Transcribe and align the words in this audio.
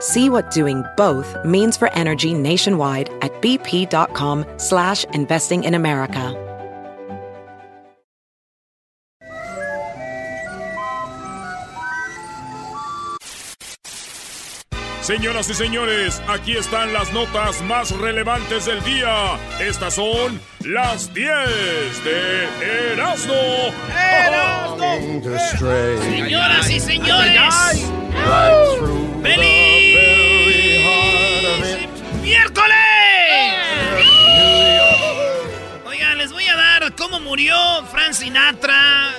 See 0.00 0.28
what 0.28 0.50
doing 0.50 0.84
both 0.96 1.36
means 1.44 1.76
for 1.76 1.92
energy 1.92 2.34
nationwide 2.34 3.08
at 3.22 3.32
bp.com 3.40 4.44
slash 4.58 5.04
investing 5.12 5.64
in 5.64 5.74
America. 5.74 6.42
Señoras 15.06 15.48
y 15.48 15.54
señores, 15.54 16.20
aquí 16.26 16.56
están 16.56 16.92
las 16.92 17.12
notas 17.12 17.62
más 17.62 17.92
relevantes 17.92 18.66
del 18.66 18.82
día. 18.82 19.38
Estas 19.60 19.94
son 19.94 20.40
las 20.64 21.14
10 21.14 22.04
de 22.04 22.92
Erasmo. 22.92 23.72
Erasmo. 23.96 25.22
Señoras 26.02 26.68
y 26.68 26.80
señores. 26.80 27.92
¡Feliz 29.22 29.75
miércoles! 32.22 32.76
Oigan, 35.86 36.18
les 36.18 36.32
voy 36.32 36.46
a 36.46 36.56
dar 36.56 36.94
cómo 36.94 37.20
murió 37.20 37.56
Frank 37.90 38.12
Sinatra, 38.12 39.12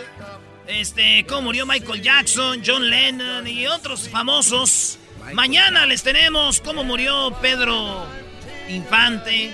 este, 0.67 1.25
cómo 1.27 1.43
murió 1.43 1.65
Michael 1.65 2.01
Jackson, 2.01 2.61
John 2.65 2.89
Lennon 2.89 3.47
y 3.47 3.67
otros 3.67 4.09
famosos. 4.09 4.99
Mañana 5.33 5.85
les 5.85 6.03
tenemos 6.03 6.61
cómo 6.61 6.83
murió 6.83 7.35
Pedro 7.41 8.05
Infante, 8.69 9.53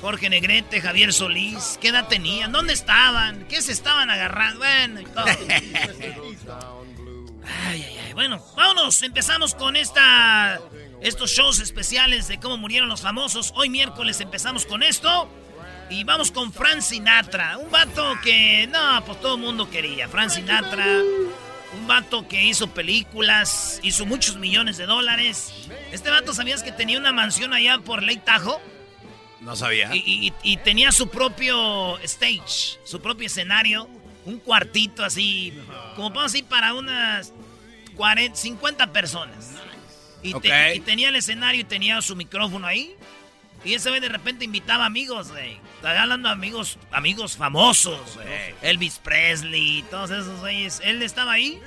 Jorge 0.00 0.28
Negrete, 0.30 0.80
Javier 0.80 1.12
Solís. 1.12 1.78
¿Qué 1.80 1.88
edad 1.88 2.08
tenían? 2.08 2.52
¿Dónde 2.52 2.72
estaban? 2.72 3.44
¿Qué 3.48 3.60
se 3.62 3.72
estaban 3.72 4.10
agarrando? 4.10 4.58
Bueno, 4.58 5.00
y 5.00 5.04
todo. 5.04 5.24
Ay, 7.66 7.84
ay. 7.86 7.93
Bueno, 8.14 8.40
vámonos. 8.56 9.02
Empezamos 9.02 9.54
con 9.54 9.76
esta, 9.76 10.60
estos 11.00 11.30
shows 11.30 11.58
especiales 11.60 12.28
de 12.28 12.38
cómo 12.38 12.56
murieron 12.56 12.88
los 12.88 13.00
famosos. 13.00 13.52
Hoy 13.56 13.68
miércoles 13.68 14.20
empezamos 14.20 14.66
con 14.66 14.82
esto. 14.82 15.28
Y 15.90 16.04
vamos 16.04 16.30
con 16.30 16.52
Frank 16.52 16.80
Sinatra. 16.80 17.58
Un 17.58 17.70
vato 17.70 18.14
que, 18.22 18.66
no, 18.68 19.04
pues 19.04 19.20
todo 19.20 19.34
el 19.34 19.40
mundo 19.40 19.68
quería. 19.68 20.08
Frank 20.08 20.30
Sinatra. 20.30 20.86
Un 21.76 21.86
vato 21.88 22.26
que 22.28 22.42
hizo 22.44 22.68
películas, 22.70 23.80
hizo 23.82 24.06
muchos 24.06 24.36
millones 24.36 24.76
de 24.76 24.86
dólares. 24.86 25.52
Este 25.90 26.08
vato, 26.08 26.32
¿sabías 26.32 26.62
que 26.62 26.70
tenía 26.70 26.98
una 26.98 27.12
mansión 27.12 27.52
allá 27.52 27.78
por 27.80 28.02
Lake 28.02 28.22
Tahoe? 28.24 28.60
No 29.40 29.56
sabía. 29.56 29.90
Y, 29.94 29.98
y- 30.28 30.32
y 30.52 30.56
tenía 30.58 30.92
su 30.92 31.08
propio 31.08 31.98
stage, 31.98 32.78
su 32.84 33.00
propio 33.00 33.26
escenario, 33.26 33.88
un 34.24 34.38
cuartito 34.38 35.04
así, 35.04 35.52
como 35.96 36.12
para 36.14 36.26
así 36.26 36.42
para 36.44 36.74
unas 36.74 37.32
40, 37.94 38.36
50 38.36 38.92
personas. 38.92 39.52
Y, 40.22 40.32
te- 40.32 40.36
Ok. 40.70 40.76
y 40.76 40.80
tenía 40.80 41.08
el 41.10 41.16
escenario 41.16 41.60
y 41.60 41.64
tenía 41.64 42.00
su 42.02 42.16
micrófono 42.16 42.66
ahí. 42.66 42.94
Y 43.64 43.74
ese 43.74 43.88
güey 43.88 44.00
de 44.00 44.08
repente 44.10 44.44
invitaba 44.44 44.84
amigos, 44.84 45.30
güey. 45.30 45.58
Estaba 45.76 46.02
hablando 46.02 46.28
de 46.28 46.34
amigos, 46.34 46.78
amigos 46.90 47.36
famosos, 47.36 48.14
güey. 48.16 48.54
Elvis 48.62 48.98
Presley, 48.98 49.84
todos 49.90 50.10
esos 50.10 50.40
güeyes. 50.40 50.80
Él 50.84 51.02
estaba 51.02 51.32
ahí 51.32 51.58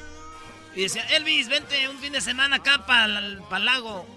y 0.76 0.82
decía, 0.82 1.04
Elvis, 1.16 1.50
vente 1.50 1.88
un 1.90 1.98
fin 2.00 2.14
de 2.14 2.22
semana 2.22 2.58
acá 2.58 2.86
para 2.86 3.06
el 3.06 3.42
lago. 3.66 4.08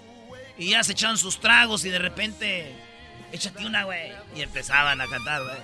Y 0.58 0.70
ya 0.70 0.84
se 0.84 0.92
echaban 0.92 1.16
sus 1.16 1.40
tragos 1.40 1.84
y 1.86 1.88
de 1.90 1.98
repente, 1.98 2.74
échate 3.32 3.64
una, 3.64 3.84
güey. 3.84 4.12
Y 4.36 4.42
empezaban 4.42 5.00
a 5.00 5.06
cantar, 5.06 5.42
güey. 5.42 5.56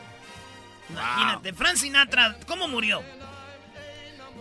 Imagínate, 0.89 1.53
Frank 1.53 1.77
Sinatra, 1.77 2.39
¿cómo 2.47 2.67
murió? 2.69 3.03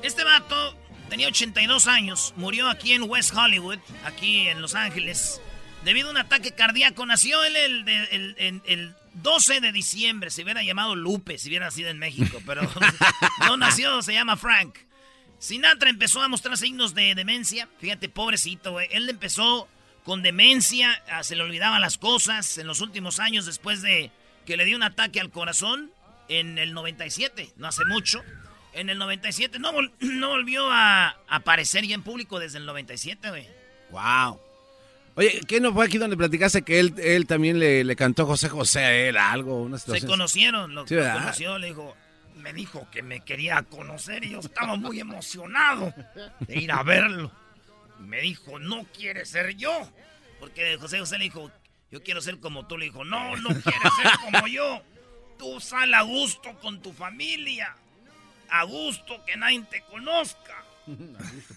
Este 0.02 0.24
vato 0.24 0.78
tenía 1.10 1.28
82 1.28 1.88
años, 1.88 2.34
murió 2.38 2.70
aquí 2.70 2.94
en 2.94 3.04
West 3.04 3.34
Hollywood, 3.36 3.80
aquí 4.06 4.48
en 4.48 4.62
Los 4.62 4.76
Ángeles, 4.76 5.42
debido 5.84 6.08
a 6.10 6.12
un 6.12 6.18
ataque 6.18 6.52
cardíaco. 6.52 7.06
Nació 7.06 7.44
él 7.44 7.56
el, 7.56 7.86
de- 7.86 8.04
el- 8.12 8.36
en- 8.40 8.62
el 8.66 8.96
12 9.16 9.62
de 9.62 9.72
diciembre, 9.72 10.30
se 10.30 10.44
hubiera 10.44 10.62
llamado 10.64 10.96
Lupe, 10.96 11.38
si 11.38 11.48
hubiera 11.50 11.72
sido 11.72 11.90
en 11.90 12.00
México, 12.00 12.42
pero 12.46 12.62
no 13.48 13.58
nació, 13.58 14.02
se 14.02 14.14
llama 14.14 14.36
Frank. 14.38 14.78
Sinatra 15.40 15.90
empezó 15.90 16.22
a 16.22 16.28
mostrar 16.28 16.58
signos 16.58 16.94
de 16.96 17.14
demencia. 17.16 17.68
Fíjate, 17.80 18.10
pobrecito, 18.10 18.72
güey. 18.72 18.88
Él 18.92 19.08
empezó 19.10 19.68
con 20.04 20.22
demencia, 20.24 21.02
ah, 21.10 21.24
se 21.24 21.36
le 21.36 21.44
olvidaban 21.44 21.82
las 21.82 21.98
cosas 21.98 22.58
en 22.58 22.68
los 22.68 22.82
últimos 22.82 23.20
años 23.20 23.46
después 23.46 23.82
de 23.82 24.12
que 24.46 24.58
le 24.58 24.66
dio 24.66 24.76
un 24.78 24.84
ataque 24.84 25.20
al 25.20 25.30
corazón 25.32 25.92
en 26.30 26.58
el 26.58 26.74
97, 26.74 27.50
no 27.58 27.68
hace 27.68 27.86
mucho. 27.86 28.24
En 28.76 28.90
el 28.90 28.98
97 28.98 29.58
no, 29.60 29.72
vol- 29.72 29.92
no 30.00 30.30
volvió 30.30 30.70
a 30.72 31.16
aparecer 31.28 31.86
ya 31.86 31.96
en 31.96 32.04
público 32.04 32.40
desde 32.40 32.58
el 32.60 32.66
97, 32.66 33.30
güey. 33.30 33.48
Wow. 33.90 34.40
Oye, 35.16 35.40
¿qué 35.48 35.62
no 35.62 35.74
fue 35.74 35.86
aquí 35.86 35.98
donde 35.98 36.18
platicaste 36.18 36.62
que 36.64 36.80
él, 36.80 36.94
él 36.98 37.26
también 37.26 37.58
le, 37.58 37.84
le 37.86 37.96
cantó 37.96 38.26
José 38.26 38.50
José 38.50 38.80
a 38.80 38.94
él 38.94 39.16
algo? 39.18 39.62
Una 39.62 39.78
Se 39.78 40.06
conocieron, 40.06 40.76
lo, 40.76 40.86
Sí, 40.86 40.96
lo 40.96 41.04
conoció, 41.14 41.58
le 41.58 41.68
dijo, 41.68 41.96
me 42.36 42.52
dijo 42.52 42.86
que 42.92 43.02
me 43.02 43.22
quería 43.22 43.62
conocer 43.64 44.26
y 44.26 44.32
yo 44.32 44.40
estaba 44.42 44.76
muy 44.76 45.00
emocionado 45.00 45.94
de 46.42 46.58
ir 46.62 46.72
a 46.72 46.84
verlo. 46.84 47.32
Me 48.00 48.20
dijo, 48.20 48.60
no 48.60 48.84
quiere 48.94 49.26
ser 49.26 49.56
yo. 49.56 49.90
Porque 50.42 50.78
José 50.78 51.00
José 51.00 51.18
le 51.18 51.24
dijo, 51.26 51.50
yo 51.92 52.04
quiero 52.04 52.20
ser 52.20 52.40
como 52.42 52.68
tú. 52.68 52.78
Le 52.78 52.86
dijo, 52.86 53.06
no, 53.06 53.38
no 53.38 53.48
quieres 53.50 53.94
ser 54.02 54.12
como 54.22 54.48
yo. 54.48 54.82
Tú 55.40 55.62
sal 55.62 55.94
a 55.94 56.02
gusto 56.02 56.54
con 56.60 56.82
tu 56.82 56.92
familia. 56.92 57.74
A 58.50 58.64
gusto 58.64 59.24
que 59.26 59.36
nadie 59.38 59.62
te 59.70 59.82
conozca. 59.84 60.64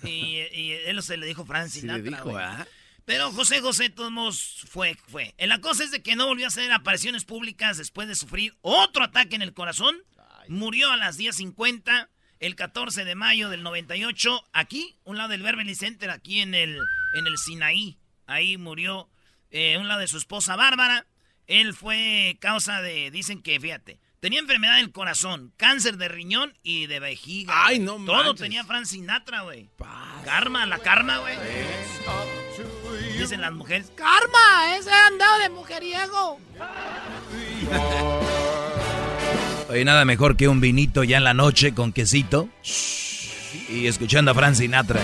Y, 0.04 0.38
y 0.54 0.72
él 0.86 1.02
se 1.02 1.16
le 1.18 1.26
dijo 1.26 1.44
Frank 1.44 1.68
Sí 1.68 1.80
Sinatra. 1.80 2.02
le 2.02 2.10
dijo, 2.10 2.30
güey. 2.30 2.36
¿verdad? 2.36 2.68
Pero 3.04 3.30
José 3.32 3.60
José, 3.60 3.92
modos, 4.10 4.64
fue, 4.68 4.94
fue. 5.06 5.34
La 5.38 5.60
cosa 5.60 5.82
es 5.84 5.90
de 5.90 6.02
que 6.02 6.14
no 6.14 6.26
volvió 6.26 6.44
a 6.44 6.48
hacer 6.48 6.70
apariciones 6.72 7.24
públicas 7.24 7.78
después 7.78 8.06
de 8.06 8.14
sufrir 8.14 8.54
otro 8.60 9.04
ataque 9.04 9.34
en 9.36 9.42
el 9.42 9.54
corazón. 9.54 9.96
Murió 10.48 10.90
a 10.92 10.96
las 10.98 11.18
10.50 11.18 12.08
el 12.40 12.54
14 12.54 13.04
de 13.04 13.14
mayo 13.14 13.48
del 13.48 13.62
98, 13.62 14.48
aquí, 14.52 14.96
un 15.04 15.16
lado 15.16 15.30
del 15.30 15.42
Beverly 15.42 15.74
Center, 15.74 16.10
aquí 16.10 16.40
en 16.40 16.54
el, 16.54 16.78
en 17.14 17.26
el 17.26 17.38
Sinaí. 17.38 17.98
Ahí 18.26 18.56
murió 18.58 19.08
eh, 19.50 19.78
un 19.78 19.88
lado 19.88 20.00
de 20.00 20.08
su 20.08 20.18
esposa 20.18 20.56
Bárbara. 20.56 21.06
Él 21.46 21.72
fue 21.74 22.36
causa 22.40 22.82
de, 22.82 23.10
dicen 23.10 23.42
que, 23.42 23.58
fíjate, 23.58 24.00
tenía 24.20 24.40
enfermedad 24.40 24.76
del 24.76 24.92
corazón, 24.92 25.52
cáncer 25.56 25.96
de 25.96 26.08
riñón 26.08 26.54
y 26.62 26.86
de 26.86 27.00
vejiga. 27.00 27.52
Ay, 27.66 27.78
no 27.78 27.96
Todo 28.04 28.16
manches. 28.16 28.40
tenía 28.40 28.64
Frank 28.64 28.84
Sinatra, 28.84 29.42
güey. 29.42 29.68
Karma, 30.24 30.66
la 30.66 30.78
karma, 30.78 31.18
güey. 31.18 31.36
Dicen 33.18 33.40
las 33.40 33.52
mujeres, 33.52 33.90
karma, 33.94 34.76
ese 34.76 34.92
andado 34.92 35.38
de 35.40 35.48
mujeriego. 35.50 36.40
Oye, 39.68 39.84
nada 39.84 40.04
mejor 40.04 40.36
que 40.36 40.48
un 40.48 40.60
vinito 40.60 41.04
ya 41.04 41.18
en 41.18 41.24
la 41.24 41.34
noche 41.34 41.74
con 41.74 41.92
quesito 41.92 42.48
y 43.68 43.86
escuchando 43.86 44.30
a 44.30 44.34
Frank 44.34 44.54
Sinatra. 44.54 45.00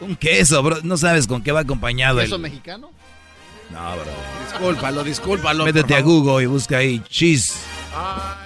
Un 0.00 0.16
queso, 0.16 0.62
bro. 0.62 0.78
No 0.82 0.96
sabes 0.96 1.26
con 1.26 1.42
qué 1.42 1.52
va 1.52 1.60
acompañado 1.60 2.20
¿Eso 2.20 2.36
el... 2.36 2.42
mexicano? 2.42 2.90
No, 3.70 3.92
bro. 3.92 4.04
Discúlpalo, 4.50 5.04
discúlpalo. 5.04 5.64
Métete 5.64 5.94
por 5.94 5.98
a. 5.98 6.00
Google 6.00 6.42
y 6.42 6.46
busca 6.46 6.78
ahí 6.78 7.00
cheese 7.08 7.54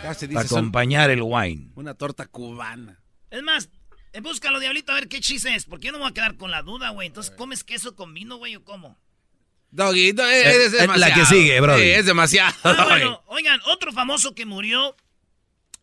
Casi 0.03 0.29
acompañar 0.37 1.11
el 1.11 1.23
wine. 1.23 1.71
una 1.75 1.95
torta 1.95 2.27
cubana. 2.27 3.01
Es 3.31 3.43
más, 3.43 3.69
eh, 4.13 4.21
búscalo, 4.21 4.61
diablito, 4.61 4.93
a 4.93 4.97
ver 4.97 5.09
qué 5.09 5.21
chiste 5.21 5.55
es, 5.55 5.65
porque 5.65 5.87
yo 5.87 5.93
no 5.93 5.99
me 5.99 6.05
voy 6.05 6.11
a 6.11 6.15
quedar 6.15 6.37
con 6.37 6.51
la 6.51 6.63
duda, 6.63 6.91
güey. 6.91 7.09
Entonces, 7.09 7.35
¿comes 7.37 7.65
queso 7.65 7.95
con 7.97 8.15
vino, 8.15 8.37
güey, 8.37 8.57
o 8.57 8.65
cómo? 8.65 8.99
Doggy, 9.71 10.13
no, 10.13 10.25
es, 10.27 10.47
Eh, 10.47 10.65
es 10.67 10.73
eh, 10.75 10.77
la 10.77 10.83
demasiado. 10.83 11.15
que 11.21 11.27
sigue, 11.27 11.61
brody. 11.61 11.83
Sí, 11.83 11.91
es 11.91 12.07
demasiado. 12.07 12.55
Ah, 12.63 12.87
bueno, 12.89 13.23
oigan, 13.27 13.61
otro 13.67 13.93
famoso 13.93 14.35
que 14.35 14.47
murió 14.47 14.95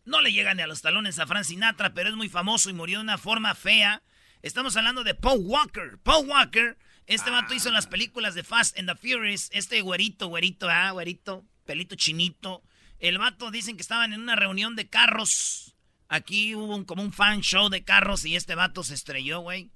No 0.04 0.20
le 0.20 0.32
llega 0.32 0.54
ni 0.54 0.62
a 0.62 0.66
los 0.66 0.80
talones 0.82 1.18
a 1.18 1.26
Frank 1.26 1.44
Sinatra, 1.44 1.92
pero 1.94 2.08
es 2.08 2.16
muy 2.16 2.28
famoso 2.28 2.70
y 2.70 2.72
murió 2.72 2.98
de 2.98 3.04
una 3.04 3.18
forma 3.18 3.54
fea. 3.54 4.02
Estamos 4.40 4.76
hablando 4.76 5.04
de 5.04 5.14
Paul 5.14 5.42
Walker. 5.44 5.98
Paul 6.02 6.26
Walker, 6.28 6.76
este 7.06 7.30
vato 7.30 7.54
hizo 7.54 7.70
las 7.70 7.86
películas 7.86 8.34
de 8.34 8.42
Fast 8.42 8.76
and 8.78 8.88
the 8.90 8.96
Furious. 8.96 9.48
Este 9.52 9.80
güerito, 9.82 10.26
güerito, 10.28 10.68
ah, 10.68 10.90
güerito, 10.90 11.44
pelito 11.66 11.94
chinito. 11.94 12.62
El 13.02 13.18
vato 13.18 13.50
dicen 13.50 13.74
que 13.74 13.82
estaban 13.82 14.12
en 14.12 14.20
una 14.20 14.36
reunión 14.36 14.76
de 14.76 14.88
carros. 14.88 15.74
Aquí 16.08 16.54
hubo 16.54 16.86
como 16.86 17.02
un 17.02 17.12
fan 17.12 17.40
show 17.40 17.68
de 17.68 17.82
carros 17.82 18.24
y 18.24 18.36
este 18.36 18.54
vato 18.54 18.84
se 18.84 18.94
estrelló, 18.94 19.40
güey. 19.40 19.72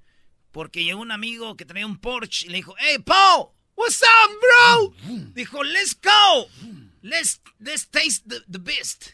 Porque 0.52 0.84
llegó 0.84 1.00
un 1.00 1.10
amigo 1.10 1.56
que 1.56 1.64
traía 1.64 1.86
un 1.86 1.98
Porsche 1.98 2.46
y 2.46 2.50
le 2.50 2.58
dijo, 2.58 2.76
hey, 2.78 2.98
Paul, 3.04 3.48
what's 3.74 4.00
up, 4.00 4.30
bro? 4.40 4.94
Dijo, 5.34 5.64
let's 5.64 5.98
go. 6.00 6.48
Let's, 7.02 7.42
let's 7.58 7.88
taste 7.88 8.28
the, 8.28 8.42
the 8.48 8.60
best. 8.60 9.08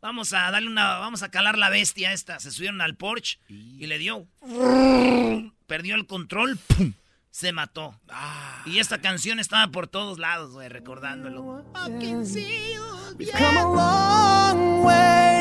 Vamos 0.00 0.32
a 0.32 0.50
darle 0.50 0.68
una, 0.68 0.98
vamos 0.98 1.22
a 1.22 1.30
calar 1.30 1.56
la 1.56 1.70
bestia 1.70 2.12
esta. 2.12 2.40
Se 2.40 2.50
subieron 2.50 2.80
al 2.80 2.96
Porsche 2.96 3.38
y 3.48 3.86
le 3.86 3.98
dio. 3.98 4.26
Perdió 5.68 5.94
el 5.94 6.08
control, 6.08 6.58
¡pum! 6.58 6.94
Se 7.32 7.52
mató. 7.52 7.98
Y 8.66 8.78
esta 8.78 9.00
canción 9.00 9.40
estaba 9.40 9.72
por 9.72 9.88
todos 9.88 10.18
lados, 10.18 10.52
güey, 10.52 10.68
recordándolo. 10.68 11.64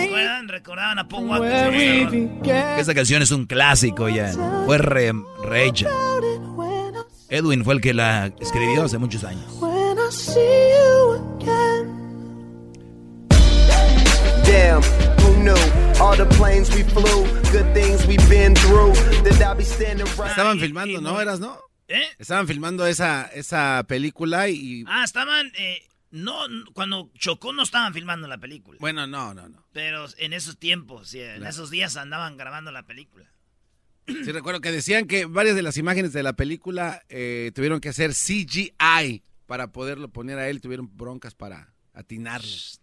¿Recuerdan? 0.04 0.48
Recordaban 0.48 1.00
a 1.00 1.08
Paul 1.08 1.28
Walker. 1.30 1.74
Esta 2.80 2.96
canción 2.96 3.22
es 3.22 3.32
un 3.32 3.46
clásico 3.46 4.10
ya. 4.10 4.32
Fue 4.66 4.78
re, 4.78 5.14
re 5.44 5.74
Edwin 7.30 7.64
fue 7.64 7.76
el 7.76 7.82
que 7.82 7.94
la 7.94 8.28
escribió 8.40 8.84
hace 8.84 8.98
muchos 8.98 9.24
años. 9.24 9.46
Estaban 20.30 20.60
filmando, 20.60 21.00
¿no? 21.02 21.22
¿Eras, 21.22 21.40
no? 21.40 21.71
¿Eh? 21.92 22.08
Estaban 22.20 22.48
filmando 22.48 22.88
esa, 22.88 23.26
esa 23.34 23.84
película 23.88 24.48
y... 24.48 24.84
Ah, 24.88 25.04
estaban... 25.04 25.52
Eh, 25.58 25.86
no, 26.12 26.46
cuando 26.74 27.12
chocó 27.18 27.54
no 27.54 27.64
estaban 27.64 27.94
filmando 27.94 28.28
la 28.28 28.38
película. 28.38 28.78
Bueno, 28.80 29.08
no, 29.08 29.34
no, 29.34 29.50
no. 29.50 29.66
Pero 29.72 30.08
en 30.18 30.34
esos 30.34 30.58
tiempos, 30.58 31.14
en 31.14 31.46
esos 31.46 31.70
días 31.70 31.96
andaban 31.98 32.38
grabando 32.38 32.72
la 32.72 32.84
película. 32.84 33.32
Sí, 34.08 34.32
recuerdo 34.32 34.62
que 34.62 34.72
decían 34.72 35.06
que 35.08 35.26
varias 35.26 35.56
de 35.56 35.62
las 35.62 35.78
imágenes 35.78 36.12
de 36.12 36.24
la 36.24 36.34
película 36.34 37.04
eh, 37.08 37.52
tuvieron 37.56 37.80
que 37.80 37.90
hacer 37.90 38.12
CGI 38.12 39.24
para 39.46 39.72
poderlo 39.72 40.10
poner 40.10 40.38
a 40.38 40.50
él. 40.50 40.60
Tuvieron 40.60 40.90
broncas 40.98 41.36
para 41.36 41.74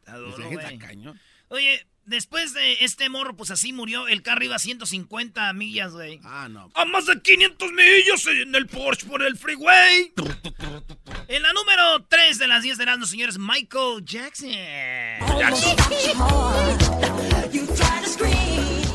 duro, 0.07 1.15
Oye, 1.49 1.87
después 2.09 2.55
de 2.55 2.85
este 2.85 3.09
morro, 3.09 3.37
pues 3.37 3.51
así 3.51 3.73
murió. 3.73 4.09
El 4.09 4.23
carro 4.23 4.45
iba 4.45 4.57
a 4.57 4.59
150 4.59 5.53
millas, 5.53 5.93
güey. 5.93 6.21
Ah, 6.25 6.49
no. 6.49 6.71
A 6.75 6.85
más 6.85 7.07
de 7.07 7.21
500 7.21 7.73
millas 7.73 8.27
en 8.27 8.55
el 8.55 8.67
Porsche 8.67 9.07
por 9.07 9.23
el 9.23 9.37
freeway. 9.37 10.13
En 11.29 11.43
la 11.43 11.53
número 11.53 12.05
3 12.09 12.39
de 12.39 12.49
las 12.49 12.63
10 12.63 12.79
de 12.79 12.87
las 12.87 13.11
señores, 13.11 13.39
Michael 13.39 14.05
Jackson. 14.05 14.51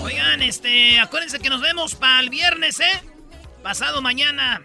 Oigan, 0.01 0.42
este, 0.42 1.00
acuérdense 1.00 1.39
que 1.39 1.50
nos 1.50 1.62
vemos 1.62 1.95
para 1.95 2.19
el 2.19 2.30
viernes, 2.30 2.80
¿eh? 2.80 3.01
Pasado 3.62 4.01
mañana. 4.01 4.62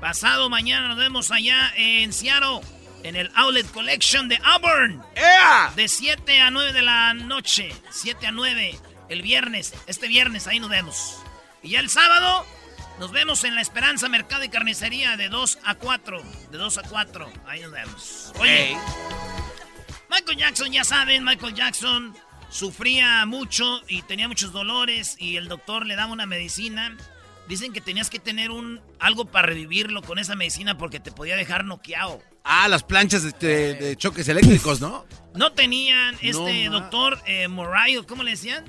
Pasado 0.00 0.48
mañana 0.48 0.88
nos 0.88 0.98
vemos 0.98 1.30
allá 1.30 1.72
en 1.76 2.12
Seattle 2.12 2.60
en 3.04 3.16
el 3.16 3.30
Outlet 3.34 3.70
Collection 3.70 4.28
de 4.28 4.40
Auburn. 4.42 5.04
De 5.76 5.88
7 5.88 6.40
a 6.40 6.50
9 6.50 6.72
de 6.72 6.82
la 6.82 7.14
noche. 7.14 7.72
7 7.90 8.26
a 8.26 8.32
9 8.32 8.78
el 9.10 9.22
viernes. 9.22 9.74
Este 9.86 10.08
viernes 10.08 10.46
ahí 10.48 10.58
nos 10.58 10.70
vemos. 10.70 11.18
Y 11.62 11.70
ya 11.70 11.80
el 11.80 11.90
sábado 11.90 12.44
nos 12.98 13.12
vemos 13.12 13.44
en 13.44 13.54
La 13.54 13.60
Esperanza 13.60 14.08
Mercado 14.08 14.42
y 14.42 14.48
Carnicería 14.48 15.16
de 15.16 15.28
2 15.28 15.58
a 15.64 15.74
4. 15.76 16.22
De 16.50 16.58
2 16.58 16.78
a 16.78 16.82
4. 16.82 17.32
Ahí 17.46 17.60
nos 17.60 17.72
vemos. 17.72 18.32
Oye. 18.38 18.76
Michael 20.10 20.38
Jackson, 20.38 20.72
ya 20.72 20.84
saben, 20.84 21.24
Michael 21.24 21.54
Jackson 21.54 22.16
sufría 22.48 23.26
mucho 23.26 23.82
y 23.88 24.02
tenía 24.02 24.28
muchos 24.28 24.52
dolores 24.52 25.16
y 25.18 25.36
el 25.36 25.48
doctor 25.48 25.86
le 25.86 25.96
daba 25.96 26.12
una 26.12 26.24
medicina. 26.24 26.96
Dicen 27.48 27.72
que 27.74 27.82
tenías 27.82 28.08
que 28.08 28.18
tener 28.18 28.50
un 28.50 28.80
algo 28.98 29.26
para 29.26 29.48
revivirlo 29.48 30.00
con 30.02 30.18
esa 30.18 30.36
medicina 30.36 30.78
porque 30.78 31.00
te 31.00 31.12
podía 31.12 31.36
dejar 31.36 31.64
noqueado. 31.64 32.22
Ah, 32.44 32.68
las 32.68 32.82
planchas 32.82 33.38
de, 33.38 33.94
choques 33.96 34.28
eléctricos, 34.28 34.80
¿no? 34.80 35.06
No 35.34 35.52
tenían 35.52 36.14
este 36.20 36.68
doctor 36.68 37.18
eh, 37.26 37.48
Murray, 37.48 37.96
¿cómo 38.06 38.22
le 38.22 38.32
decían? 38.32 38.64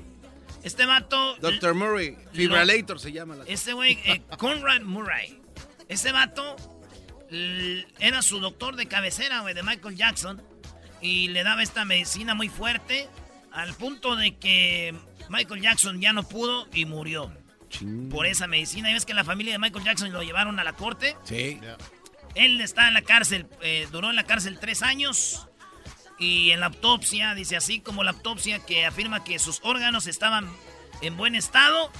Este 0.62 0.86
vato. 0.86 1.36
Doctor 1.36 1.74
Murray, 1.74 2.16
Fibrillator 2.32 2.98
se 2.98 3.12
llama. 3.12 3.36
La 3.36 3.44
este 3.44 3.74
güey, 3.74 3.98
eh, 4.06 4.22
Conrad 4.38 4.80
Murray. 4.80 5.38
Este 5.88 6.10
vato 6.10 6.56
era 7.98 8.22
su 8.22 8.40
doctor 8.40 8.76
de 8.76 8.86
cabecera, 8.86 9.40
güey, 9.40 9.54
de 9.54 9.62
Michael 9.62 9.94
Jackson. 9.94 10.42
Y 11.00 11.28
le 11.28 11.44
daba 11.44 11.62
esta 11.62 11.84
medicina 11.84 12.34
muy 12.34 12.48
fuerte. 12.48 13.08
Al 13.52 13.74
punto 13.74 14.16
de 14.16 14.36
que 14.36 14.94
Michael 15.28 15.62
Jackson 15.62 16.00
ya 16.00 16.12
no 16.12 16.26
pudo 16.26 16.66
y 16.72 16.84
murió. 16.86 17.30
Por 18.10 18.26
esa 18.26 18.46
medicina. 18.46 18.90
Y 18.90 18.94
ves 18.94 19.04
que 19.04 19.14
la 19.14 19.24
familia 19.24 19.52
de 19.52 19.58
Michael 19.58 19.84
Jackson 19.84 20.10
lo 20.12 20.22
llevaron 20.22 20.58
a 20.58 20.64
la 20.64 20.72
corte. 20.72 21.16
Sí. 21.24 21.60
Él 22.36 22.60
está 22.60 22.86
en 22.86 22.94
la 22.94 23.02
cárcel, 23.02 23.46
eh, 23.62 23.88
duró 23.90 24.10
en 24.10 24.16
la 24.16 24.24
cárcel 24.24 24.58
tres 24.60 24.82
años. 24.82 25.48
Y 26.18 26.50
en 26.50 26.60
la 26.60 26.66
autopsia, 26.66 27.34
dice 27.34 27.56
así 27.56 27.80
como 27.80 28.04
la 28.04 28.12
autopsia 28.12 28.64
que 28.64 28.86
afirma 28.86 29.24
que 29.24 29.38
sus 29.38 29.60
órganos 29.62 30.06
estaban 30.06 30.48
en 31.00 31.16
buen 31.16 31.34
estado. 31.34 31.90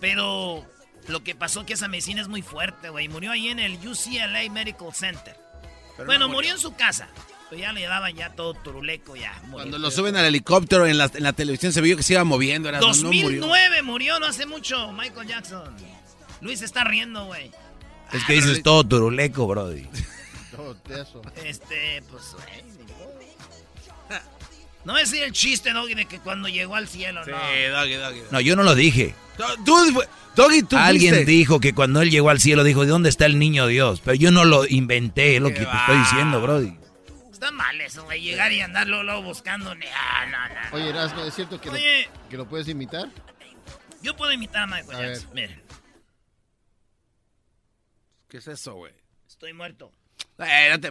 Pero 0.00 0.64
lo 1.08 1.22
que 1.24 1.34
pasó 1.34 1.64
que 1.64 1.74
esa 1.74 1.88
medicina 1.88 2.20
es 2.20 2.28
muy 2.28 2.42
fuerte, 2.42 2.88
güey. 2.88 3.08
Murió 3.08 3.32
ahí 3.32 3.48
en 3.48 3.58
el 3.58 3.74
UCLA 3.74 4.50
Medical 4.50 4.92
Center. 4.92 5.36
bueno, 6.04 6.28
murió. 6.28 6.52
en 6.52 6.58
su 6.58 6.74
casa. 6.74 7.08
Pero 7.48 7.62
ya 7.62 7.72
le 7.72 7.82
daban 7.84 8.14
ya 8.14 8.30
todo 8.34 8.54
turuleco 8.54 9.14
ya. 9.14 9.40
Cuando 9.52 9.78
lo 9.78 9.92
suben 9.92 10.16
al 10.16 10.24
helicóptero 10.24 10.86
en 10.86 10.98
la, 10.98 11.08
televisión 11.32 11.72
se 11.72 11.80
vio 11.80 11.96
que 11.96 12.02
se 12.02 12.14
iba 12.14 12.24
moviendo. 12.24 12.68
Era, 12.68 12.80
2009 12.80 13.82
murió. 13.82 14.18
no 14.18 14.26
hace 14.26 14.46
mucho 14.46 14.92
Michael 14.92 15.28
Jackson. 15.28 15.76
Luis 16.40 16.62
está 16.62 16.82
riendo, 16.84 17.26
güey. 17.26 17.52
Es 18.12 18.24
que 18.24 18.34
dices 18.34 18.62
todo 18.62 18.84
turuleco, 18.84 19.46
brody. 19.46 19.86
Todo 20.56 20.74
eso. 20.88 21.22
Este, 21.44 22.02
pues, 22.10 22.34
No 24.84 24.96
es 24.96 25.12
el 25.12 25.32
chiste, 25.32 25.72
Doggy, 25.72 25.94
de 25.94 26.06
que 26.06 26.18
cuando 26.18 26.48
llegó 26.48 26.76
al 26.76 26.88
cielo, 26.88 27.22
sí, 27.24 27.30
no. 27.30 27.36
Doggy, 27.36 27.94
Doggy, 27.94 28.20
No, 28.30 28.40
yo 28.40 28.56
no 28.56 28.62
lo 28.62 28.74
dije. 28.74 29.14
Tú, 29.64 29.74
Doggy, 30.34 30.62
tú 30.62 30.76
Alguien 30.78 31.26
dijo 31.26 31.60
que 31.60 31.74
cuando 31.74 32.00
él 32.00 32.10
llegó 32.10 32.30
al 32.30 32.40
cielo 32.40 32.64
dijo, 32.64 32.82
¿de 32.82 32.88
dónde 32.88 33.10
está 33.10 33.26
el 33.26 33.38
niño 33.38 33.66
Dios? 33.66 34.00
Pero 34.02 34.14
yo 34.14 34.30
no 34.30 34.44
lo 34.44 34.66
inventé, 34.66 35.36
es 35.36 35.42
lo 35.42 35.48
que 35.48 35.66
te 35.66 35.76
estoy 35.76 35.98
diciendo, 35.98 36.40
Brody. 36.40 36.76
Está 37.30 37.50
mal 37.50 37.78
eso, 37.80 38.04
güey, 38.04 38.22
llegar 38.22 38.50
y 38.52 38.60
andarlo 38.62 39.02
luego 39.02 39.22
buscando. 39.22 39.70
Ah, 39.70 40.26
no, 40.26 40.48
no, 40.48 40.76
Oye, 40.76 40.88
Erasmo, 40.88 41.22
¿es 41.24 41.34
cierto 41.34 41.60
que, 41.60 41.68
lo, 41.68 41.76
que 42.30 42.36
lo 42.36 42.48
puedes 42.48 42.66
imitar? 42.68 43.08
Yo 44.02 44.16
puedo 44.16 44.32
imitar 44.32 44.62
a 44.62 44.66
Michael 44.66 45.14
Jackson, 45.14 45.30
miren. 45.34 45.65
¿Qué 48.36 48.40
es 48.40 48.48
eso, 48.48 48.74
güey? 48.74 48.92
Estoy 49.26 49.54
muerto. 49.54 49.90
Eh, 50.40 50.68
no 50.70 50.78
te... 50.78 50.88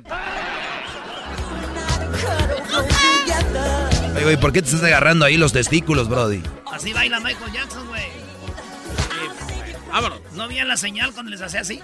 Oye, 4.15 4.23
güey, 4.23 4.37
¿por 4.37 4.51
qué 4.51 4.63
te 4.63 4.69
estás 4.69 4.81
agarrando 4.81 5.25
ahí 5.25 5.37
los 5.37 5.53
testículos, 5.53 6.09
Brody? 6.09 6.41
Así 6.71 6.91
baila 6.91 7.19
Michael 7.19 7.53
Jackson, 7.53 7.87
güey. 7.87 8.01
Vámonos. 9.91 10.21
¿No 10.33 10.41
había 10.41 10.65
la 10.65 10.75
señal 10.75 11.13
cuando 11.13 11.29
les 11.29 11.41
hacía 11.43 11.59
así? 11.59 11.79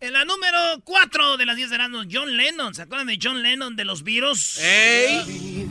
en 0.00 0.12
la 0.12 0.26
número 0.26 0.58
4 0.84 1.38
de 1.38 1.46
las 1.46 1.56
10 1.56 1.70
de 1.70 1.74
verano, 1.78 2.02
John 2.12 2.36
Lennon. 2.36 2.74
¿Se 2.74 2.82
acuerdan 2.82 3.06
de 3.06 3.18
John 3.18 3.42
Lennon 3.42 3.76
de 3.76 3.86
los 3.86 4.02
virus? 4.02 4.58
¡Ey! 4.58 5.66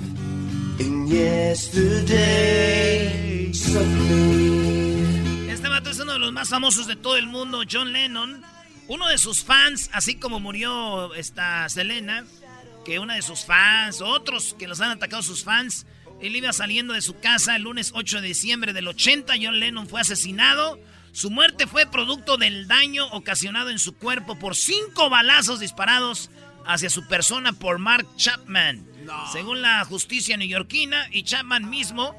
Uno 6.12 6.20
de 6.20 6.26
los 6.26 6.34
más 6.34 6.50
famosos 6.50 6.88
de 6.88 6.98
todo 6.98 7.16
el 7.16 7.26
mundo, 7.26 7.64
John 7.72 7.94
Lennon. 7.94 8.44
Uno 8.90 9.08
de 9.08 9.18
sus 9.18 9.46
fans, 9.46 9.90
así 9.94 10.16
como 10.16 10.42
murió 10.42 11.14
esta 11.14 11.70
Selena, 11.70 12.26
que 12.84 13.00
una 13.00 13.16
de 13.16 13.22
sus 13.22 13.46
fans, 13.46 14.02
otros 14.02 14.54
que 14.60 14.68
los 14.68 14.82
han 14.82 14.92
atacado 14.92 15.24
sus 15.24 15.46
fans, 15.46 15.86
él 16.20 16.36
iba 16.36 16.52
saliendo 16.52 16.94
de 16.94 17.02
su 17.02 17.18
casa 17.22 17.56
el 17.56 17.62
lunes 17.62 17.94
8 17.96 18.20
de 18.20 18.28
diciembre 18.28 18.74
del 18.74 18.90
80, 18.90 19.36
John 19.42 19.62
Lennon 19.62 19.88
fue 19.88 20.02
asesinado. 20.02 20.78
Su 21.14 21.32
muerte 21.32 21.66
fue 21.66 21.86
producto 21.86 22.36
del 22.36 22.68
daño 22.68 23.08
ocasionado 23.12 23.70
en 23.70 23.80
su 23.80 23.96
cuerpo 23.96 24.38
por 24.38 24.58
cinco 24.58 25.10
balazos 25.10 25.62
disparados 25.62 26.30
hacia 26.66 26.90
su 26.90 27.08
persona 27.08 27.54
por 27.54 27.80
Mark 27.80 28.06
Chapman. 28.18 28.86
Según 29.32 29.62
la 29.62 29.86
justicia 29.86 30.36
neoyorquina, 30.36 31.08
y 31.10 31.24
Chapman 31.24 31.70
mismo 31.70 32.14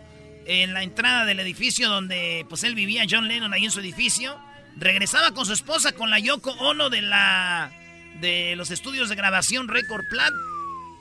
en 0.47 0.75
la 0.75 0.83
entrada 0.83 1.25
del 1.25 1.41
edificio 1.41 1.89
donde 1.89 2.47
pues 2.49 2.65
él 2.65 2.75
vivía, 2.75 3.05
John 3.09 3.29
Lennon, 3.29 3.53
ahí 3.53 3.65
en 3.65 3.71
su 3.71 3.81
edificio. 3.81 4.39
Regresaba 4.77 5.33
con 5.33 5.47
su 5.47 5.53
esposa, 5.53 5.93
con 5.93 6.11
la 6.11 6.19
Yoko 6.19 6.51
Ono 6.53 6.91
de 6.91 7.03
la 7.03 7.73
de 8.21 8.55
los 8.57 8.71
estudios 8.71 9.09
de 9.09 9.17
grabación 9.17 9.69
Record 9.69 10.05
Plat. 10.09 10.33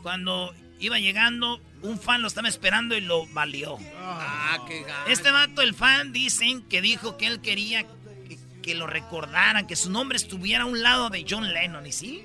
Cuando 0.01 0.53
iba 0.79 0.99
llegando, 0.99 1.61
un 1.81 1.99
fan 1.99 2.21
lo 2.21 2.27
estaba 2.27 2.47
esperando 2.47 2.95
y 2.95 3.01
lo 3.01 3.25
valió. 3.27 3.77
Ah, 3.97 4.57
qué 4.67 4.83
Este 5.07 5.31
vato, 5.31 5.61
el 5.61 5.73
fan, 5.73 6.11
dicen 6.11 6.63
que 6.63 6.81
dijo 6.81 7.17
que 7.17 7.27
él 7.27 7.41
quería 7.41 7.85
que, 8.63 8.75
lo 8.75 8.87
recordaran, 8.87 9.67
que 9.67 9.75
su 9.75 9.89
nombre 9.89 10.17
estuviera 10.17 10.63
a 10.63 10.67
un 10.67 10.81
lado 10.81 11.09
de 11.09 11.25
John 11.27 11.51
Lennon, 11.51 11.85
¿y 11.85 11.91
sí? 11.91 12.23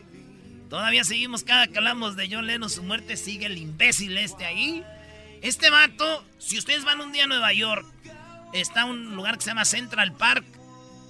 Todavía 0.68 1.04
seguimos, 1.04 1.44
cada 1.44 1.66
que 1.66 1.78
hablamos 1.78 2.16
de 2.16 2.28
John 2.30 2.46
Lennon, 2.46 2.68
su 2.68 2.82
muerte 2.82 3.16
sigue 3.16 3.46
el 3.46 3.56
imbécil 3.56 4.16
este 4.18 4.44
ahí. 4.44 4.84
Este 5.42 5.70
vato, 5.70 6.24
si 6.38 6.58
ustedes 6.58 6.84
van 6.84 7.00
un 7.00 7.12
día 7.12 7.24
a 7.24 7.26
Nueva 7.26 7.52
York, 7.52 7.86
está 8.52 8.84
un 8.84 9.14
lugar 9.14 9.36
que 9.36 9.42
se 9.44 9.50
llama 9.50 9.64
Central 9.64 10.12
Park. 10.12 10.44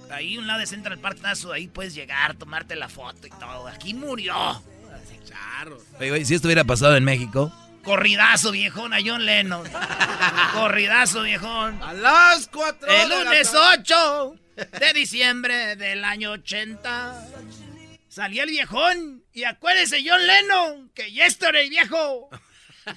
Ahí, 0.09 0.37
un 0.37 0.47
lado 0.47 0.59
de 0.59 0.67
Central 0.67 0.99
Park, 0.99 1.19
tazo, 1.21 1.51
ahí 1.51 1.67
puedes 1.67 1.93
llegar, 1.93 2.35
tomarte 2.35 2.75
la 2.75 2.87
foto 2.87 3.27
y 3.27 3.29
todo. 3.31 3.67
Aquí 3.67 3.93
murió. 3.93 4.63
Oye, 5.99 6.25
si 6.25 6.35
esto 6.35 6.47
hubiera 6.47 6.63
pasado 6.63 6.95
en 6.95 7.03
México. 7.03 7.51
Corridazo, 7.83 8.51
viejón, 8.51 8.93
a 8.93 8.97
John 9.03 9.25
Lennon. 9.25 9.67
Corridazo, 10.53 11.23
viejón. 11.23 11.81
A 11.81 11.93
las 11.93 12.47
cuatro. 12.47 12.87
El 12.89 13.09
lunes 13.09 13.53
8 13.53 14.35
de 14.79 14.93
diciembre 14.93 15.75
del 15.75 16.03
año 16.03 16.31
80. 16.31 17.27
Salía 18.09 18.43
el 18.43 18.49
viejón. 18.49 19.23
Y 19.33 19.45
acuérdese, 19.45 20.03
John 20.05 20.25
Lennon, 20.25 20.89
que 20.93 21.11
ya 21.11 21.25
el 21.27 21.69
viejo. 21.69 22.29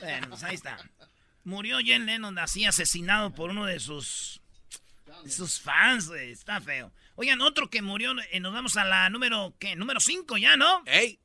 Bueno, 0.01 0.29
pues 0.31 0.43
ahí 0.45 0.55
está. 0.55 0.77
Murió 1.51 1.79
John 1.85 2.07
Lennon 2.07 2.39
así 2.39 2.65
asesinado 2.65 3.35
por 3.35 3.51
uno 3.51 3.67
de 3.67 3.81
sus, 3.81 4.41
sus 5.29 5.61
fans, 5.61 6.09
Está 6.11 6.61
feo. 6.61 6.93
Oigan, 7.17 7.41
otro 7.41 7.69
que 7.69 7.83
murió, 7.83 8.15
eh, 8.31 8.39
nos 8.39 8.53
vamos 8.53 8.77
a 8.77 8.85
la 8.85 9.11
número, 9.11 9.53
¿qué? 9.59 9.75
Número 9.75 9.99
5 9.99 10.39
ya, 10.39 10.57
¿no? 10.57 10.85
¡Ey! 10.87 11.19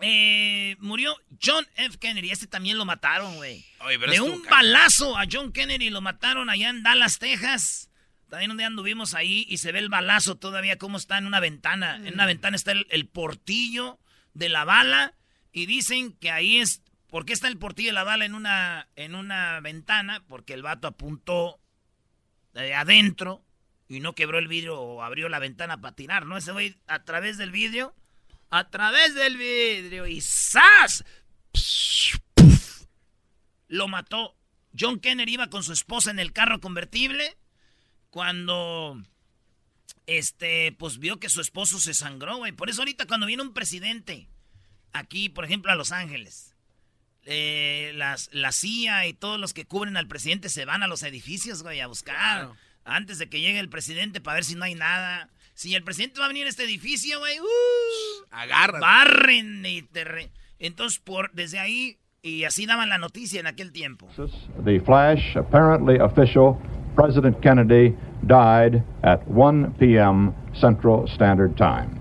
Eh, 0.00 0.76
murió 0.78 1.16
John 1.42 1.66
F. 1.74 1.98
Kennedy. 1.98 2.30
Este 2.30 2.46
también 2.46 2.78
lo 2.78 2.84
mataron, 2.84 3.34
güey. 3.34 3.66
De 4.08 4.20
un 4.20 4.44
balazo 4.44 5.18
a 5.18 5.24
John 5.30 5.52
Kennedy 5.52 5.90
lo 5.90 6.00
mataron 6.00 6.50
allá 6.50 6.70
en 6.70 6.84
Dallas, 6.84 7.18
Texas. 7.18 7.90
También 8.30 8.56
día 8.56 8.68
anduvimos 8.68 9.14
ahí 9.14 9.44
y 9.48 9.58
se 9.58 9.72
ve 9.72 9.80
el 9.80 9.88
balazo 9.88 10.36
todavía 10.36 10.78
como 10.78 10.98
está 10.98 11.18
en 11.18 11.26
una 11.26 11.40
ventana. 11.40 11.96
En 11.96 12.14
una 12.14 12.26
ventana 12.26 12.54
está 12.54 12.70
el, 12.72 13.08
portillo 13.08 13.98
de 14.34 14.50
la 14.50 14.64
bala 14.64 15.14
y 15.52 15.66
dicen 15.66 16.12
que 16.12 16.30
ahí 16.30 16.58
es... 16.58 16.82
¿Por 17.08 17.24
qué 17.24 17.32
está 17.32 17.48
el 17.48 17.58
portillo 17.58 17.88
de 17.88 17.94
la 17.94 18.04
bala 18.04 18.24
en 18.24 18.34
una, 18.34 18.88
en 18.96 19.14
una 19.14 19.60
ventana? 19.60 20.24
Porque 20.28 20.54
el 20.54 20.62
vato 20.62 20.88
apuntó 20.88 21.58
de 22.54 22.74
adentro 22.74 23.44
y 23.88 24.00
no 24.00 24.14
quebró 24.14 24.38
el 24.38 24.48
vidrio 24.48 24.80
o 24.80 25.02
abrió 25.02 25.28
la 25.28 25.38
ventana 25.38 25.80
para 25.80 25.94
tirar, 25.94 26.26
¿no? 26.26 26.36
Ese 26.36 26.52
güey 26.52 26.76
a 26.86 27.04
través 27.04 27.38
del 27.38 27.50
vidrio 27.50 27.94
a 28.50 28.70
través 28.70 29.14
del 29.14 29.36
vidrio 29.36 30.06
y 30.06 30.20
¡zas! 30.20 31.04
Lo 33.68 33.88
mató. 33.88 34.36
John 34.78 35.00
Kennedy 35.00 35.34
iba 35.34 35.50
con 35.50 35.62
su 35.62 35.72
esposa 35.72 36.10
en 36.10 36.18
el 36.18 36.32
carro 36.32 36.60
convertible 36.60 37.36
cuando 38.10 39.02
este 40.06 40.72
pues 40.72 40.98
vio 40.98 41.18
que 41.18 41.28
su 41.28 41.40
esposo 41.40 41.78
se 41.78 41.94
sangró, 41.94 42.38
güey. 42.38 42.52
Por 42.52 42.70
eso 42.70 42.80
ahorita 42.82 43.06
cuando 43.06 43.26
viene 43.26 43.42
un 43.42 43.52
presidente 43.52 44.28
aquí, 44.92 45.28
por 45.28 45.44
ejemplo, 45.44 45.70
a 45.70 45.76
Los 45.76 45.92
Ángeles, 45.92 46.47
eh, 47.30 47.92
las, 47.94 48.30
la 48.32 48.52
CIA 48.52 49.06
y 49.06 49.12
todos 49.12 49.38
los 49.38 49.52
que 49.52 49.66
cubren 49.66 49.98
al 49.98 50.08
presidente 50.08 50.48
se 50.48 50.64
van 50.64 50.82
a 50.82 50.86
los 50.86 51.02
edificios, 51.02 51.62
güey, 51.62 51.80
a 51.80 51.86
buscar 51.86 52.52
antes 52.86 53.18
de 53.18 53.28
que 53.28 53.42
llegue 53.42 53.58
el 53.58 53.68
presidente 53.68 54.22
para 54.22 54.36
ver 54.36 54.44
si 54.44 54.54
no 54.54 54.64
hay 54.64 54.74
nada. 54.74 55.28
Si 55.52 55.74
el 55.74 55.82
presidente 55.82 56.20
va 56.20 56.24
a 56.24 56.28
venir 56.28 56.46
a 56.46 56.48
este 56.48 56.64
edificio, 56.64 57.18
güey, 57.18 57.38
uh, 57.38 57.44
agarra. 58.30 58.80
Barren 58.80 59.66
y 59.66 59.82
te 59.82 60.30
Entonces, 60.58 61.00
por, 61.00 61.30
desde 61.32 61.58
ahí, 61.58 61.98
y 62.22 62.44
así 62.44 62.64
daban 62.64 62.88
la 62.88 62.96
noticia 62.96 63.40
en 63.40 63.46
aquel 63.46 63.72
tiempo. 63.72 64.08
The 64.64 64.80
flash, 64.80 65.36
apparently 65.36 65.98
official, 66.00 66.58
President 66.96 67.42
Kennedy 67.42 67.94
died 68.26 68.82
at 69.02 69.20
1 69.28 69.74
p.m. 69.78 70.34
Central 70.54 71.06
Standard 71.08 71.58
Time, 71.58 72.00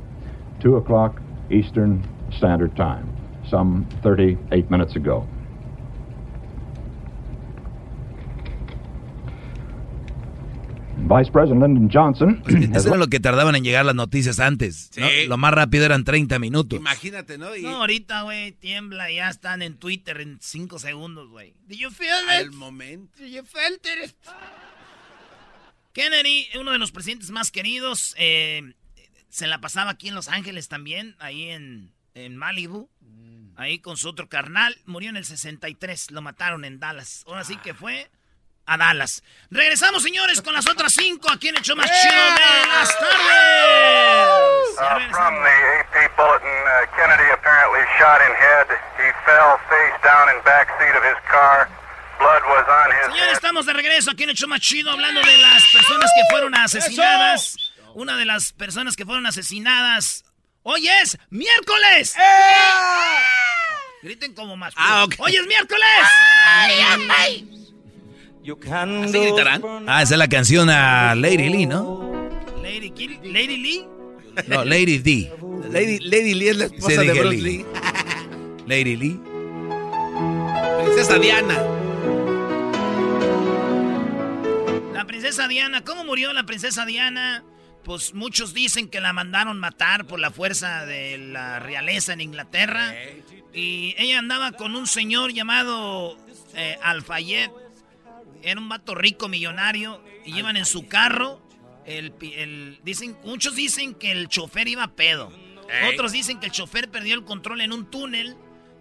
2 0.61 0.75
o'clock 0.75 1.21
Eastern 1.51 2.01
Standard 2.31 2.73
Time, 2.77 3.16
some 3.49 3.85
38 4.03 4.69
minutes 4.69 4.95
ago. 4.95 5.27
Vice 11.07 11.31
President 11.31 11.61
Lyndon 11.61 11.89
Johnson. 11.89 12.43
Eso 12.75 12.89
era 12.89 12.97
lo 12.97 13.07
que 13.07 13.19
tardaban 13.19 13.55
en 13.55 13.63
llegar 13.63 13.85
las 13.85 13.95
noticias 13.95 14.39
antes. 14.39 14.91
Lo 15.27 15.37
más 15.37 15.53
rápido 15.53 15.85
eran 15.85 16.03
30 16.03 16.37
minutos. 16.39 16.77
Imagínate, 16.77 17.37
¿no? 17.37 17.55
No, 17.55 17.77
ahorita, 17.77 18.23
güey, 18.23 18.51
tiembla 18.51 19.09
y 19.09 19.15
ya 19.15 19.29
están 19.29 19.61
en 19.61 19.77
Twitter 19.77 20.19
en 20.19 20.37
5 20.41 20.79
segundos, 20.79 21.29
güey. 21.29 21.53
¿Did 21.67 21.77
you 21.77 21.91
feel 21.91 22.09
it? 22.25 22.41
El 22.41 22.51
momento. 22.51 23.17
Did 23.19 23.33
you 23.33 23.43
feel 23.43 23.79
it? 24.03 24.13
Kennedy, 25.93 26.47
uno 26.59 26.71
de 26.71 26.77
los 26.77 26.91
presidentes 26.91 27.31
más 27.31 27.51
queridos, 27.51 28.13
eh, 28.17 28.73
se 29.29 29.47
la 29.47 29.61
pasaba 29.61 29.91
aquí 29.91 30.09
en 30.09 30.15
Los 30.15 30.27
Ángeles 30.27 30.67
también, 30.67 31.15
ahí 31.19 31.49
en, 31.49 31.91
en 32.13 32.35
Malibu. 32.35 32.89
Mm. 33.01 33.36
Ahí 33.57 33.79
con 33.79 33.97
su 33.97 34.07
otro 34.09 34.29
carnal. 34.29 34.77
Murió 34.85 35.09
en 35.09 35.17
el 35.17 35.25
63, 35.25 36.11
lo 36.11 36.21
mataron 36.21 36.63
en 36.63 36.79
Dallas. 36.79 37.23
Ahora 37.27 37.43
sí 37.43 37.57
que 37.57 37.73
fue 37.73 38.07
a 38.67 38.77
Dallas. 38.77 39.23
Regresamos, 39.49 40.03
señores, 40.03 40.41
con 40.41 40.53
las 40.53 40.67
otras 40.67 40.93
cinco 40.93 41.31
aquí 41.31 41.47
en 41.47 41.55
show 41.55 41.75
más 41.75 41.89
chido 41.89 42.13
de 42.13 42.67
las 42.67 42.99
tardes. 42.99 44.77
Uh, 44.77 45.11
from 45.11 45.33
the 45.41 45.49
AP 45.49 46.15
bulletin, 46.15 46.47
uh, 46.47 46.85
Kennedy 46.95 47.31
apparently 47.33 47.81
shot 47.97 48.21
in 48.21 48.33
head. 48.35 48.67
He 48.99 49.09
fell 49.25 49.57
face 49.69 49.97
down 50.03 50.29
in 50.29 50.43
back 50.43 50.67
seat 50.77 50.95
of 50.95 51.03
his 51.03 51.17
car. 51.31 51.67
Blood 52.19 52.43
was 52.45 52.65
on 52.67 52.91
his 52.91 53.05
Señores, 53.15 53.33
estamos 53.33 53.65
de 53.65 53.73
regreso 53.73 54.11
aquí 54.11 54.23
en 54.23 54.35
show 54.35 54.47
más 54.47 54.59
chido 54.59 54.91
hablando 54.91 55.21
de 55.21 55.37
las 55.37 55.63
personas 55.73 56.11
que 56.13 56.21
fueron 56.29 56.53
asesinadas. 56.53 57.73
Una 57.95 58.17
de 58.17 58.25
las 58.25 58.53
personas 58.53 58.95
que 58.95 59.05
fueron 59.05 59.25
asesinadas 59.25 60.25
hoy 60.61 60.87
es 60.87 61.17
miércoles. 61.31 62.15
¡Eh! 62.17 63.36
Griten 64.07 64.33
como 64.33 64.55
más. 64.55 64.73
Ah, 64.77 65.03
okay. 65.03 65.17
Hoy 65.19 65.35
es 65.35 65.45
miércoles. 65.45 65.85
¡Ay, 66.45 66.71
ay, 66.79 67.07
ay! 67.09 67.67
¿Así 69.03 69.19
gritarán? 69.19 69.61
Ah, 69.85 70.01
esa 70.01 70.13
es 70.13 70.17
la 70.17 70.29
canción 70.29 70.69
a 70.69 71.13
Lady 71.13 71.49
Lee, 71.49 71.65
¿no? 71.65 72.29
Lady, 72.63 72.89
Lady 73.23 73.57
Lee. 73.57 73.85
No, 74.47 74.63
Lady 74.63 74.99
D. 74.99 75.29
Lady, 75.69 75.99
Lady 75.99 76.33
Lee 76.35 76.47
es 76.47 76.57
la 76.57 76.65
esposa 76.65 77.01
de 77.01 77.13
Bruce 77.19 77.41
Lee. 77.41 77.65
Lady 78.65 78.95
Lee. 78.95 79.19
Princesa 80.85 81.19
Diana. 81.19 81.61
La 84.93 85.03
princesa 85.05 85.49
Diana, 85.49 85.83
¿cómo 85.83 86.05
murió 86.05 86.31
la 86.31 86.45
princesa 86.45 86.85
Diana? 86.85 87.43
Pues 87.87 88.13
muchos 88.13 88.53
dicen 88.53 88.87
que 88.89 89.01
la 89.01 89.13
mandaron 89.13 89.59
matar 89.59 90.05
por 90.05 90.19
la 90.19 90.29
fuerza 90.29 90.85
de 90.85 91.17
la 91.17 91.57
realeza 91.57 92.13
en 92.13 92.21
Inglaterra. 92.21 92.93
Y 93.53 93.95
ella 93.97 94.19
andaba 94.19 94.51
con 94.51 94.75
un 94.75 94.85
señor 94.85 95.33
llamado 95.33 96.15
eh, 96.53 96.77
Alfayet 96.83 97.51
era 98.43 98.59
un 98.59 98.69
vato 98.69 98.95
rico, 98.95 99.27
millonario, 99.27 100.01
y 100.25 100.33
llevan 100.33 100.57
en 100.57 100.65
su 100.65 100.87
carro. 100.87 101.41
El, 101.85 102.79
dicen, 102.83 103.17
muchos 103.23 103.55
dicen 103.55 103.95
que 103.95 104.11
el 104.11 104.27
chofer 104.27 104.67
iba 104.67 104.83
a 104.83 104.95
pedo. 104.95 105.31
Otros 105.93 106.11
dicen 106.11 106.39
que 106.39 106.47
el 106.47 106.51
chofer 106.51 106.89
perdió 106.89 107.15
el 107.15 107.23
control 107.23 107.61
en 107.61 107.73
un 107.73 107.89
túnel 107.89 108.35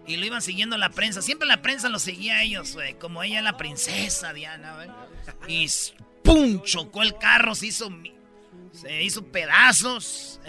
y 0.05 0.15
lo 0.17 0.25
iban 0.25 0.41
siguiendo 0.41 0.77
la 0.77 0.89
prensa. 0.89 1.21
Siempre 1.21 1.47
la 1.47 1.61
prensa 1.61 1.89
lo 1.89 1.99
seguía 1.99 2.37
a 2.37 2.43
ellos, 2.43 2.77
como 2.99 3.23
ella 3.23 3.41
la 3.41 3.57
princesa 3.57 4.33
Diana, 4.33 4.75
Y 5.47 5.67
¡pum! 6.23 6.61
Chocó 6.63 7.03
el 7.03 7.17
carro, 7.17 7.55
se 7.55 7.67
hizo, 7.67 7.89
se 8.81 9.03
hizo 9.03 9.23
pedazos. 9.23 10.39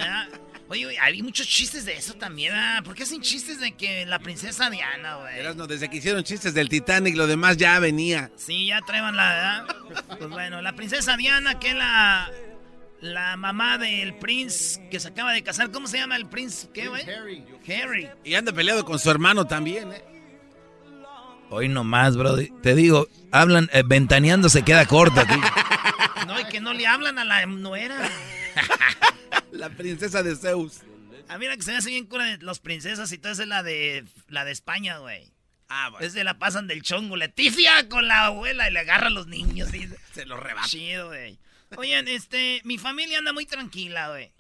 Oye, 0.69 0.99
hay 1.01 1.23
muchos 1.23 1.47
chistes 1.47 1.87
de 1.87 1.97
eso 1.97 2.13
también, 2.15 2.53
¿verdad? 2.53 2.85
¿Por 2.85 2.95
qué 2.95 3.05
hacen 3.05 3.23
chistes 3.23 3.59
de 3.59 3.73
que 3.73 4.05
la 4.05 4.19
princesa 4.19 4.69
Diana, 4.69 5.17
güey? 5.17 5.57
No, 5.57 5.67
desde 5.67 5.89
que 5.89 5.97
hicieron 5.97 6.23
chistes 6.25 6.53
del 6.53 6.69
Titanic, 6.69 7.17
lo 7.17 7.27
demás 7.27 7.57
ya 7.57 7.79
venía. 7.79 8.31
Sí, 8.37 8.67
ya 8.67 8.81
traían 8.83 9.17
la. 9.17 9.67
Pues 10.19 10.29
bueno, 10.29 10.61
la 10.61 10.75
princesa 10.77 11.17
Diana, 11.17 11.59
que 11.59 11.71
es 11.71 11.75
la, 11.75 12.31
la 13.01 13.37
mamá 13.39 13.79
del 13.79 14.15
prince 14.17 14.87
que 14.91 15.01
se 15.01 15.09
acaba 15.09 15.33
de 15.33 15.43
casar. 15.43 15.71
¿Cómo 15.71 15.87
se 15.87 15.97
llama 15.97 16.17
el 16.17 16.27
prince? 16.27 16.69
¿Qué, 16.75 16.89
güey? 16.89 17.03
Harry. 17.09 17.45
Harry. 17.67 18.11
Y 18.25 18.35
anda 18.35 18.53
peleado 18.53 18.85
con 18.85 18.99
su 18.99 19.11
hermano 19.11 19.47
también, 19.47 19.91
¿eh? 19.93 20.05
Hoy 21.49 21.69
nomás, 21.69 22.15
bro. 22.15 22.37
Te 22.63 22.75
digo, 22.75 23.09
hablan, 23.33 23.71
eh, 23.73 23.83
ventaneando 23.87 24.51
se 24.51 24.63
queda 24.63 24.85
corto 24.85 25.21
aquí. 25.21 25.35
No, 26.61 26.71
y 26.71 26.75
que 26.75 26.79
no 26.79 26.81
le 26.81 26.87
hablan 26.87 27.19
a 27.19 27.25
la 27.25 27.47
nuera. 27.47 28.09
La 29.53 29.71
princesa 29.71 30.23
de 30.23 30.37
Zeus. 30.37 30.83
A 31.29 31.39
mí 31.39 31.47
la 31.47 31.57
que 31.57 31.63
se 31.63 31.73
me 31.73 31.77
hace 31.79 31.91
bien 31.91 32.07
cura 32.07 32.25
de 32.25 32.39
los 32.39 32.59
princesas 32.59 33.13
y 33.13 33.19
todo 33.19 33.33
es 33.33 33.47
la 33.47 33.63
de 33.63 34.05
la 34.29 34.45
de 34.45 34.53
España, 34.53 34.99
güey. 34.99 35.31
Ah, 35.69 35.91
bueno. 35.91 36.07
Es 36.07 36.15
de 36.15 36.25
la 36.25 36.39
pasan 36.39 36.67
del 36.67 36.83
chongo. 36.83 37.17
Leticia 37.17 37.89
con 37.89 38.09
la 38.09 38.27
abuela 38.27 38.69
y 38.69 38.73
le 38.73 38.81
agarra 38.81 39.09
a 39.09 39.11
los 39.11 39.27
niños 39.27 39.73
y 39.75 39.89
se 40.15 40.25
los 40.25 40.41
rebate. 40.41 40.69
Chido, 40.69 41.09
güey. 41.09 41.39
Oigan, 41.77 42.09
este, 42.09 42.63
mi 42.65 42.79
familia 42.79 43.19
anda 43.19 43.33
muy 43.33 43.45
tranquila, 43.45 44.09
güey. 44.09 44.33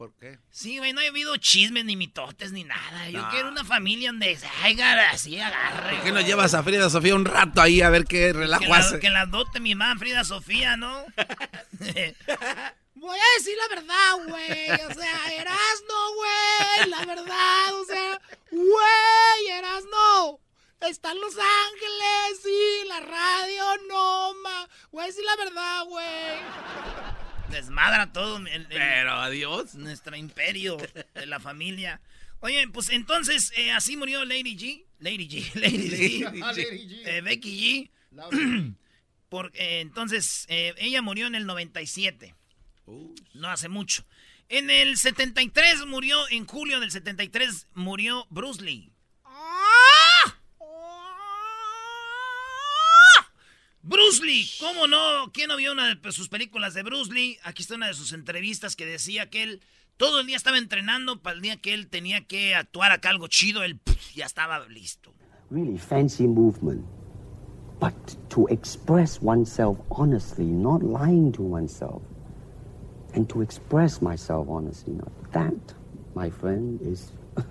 ¿Por 0.00 0.14
qué? 0.14 0.38
Sí, 0.50 0.78
güey, 0.78 0.94
no 0.94 1.02
he 1.02 1.08
habido 1.08 1.36
chismes, 1.36 1.84
ni 1.84 1.94
mitotes, 1.94 2.52
ni 2.52 2.64
nada. 2.64 3.10
Yo 3.10 3.22
quiero 3.28 3.50
una 3.50 3.66
familia 3.66 4.10
donde 4.10 4.34
se 4.34 4.46
haga 4.64 5.10
así, 5.10 5.38
agarre. 5.38 5.96
¿Por 5.96 6.04
qué 6.04 6.12
no 6.12 6.22
llevas 6.22 6.54
a 6.54 6.62
Frida 6.62 6.88
Sofía 6.88 7.14
un 7.14 7.26
rato 7.26 7.60
ahí 7.60 7.82
a 7.82 7.90
ver 7.90 8.06
qué 8.06 8.32
relajo 8.32 8.64
que 8.64 8.72
hace? 8.72 8.94
La, 8.94 9.00
que 9.00 9.10
la 9.10 9.26
dote 9.26 9.60
mi 9.60 9.74
mamá 9.74 9.98
Frida 9.98 10.24
Sofía, 10.24 10.78
¿no? 10.78 11.04
Voy 12.94 13.18
a 13.18 13.36
decir 13.36 13.58
la 13.58 13.68
verdad, 13.76 14.14
güey. 14.26 14.70
O 14.70 14.94
sea, 14.94 15.34
Erasno, 15.34 16.14
güey. 16.14 16.88
La 16.88 17.04
verdad, 17.04 17.74
o 17.74 17.84
sea, 17.84 18.22
güey, 18.50 19.48
Erasno. 19.50 20.40
Está 20.80 21.12
en 21.12 21.20
Los 21.20 21.34
Ángeles, 21.36 22.40
sí, 22.42 22.88
la 22.88 23.00
radio, 23.00 23.64
no, 23.86 24.32
ma. 24.42 24.66
Voy 24.92 25.02
a 25.02 25.06
decir 25.08 25.24
la 25.26 25.36
verdad, 25.36 25.84
güey 25.84 27.20
desmadra 27.50 28.12
todo. 28.12 28.38
El, 28.46 28.66
Pero 28.66 29.12
adiós. 29.12 29.74
Nuestro 29.74 30.16
imperio 30.16 30.76
de 31.14 31.26
la 31.26 31.40
familia. 31.40 32.00
Oye, 32.40 32.66
pues 32.68 32.88
entonces, 32.90 33.52
eh, 33.56 33.70
así 33.72 33.96
murió 33.96 34.24
Lady 34.24 34.56
G. 34.56 34.84
Lady 34.98 35.28
G. 35.28 35.54
Lady 35.60 35.90
G. 35.90 36.30
Lady 36.42 36.88
G. 36.88 37.06
Eh, 37.06 37.20
Becky 37.20 37.90
G. 38.12 38.74
Porque, 39.28 39.80
entonces, 39.80 40.46
eh, 40.48 40.74
ella 40.78 41.02
murió 41.02 41.26
en 41.26 41.34
el 41.34 41.46
97. 41.46 42.34
No 43.34 43.48
hace 43.48 43.68
mucho. 43.68 44.04
En 44.48 44.68
el 44.68 44.96
73 44.96 45.86
murió, 45.86 46.18
en 46.30 46.44
julio 46.44 46.80
del 46.80 46.90
73 46.90 47.68
murió 47.74 48.26
Bruce 48.30 48.60
Lee. 48.62 48.90
Bruce 53.82 54.22
Lee, 54.22 54.46
¿cómo 54.60 54.86
no? 54.86 55.30
¿Quién 55.32 55.48
no 55.48 55.56
vio 55.56 55.72
una 55.72 55.94
de 55.94 56.12
sus 56.12 56.28
películas 56.28 56.74
de 56.74 56.82
Bruce 56.82 57.12
Lee? 57.12 57.38
Aquí 57.44 57.62
está 57.62 57.76
una 57.76 57.86
de 57.86 57.94
sus 57.94 58.12
entrevistas 58.12 58.76
que 58.76 58.84
decía 58.84 59.30
que 59.30 59.42
él 59.42 59.62
todo 59.96 60.20
el 60.20 60.26
día 60.26 60.36
estaba 60.36 60.58
entrenando 60.58 61.22
para 61.22 61.36
el 61.36 61.42
día 61.42 61.56
que 61.56 61.72
él 61.72 61.88
tenía 61.88 62.26
que 62.26 62.54
actuar 62.54 62.92
acá 62.92 63.10
algo 63.10 63.26
chido, 63.28 63.62
él 63.62 63.80
ya 64.14 64.26
estaba 64.26 64.66
listo. 64.68 65.14
Really 65.50 65.78
fancy 65.78 66.26
movement. 66.26 66.84
But 67.80 67.94
to 68.28 68.46
express 68.48 69.18
oneself 69.22 69.78
honestly, 69.90 70.44
not 70.44 70.82
lying 70.82 71.32
to 71.32 71.42
oneself. 71.42 72.02
And 73.14 73.26
to 73.30 73.40
express 73.42 74.02
myself 74.02 74.46
honestly, 74.48 74.94
that, 75.32 75.74
my 76.14 76.30
friend, 76.30 76.80
is 76.82 77.12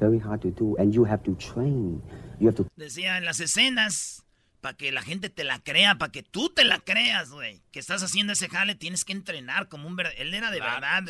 very 0.00 0.18
hard 0.18 0.40
to 0.42 0.50
do. 0.50 0.76
And 0.78 0.94
you 0.94 1.04
have 1.04 1.22
to 1.24 1.34
train. 1.34 2.00
You 2.38 2.46
have 2.46 2.56
to... 2.56 2.66
Decía 2.76 3.18
en 3.18 3.24
las 3.24 3.40
escenas 3.40 4.24
para 4.60 4.76
que 4.76 4.90
la 4.92 5.02
gente 5.02 5.30
te 5.30 5.44
la 5.44 5.60
crea, 5.60 5.96
para 5.96 6.12
que 6.12 6.22
tú 6.22 6.50
te 6.50 6.64
la 6.64 6.80
creas, 6.80 7.30
güey. 7.30 7.62
Que 7.72 7.78
estás 7.78 8.02
haciendo 8.02 8.32
ese 8.32 8.48
jale, 8.48 8.74
tienes 8.74 9.04
que 9.04 9.12
entrenar 9.12 9.68
como 9.68 9.86
un 9.86 9.96
verdadero... 9.96 10.22
Él 10.22 10.34
era 10.34 10.50
de 10.50 10.60
verdad, 10.60 11.04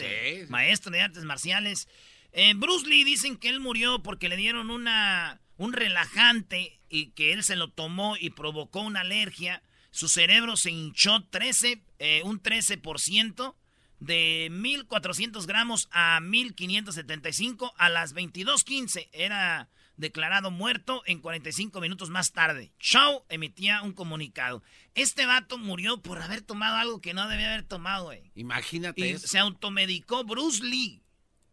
maestro 0.48 0.92
de 0.92 1.00
artes 1.00 1.24
marciales. 1.24 1.88
Eh, 2.32 2.52
Bruce 2.54 2.86
Lee 2.86 3.04
dicen 3.04 3.36
que 3.36 3.48
él 3.48 3.60
murió 3.60 4.02
porque 4.02 4.28
le 4.28 4.36
dieron 4.36 4.70
una, 4.70 5.40
un 5.56 5.72
relajante 5.72 6.78
y 6.88 7.10
que 7.10 7.32
él 7.32 7.42
se 7.42 7.56
lo 7.56 7.70
tomó 7.70 8.16
y 8.16 8.30
provocó 8.30 8.80
una 8.80 9.00
alergia. 9.00 9.62
Su 9.90 10.08
cerebro 10.08 10.56
se 10.56 10.70
hinchó 10.70 11.24
13, 11.30 11.82
eh, 11.98 12.22
un 12.24 12.42
13% 12.42 13.54
de 14.00 14.48
1400 14.50 15.46
gramos 15.46 15.88
a 15.90 16.20
1575 16.20 17.74
a 17.76 17.88
las 17.88 18.14
22.15. 18.14 19.08
Era 19.12 19.68
declarado 19.98 20.50
muerto 20.50 21.02
en 21.04 21.20
45 21.20 21.80
minutos 21.80 22.08
más 22.08 22.32
tarde. 22.32 22.72
Shaw 22.80 23.24
emitía 23.28 23.82
un 23.82 23.92
comunicado. 23.92 24.62
Este 24.94 25.26
vato 25.26 25.58
murió 25.58 26.00
por 26.00 26.22
haber 26.22 26.40
tomado 26.40 26.76
algo 26.76 27.00
que 27.00 27.12
no 27.12 27.28
debía 27.28 27.48
haber 27.52 27.64
tomado, 27.64 28.04
güey. 28.04 28.32
Imagínate 28.34 29.06
y 29.06 29.18
se 29.18 29.38
automedicó 29.38 30.24
Bruce 30.24 30.64
Lee. 30.64 31.02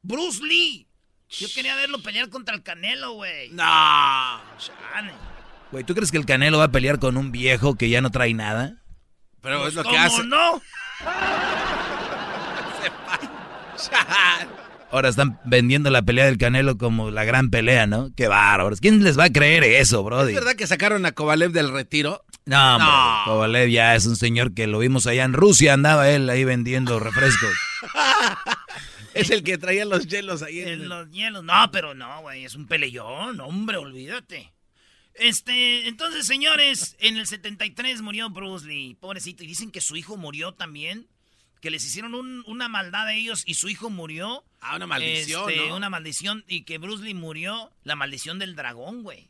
Bruce 0.02 0.42
Lee. 0.44 0.88
Yo 1.28 1.48
quería 1.54 1.75
verlo 1.75 2.02
pelear 2.02 2.30
contra 2.30 2.56
el 2.56 2.64
Canelo, 2.64 3.14
güey. 3.14 3.50
No. 3.50 4.42
Güey, 5.72 5.84
¿tú 5.84 5.96
crees 5.96 6.12
que 6.12 6.18
el 6.18 6.25
Canelo 6.25 6.60
va 6.60 6.66
a 6.66 6.72
pelear 6.72 7.00
con 7.00 7.18
un 7.18 7.32
viejo 7.32 7.75
que 7.75 7.90
ya 7.90 8.00
no 8.02 8.12
trae 8.12 8.34
nada? 8.34 8.84
Pero 9.42 9.60
pues 9.60 9.70
es 9.70 9.75
lo 9.75 9.84
que 9.84 9.98
hace. 9.98 10.24
no? 10.24 10.62
Ahora 14.96 15.10
están 15.10 15.42
vendiendo 15.44 15.90
la 15.90 16.03
pelea 16.03 16.24
del 16.24 16.38
Canelo 16.38 16.77
como 16.77 17.12
la 17.12 17.25
gran 17.25 17.50
pelea, 17.50 17.86
¿no? 17.86 18.14
Qué 18.16 18.29
bárbaros. 18.29 18.79
¿Quién 18.79 19.03
les 19.03 19.20
va 19.20 19.25
a 19.25 19.29
creer 19.29 19.66
eso, 19.66 20.01
brody? 20.05 20.29
¿Es 20.29 20.36
verdad 20.36 20.55
que 20.55 20.68
sacaron 20.68 21.05
a 21.05 21.12
Kovalev 21.12 21.51
del 21.51 21.70
retiro? 21.74 22.24
No, 22.46 22.77
hombre, 22.77 22.90
Kovalev 23.25 23.68
ya 23.68 23.94
es 23.96 24.05
un 24.05 24.16
señor 24.16 24.53
que 24.53 24.68
lo 24.68 24.79
vimos 24.79 25.05
allá 25.05 25.25
en 25.25 25.34
Rusia, 25.34 25.74
andaba 25.74 26.10
él 26.10 26.29
ahí 26.29 26.46
vendiendo 26.46 26.98
refrescos. 26.98 27.51
es 29.14 29.31
el 29.31 29.44
que 29.44 29.58
traía 29.58 29.84
los 29.84 30.08
hielos 30.08 30.42
ahí. 30.42 30.62
En, 30.62 30.88
los 30.88 31.12
hielos, 31.12 31.44
no, 31.44 31.70
pero 31.74 31.94
no, 31.94 32.22
güey, 32.22 32.46
es 32.46 32.55
un 32.55 32.66
peleón, 32.66 33.42
hombre, 33.42 33.75
olvídate. 33.75 34.53
Este, 35.16 35.90
entonces, 35.90 36.25
señores, 36.25 36.96
en 37.00 37.18
el 37.18 37.27
73 37.27 38.01
murió 38.01 38.29
Bruce 38.29 38.66
Lee, 38.66 38.96
pobrecito, 38.98 39.44
y 39.44 39.48
dicen 39.48 39.72
que 39.72 39.81
su 39.81 39.98
hijo 39.98 40.16
murió 40.16 40.53
también 40.53 41.10
que 41.61 41.72
les 41.72 41.85
hicieron 41.85 42.13
una 42.46 42.68
maldad 42.68 43.07
a 43.07 43.13
ellos 43.13 43.44
y 43.46 43.55
su 43.55 43.70
hijo 43.70 43.89
murió. 43.89 44.44
Ah, 44.61 44.75
una 44.75 44.87
maldición. 44.87 45.50
Este, 45.50 45.72
una 45.72 45.89
maldición 45.89 46.44
y 46.48 46.63
que 46.63 46.77
Bruce 46.77 47.03
Lee 47.03 47.13
murió. 47.13 47.72
La 47.83 47.96
maldición 47.96 48.39
del 48.39 48.55
dragón, 48.55 49.03
güey. 49.03 49.29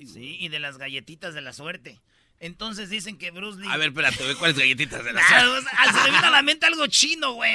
sí, 0.00 0.36
y 0.40 0.48
de 0.48 0.58
las 0.58 0.78
galletitas 0.78 1.34
de 1.34 1.40
la 1.40 1.52
suerte. 1.52 2.00
Entonces 2.38 2.90
dicen 2.90 3.16
que 3.18 3.30
Bruce 3.30 3.60
Lee. 3.60 3.68
A 3.70 3.76
ver, 3.76 3.88
espérate, 3.88 4.34
¿cuáles 4.36 4.58
galletitas 4.58 5.04
de 5.04 5.12
la 5.12 5.26
suerte? 5.26 5.68
se 5.92 6.04
me 6.04 6.10
vino 6.10 6.26
a 6.26 6.30
la 6.30 6.42
mente 6.42 6.66
algo 6.66 6.86
chino, 6.86 7.32
güey, 7.32 7.54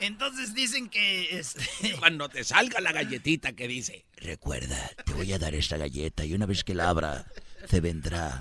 Entonces 0.00 0.54
dicen 0.54 0.88
que. 0.88 1.38
Este... 1.38 1.68
Cuando 1.98 2.28
te 2.28 2.44
salga 2.44 2.80
la 2.80 2.92
galletita 2.92 3.54
que 3.54 3.66
dice: 3.66 4.04
Recuerda, 4.16 4.90
te 5.04 5.12
voy 5.14 5.32
a 5.32 5.38
dar 5.38 5.54
esta 5.54 5.76
galleta 5.76 6.24
y 6.24 6.34
una 6.34 6.46
vez 6.46 6.64
que 6.64 6.74
la 6.74 6.90
abra, 6.90 7.26
te 7.68 7.80
vendrá 7.80 8.40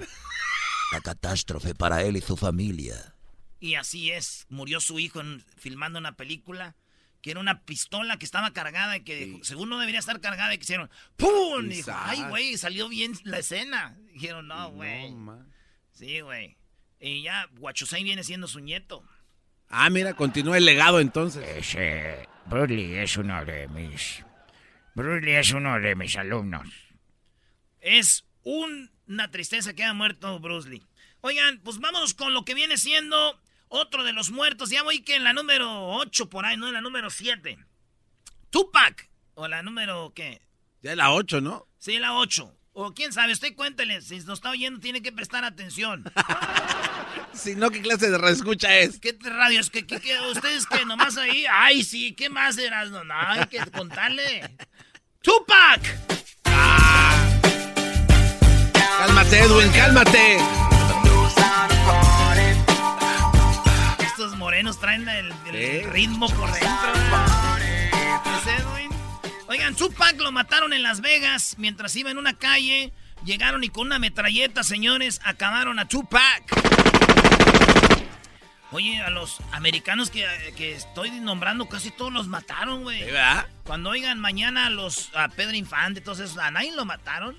la 0.91 1.01
catástrofe 1.01 1.75
para 1.75 2.03
él 2.03 2.17
y 2.17 2.21
su 2.21 2.35
familia. 2.35 3.15
Y 3.59 3.75
así 3.75 4.11
es, 4.11 4.45
murió 4.49 4.79
su 4.79 4.99
hijo 4.99 5.21
filmando 5.57 5.99
una 5.99 6.15
película 6.15 6.75
que 7.21 7.31
era 7.31 7.39
una 7.39 7.63
pistola 7.63 8.17
que 8.17 8.25
estaba 8.25 8.53
cargada 8.53 8.97
y 8.97 9.01
que 9.01 9.39
según 9.41 9.69
no 9.69 9.79
debería 9.79 9.99
estar 9.99 10.21
cargada 10.21 10.53
y 10.53 10.57
que 10.57 10.63
hicieron 10.63 10.89
¡Pum! 11.17 11.65
Y 11.65 11.75
dijo, 11.75 11.91
ay, 11.93 12.23
güey, 12.29 12.57
salió 12.57 12.87
bien 12.87 13.13
la 13.23 13.39
escena. 13.39 13.97
Dijeron, 14.13 14.47
no, 14.47 14.71
güey. 14.71 15.13
sí, 15.91 16.21
güey. 16.21 16.57
Y 16.99 17.23
ya, 17.23 17.49
Huachusei 17.57 18.03
viene 18.03 18.23
siendo 18.23 18.47
su 18.47 18.59
nieto. 18.59 19.03
Ah, 19.69 19.89
mira, 19.89 20.13
continúa 20.13 20.57
el 20.57 20.65
legado 20.65 20.99
entonces. 20.99 21.45
Ese, 21.57 22.27
Bruce 22.45 23.03
es 23.03 23.17
uno 23.17 23.45
de 23.45 23.67
mis... 23.67 24.23
Bruce 24.95 25.39
es 25.39 25.51
uno 25.51 25.79
de 25.79 25.95
mis 25.95 26.15
alumnos. 26.17 26.67
Es 27.79 28.25
una 28.43 29.31
tristeza 29.31 29.73
que 29.73 29.83
haya 29.83 29.93
muerto 29.93 30.39
Bruce 30.39 30.69
Lee. 30.69 30.85
Oigan, 31.21 31.59
pues 31.59 31.79
vámonos 31.79 32.13
con 32.13 32.33
lo 32.33 32.43
que 32.43 32.53
viene 32.53 32.77
siendo 32.77 33.39
otro 33.69 34.03
de 34.03 34.13
los 34.13 34.31
muertos, 34.31 34.69
ya 34.69 34.83
voy 34.83 35.01
que 35.01 35.15
en 35.15 35.23
la 35.23 35.33
número 35.33 35.89
8 35.95 36.29
por 36.29 36.45
ahí, 36.45 36.57
no 36.57 36.67
en 36.67 36.73
la 36.73 36.81
número 36.81 37.09
7. 37.09 37.57
Tupac. 38.49 39.09
O 39.35 39.47
la 39.47 39.63
número, 39.63 40.11
¿qué? 40.13 40.41
Ya 40.81 40.95
la 40.95 41.13
8, 41.13 41.39
¿no? 41.39 41.67
Sí, 41.77 41.97
la 41.97 42.13
8. 42.15 42.53
O 42.73 42.93
quién 42.93 43.13
sabe, 43.13 43.33
usted 43.33 43.55
cuéntele. 43.55 44.01
Si 44.01 44.17
nos 44.19 44.39
está 44.39 44.51
oyendo, 44.51 44.79
tiene 44.79 45.01
que 45.01 45.11
prestar 45.11 45.45
atención. 45.45 46.03
si 47.33 47.55
no, 47.55 47.69
¿qué 47.69 47.81
clase 47.81 48.09
de 48.09 48.17
reescucha 48.17 48.77
es? 48.77 48.99
¿Qué 48.99 49.17
radio 49.21 49.59
es? 49.59 49.69
¿Qué, 49.69 49.85
ustedes 50.31 50.65
que 50.65 50.85
nomás 50.85 51.17
ahí? 51.17 51.45
Ay, 51.51 51.83
sí, 51.83 52.13
¿qué 52.13 52.29
más 52.29 52.57
eras? 52.57 52.89
No, 52.91 53.03
no, 53.03 53.13
hay 53.15 53.45
que 53.47 53.59
contarle. 53.71 54.57
¡Tupac! 55.21 55.81
Ah. 56.45 57.39
Cálmate, 58.73 59.39
Edwin, 59.39 59.71
cálmate. 59.71 60.37
Estos 64.19 64.35
morenos 64.35 64.77
traen 64.81 65.07
el, 65.07 65.31
ritmo 65.93 66.27
por 66.27 66.51
dentro. 66.51 66.91
Oigan, 69.47 69.73
Tupac 69.75 70.19
lo 70.19 70.33
mataron 70.33 70.73
en 70.73 70.83
Las 70.83 70.99
Vegas 70.99 71.55
mientras 71.57 71.95
iba 71.95 72.11
en 72.11 72.17
una 72.17 72.33
calle. 72.33 72.91
Llegaron 73.23 73.63
y 73.63 73.69
con 73.69 73.87
una 73.87 73.97
metralleta, 73.97 74.63
señores, 74.63 75.21
acabaron 75.23 75.79
a 75.79 75.87
Tupac. 75.87 76.43
Oye, 78.71 79.01
a 79.01 79.09
los 79.09 79.37
americanos 79.53 80.09
que, 80.09 80.27
estoy 80.73 81.11
nombrando 81.11 81.69
casi 81.69 81.89
todos 81.89 82.11
los 82.11 82.27
mataron, 82.27 82.83
güey. 82.83 83.05
Cuando 83.63 83.91
oigan 83.91 84.19
mañana 84.19 84.65
a 84.65 84.69
los 84.69 85.15
a 85.15 85.29
Pedro 85.29 85.55
Infante, 85.55 85.99
entonces 85.99 86.37
a 86.37 86.51
nadie 86.51 86.75
lo 86.75 86.83
mataron. 86.83 87.37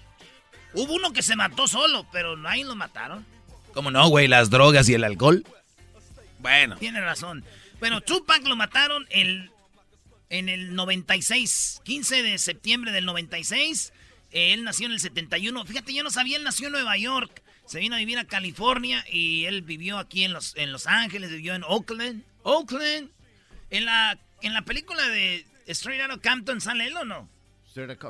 Hubo 0.72 0.94
uno 0.94 1.12
que 1.12 1.22
se 1.22 1.36
mató 1.36 1.68
solo, 1.68 2.06
pero 2.10 2.38
nadie 2.38 2.64
lo 2.64 2.74
mataron. 2.74 3.26
¿Cómo 3.74 3.90
no, 3.90 4.08
güey? 4.08 4.28
Las 4.28 4.48
drogas 4.48 4.88
y 4.88 4.94
el 4.94 5.04
alcohol. 5.04 5.44
Bueno. 6.40 6.76
Tiene 6.76 7.00
razón. 7.00 7.44
Bueno, 7.78 8.00
Tupac 8.00 8.46
lo 8.46 8.56
mataron 8.56 9.06
el, 9.10 9.50
en 10.28 10.48
el 10.48 10.74
96, 10.74 11.80
15 11.84 12.22
de 12.22 12.38
septiembre 12.38 12.92
del 12.92 13.04
96. 13.06 13.92
Él 14.32 14.64
nació 14.64 14.86
en 14.86 14.92
el 14.92 15.00
71. 15.00 15.64
Fíjate, 15.64 15.92
yo 15.92 16.02
no 16.02 16.10
sabía, 16.10 16.36
él 16.36 16.44
nació 16.44 16.66
en 16.66 16.72
Nueva 16.72 16.96
York. 16.96 17.42
Se 17.66 17.78
vino 17.78 17.94
a 17.94 17.98
vivir 17.98 18.18
a 18.18 18.24
California 18.24 19.04
y 19.10 19.44
él 19.44 19.62
vivió 19.62 19.98
aquí 19.98 20.24
en 20.24 20.32
Los, 20.32 20.56
en 20.56 20.72
los 20.72 20.86
Ángeles, 20.86 21.30
vivió 21.30 21.54
en 21.54 21.64
Oakland. 21.64 22.22
Oakland. 22.42 23.10
En 23.70 23.84
la, 23.84 24.18
en 24.42 24.54
la 24.54 24.62
película 24.62 25.06
de 25.08 25.46
Straight 25.66 26.02
Outta 26.02 26.28
Compton, 26.28 26.60
¿sale 26.60 26.86
él 26.86 26.96
o 26.96 27.04
no? 27.04 27.28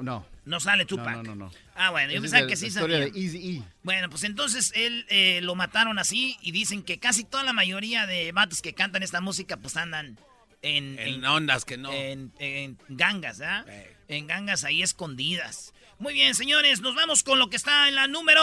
No. 0.02 0.26
No 0.50 0.58
sale 0.58 0.84
Tupac. 0.84 1.16
No, 1.16 1.22
no, 1.22 1.34
no. 1.36 1.52
Ah, 1.76 1.90
bueno, 1.90 2.12
yo 2.12 2.20
pensaba 2.20 2.42
que 2.42 2.54
la 2.54 2.56
sí 2.56 2.66
historia 2.66 2.98
sabía. 2.98 3.12
de 3.12 3.20
Easy 3.20 3.64
Bueno, 3.84 4.10
pues 4.10 4.24
entonces 4.24 4.72
él 4.74 5.06
eh, 5.08 5.38
lo 5.42 5.54
mataron 5.54 6.00
así 6.00 6.36
y 6.42 6.50
dicen 6.50 6.82
que 6.82 6.98
casi 6.98 7.22
toda 7.22 7.44
la 7.44 7.52
mayoría 7.52 8.04
de 8.06 8.32
vatos 8.32 8.60
que 8.60 8.74
cantan 8.74 9.04
esta 9.04 9.20
música 9.20 9.56
pues 9.58 9.76
andan 9.76 10.18
en... 10.62 10.98
En 10.98 11.24
ondas 11.24 11.64
que 11.64 11.76
no. 11.76 11.92
En, 11.92 12.32
en 12.40 12.76
gangas, 12.88 13.40
¿ah? 13.40 13.64
En 14.08 14.26
gangas 14.26 14.64
ahí 14.64 14.82
escondidas. 14.82 15.72
Muy 16.00 16.14
bien, 16.14 16.34
señores, 16.34 16.80
nos 16.80 16.94
vamos 16.94 17.22
con 17.22 17.38
lo 17.38 17.48
que 17.48 17.56
está 17.56 17.86
en 17.86 17.94
la 17.94 18.08
número... 18.08 18.42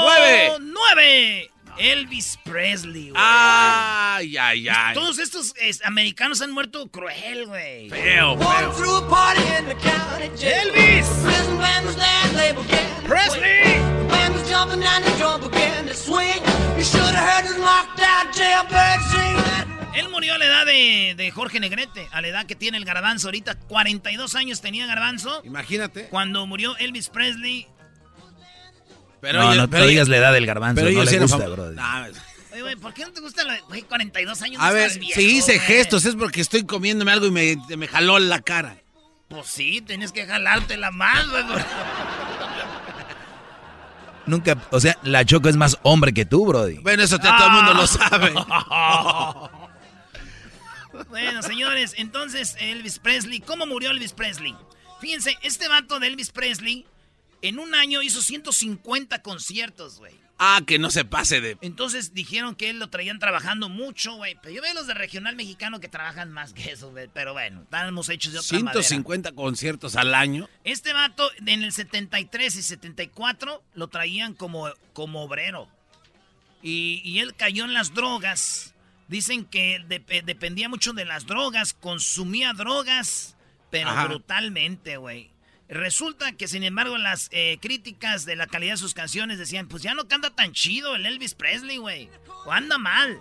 ¡Nueve! 0.00 0.52
¡Nueve! 0.60 1.50
Elvis 1.78 2.38
Presley, 2.44 3.10
güey. 3.10 3.14
Ay, 3.16 4.36
ay, 4.36 4.68
ay. 4.68 4.94
Todos 4.94 5.18
estos 5.18 5.54
americanos 5.84 6.40
han 6.40 6.50
muerto 6.50 6.88
cruel, 6.90 7.46
güey. 7.46 7.88
Feo, 7.88 8.36
feo. 8.36 9.08
Elvis 10.40 11.06
Presley. 13.06 13.78
Él 19.94 20.08
murió 20.10 20.34
a 20.34 20.38
la 20.38 20.46
edad 20.46 20.66
de, 20.66 21.14
de 21.16 21.30
Jorge 21.30 21.60
Negrete, 21.60 22.08
a 22.12 22.20
la 22.20 22.28
edad 22.28 22.46
que 22.46 22.54
tiene 22.54 22.76
el 22.78 22.84
garbanzo 22.84 23.28
ahorita. 23.28 23.58
42 23.58 24.34
años 24.34 24.60
tenía 24.60 24.86
garbanzo. 24.86 25.42
Imagínate. 25.44 26.08
Cuando 26.08 26.46
murió 26.46 26.76
Elvis 26.78 27.08
Presley. 27.08 27.66
Pero 29.20 29.40
no, 29.40 29.54
yo- 29.54 29.60
no 29.62 29.70
pero 29.70 29.82
te 29.82 29.86
yo- 29.86 29.90
digas 29.90 30.08
la 30.08 30.16
edad 30.18 30.32
del 30.32 30.46
garbanzo, 30.46 30.82
pero 30.82 30.96
no 30.96 31.04
le 31.04 31.18
gusta, 31.18 31.36
fam- 31.38 31.52
bro. 31.52 31.70
Nah, 31.72 32.06
Oye, 32.52 32.62
güey, 32.62 32.76
¿por 32.76 32.94
qué 32.94 33.04
no 33.04 33.12
te 33.12 33.20
gusta 33.20 33.44
la... 33.44 33.58
Güey, 33.68 33.82
42 33.82 34.42
años 34.42 34.60
a 34.62 34.68
no 34.68 34.74
ver, 34.74 34.86
estás 34.86 34.98
viejo, 35.00 35.20
si 35.20 35.26
hice 35.36 35.56
güey. 35.56 35.66
gestos 35.66 36.04
es 36.06 36.14
porque 36.16 36.40
estoy 36.40 36.64
comiéndome 36.64 37.12
algo 37.12 37.26
y 37.26 37.30
me, 37.30 37.56
me 37.76 37.86
jaló 37.86 38.18
la 38.18 38.40
cara. 38.40 38.76
Pues 39.28 39.46
sí, 39.46 39.80
tienes 39.82 40.10
que 40.12 40.26
jalártela 40.26 40.90
más, 40.90 41.28
güey. 41.28 41.44
Nunca, 44.26 44.56
o 44.70 44.80
sea, 44.80 44.98
la 45.02 45.24
Choco 45.24 45.48
es 45.48 45.56
más 45.56 45.78
hombre 45.82 46.12
que 46.12 46.24
tú, 46.26 46.46
Brody. 46.46 46.78
Bueno, 46.78 47.02
eso 47.02 47.16
ya 47.22 47.36
todo 47.36 47.46
el 47.46 47.52
mundo 47.52 47.74
lo 47.74 47.86
sabe. 47.86 48.32
Bueno, 51.10 51.42
señores, 51.42 51.94
entonces 51.96 52.56
Elvis 52.58 52.98
Presley, 52.98 53.40
¿cómo 53.40 53.66
murió 53.66 53.90
Elvis 53.90 54.12
Presley? 54.12 54.54
Fíjense, 55.00 55.38
este 55.42 55.68
vato 55.68 56.00
de 56.00 56.08
Elvis 56.08 56.30
Presley 56.30 56.86
en 57.42 57.58
un 57.58 57.74
año 57.74 58.02
hizo 58.02 58.22
150 58.22 59.22
conciertos, 59.22 59.98
güey. 59.98 60.14
Ah, 60.40 60.60
que 60.64 60.78
no 60.78 60.90
se 60.92 61.04
pase 61.04 61.40
de... 61.40 61.58
Entonces 61.62 62.14
dijeron 62.14 62.54
que 62.54 62.70
él 62.70 62.78
lo 62.78 62.90
traían 62.90 63.18
trabajando 63.18 63.68
mucho, 63.68 64.14
güey. 64.14 64.36
Pero 64.40 64.54
yo 64.54 64.62
veo 64.62 64.72
los 64.72 64.86
de 64.86 64.94
regional 64.94 65.34
mexicano 65.34 65.80
que 65.80 65.88
trabajan 65.88 66.30
más 66.30 66.52
que 66.52 66.70
eso, 66.70 66.90
güey. 66.92 67.08
Pero 67.12 67.32
bueno, 67.32 67.62
estamos 67.62 68.08
hechos 68.08 68.32
de 68.32 68.38
otra 68.38 68.58
manera. 68.60 68.72
150 68.82 69.32
conciertos 69.32 69.96
al 69.96 70.14
año. 70.14 70.48
Este 70.62 70.92
vato 70.92 71.28
en 71.44 71.64
el 71.64 71.72
73 71.72 72.54
y 72.54 72.62
74 72.62 73.64
lo 73.74 73.88
traían 73.88 74.34
como, 74.34 74.68
como 74.92 75.22
obrero. 75.24 75.68
Y, 76.62 77.00
y 77.04 77.18
él 77.18 77.34
cayó 77.34 77.64
en 77.64 77.74
las 77.74 77.92
drogas. 77.94 78.74
Dicen 79.08 79.44
que 79.44 79.80
dep- 79.88 80.22
dependía 80.24 80.68
mucho 80.68 80.92
de 80.92 81.04
las 81.04 81.26
drogas, 81.26 81.72
consumía 81.72 82.52
drogas, 82.52 83.36
pero 83.70 83.88
Ajá. 83.90 84.06
brutalmente, 84.06 84.98
güey. 84.98 85.30
Resulta 85.68 86.32
que, 86.32 86.48
sin 86.48 86.62
embargo, 86.64 86.96
las 86.96 87.28
eh, 87.30 87.58
críticas 87.60 88.24
de 88.24 88.36
la 88.36 88.46
calidad 88.46 88.72
de 88.74 88.78
sus 88.78 88.94
canciones 88.94 89.38
decían, 89.38 89.68
pues 89.68 89.82
ya 89.82 89.94
no 89.94 90.08
canta 90.08 90.30
tan 90.30 90.52
chido 90.52 90.96
el 90.96 91.04
Elvis 91.04 91.34
Presley, 91.34 91.76
güey. 91.76 92.08
O 92.46 92.52
anda 92.52 92.78
mal. 92.78 93.20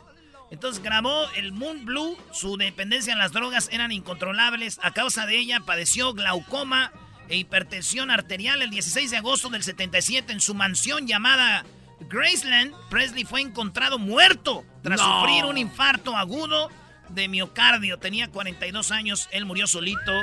Entonces 0.50 0.82
grabó 0.82 1.30
el 1.36 1.52
Moon 1.52 1.84
Blue, 1.84 2.18
su 2.32 2.56
dependencia 2.56 3.12
en 3.12 3.20
las 3.20 3.34
drogas 3.34 3.68
eran 3.72 3.92
incontrolables. 3.92 4.80
A 4.82 4.92
causa 4.92 5.26
de 5.26 5.38
ella 5.38 5.60
padeció 5.60 6.14
glaucoma 6.14 6.94
e 7.28 7.36
hipertensión 7.36 8.12
arterial 8.12 8.62
el 8.62 8.70
16 8.70 9.12
de 9.12 9.18
agosto 9.18 9.50
del 9.50 9.64
77 9.64 10.32
en 10.32 10.40
su 10.40 10.54
mansión 10.56 11.06
llamada 11.06 11.66
Graceland. 12.00 12.74
Presley 12.90 13.26
fue 13.26 13.42
encontrado 13.42 14.00
muerto 14.00 14.64
tras 14.84 15.02
No. 15.02 15.20
sufrir 15.20 15.44
un 15.44 15.58
infarto 15.58 16.16
agudo 16.16 16.70
de 17.10 17.28
miocardio. 17.28 17.98
Tenía 18.00 18.30
42 18.30 18.92
años, 18.92 19.28
él 19.34 19.46
murió 19.46 19.68
solito, 19.68 20.14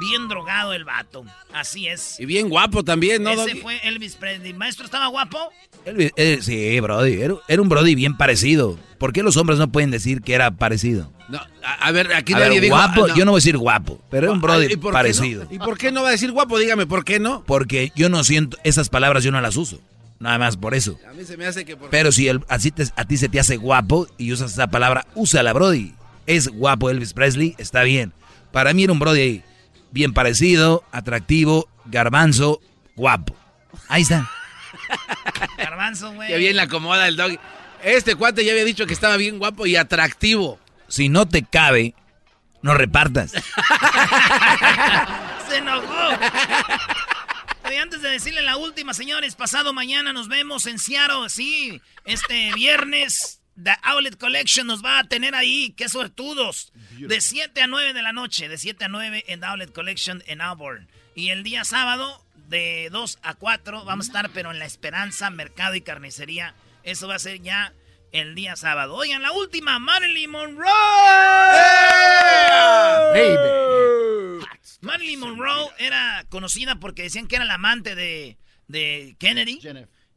bien 0.00 0.28
drogado 0.28 0.72
el 0.72 0.84
vato. 0.84 1.24
Así 1.52 1.86
es. 1.88 2.18
Y 2.20 2.26
bien 2.26 2.48
guapo 2.48 2.82
también, 2.84 3.22
¿no, 3.22 3.30
Ese 3.30 3.40
Doggy? 3.42 3.60
fue 3.60 3.80
Elvis 3.84 4.16
Presley. 4.16 4.52
¿Maestro 4.54 4.84
estaba 4.84 5.06
guapo? 5.08 5.38
Elvis- 5.86 6.12
eh, 6.16 6.38
sí, 6.42 6.80
Brody, 6.80 7.20
era, 7.20 7.34
era 7.48 7.62
un 7.62 7.68
Brody 7.68 7.94
bien 7.94 8.16
parecido. 8.16 8.78
¿Por 8.98 9.12
qué 9.12 9.22
los 9.22 9.36
hombres 9.36 9.58
no 9.58 9.70
pueden 9.70 9.90
decir 9.90 10.22
que 10.22 10.34
era 10.34 10.50
parecido? 10.52 11.10
No, 11.28 11.38
a, 11.64 11.72
a 11.86 11.90
ver, 11.92 12.12
aquí 12.14 12.34
A 12.34 12.38
nadie 12.38 12.52
ver, 12.54 12.60
dijo... 12.62 12.76
guapo, 12.76 13.06
ah, 13.10 13.14
yo 13.16 13.24
no 13.24 13.32
voy 13.32 13.38
a 13.38 13.40
decir 13.40 13.56
guapo, 13.56 14.00
pero 14.10 14.26
era 14.26 14.32
un 14.32 14.40
Brody 14.40 14.66
¿Y 14.72 14.76
por 14.76 14.92
qué 14.92 14.94
parecido. 14.94 15.44
no? 15.44 15.52
¿Y 15.54 15.58
por 15.58 15.78
qué 15.78 15.90
no 15.92 16.02
va 16.02 16.08
a 16.08 16.12
decir 16.12 16.30
guapo? 16.30 16.58
Dígame, 16.58 16.86
¿por 16.86 17.04
qué 17.04 17.18
no? 17.18 17.42
Porque 17.44 17.90
yo 17.96 18.08
no 18.08 18.22
siento, 18.24 18.56
esas 18.64 18.88
palabras 18.88 19.24
yo 19.24 19.32
no 19.32 19.40
las 19.40 19.56
uso. 19.56 19.80
Nada 20.20 20.38
más 20.38 20.56
por 20.56 20.74
eso. 20.74 20.98
A 21.10 21.12
mí 21.14 21.24
se 21.24 21.36
me 21.36 21.46
hace 21.46 21.64
que... 21.64 21.76
por- 21.76 21.90
Pero 21.90 22.12
si 22.12 22.28
el, 22.28 22.44
así 22.48 22.70
te- 22.70 22.84
a 22.94 23.04
ti 23.04 23.16
se 23.16 23.28
te 23.28 23.40
hace 23.40 23.56
guapo 23.56 24.06
y 24.18 24.32
usas 24.32 24.52
esa 24.52 24.68
palabra, 24.68 25.06
úsala, 25.16 25.52
Brody. 25.52 25.94
Es 26.26 26.46
guapo 26.46 26.90
Elvis 26.90 27.12
Presley, 27.12 27.56
está 27.58 27.82
bien. 27.82 28.12
Para 28.52 28.72
mí 28.72 28.84
era 28.84 28.92
un 28.92 29.00
Brody 29.00 29.42
bien 29.92 30.12
parecido, 30.12 30.84
atractivo, 30.90 31.68
garbanzo, 31.84 32.60
guapo. 32.96 33.36
Ahí 33.88 34.02
está. 34.02 34.28
Garbanzo, 35.56 36.12
güey. 36.12 36.28
Que 36.28 36.38
bien 36.38 36.56
la 36.56 36.64
acomoda 36.64 37.06
el 37.06 37.16
Doggy. 37.16 37.38
Este 37.82 38.14
cuate 38.14 38.44
ya 38.44 38.52
había 38.52 38.64
dicho 38.64 38.86
que 38.86 38.94
estaba 38.94 39.16
bien 39.16 39.38
guapo 39.38 39.66
y 39.66 39.76
atractivo. 39.76 40.58
Si 40.88 41.08
no 41.08 41.26
te 41.26 41.44
cabe, 41.44 41.94
no 42.62 42.74
repartas. 42.74 43.32
Se 45.48 45.56
enojó. 45.56 46.08
Oye, 47.64 47.78
antes 47.78 48.02
de 48.02 48.10
decirle 48.10 48.42
la 48.42 48.56
última, 48.56 48.94
señores, 48.94 49.34
pasado 49.34 49.72
mañana 49.72 50.12
nos 50.12 50.28
vemos 50.28 50.66
en 50.66 50.78
Seattle, 50.78 51.28
sí, 51.28 51.80
este 52.04 52.52
viernes. 52.54 53.40
The 53.62 53.74
Outlet 53.82 54.16
Collection 54.18 54.66
nos 54.66 54.84
va 54.84 54.98
a 54.98 55.04
tener 55.04 55.34
ahí, 55.34 55.74
qué 55.76 55.88
suertudos. 55.88 56.72
De 56.98 57.20
7 57.20 57.60
a 57.60 57.66
9 57.66 57.92
de 57.92 58.02
la 58.02 58.12
noche, 58.12 58.48
de 58.48 58.58
7 58.58 58.84
a 58.84 58.88
9 58.88 59.24
en 59.28 59.40
The 59.40 59.46
Outlet 59.46 59.72
Collection 59.72 60.22
en 60.26 60.40
Auburn. 60.40 60.88
Y 61.14 61.28
el 61.28 61.42
día 61.42 61.64
sábado, 61.64 62.24
de 62.48 62.88
2 62.90 63.18
a 63.22 63.34
4, 63.34 63.84
vamos 63.84 64.06
a 64.06 64.08
estar, 64.08 64.30
pero 64.30 64.50
en 64.50 64.58
La 64.58 64.64
Esperanza, 64.64 65.30
Mercado 65.30 65.74
y 65.74 65.82
Carnicería. 65.82 66.54
Eso 66.82 67.08
va 67.08 67.16
a 67.16 67.18
ser 67.18 67.40
ya 67.42 67.72
el 68.12 68.34
día 68.34 68.56
sábado. 68.56 68.94
Oigan, 68.94 69.22
la 69.22 69.32
última, 69.32 69.78
Marilyn 69.78 70.30
Monroe. 70.30 70.70
Marilyn 74.80 75.20
Monroe 75.20 75.70
era 75.78 76.24
conocida 76.28 76.76
porque 76.76 77.02
decían 77.02 77.26
que 77.26 77.36
era 77.36 77.44
la 77.44 77.54
amante 77.54 77.94
de, 77.94 78.36
de 78.68 79.16
Kennedy. 79.18 79.60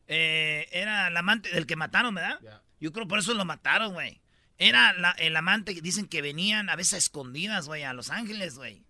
Eh, 0.07 0.67
era 0.71 1.09
la 1.09 1.19
amante 1.19 1.49
del 1.49 1.65
que 1.65 1.75
mataron, 1.75 2.15
¿verdad? 2.15 2.39
Yo 2.85 2.93
creo 2.93 3.07
por 3.07 3.17
eso 3.17 3.33
lo 3.33 3.45
mataron, 3.45 3.93
güey. 3.93 4.21
Era 4.59 4.93
la- 4.93 5.11
el 5.17 5.35
amante 5.35 5.73
que 5.73 5.81
dicen 5.81 6.05
que 6.07 6.21
venían 6.21 6.69
a 6.69 6.75
veces 6.75 6.93
a 6.93 6.97
escondidas, 6.97 7.65
güey, 7.65 7.81
a 7.83 7.93
Los 7.93 8.11
Ángeles, 8.11 8.55
güey. 8.57 8.85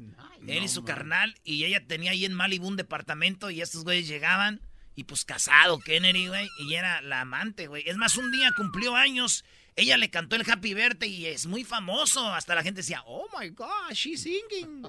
Él 0.47 0.63
y 0.63 0.67
su 0.67 0.83
carnal. 0.83 1.35
Y 1.45 1.63
ella 1.63 1.81
tenía 1.87 2.11
ahí 2.11 2.25
en 2.25 2.33
Malibu 2.33 2.67
un 2.67 2.75
departamento 2.75 3.49
y 3.49 3.61
estos 3.61 3.85
güeyes 3.85 4.07
llegaban. 4.09 4.59
Y 4.95 5.05
pues 5.05 5.23
casado 5.23 5.79
Kennedy, 5.79 6.27
güey. 6.27 6.47
Y 6.59 6.73
era 6.73 7.01
la 7.01 7.21
amante, 7.21 7.67
güey. 7.67 7.83
Es 7.87 7.95
más, 7.95 8.17
un 8.17 8.31
día 8.33 8.51
cumplió 8.55 8.95
años. 8.97 9.45
Ella 9.77 9.97
le 9.97 10.09
cantó 10.09 10.35
el 10.35 10.49
Happy 10.49 10.73
Birthday 10.73 11.09
y 11.13 11.25
es 11.27 11.45
muy 11.47 11.63
famoso. 11.63 12.33
Hasta 12.33 12.53
la 12.53 12.61
gente 12.63 12.81
decía, 12.81 13.01
oh 13.05 13.25
my 13.39 13.49
gosh, 13.49 13.93
she's 13.93 14.23
singing. 14.23 14.83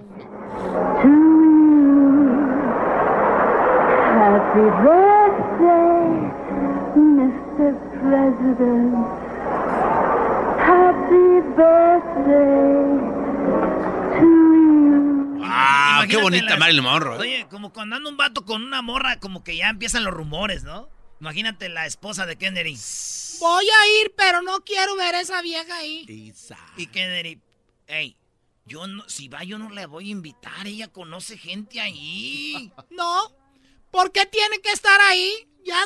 Happy 4.18 4.66
birthday, 4.82 6.05
Mr. 6.96 7.76
President. 8.00 8.94
Happy 10.66 11.28
birthday 11.56 12.98
to 14.18 14.26
you. 14.26 15.42
Ah, 15.44 16.04
qué 16.08 16.14
Imagínate 16.14 16.22
bonita 16.22 16.50
las- 16.50 16.58
Marilyn 16.58 16.84
Monroe. 16.84 17.16
¿eh? 17.16 17.20
Oye, 17.20 17.46
como 17.50 17.72
cuando 17.72 17.96
anda 17.96 18.08
un 18.08 18.16
vato 18.16 18.44
con 18.44 18.62
una 18.64 18.80
morra, 18.82 19.20
como 19.20 19.44
que 19.44 19.56
ya 19.56 19.68
empiezan 19.68 20.04
los 20.04 20.14
rumores, 20.14 20.64
¿no? 20.64 20.88
Imagínate 21.20 21.68
la 21.68 21.86
esposa 21.86 22.26
de 22.26 22.36
Kennedy. 22.36 22.78
Voy 23.40 23.64
a 23.66 24.02
ir, 24.02 24.14
pero 24.16 24.42
no 24.42 24.60
quiero 24.64 24.96
ver 24.96 25.14
a 25.14 25.20
esa 25.20 25.42
vieja 25.42 25.76
ahí. 25.76 26.32
Y 26.76 26.86
Kennedy, 26.86 27.40
hey, 27.86 28.16
yo 28.66 28.86
no, 28.86 29.06
si 29.08 29.28
va 29.28 29.44
yo 29.44 29.58
no 29.58 29.70
le 29.70 29.86
voy 29.86 30.08
a 30.08 30.12
invitar, 30.12 30.66
ella 30.66 30.88
conoce 30.88 31.36
gente 31.38 31.80
ahí. 31.80 32.72
No, 32.90 33.30
¿por 33.90 34.12
qué 34.12 34.24
tiene 34.26 34.60
que 34.60 34.70
estar 34.72 34.98
ahí? 35.02 35.46
Ya, 35.66 35.84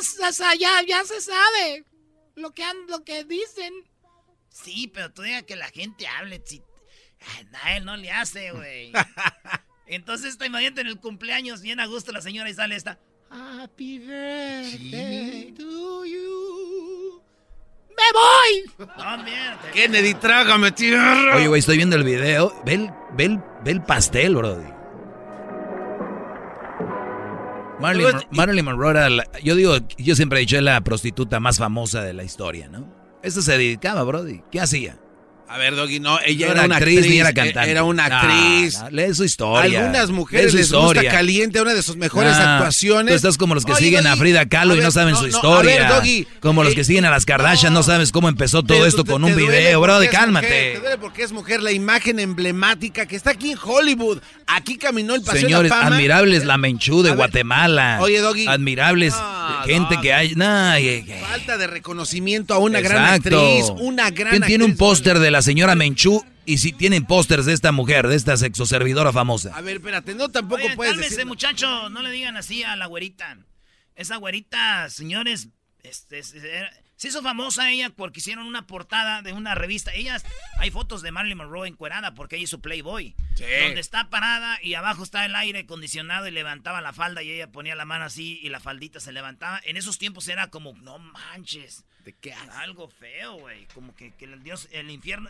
ya, 0.59 0.81
ya 0.87 1.03
se 1.03 1.21
sabe 1.21 1.85
lo 2.35 2.51
que, 2.51 2.63
han- 2.63 2.87
lo 2.87 3.03
que 3.03 3.23
dicen. 3.23 3.73
Sí, 4.49 4.87
pero 4.93 5.11
tú 5.11 5.21
diga 5.23 5.41
que 5.43 5.55
la 5.55 5.67
gente 5.69 6.07
hable. 6.07 6.41
Si, 6.45 6.61
a 7.63 7.75
él 7.77 7.85
no 7.85 7.97
le 7.97 8.11
hace, 8.11 8.51
güey. 8.51 8.91
Entonces, 9.87 10.37
te 10.37 10.45
imagínate 10.45 10.81
en 10.81 10.87
el 10.87 10.99
cumpleaños, 10.99 11.61
bien 11.61 11.79
a 11.79 11.85
gusto 11.85 12.11
la 12.11 12.21
señora 12.21 12.49
y 12.49 12.53
sale 12.53 12.75
esta. 12.75 12.99
Happy 13.29 13.99
birthday 13.99 15.53
to 15.53 16.05
you. 16.05 17.21
¡Me 17.89 18.03
voy! 18.13 18.87
voy! 18.97 19.71
Kennedy, 19.73 20.13
trágame 20.15 20.71
tierra. 20.71 21.35
Oye, 21.35 21.47
güey, 21.47 21.59
estoy 21.59 21.77
viendo 21.77 21.95
el 21.95 22.03
video. 22.03 22.53
Ve 22.65 22.73
el, 22.75 22.91
ve 23.13 23.25
el, 23.25 23.37
ve 23.63 23.71
el 23.71 23.83
pastel, 23.83 24.35
brody. 24.35 24.67
Marilyn, 27.81 28.05
Marilyn 28.31 28.65
Monroe 28.65 28.91
era 28.91 29.09
la- 29.09 29.27
yo 29.43 29.55
digo, 29.55 29.75
yo 29.97 30.15
siempre 30.15 30.39
he 30.39 30.41
dicho, 30.41 30.57
es 30.57 30.63
la 30.63 30.81
prostituta 30.81 31.39
más 31.39 31.57
famosa 31.57 32.01
de 32.03 32.13
la 32.13 32.23
historia, 32.23 32.67
¿no? 32.69 32.87
Esta 33.23 33.41
se 33.41 33.51
dedicaba, 33.53 34.03
brody. 34.03 34.41
¿Qué 34.51 34.59
hacía? 34.59 34.97
A 35.49 35.57
ver, 35.57 35.75
Doggy, 35.75 35.99
no, 35.99 36.17
ella 36.25 36.45
No 36.47 36.51
era, 36.53 36.63
una 36.65 36.77
actriz, 36.77 37.05
ni 37.07 37.19
era 37.19 37.31
eh, 37.31 37.33
cantante. 37.33 37.71
Era 37.71 37.83
una 37.83 38.07
No, 38.07 38.15
actriz. 38.15 38.79
no, 38.79 38.89
lee 38.89 39.13
su 39.13 39.25
historia. 39.25 39.79
Algunas 39.81 40.09
mujeres 40.09 40.53
les 40.53 40.71
gusta 40.71 40.87
historia. 40.91 41.11
caliente, 41.11 41.59
una 41.61 41.73
de 41.73 41.83
sus 41.83 41.97
mejores 41.97 42.31
Ah, 42.37 42.55
actuaciones. 42.55 43.11
Tú 43.11 43.15
estás 43.17 43.37
como 43.37 43.53
los 43.53 43.65
que 43.65 43.73
Oye, 43.73 43.83
siguen 43.83 44.07
a 44.07 44.15
Frida 44.15 44.45
Kahlo 44.47 44.75
a 44.75 44.77
y 44.77 44.79
no 44.79 44.91
saben 44.91 45.13
su 45.15 45.23
no, 45.23 45.27
historia. 45.27 45.87
a 45.87 45.89
ver, 45.89 45.97
Doggy, 45.97 46.25
como 46.39 46.63
los 46.63 46.71
eh, 46.71 46.75
que 46.77 46.83
siguen 46.85 47.03
a 47.03 47.11
las 47.11 47.25
Kardashian 47.25 47.73
no 47.73 47.83
sabes 47.83 48.13
cómo 48.13 48.29
empezó 48.29 48.63
todo 48.63 48.83
te- 48.83 48.87
esto 48.87 49.03
te- 49.03 49.11
con 49.11 49.23
te 49.25 49.27
un 49.31 49.35
video, 49.35 49.81
brody, 49.81 50.05
es 50.05 50.11
cálmate. 50.11 50.47
mujer, 50.47 50.73
te 50.75 50.79
duele 50.79 50.97
porque 50.99 51.23
es 51.23 51.33
mujer, 51.33 51.61
la 51.61 51.73
imagen 51.73 52.19
emblemática 52.19 53.05
que 53.05 53.17
está 53.17 53.31
aquí 53.31 53.51
en 53.51 53.57
Hollywood. 53.61 54.19
Aquí 54.47 54.77
caminó 54.77 55.15
el 55.15 55.21
paseo 55.21 55.41
Señores, 55.41 55.69
de 55.69 55.75
la 55.75 55.83
fama. 55.83 55.95
admirables 55.97 56.45
la 56.45 56.57
Menchú 56.57 57.03
de 57.03 57.11
Guatemala. 57.11 57.97
oye, 57.99 58.19
Doggy. 58.19 58.47
Admirables 58.47 59.13
No, 59.49 59.63
gente 59.65 59.95
no, 59.95 60.01
que 60.01 60.13
hay. 60.13 60.35
Falta 61.21 61.57
de 61.57 61.67
reconocimiento 61.67 62.53
a 62.53 62.57
una 62.59 62.79
gran 62.81 63.15
Exacto. 63.15 63.39
actriz. 63.39 63.65
Una 63.81 64.09
gran 64.11 64.31
¿Quién 64.31 64.43
tiene 64.43 64.63
un 64.65 64.77
póster 64.77 65.19
de 65.19 65.31
la 65.31 65.41
señora 65.41 65.75
Menchú? 65.75 66.23
Y 66.45 66.57
si 66.57 66.71
tienen 66.71 67.05
pósters 67.05 67.45
de 67.45 67.53
esta 67.53 67.71
mujer, 67.71 68.07
de 68.07 68.15
esta 68.15 68.35
sexoservidora 68.35 69.13
famosa. 69.13 69.55
A 69.55 69.61
ver, 69.61 69.77
espérate, 69.77 70.15
no 70.15 70.29
tampoco 70.29 70.63
Oye, 70.65 70.75
puedes 70.75 70.93
cálmese, 70.93 71.11
decir. 71.15 71.25
muchacho, 71.27 71.89
no 71.89 72.01
le 72.01 72.09
digan 72.11 72.35
así 72.35 72.63
a 72.63 72.75
la 72.75 72.87
güerita. 72.87 73.37
Esa 73.95 74.15
güerita, 74.17 74.89
señores, 74.89 75.49
este, 75.83 76.19
es- 76.19 76.33
era- 76.33 76.71
se 77.01 77.07
hizo 77.07 77.23
famosa 77.23 77.71
ella 77.71 77.89
porque 77.89 78.19
hicieron 78.19 78.45
una 78.45 78.67
portada 78.67 79.23
de 79.23 79.33
una 79.33 79.55
revista. 79.55 79.91
Ella, 79.91 80.21
hay 80.59 80.69
fotos 80.69 81.01
de 81.01 81.11
Marilyn 81.11 81.39
Monroe 81.39 81.67
encuerada 81.67 82.13
porque 82.13 82.35
ella 82.35 82.43
hizo 82.43 82.59
Playboy. 82.61 83.15
Sí. 83.33 83.43
Donde 83.63 83.79
está 83.79 84.11
parada 84.11 84.59
y 84.61 84.75
abajo 84.75 85.01
está 85.01 85.25
el 85.25 85.33
aire 85.33 85.61
acondicionado 85.61 86.27
y 86.27 86.31
levantaba 86.31 86.79
la 86.79 86.93
falda 86.93 87.23
y 87.23 87.31
ella 87.31 87.51
ponía 87.51 87.73
la 87.73 87.85
mano 87.85 88.05
así 88.05 88.39
y 88.43 88.49
la 88.49 88.59
faldita 88.59 88.99
se 88.99 89.11
levantaba. 89.13 89.59
En 89.63 89.77
esos 89.77 89.97
tiempos 89.97 90.27
era 90.27 90.51
como, 90.51 90.73
no 90.73 90.99
manches. 90.99 91.85
¿De 92.05 92.13
qué 92.13 92.33
haces? 92.33 92.49
Algo 92.57 92.87
feo, 92.87 93.33
güey. 93.39 93.65
Como 93.73 93.95
que, 93.95 94.13
que 94.13 94.25
el 94.25 94.43
Dios, 94.43 94.67
el 94.71 94.91
infierno, 94.91 95.27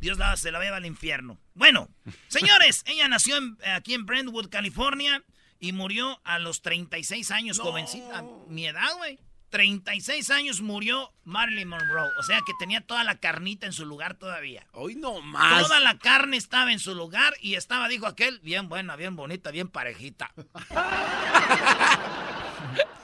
Dios 0.00 0.16
la- 0.16 0.38
se 0.38 0.50
la 0.52 0.60
lleva 0.60 0.78
al 0.78 0.86
infierno. 0.86 1.38
Bueno, 1.52 1.90
señores, 2.28 2.82
ella 2.86 3.08
nació 3.08 3.36
en- 3.36 3.58
aquí 3.74 3.92
en 3.92 4.06
Brentwood, 4.06 4.48
California, 4.48 5.22
y 5.60 5.72
murió 5.72 6.20
a 6.24 6.38
los 6.38 6.62
36 6.62 7.30
años, 7.30 7.58
jovencita. 7.58 8.22
Mi 8.48 8.66
edad, 8.66 8.96
güey. 8.96 9.18
36 9.54 10.30
años 10.30 10.60
murió 10.62 11.12
Marilyn 11.22 11.68
Monroe. 11.68 12.10
O 12.18 12.24
sea 12.24 12.40
que 12.44 12.52
tenía 12.58 12.80
toda 12.80 13.04
la 13.04 13.20
carnita 13.20 13.66
en 13.66 13.72
su 13.72 13.86
lugar 13.86 14.14
todavía. 14.14 14.66
Hoy 14.72 14.96
no 14.96 15.20
más. 15.20 15.62
Toda 15.62 15.78
la 15.78 15.96
carne 15.96 16.36
estaba 16.36 16.72
en 16.72 16.80
su 16.80 16.92
lugar 16.92 17.34
y 17.40 17.54
estaba, 17.54 17.86
dijo 17.86 18.06
aquel, 18.06 18.40
bien 18.40 18.68
buena, 18.68 18.96
bien 18.96 19.14
bonita, 19.14 19.52
bien 19.52 19.68
parejita. 19.68 20.32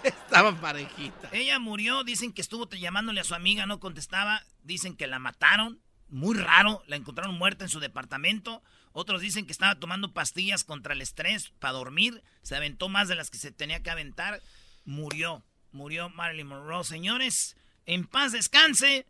Estaba 0.03 0.61
parejita. 0.61 1.29
Ella 1.31 1.61
murió, 1.61 2.03
dicen 2.03 2.33
que 2.33 2.41
estuvo 2.41 2.69
llamándole 2.69 3.21
a 3.21 3.25
su 3.25 3.37
amiga, 3.37 3.67
no 3.67 3.79
contestaba. 3.79 4.43
Dicen 4.65 4.97
que 4.97 5.07
la 5.07 5.21
mataron, 5.21 5.81
muy 6.09 6.37
raro, 6.37 6.83
la 6.89 6.97
encontraron 6.97 7.39
muerta 7.39 7.65
en 7.65 7.71
su 7.71 7.79
departamento. 7.79 8.61
Otros 8.91 9.21
dicen 9.21 9.47
que 9.47 9.53
estaba 9.53 9.79
tomando 9.79 10.13
pastillas 10.13 10.65
contra 10.65 10.95
el 10.95 11.03
estrés 11.03 11.51
para 11.61 11.75
dormir. 11.75 12.25
Se 12.43 12.57
aventó 12.57 12.89
más 12.89 13.07
de 13.07 13.15
las 13.15 13.31
que 13.31 13.39
se 13.39 13.53
tenía 13.53 13.85
que 13.85 13.91
aventar. 13.91 14.43
Murió, 14.85 15.45
murió 15.73 16.11
Marilyn 16.11 16.47
Monroe. 16.47 16.85
Señores, 16.85 17.57
en 17.87 18.07
paz 18.07 18.33
descanse. 18.33 19.07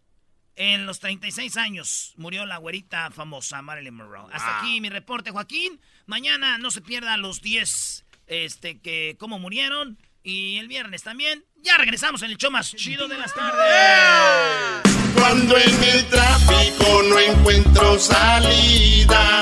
En 0.56 0.84
los 0.84 1.00
36 1.00 1.56
años 1.56 2.12
murió 2.16 2.44
la 2.44 2.58
güerita 2.58 3.10
famosa 3.10 3.62
Marilyn 3.62 3.94
Monroe. 3.94 4.28
Hasta 4.32 4.58
aquí 4.58 4.80
mi 4.80 4.90
reporte, 4.90 5.30
Joaquín. 5.30 5.80
Mañana 6.06 6.58
no 6.58 6.70
se 6.70 6.82
pierda 6.82 7.16
los 7.16 7.40
10 7.40 8.04
este, 8.26 8.78
que 8.80 9.16
cómo 9.18 9.38
murieron. 9.38 9.98
Y 10.22 10.58
el 10.58 10.68
viernes 10.68 11.02
también. 11.02 11.44
Ya 11.62 11.78
regresamos 11.78 12.22
en 12.22 12.30
el 12.30 12.36
show 12.36 12.50
más 12.50 12.74
chido 12.74 13.08
de 13.08 13.16
las 13.16 13.34
tardes. 13.34 14.82
Cuando 15.14 15.56
en 15.56 15.84
el 15.84 16.06
tráfico 16.06 17.02
no 17.08 17.18
encuentro 17.18 17.98
salida, 17.98 19.40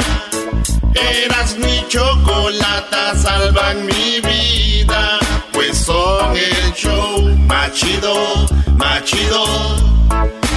eras 1.25 1.57
mi 1.59 1.87
chocolata, 1.89 3.15
salvan 3.17 3.87
mi 3.87 4.21
vida. 4.21 5.19
Pues 5.53 5.79
son 5.79 6.37
el 6.37 6.73
show 6.75 7.23
más 7.47 7.73
chido, 7.73 8.15
más 8.77 9.05
chido. 9.05 9.45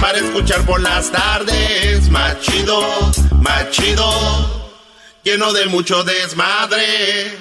Para 0.00 0.18
escuchar 0.18 0.62
por 0.62 0.80
las 0.80 1.10
tardes, 1.10 2.08
más 2.10 2.40
chido, 2.40 2.82
más 3.40 3.70
chido. 3.70 4.72
Lleno 5.22 5.52
de 5.52 5.66
mucho 5.66 6.02
desmadre. 6.02 7.38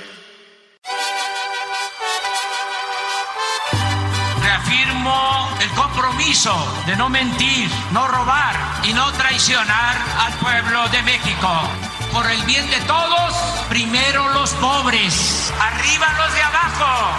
Reafirmo 4.43 5.49
el 5.59 5.69
compromiso 5.71 6.53
de 6.85 6.95
no 6.95 7.09
mentir, 7.09 7.69
no 7.91 8.07
robar 8.07 8.55
y 8.83 8.93
no 8.93 9.11
traicionar 9.13 9.97
al 10.19 10.33
pueblo 10.33 10.87
de 10.89 11.01
México. 11.01 11.90
Por 12.11 12.29
el 12.29 12.43
bien 12.43 12.69
de 12.69 12.79
todos, 12.87 13.33
primero 13.69 14.29
los 14.33 14.51
pobres, 14.55 15.53
arriba 15.59 16.13
los 16.17 16.33
de 16.33 16.41
abajo. 16.41 17.17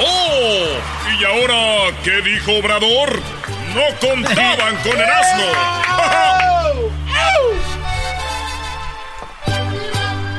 ¡Oh! 0.00 0.80
¿Y 1.18 1.24
ahora 1.24 1.96
qué 2.02 2.20
dijo 2.20 2.52
Obrador? 2.56 3.22
No 3.74 3.82
contaban 4.00 4.76
con 4.82 4.98
el 4.98 5.08
asno. 5.08 5.44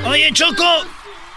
Oye, 0.10 0.30
Choco, 0.34 0.86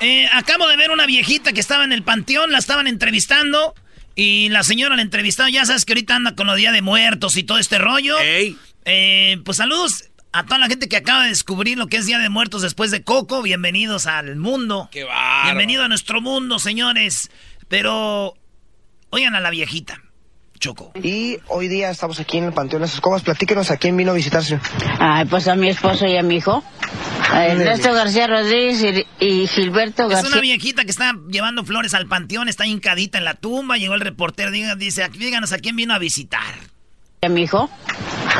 eh, 0.00 0.28
acabo 0.32 0.66
de 0.66 0.76
ver 0.76 0.90
una 0.90 1.06
viejita 1.06 1.52
que 1.52 1.60
estaba 1.60 1.84
en 1.84 1.92
el 1.92 2.02
panteón, 2.02 2.50
la 2.50 2.58
estaban 2.58 2.88
entrevistando. 2.88 3.74
Y 4.16 4.48
la 4.48 4.64
señora 4.64 4.96
la 4.96 5.02
entrevistaba, 5.02 5.48
ya 5.48 5.64
sabes 5.64 5.84
que 5.84 5.92
ahorita 5.92 6.16
anda 6.16 6.34
con 6.34 6.48
los 6.48 6.56
Día 6.56 6.72
de 6.72 6.82
Muertos 6.82 7.36
y 7.36 7.44
todo 7.44 7.58
este 7.58 7.78
rollo. 7.78 8.16
Eh, 8.20 9.38
pues 9.44 9.58
saludos 9.58 10.09
a 10.32 10.44
toda 10.44 10.58
la 10.58 10.68
gente 10.68 10.88
que 10.88 10.96
acaba 10.96 11.24
de 11.24 11.30
descubrir 11.30 11.76
lo 11.76 11.88
que 11.88 11.96
es 11.96 12.06
Día 12.06 12.18
de 12.18 12.28
Muertos 12.28 12.62
después 12.62 12.90
de 12.90 13.02
Coco. 13.02 13.42
Bienvenidos 13.42 14.06
al 14.06 14.36
mundo. 14.36 14.88
Qué 14.92 15.04
bárbaro. 15.04 15.44
Bienvenido 15.44 15.84
a 15.84 15.88
nuestro 15.88 16.20
mundo, 16.20 16.58
señores. 16.58 17.30
Pero, 17.68 18.34
oigan 19.10 19.34
a 19.34 19.40
la 19.40 19.50
viejita. 19.50 20.02
Choco. 20.58 20.92
Y 21.02 21.38
hoy 21.48 21.68
día 21.68 21.90
estamos 21.90 22.20
aquí 22.20 22.36
en 22.36 22.44
el 22.44 22.52
Panteón 22.52 22.82
de 22.82 22.86
las 22.86 22.94
Escobas. 22.94 23.22
Platíquenos 23.22 23.70
a 23.70 23.78
quién 23.78 23.96
vino 23.96 24.10
a 24.10 24.14
visitar, 24.14 24.44
señor. 24.44 24.60
Ay, 24.98 25.24
pues 25.24 25.48
a 25.48 25.56
mi 25.56 25.70
esposo 25.70 26.06
y 26.06 26.16
a 26.18 26.22
mi 26.22 26.36
hijo. 26.36 26.62
A 27.30 27.46
Ernesto 27.46 27.92
García 27.94 28.26
Rodríguez 28.26 29.06
y, 29.20 29.46
Gilberto 29.46 30.04
Es 30.04 30.10
García. 30.10 30.32
una 30.32 30.40
viejita 30.42 30.84
que 30.84 30.90
está 30.90 31.14
llevando 31.30 31.64
flores 31.64 31.94
al 31.94 32.08
panteón, 32.08 32.48
está 32.48 32.66
hincadita 32.66 33.16
en 33.18 33.24
la 33.24 33.34
tumba. 33.34 33.78
Llegó 33.78 33.94
el 33.94 34.00
reportero, 34.00 34.50
dice, 34.76 35.08
díganos 35.08 35.52
a 35.52 35.58
quién 35.58 35.76
vino 35.76 35.94
a 35.94 35.98
visitar. 35.98 36.54
A 37.22 37.28
mi 37.28 37.42
hijo. 37.42 37.68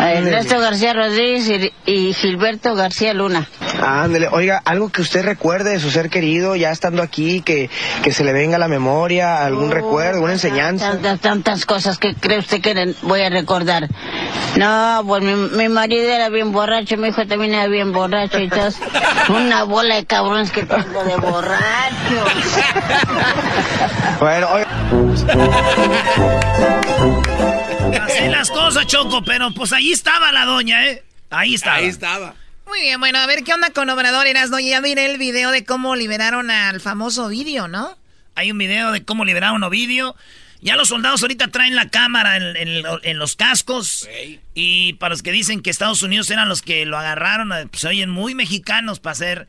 Ernesto 0.01 0.59
García 0.59 0.95
Rodríguez 0.95 1.71
y, 1.85 2.15
Gilberto 2.15 2.75
García 2.75 3.13
Luna. 3.13 3.47
Ándele, 3.83 4.29
oiga, 4.29 4.63
algo 4.65 4.89
que 4.89 5.03
usted 5.03 5.23
recuerde 5.23 5.73
de 5.73 5.81
su 5.81 5.91
ser 5.91 6.09
querido 6.09 6.57
ya 6.57 6.71
estando 6.71 7.03
aquí, 7.03 7.43
que, 7.43 7.69
que 8.03 8.11
se 8.11 8.25
le 8.25 8.33
venga 8.33 8.57
a 8.57 8.59
la 8.59 8.69
memoria, 8.69 9.45
algún 9.45 9.71
recuerdo, 9.71 10.15
alguna 10.15 10.33
enseñanza. 10.33 10.93
Tantas, 10.93 11.21
tantas 11.21 11.67
cosas 11.67 11.99
que 11.99 12.15
cree 12.15 12.39
usted 12.39 12.63
que 12.63 12.95
voy 13.03 13.21
a 13.21 13.29
recordar. 13.29 13.87
No, 14.57 15.03
pues 15.07 15.23
mi, 15.23 15.35
mi 15.35 15.69
marido 15.69 16.11
era 16.11 16.31
bien 16.31 16.51
borracho, 16.51 16.97
mi 16.97 17.09
hijo 17.09 17.27
también 17.27 17.53
era 17.53 17.67
bien 17.67 17.93
borracho 17.93 18.39
y 18.39 18.49
todo. 18.49 18.71
Una 19.29 19.65
bola 19.65 19.97
de 19.97 20.07
cabrones 20.07 20.51
que 20.53 20.63
tengo 20.63 21.05
de 21.05 21.17
borrachos. 21.17 22.57
Bueno, 24.21 24.49
Así 27.99 28.29
las 28.29 28.51
cosas, 28.51 28.87
Choco, 28.87 29.23
pero 29.25 29.53
pues 29.53 29.73
ahí 29.73 29.93
estaba 29.93 30.33
la 30.33 30.45
doña, 30.45 30.87
¿eh? 30.87 31.03
Ahí 31.31 31.55
estaba. 31.55 31.77
Ahí 31.77 31.87
estaba. 31.87 32.35
Muy 32.67 32.81
bien, 32.83 33.01
bueno, 33.01 33.19
a 33.19 33.27
ver 33.27 33.43
qué 33.43 33.53
onda 33.53 33.71
con 33.71 33.89
Obrador 33.91 34.27
Erasmo. 34.27 34.59
Ya 34.61 34.81
miré 34.81 35.07
el 35.07 35.19
video 35.19 35.51
de 35.51 35.65
cómo 35.65 35.97
liberaron 35.97 36.51
al 36.51 36.81
famoso 36.81 37.27
Ovidio, 37.27 37.67
¿no? 37.69 37.97
Hay 38.37 38.51
un 38.53 38.59
video 38.59 38.93
de 38.93 39.05
cómo 39.05 39.25
liberaron 39.25 39.63
Ovidio. 39.65 40.15
Ya 40.63 40.77
los 40.77 40.89
soldados 40.89 41.23
ahorita 41.23 41.49
traen 41.49 41.75
la 41.75 41.89
cámara 41.89 42.37
en, 42.37 42.57
en- 42.57 42.85
en 43.03 43.19
los 43.19 43.35
cascos. 43.35 44.09
Y 44.55 44.93
para 44.95 45.11
los 45.11 45.23
que 45.23 45.33
dicen 45.33 45.63
que 45.63 45.71
Estados 45.71 46.03
Unidos 46.03 46.31
eran 46.31 46.49
los 46.49 46.63
que 46.63 46.85
lo 46.87 46.99
agarraron, 46.99 47.53
eh, 47.53 47.67
pues, 47.67 47.81
se 47.81 47.89
oyen 47.89 48.11
muy 48.11 48.35
mexicanos 48.35 49.01
para 49.01 49.13
hacer. 49.13 49.47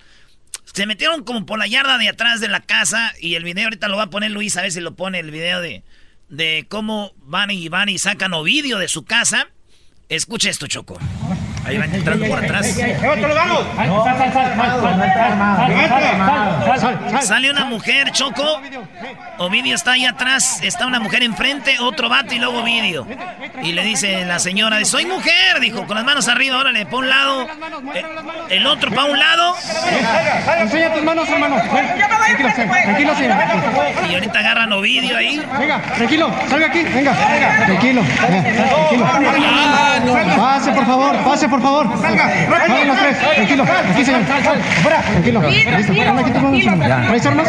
Se 0.74 0.86
metieron 0.86 1.24
como 1.26 1.46
por 1.46 1.60
la 1.60 1.68
yarda 1.68 1.98
de 1.98 2.08
atrás 2.08 2.40
de 2.40 2.48
la 2.48 2.62
casa. 2.62 3.14
Y 3.20 3.36
el 3.36 3.44
video 3.44 3.66
ahorita 3.66 3.88
lo 3.90 3.98
va 3.98 4.04
a 4.04 4.10
poner 4.10 4.32
Luis, 4.32 4.56
a 4.58 4.62
ver 4.62 4.72
si 4.72 4.80
lo 4.80 4.96
pone 4.96 5.20
el 5.20 5.32
video 5.32 5.60
de, 5.62 5.84
de 6.32 6.66
cómo 6.70 7.14
van 7.18 7.52
y 7.52 7.70
van 7.70 7.90
y 7.90 8.00
sacan 8.00 8.34
Ovidio 8.34 8.80
de 8.80 8.88
su 8.88 9.04
casa. 9.04 9.50
Escucha 10.10 10.50
esto, 10.50 10.66
Choco. 10.66 10.98
Ahí 11.66 11.78
van 11.78 11.94
entrando 11.94 12.26
por 12.28 12.44
atrás. 12.44 12.76
Sale 17.22 17.52
una 17.52 17.66
mujer, 17.66 18.12
Choco. 18.12 18.62
Ovidio 19.38 19.76
está 19.76 19.92
ahí 19.94 20.06
atrás. 20.06 20.60
Está 20.64 20.86
una 20.88 21.00
mujer 21.00 21.24
enfrente, 21.24 21.78
otro 21.80 22.10
vato 22.10 22.34
y 22.34 22.40
luego 22.40 22.60
Ovidio. 22.60 23.08
Y 23.64 23.72
le 23.74 23.84
dice 23.84 24.26
la 24.26 24.40
señora, 24.40 24.84
soy 24.86 25.06
mujer, 25.06 25.60
dijo, 25.60 25.86
con 25.86 25.96
las 25.96 26.06
manos 26.06 26.28
arriba, 26.28 26.58
órale, 26.58 26.86
para 26.86 26.98
un 26.98 27.10
lado. 27.10 27.48
Eh, 27.94 28.06
el 28.50 28.66
otro 28.66 28.92
para 28.92 29.06
un 29.06 29.20
lado. 29.20 29.56
Enseña 30.60 30.94
tus 30.94 31.04
manos, 31.04 31.30
hermano. 31.30 31.56
Tranquilo, 31.62 32.50
tranquilo, 32.56 33.16
señor. 33.16 33.38
Y 34.10 34.14
ahorita 34.16 34.40
agarran 34.40 34.74
Ovidio 34.74 35.18
ahí. 35.18 35.42
Venga, 35.60 35.82
tranquilo, 35.82 36.32
salga 36.50 36.68
aquí, 36.68 36.84
venga. 36.84 37.14
Tranquilo, 37.66 38.02
tranquilo. 38.18 39.06
Pase, 40.38 40.72
por 40.72 40.86
favor, 40.86 41.16
pase, 41.24 41.50
por 41.52 41.62
favor. 41.62 41.86
Los 41.86 42.02
tres, 42.02 43.20
tranquilo. 43.36 43.64
Aquí, 43.64 44.06
señor. 44.06 44.22
Tranquilo. 44.26 45.42
Listo, 45.50 45.94
ponle 45.94 46.22
aquí 46.22 46.32
tus 46.32 46.42
manos, 46.42 46.66
hermano. 46.66 47.08
¿Traes 47.08 47.26
armas? 47.26 47.48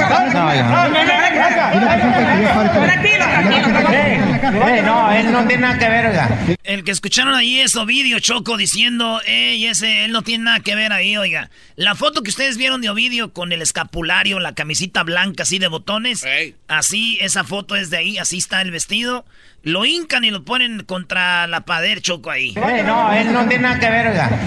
No, 4.42 4.82
no, 4.82 5.12
él 5.12 5.32
no 5.32 5.46
tiene 5.46 5.62
nada 5.62 5.78
que 5.78 5.88
ver, 5.88 6.06
oiga. 6.06 6.28
El 6.64 6.84
que 6.84 6.90
escucharon 6.90 7.34
ahí 7.34 7.60
es 7.60 7.76
Ovidio 7.76 8.18
Choco 8.20 8.56
diciendo, 8.56 9.20
ey, 9.26 9.66
ese, 9.66 10.04
él 10.04 10.12
no 10.12 10.22
tiene 10.22 10.44
nada 10.44 10.60
que 10.60 10.74
ver 10.74 10.92
ahí, 10.92 11.16
oiga. 11.16 11.50
La 11.76 11.94
foto 11.94 12.22
que 12.22 12.30
ustedes 12.30 12.56
vieron 12.56 12.80
de 12.80 12.90
Ovidio 12.90 13.32
con 13.32 13.52
el 13.52 13.62
escapulario, 13.62 14.40
la 14.40 14.54
camisita 14.54 15.02
blanca 15.04 15.44
así 15.44 15.58
de 15.58 15.68
botones, 15.68 16.26
así, 16.68 17.18
esa 17.20 17.44
foto 17.44 17.76
es 17.76 17.90
de 17.90 17.98
ahí, 17.98 18.18
así 18.18 18.38
está 18.38 18.60
el 18.60 18.70
vestido. 18.70 19.24
Lo 19.64 19.84
hincan 19.84 20.24
y 20.24 20.30
lo 20.30 20.44
ponen 20.44 20.82
contra 20.84 21.46
la 21.46 21.64
pared, 21.64 22.00
Choco, 22.00 22.30
ahí. 22.30 22.52
no, 22.54 23.12
él 23.12 23.32
no 23.32 23.46
tiene 23.48 23.62
nada 23.62 23.78
que 23.78 23.90
ver, 23.90 24.06
oiga. 24.08 24.46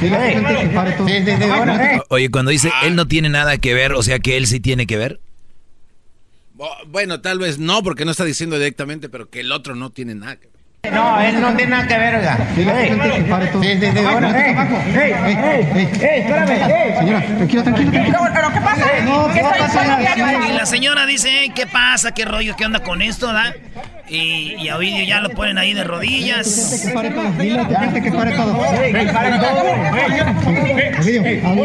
Oye, 2.10 2.30
cuando 2.30 2.52
dice 2.52 2.72
él 2.84 2.96
no 2.96 3.08
tiene 3.08 3.30
nada 3.30 3.58
que 3.58 3.74
ver, 3.74 3.94
o 3.94 4.04
sea 4.04 4.20
que 4.20 4.36
él 4.36 4.46
sí 4.48 4.60
tiene 4.60 4.86
que 4.86 4.98
ver. 4.98 5.22
Bueno, 6.88 7.22
tal 7.22 7.40
vez 7.40 7.60
no, 7.60 7.84
porque 7.84 8.06
no 8.06 8.12
está 8.12 8.26
diciendo 8.26 8.58
directamente, 8.58 9.10
pero 9.10 9.30
que 9.30 9.42
el 9.42 9.52
otro 9.52 9.76
no 9.76 9.90
tiene 9.90 10.16
nada 10.16 10.38
que 10.38 10.48
ver. 10.48 10.55
No, 10.94 11.20
él 11.22 11.42
no 11.42 11.54
tiene 11.54 11.72
nada 11.72 11.88
que 11.88 11.98
ver, 11.98 12.16
oiga. 12.16 12.38
Sí, 12.56 12.64
sí, 12.64 12.70
sí, 13.82 14.02
bueno, 14.12 14.36
ey, 14.36 14.56
ey, 14.96 15.38
ey, 15.76 15.90
ey, 16.02 16.20
espérame, 16.22 16.98
Señora, 17.00 17.22
tranquilo, 17.26 17.64
tranquilo. 17.64 17.92
¿Pero 18.34 18.54
qué 18.54 18.62
pasa? 18.62 18.86
No, 19.06 19.28
no 19.28 19.50
pasa 19.58 19.86
nada. 19.86 20.48
Y 20.50 20.54
la 20.54 20.66
señora 20.66 21.06
dice, 21.06 21.30
"Ey, 21.42 21.50
¿qué 21.50 21.68
pasa? 21.68 22.12
¿Qué 22.12 22.26
rollo? 22.26 22.56
¿Qué 22.56 22.66
onda 22.66 22.80
con 22.80 23.02
esto, 23.02 23.32
da? 23.32 23.54
Y, 24.08 24.56
y 24.60 24.70
a 24.70 24.78
Ovidio 24.78 25.04
ya 25.04 25.20
lo 25.20 25.32
ponen 25.32 25.58
ahí 25.58 25.74
de 25.74 25.84
rodillas. 25.84 26.80
Que 26.86 26.92
pare 26.94 27.10
todo, 27.10 27.32
dile 27.40 27.60
a 27.60 27.68
tu 27.68 27.74
gente 27.76 28.02
que 28.04 28.12
pare 28.12 28.32
todo. 28.34 28.54
todo. 28.54 28.68
Ovidio, 28.68 30.24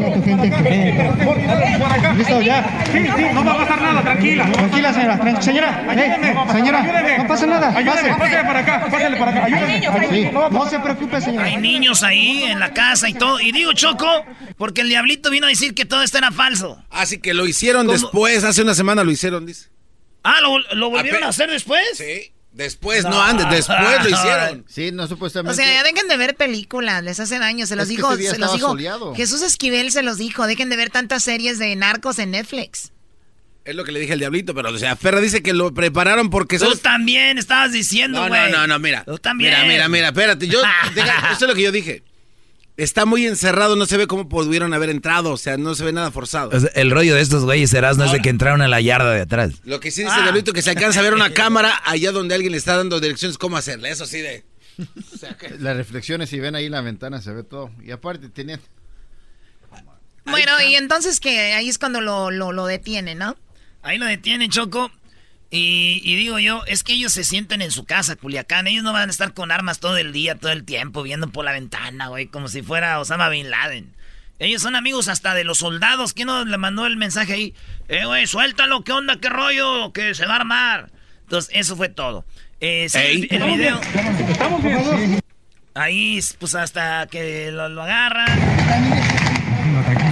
a 0.08 0.14
tu 0.14 0.24
gente 0.24 0.50
que 0.50 0.56
pare. 0.56 2.14
Listo, 2.16 2.40
ya. 2.40 2.64
Sí, 2.92 2.98
sí, 3.14 3.24
no 3.34 3.44
va 3.44 3.52
a 3.52 3.56
pasar 3.58 3.82
nada, 3.82 4.00
tranquila. 4.02 4.44
Tranquila, 4.52 4.92
señora. 4.92 5.42
Señora, 5.42 5.82
eh, 5.94 6.34
señora, 6.52 6.82
no 7.18 7.26
pasa 7.26 7.46
nada. 7.46 7.68
Ayúdeme, 7.76 8.08
Pase. 8.08 8.14
pásale 8.18 8.44
para 8.44 8.58
acá, 8.60 8.86
para 9.18 9.30
acá. 9.30 9.44
Ayúdeme. 9.44 10.08
Sí, 10.10 10.30
No 10.32 10.68
se 10.70 10.78
preocupe, 10.80 11.20
señora. 11.20 11.46
Hay 11.46 11.56
niños 11.56 12.02
ahí 12.02 12.42
en 12.44 12.58
la 12.60 12.72
casa 12.72 13.08
y 13.08 13.14
todo. 13.14 13.40
Y 13.40 13.52
digo 13.52 13.72
Choco, 13.72 14.24
porque 14.56 14.80
el 14.82 14.88
diablito 14.88 15.30
vino 15.30 15.46
a 15.46 15.50
decir 15.50 15.74
que 15.74 15.84
todo 15.84 16.02
esto 16.02 16.18
era 16.18 16.30
falso. 16.32 16.82
Así 16.90 17.18
que 17.18 17.34
lo 17.34 17.46
hicieron 17.46 17.86
¿Cómo? 17.86 17.98
después, 17.98 18.44
hace 18.44 18.62
una 18.62 18.74
semana 18.74 19.04
lo 19.04 19.10
hicieron, 19.10 19.46
dice. 19.46 19.68
Ah, 20.22 20.40
¿lo, 20.42 20.58
lo 20.74 20.90
volvieron 20.90 21.24
a 21.24 21.28
hacer 21.28 21.50
después? 21.50 21.82
Sí. 21.94 22.32
Después, 22.52 23.04
no 23.04 23.22
antes, 23.22 23.48
después 23.48 24.02
lo 24.02 24.10
hicieron. 24.10 24.64
Sí, 24.68 24.90
no 24.90 25.04
O 25.04 25.06
supuestamente. 25.06 25.54
sea, 25.62 25.72
ya 25.72 25.84
dejen 25.84 26.08
de 26.08 26.16
ver 26.16 26.34
películas, 26.34 27.02
les 27.04 27.20
hace 27.20 27.38
daño, 27.38 27.64
se 27.64 27.76
los 27.76 27.84
Es 27.84 27.88
dijo, 27.90 28.16
se 28.16 28.38
los 28.38 28.52
dijo. 28.52 28.68
soleado. 28.70 29.14
Jesús 29.14 29.40
Esquivel 29.42 29.92
se 29.92 30.02
los 30.02 30.18
dijo, 30.18 30.46
dejen 30.48 30.68
de 30.68 30.76
ver 30.76 30.90
tantas 30.90 31.22
series 31.22 31.60
de 31.60 31.76
narcos 31.76 32.18
en 32.18 32.32
Netflix. 32.32 32.90
Es 33.64 33.74
lo 33.74 33.84
que 33.84 33.92
le 33.92 34.00
dije 34.00 34.14
al 34.14 34.18
diablito, 34.18 34.54
pero 34.54 34.70
o 34.70 34.78
sea, 34.78 34.96
Ferra 34.96 35.20
dice 35.20 35.42
que 35.42 35.52
lo 35.52 35.72
prepararon 35.74 36.30
porque 36.30 36.58
Tú 36.58 36.74
también 36.76 37.36
estabas 37.38 37.72
diciendo, 37.72 38.20
No, 38.22 38.28
güey. 38.28 38.50
no, 38.50 38.58
no, 38.60 38.66
no, 38.66 38.78
mira. 38.78 39.04
Tú 39.04 39.18
también. 39.18 39.50
Mira, 39.52 39.64
mira, 39.66 39.88
mira, 39.88 40.08
espérate. 40.08 40.48
Yo, 40.48 40.60
deja- 40.94 41.32
esto 41.32 41.44
es 41.44 41.48
lo 41.50 41.54
que 41.54 41.62
yo 41.62 41.70
dije. 41.72 42.02
Está 42.78 43.04
muy 43.04 43.26
encerrado, 43.26 43.76
no 43.76 43.84
se 43.84 43.98
ve 43.98 44.06
cómo 44.06 44.26
pudieron 44.30 44.72
haber 44.72 44.88
entrado, 44.88 45.32
o 45.32 45.36
sea, 45.36 45.58
no 45.58 45.74
se 45.74 45.84
ve 45.84 45.92
nada 45.92 46.10
forzado. 46.10 46.48
O 46.56 46.58
sea, 46.60 46.70
el 46.74 46.90
rollo 46.90 47.14
de 47.14 47.20
estos 47.20 47.44
güeyes 47.44 47.68
serás 47.68 47.98
no 47.98 48.04
es 48.06 48.12
de 48.12 48.20
que 48.20 48.30
entraron 48.30 48.62
a 48.62 48.68
la 48.68 48.80
yarda 48.80 49.12
de 49.12 49.20
atrás. 49.20 49.52
Lo 49.64 49.80
que 49.80 49.90
sí 49.90 50.02
dice 50.02 50.16
el 50.16 50.22
diablito 50.22 50.54
que 50.54 50.62
se 50.62 50.70
alcanza 50.70 51.00
a 51.00 51.02
ver 51.02 51.12
una 51.12 51.30
cámara 51.34 51.78
allá 51.84 52.10
donde 52.12 52.34
alguien 52.34 52.52
le 52.52 52.58
está 52.58 52.76
dando 52.78 52.98
direcciones 52.98 53.36
cómo 53.36 53.58
hacerle. 53.58 53.90
Eso 53.90 54.06
sí 54.06 54.20
de. 54.20 54.44
Las 55.58 55.76
reflexiones, 55.76 56.30
si 56.30 56.40
ven 56.40 56.54
ahí 56.54 56.70
la 56.70 56.80
ventana, 56.80 57.20
se 57.20 57.32
ve 57.32 57.42
todo. 57.42 57.70
Y 57.84 57.90
aparte, 57.90 58.30
tenían. 58.30 58.60
Bueno, 60.24 60.52
y 60.66 60.76
entonces 60.76 61.20
que 61.20 61.52
ahí 61.54 61.68
es 61.68 61.76
cuando 61.78 62.00
lo, 62.00 62.30
lo, 62.30 62.52
lo 62.52 62.64
detienen, 62.66 63.18
¿no? 63.18 63.36
Ahí 63.82 63.98
lo 63.98 64.06
detienen, 64.06 64.50
Choco. 64.50 64.90
Y, 65.50 66.00
y 66.04 66.14
digo 66.14 66.38
yo, 66.38 66.62
es 66.66 66.84
que 66.84 66.92
ellos 66.92 67.12
se 67.12 67.24
sienten 67.24 67.60
en 67.60 67.72
su 67.72 67.84
casa, 67.84 68.14
Culiacán. 68.14 68.66
Ellos 68.68 68.84
no 68.84 68.92
van 68.92 69.08
a 69.08 69.12
estar 69.12 69.34
con 69.34 69.50
armas 69.50 69.80
todo 69.80 69.96
el 69.96 70.12
día, 70.12 70.36
todo 70.36 70.52
el 70.52 70.64
tiempo, 70.64 71.02
viendo 71.02 71.28
por 71.30 71.44
la 71.44 71.52
ventana, 71.52 72.06
güey, 72.08 72.26
como 72.26 72.48
si 72.48 72.62
fuera 72.62 73.00
Osama 73.00 73.28
Bin 73.28 73.50
Laden. 73.50 73.92
Ellos 74.38 74.62
son 74.62 74.76
amigos 74.76 75.08
hasta 75.08 75.34
de 75.34 75.44
los 75.44 75.58
soldados. 75.58 76.14
¿Quién 76.14 76.28
nos 76.28 76.46
le 76.46 76.56
mandó 76.56 76.86
el 76.86 76.96
mensaje 76.96 77.32
ahí? 77.34 77.54
Eh, 77.88 78.06
güey, 78.06 78.26
suéltalo, 78.26 78.84
¿qué 78.84 78.92
onda, 78.92 79.18
qué 79.20 79.28
rollo? 79.28 79.92
Que 79.92 80.14
se 80.14 80.24
va 80.24 80.34
a 80.34 80.36
armar. 80.36 80.90
Entonces, 81.22 81.50
eso 81.54 81.76
fue 81.76 81.88
todo. 81.88 82.24
Eh, 82.60 82.86
sí, 82.88 82.98
el, 82.98 83.28
el 83.30 83.42
video. 83.44 83.80
Ahí, 85.74 86.20
pues 86.38 86.54
hasta 86.54 87.06
que 87.10 87.50
lo, 87.50 87.68
lo 87.68 87.82
agarran. 87.82 89.19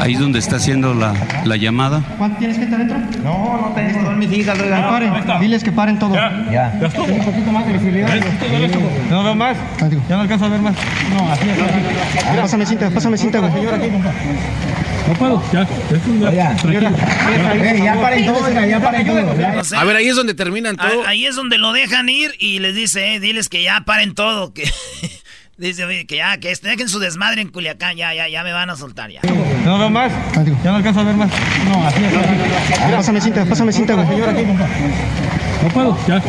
Ahí 0.09 0.15
es 0.15 0.21
donde 0.21 0.39
está 0.39 0.57
haciendo 0.57 0.95
la, 0.95 1.13
la 1.45 1.57
llamada. 1.57 2.03
¿Cuánto 2.17 2.39
tienes 2.39 2.57
gente 2.57 2.75
adentro? 2.75 2.97
No, 3.23 3.61
no 3.61 3.75
tengo 3.75 4.01
todas 4.01 4.17
mis 4.17 4.33
hijas, 4.33 4.59
Que 4.59 4.71
paren, 4.71 5.13
diles 5.39 5.63
que 5.63 5.71
paren 5.71 5.99
todo. 5.99 6.15
Ya. 6.15 6.73
Un 6.81 7.25
poquito 7.27 7.53
más 7.53 7.67
de 7.67 7.75
visibilidad. 7.75 8.09
No 9.11 9.23
veo 9.23 9.35
más. 9.35 9.59
Ya 10.09 10.17
no 10.17 10.23
alcanzo 10.23 10.47
a 10.47 10.49
ver 10.49 10.61
más. 10.63 10.75
No, 11.13 11.31
así 11.31 11.51
es. 11.51 11.59
así. 11.61 12.39
Pásame 12.41 12.65
cinta, 12.65 12.89
pásame 12.89 13.19
cinta, 13.19 13.39
güey. 13.41 13.53
No 15.09 15.15
puedo. 15.19 15.43
Ya. 15.53 15.69
Eh, 15.93 17.81
ya 17.85 17.95
paren 18.01 18.25
todo, 18.25 18.67
ya 18.67 18.81
paren 18.81 19.07
todo. 19.07 19.39
Ya, 19.39 19.63
A 19.79 19.85
ver, 19.85 19.97
ahí 19.97 20.09
es 20.09 20.17
donde 20.17 20.33
terminan 20.33 20.77
todo. 20.77 21.07
ahí 21.07 21.27
es 21.27 21.37
donde 21.37 21.59
lo 21.59 21.75
dejan 21.75 22.09
ir 22.09 22.31
y 22.39 22.61
les 22.61 22.75
dice, 22.75 23.17
eh, 23.17 23.21
diles 23.21 23.51
que 23.51 23.63
ya 23.63 23.83
paren 23.85 24.15
todo, 24.15 24.55
que 24.55 24.65
dice 25.59 25.85
oye, 25.85 26.07
que 26.07 26.17
ya, 26.17 26.39
que 26.39 26.55
dejen 26.63 26.89
su 26.89 26.99
desmadre 26.99 27.43
en 27.43 27.49
Culiacán, 27.49 27.97
ya, 27.97 28.15
ya, 28.15 28.29
ya 28.29 28.43
me 28.45 28.53
van 28.53 28.71
a 28.71 28.77
soltar 28.77 29.11
ya. 29.11 29.21
No 29.65 29.79
veo 29.79 29.91
más. 29.91 30.13
Ya 30.65 30.71
no 30.71 30.77
alcanzo 30.77 31.01
a 31.01 31.05
ver 31.05 31.17
más. 31.17 31.31
No, 31.69 31.87
así 31.87 32.05
es. 32.05 32.13
así. 32.15 32.93
Pásame 32.93 33.21
cinta, 33.21 33.45
pásame 33.45 33.73
cinta, 33.73 33.95
güey. 33.95 34.07
No 35.63 35.69
puedo. 35.71 35.99
Ya. 36.07 36.23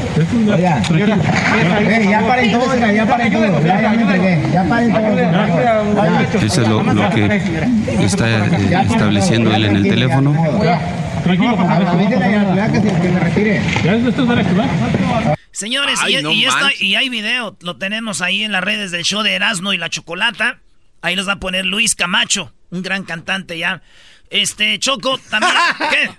Ya 2.10 2.22
paren 2.28 2.52
todo, 2.52 2.72
oiga, 2.72 2.92
ya 2.92 3.06
paren 3.06 3.32
todo. 3.32 3.64
Ya, 3.64 3.82
ya 4.52 4.64
paren 4.68 4.92
todo. 4.94 5.16
Ya. 5.16 6.28
Eso 6.42 6.62
es 6.62 6.68
lo, 6.68 6.84
lo 6.84 7.10
que 7.12 7.42
está 8.04 8.30
eh, 8.30 8.88
estableciendo 8.90 9.54
él 9.54 9.66
en 9.66 9.76
el 9.76 9.84
teléfono. 9.84 10.34
Tranquilo, 11.24 11.56
por 11.56 11.68
favor. 11.68 12.10
Ya 13.84 13.94
esto 13.94 14.10
es 14.10 14.28
para 14.28 14.42
activar. 14.42 15.39
Señores, 15.52 16.00
Ay, 16.02 16.18
y, 16.18 16.22
no 16.22 16.32
y 16.32 16.46
esto- 16.46 16.68
y 16.80 16.96
hay 16.96 17.10
video, 17.10 17.58
lo 17.62 17.78
tenemos 17.78 18.22
ahí 18.22 18.44
en 18.44 18.52
las 18.52 18.64
redes 18.64 18.92
del 18.92 19.04
show 19.04 19.24
de 19.24 19.34
Erasmo 19.34 19.74
y 19.74 19.78
la 19.78 19.90
Chocolata. 19.90 20.60
Ahí 21.02 21.16
los 21.16 21.28
va 21.28 21.34
a 21.34 21.40
poner 21.40 21.66
Luis 21.66 21.96
Camacho, 21.96 22.54
un 22.70 22.82
gran 22.82 23.04
cantante 23.04 23.58
ya. 23.58 23.82
Este, 24.30 24.78
Choco, 24.80 25.18
también, 25.30 25.54
¿qué? 25.92 26.10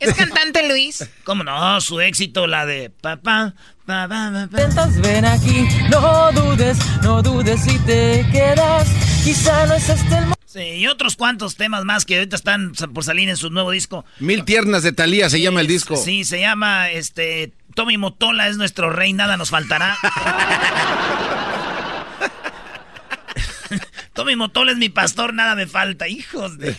¿Es 0.00 0.12
cantante 0.14 0.68
Luis? 0.68 1.08
¿Cómo 1.22 1.44
no? 1.44 1.80
Su 1.80 2.00
éxito, 2.00 2.46
la 2.46 2.66
de 2.66 2.90
papá, 2.90 3.54
pa, 3.86 4.08
pa, 4.08 4.08
pa, 4.08 4.32
pa. 4.32 4.42
Intentas, 4.42 5.00
ven 5.00 5.24
aquí, 5.24 5.66
no 5.90 6.32
dudes, 6.32 6.76
no 7.02 7.22
dudes 7.22 7.62
si 7.62 7.78
te 7.80 8.26
quedas. 8.32 8.88
Quizá 9.22 9.66
no 9.66 9.74
es 9.74 9.88
este 9.88 10.14
el 10.14 10.20
momento. 10.22 10.34
Sí, 10.46 10.60
y 10.60 10.86
otros 10.86 11.16
cuantos 11.16 11.56
temas 11.56 11.84
más 11.84 12.04
que 12.04 12.16
ahorita 12.18 12.36
están 12.36 12.72
por 12.92 13.02
salir 13.04 13.28
en 13.28 13.36
su 13.36 13.50
nuevo 13.50 13.70
disco. 13.72 14.04
Mil 14.20 14.44
tiernas 14.44 14.82
de 14.82 14.92
Talía 14.92 15.28
se 15.30 15.40
llama 15.40 15.60
el 15.60 15.66
disco. 15.66 15.96
Sí, 15.96 16.24
se 16.24 16.38
llama, 16.40 16.90
este, 16.90 17.52
Tommy 17.74 17.98
Motola 17.98 18.48
es 18.48 18.56
nuestro 18.56 18.90
rey, 18.90 19.12
nada 19.12 19.36
nos 19.36 19.50
faltará. 19.50 19.96
Tommy 24.12 24.36
Motola 24.36 24.72
es 24.72 24.78
mi 24.78 24.88
pastor, 24.88 25.34
nada 25.34 25.54
me 25.54 25.66
falta, 25.66 26.08
hijos 26.08 26.58
de... 26.58 26.76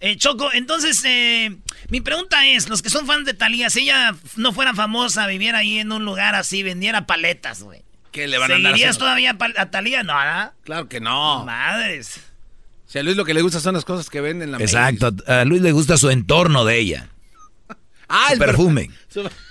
Eh, 0.00 0.16
Choco, 0.16 0.52
entonces, 0.52 1.02
eh, 1.04 1.56
mi 1.90 2.00
pregunta 2.00 2.44
es, 2.46 2.68
los 2.68 2.82
que 2.82 2.90
son 2.90 3.06
fans 3.06 3.24
de 3.24 3.34
Talía, 3.34 3.70
si 3.70 3.80
ella 3.82 4.16
no 4.36 4.52
fuera 4.52 4.74
famosa, 4.74 5.26
viviera 5.26 5.58
ahí 5.58 5.78
en 5.78 5.92
un 5.92 6.04
lugar 6.04 6.34
así, 6.34 6.62
vendiera 6.62 7.06
paletas, 7.06 7.62
güey. 7.62 7.84
¿Qué 8.10 8.26
le 8.26 8.38
van 8.38 8.50
a 8.50 8.56
andar 8.56 8.72
¿Seguirías 8.72 8.98
todavía 8.98 9.36
a 9.56 9.70
Talía? 9.70 10.02
No, 10.02 10.16
¿verdad? 10.16 10.52
Claro 10.64 10.88
que 10.88 11.00
no. 11.00 11.44
Madres. 11.44 12.20
Si 12.86 12.98
a 12.98 13.04
Luis 13.04 13.16
lo 13.16 13.24
que 13.24 13.34
le 13.34 13.42
gusta 13.42 13.60
son 13.60 13.74
las 13.74 13.84
cosas 13.84 14.10
que 14.10 14.20
venden 14.20 14.48
en 14.48 14.52
la 14.52 14.58
Exacto. 14.58 15.14
A 15.28 15.44
Luis 15.44 15.62
le 15.62 15.70
gusta 15.70 15.96
su 15.96 16.10
entorno 16.10 16.64
de 16.64 16.78
ella. 16.78 17.08
Ah, 18.12 18.24
Su 18.26 18.32
el 18.32 18.38
perfume. 18.40 18.90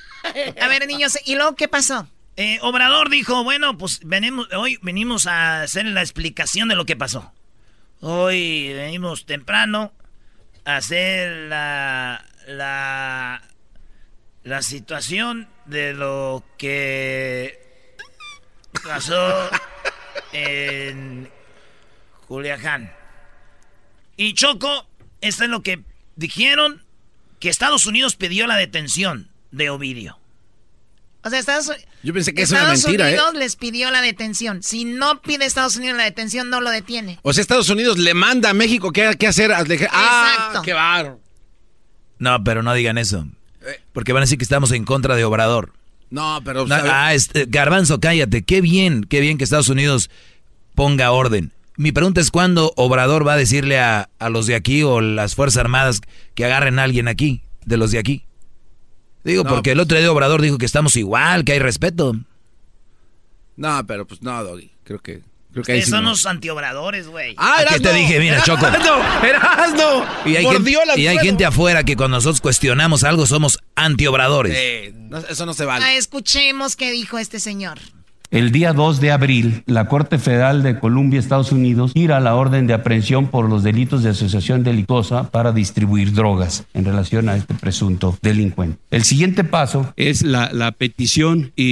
A 0.62 0.68
ver, 0.68 0.88
niños, 0.88 1.18
¿y 1.26 1.36
luego 1.36 1.56
qué 1.56 1.68
pasó? 1.68 2.08
Eh, 2.36 2.60
Obrador 2.62 3.10
dijo, 3.10 3.44
bueno, 3.44 3.78
pues 3.78 4.00
venimos, 4.04 4.48
hoy 4.54 4.80
venimos 4.82 5.28
a 5.28 5.62
hacer 5.62 5.86
la 5.86 6.02
explicación 6.02 6.70
de 6.70 6.76
lo 6.76 6.86
que 6.86 6.96
pasó. 6.96 7.34
Hoy 8.02 8.72
venimos 8.74 9.26
temprano 9.26 9.92
a 10.64 10.78
hacer 10.78 11.50
la, 11.50 12.26
la, 12.48 13.42
la 14.44 14.62
situación 14.62 15.50
de 15.66 15.94
lo 15.94 16.46
que 16.58 17.60
pasó 18.84 19.50
en 20.32 21.30
Culiacán. 22.28 22.94
Y 24.16 24.34
Choco, 24.34 24.88
esto 25.22 25.44
es 25.44 25.50
lo 25.50 25.62
que 25.62 25.84
dijeron 26.16 26.84
que 27.40 27.50
Estados 27.50 27.86
Unidos 27.86 28.16
pidió 28.16 28.48
la 28.48 28.56
detención 28.56 29.29
de 29.52 29.70
Ovidio. 29.70 30.20
O 31.24 31.30
sea, 31.30 31.40
Estados, 31.40 31.72
Yo 32.02 32.14
pensé 32.14 32.34
que 32.34 32.44
eso 32.44 32.56
Estados 32.56 32.80
era 32.80 32.88
mentira, 32.88 33.10
¿eh? 33.10 33.14
Unidos 33.14 33.34
les 33.36 33.56
pidió 33.58 33.92
la 33.92 34.02
detención. 34.02 34.64
Si 34.64 34.86
no 34.86 35.22
pide 35.22 35.46
Estados 35.46 35.76
Unidos 35.76 35.98
la 35.98 36.06
detención, 36.06 36.50
no 36.50 36.62
lo 36.62 36.70
detiene. 36.70 37.20
O 37.24 37.34
sea, 37.34 37.42
Estados 37.42 37.70
Unidos 37.70 37.98
le 37.98 38.14
manda 38.14 38.52
a 38.52 38.54
México 38.54 38.92
qué, 38.94 39.16
qué 39.20 39.28
hacer. 39.28 39.52
Ah, 39.52 39.62
Exacto. 39.62 40.62
qué 40.64 40.74
bárbaro. 40.74 41.20
No, 42.20 42.42
pero 42.44 42.64
no 42.64 42.74
digan 42.74 42.98
eso. 42.98 43.28
Porque 43.92 44.14
van 44.14 44.22
a 44.22 44.26
decir 44.26 44.38
que 44.38 44.44
estamos 44.44 44.72
en 44.72 44.86
contra 44.86 45.16
de 45.16 45.26
Obrador. 45.26 45.74
No, 46.10 46.42
pero... 46.44 46.66
No, 46.66 46.76
ah, 46.76 47.14
este, 47.14 47.46
Garbanzo, 47.48 48.00
cállate. 48.00 48.44
Qué 48.44 48.62
bien, 48.62 49.04
qué 49.04 49.20
bien 49.20 49.38
que 49.38 49.44
Estados 49.44 49.70
Unidos 49.70 50.10
ponga 50.74 51.12
orden. 51.12 51.52
Mi 51.76 51.92
pregunta 51.92 52.20
es 52.22 52.32
cuándo 52.32 52.74
Obrador 52.78 53.28
va 53.28 53.34
a 53.34 53.38
decirle 53.38 53.80
a, 53.80 54.10
a 54.20 54.30
los 54.30 54.48
de 54.48 54.56
aquí 54.56 54.84
o 54.84 55.02
las 55.02 55.36
Fuerzas 55.36 55.62
Armadas 55.62 56.02
que 56.34 56.46
agarren 56.46 56.80
a 56.80 56.84
alguien 56.84 57.08
aquí, 57.08 57.42
de 57.66 57.78
los 57.78 57.92
de 57.92 58.00
aquí. 58.00 58.24
Digo, 59.24 59.44
No, 59.44 59.50
porque 59.50 59.72
el 59.72 59.80
otro 59.80 59.98
día 59.98 60.12
Obrador 60.12 60.42
dijo 60.42 60.58
que 60.58 60.66
estamos 60.66 60.96
igual, 60.96 61.44
que 61.44 61.54
hay 61.54 61.60
respeto. 61.60 62.16
No, 63.56 63.86
pero 63.86 64.08
pues 64.08 64.22
no, 64.22 64.44
Doggy. 64.44 64.72
Creo 64.84 65.00
que... 65.00 65.22
Creo 65.52 65.64
que 65.64 65.72
ahí 65.72 65.82
sí 65.82 65.90
son 65.90 66.04
no. 66.04 66.12
los 66.12 66.26
antiobradores, 66.28 67.08
güey. 67.08 67.34
Ah, 67.38 67.62
¿A 67.62 67.74
qué 67.74 67.80
te 67.80 67.92
dije? 67.92 68.20
Mira, 68.20 68.42
Choco. 68.46 68.68
Erasmo, 68.68 69.24
Erasmo. 69.24 70.06
Y 70.26 70.36
hay, 70.36 70.44
gente, 70.44 70.60
Mordió 70.60 70.86
la 70.86 70.98
y 70.98 71.08
hay 71.08 71.18
gente 71.18 71.44
afuera 71.44 71.84
que 71.84 71.96
cuando 71.96 72.18
nosotros 72.18 72.40
cuestionamos 72.40 73.04
algo 73.04 73.26
somos 73.26 73.60
antiobradores. 73.76 74.54
Eh, 74.56 74.94
no, 74.96 75.18
eso 75.18 75.48
no 75.48 75.56
se 75.56 75.66
vale. 75.66 75.84
Ah, 75.84 75.96
escuchemos 75.96 76.76
qué 76.76 76.92
dijo 76.92 77.18
este 77.18 77.40
señor. 77.40 77.80
El 78.32 78.52
día 78.52 78.74
2 78.74 79.02
de 79.02 79.12
abril, 79.12 79.64
la 79.66 79.88
Corte 79.88 80.20
Federal 80.20 80.62
de 80.62 80.78
Columbia, 80.80 81.20
Estados 81.20 81.52
Unidos, 81.52 81.94
gira 81.94 82.20
la 82.20 82.36
orden 82.36 82.68
de 82.68 82.76
aprehensión 82.76 83.28
por 83.28 83.50
los 83.50 83.64
delitos 83.64 84.04
de 84.04 84.12
asociación 84.12 84.64
delictuosa 84.64 85.32
para 85.32 85.52
distribuir 85.52 86.14
drogas 86.14 86.66
en 86.76 86.86
relación 86.86 87.28
a 87.28 87.36
este 87.36 87.56
presunto 87.56 88.16
delincuente. 88.22 88.78
El 88.92 89.04
siguiente 89.04 89.44
paso 89.44 89.92
es 89.96 90.22
la, 90.22 90.52
la 90.54 90.72
petición 90.74 91.54
y, 91.56 91.64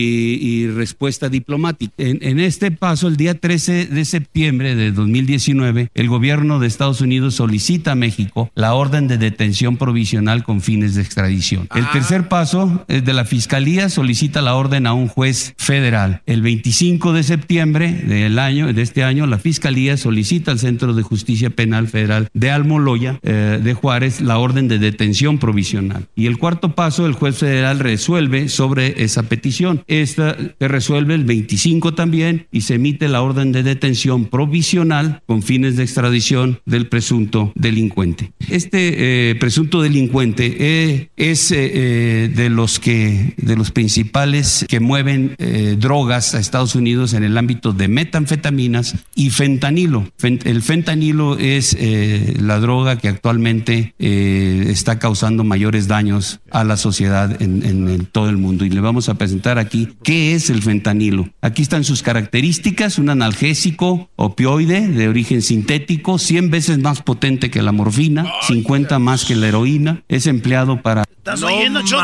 y 0.41 0.67
respuesta 0.67 1.29
diplomática. 1.29 1.93
En, 1.97 2.17
en 2.23 2.39
este 2.39 2.71
paso, 2.71 3.07
el 3.07 3.17
día 3.17 3.39
13 3.39 3.85
de 3.85 4.05
septiembre 4.05 4.75
de 4.75 4.91
2019, 4.91 5.91
el 5.93 6.09
gobierno 6.09 6.57
de 6.57 6.65
Estados 6.65 7.01
Unidos 7.01 7.35
solicita 7.35 7.91
a 7.91 7.95
México 7.95 8.49
la 8.55 8.73
orden 8.73 9.07
de 9.07 9.19
detención 9.19 9.77
provisional 9.77 10.43
con 10.43 10.61
fines 10.61 10.95
de 10.95 11.03
extradición. 11.03 11.69
El 11.75 11.87
tercer 11.91 12.29
paso 12.29 12.83
es 12.87 13.05
de 13.05 13.13
la 13.13 13.25
Fiscalía 13.25 13.89
solicita 13.89 14.41
la 14.41 14.55
orden 14.55 14.87
a 14.87 14.93
un 14.93 15.07
juez 15.07 15.53
federal. 15.57 16.23
El 16.25 16.46
25 16.47 17.11
de 17.11 17.23
septiembre 17.23 17.91
del 17.91 18.39
año, 18.39 18.71
de 18.71 18.81
este 18.81 19.03
año, 19.03 19.27
la 19.27 19.37
Fiscalía 19.37 19.97
solicita 19.97 20.49
al 20.49 20.59
Centro 20.59 20.93
de 20.93 21.03
Justicia 21.03 21.49
Penal 21.49 21.89
Federal 21.89 22.29
de 22.33 22.51
Almoloya 22.51 23.19
eh, 23.21 23.59
de 23.61 23.73
Juárez 23.73 24.21
la 24.21 24.37
orden 24.37 24.69
de 24.69 24.79
detención 24.79 25.39
provisional. 25.39 26.07
Y 26.15 26.27
el 26.27 26.37
cuarto 26.37 26.73
paso, 26.73 27.05
el 27.05 27.11
juez 27.11 27.35
federal 27.35 27.79
resuelve 27.79 28.47
sobre 28.47 29.03
esa 29.03 29.23
petición. 29.23 29.83
Esta 29.87 30.37
se 30.37 30.67
resuelve 30.69 31.15
el 31.15 31.25
25 31.25 31.95
también 31.95 32.47
y 32.49 32.61
se 32.61 32.75
emite 32.75 33.09
la 33.09 33.21
orden 33.23 33.51
de 33.51 33.63
detención 33.63 34.27
provisional 34.27 35.21
con 35.25 35.43
fines 35.43 35.75
de 35.75 35.83
extradición 35.83 36.61
del 36.65 36.87
presunto 36.87 37.51
delincuente. 37.55 38.31
Este 38.47 39.31
eh, 39.31 39.35
presunto 39.35 39.81
delincuente 39.81 40.55
eh, 40.57 41.09
es 41.17 41.49
de 41.49 42.49
los 42.49 42.79
que 42.79 43.33
de 43.35 43.57
los 43.57 43.71
principales 43.71 44.65
que 44.69 44.79
mueven 44.79 45.35
drogas 45.77 46.36
a 46.37 46.39
Estados 46.39 46.75
Unidos 46.75 47.13
en 47.13 47.23
el 47.23 47.37
ámbito 47.37 47.73
de 47.73 47.87
metanfetaminas 47.87 48.95
y 49.15 49.29
fentanilo. 49.29 50.07
Fen- 50.19 50.39
el 50.45 50.61
fentanilo 50.61 51.37
es 51.37 51.75
eh, 51.79 52.35
la 52.39 52.59
droga 52.59 52.97
que 52.97 53.07
actualmente 53.09 53.93
eh, 53.99 54.65
está 54.69 54.99
causando 54.99 55.43
mayores 55.43 55.87
daños 55.87 56.39
a 56.51 56.63
la 56.63 56.77
sociedad 56.77 57.41
en, 57.41 57.65
en- 57.65 57.89
en 57.89 58.05
todo 58.05 58.29
el 58.29 58.37
mundo. 58.37 58.65
Y 58.65 58.69
le 58.69 58.79
vamos 58.81 59.09
a 59.09 59.15
presentar 59.15 59.57
aquí 59.59 59.89
qué 60.03 60.33
es 60.35 60.49
el 60.49 60.61
fentanilo. 60.63 61.29
Aquí 61.41 61.61
están 61.61 61.83
sus 61.83 62.01
características, 62.03 62.97
un 62.99 63.09
analgésico 63.09 64.09
opioide 64.15 64.87
de 64.87 65.07
origen 65.07 65.41
sintético, 65.41 66.17
100 66.19 66.49
veces 66.49 66.77
más 66.79 67.01
potente 67.01 67.49
que 67.49 67.61
la 67.61 67.71
morfina, 67.71 68.31
50 68.47 68.99
más 68.99 69.25
que 69.25 69.35
la 69.35 69.47
heroína, 69.47 70.03
es 70.07 70.27
empleado 70.27 70.81
para 70.81 71.03
¿Estás 71.17 71.41
No 71.41 71.47
oyendo, 71.47 71.81
Choco? 71.83 72.01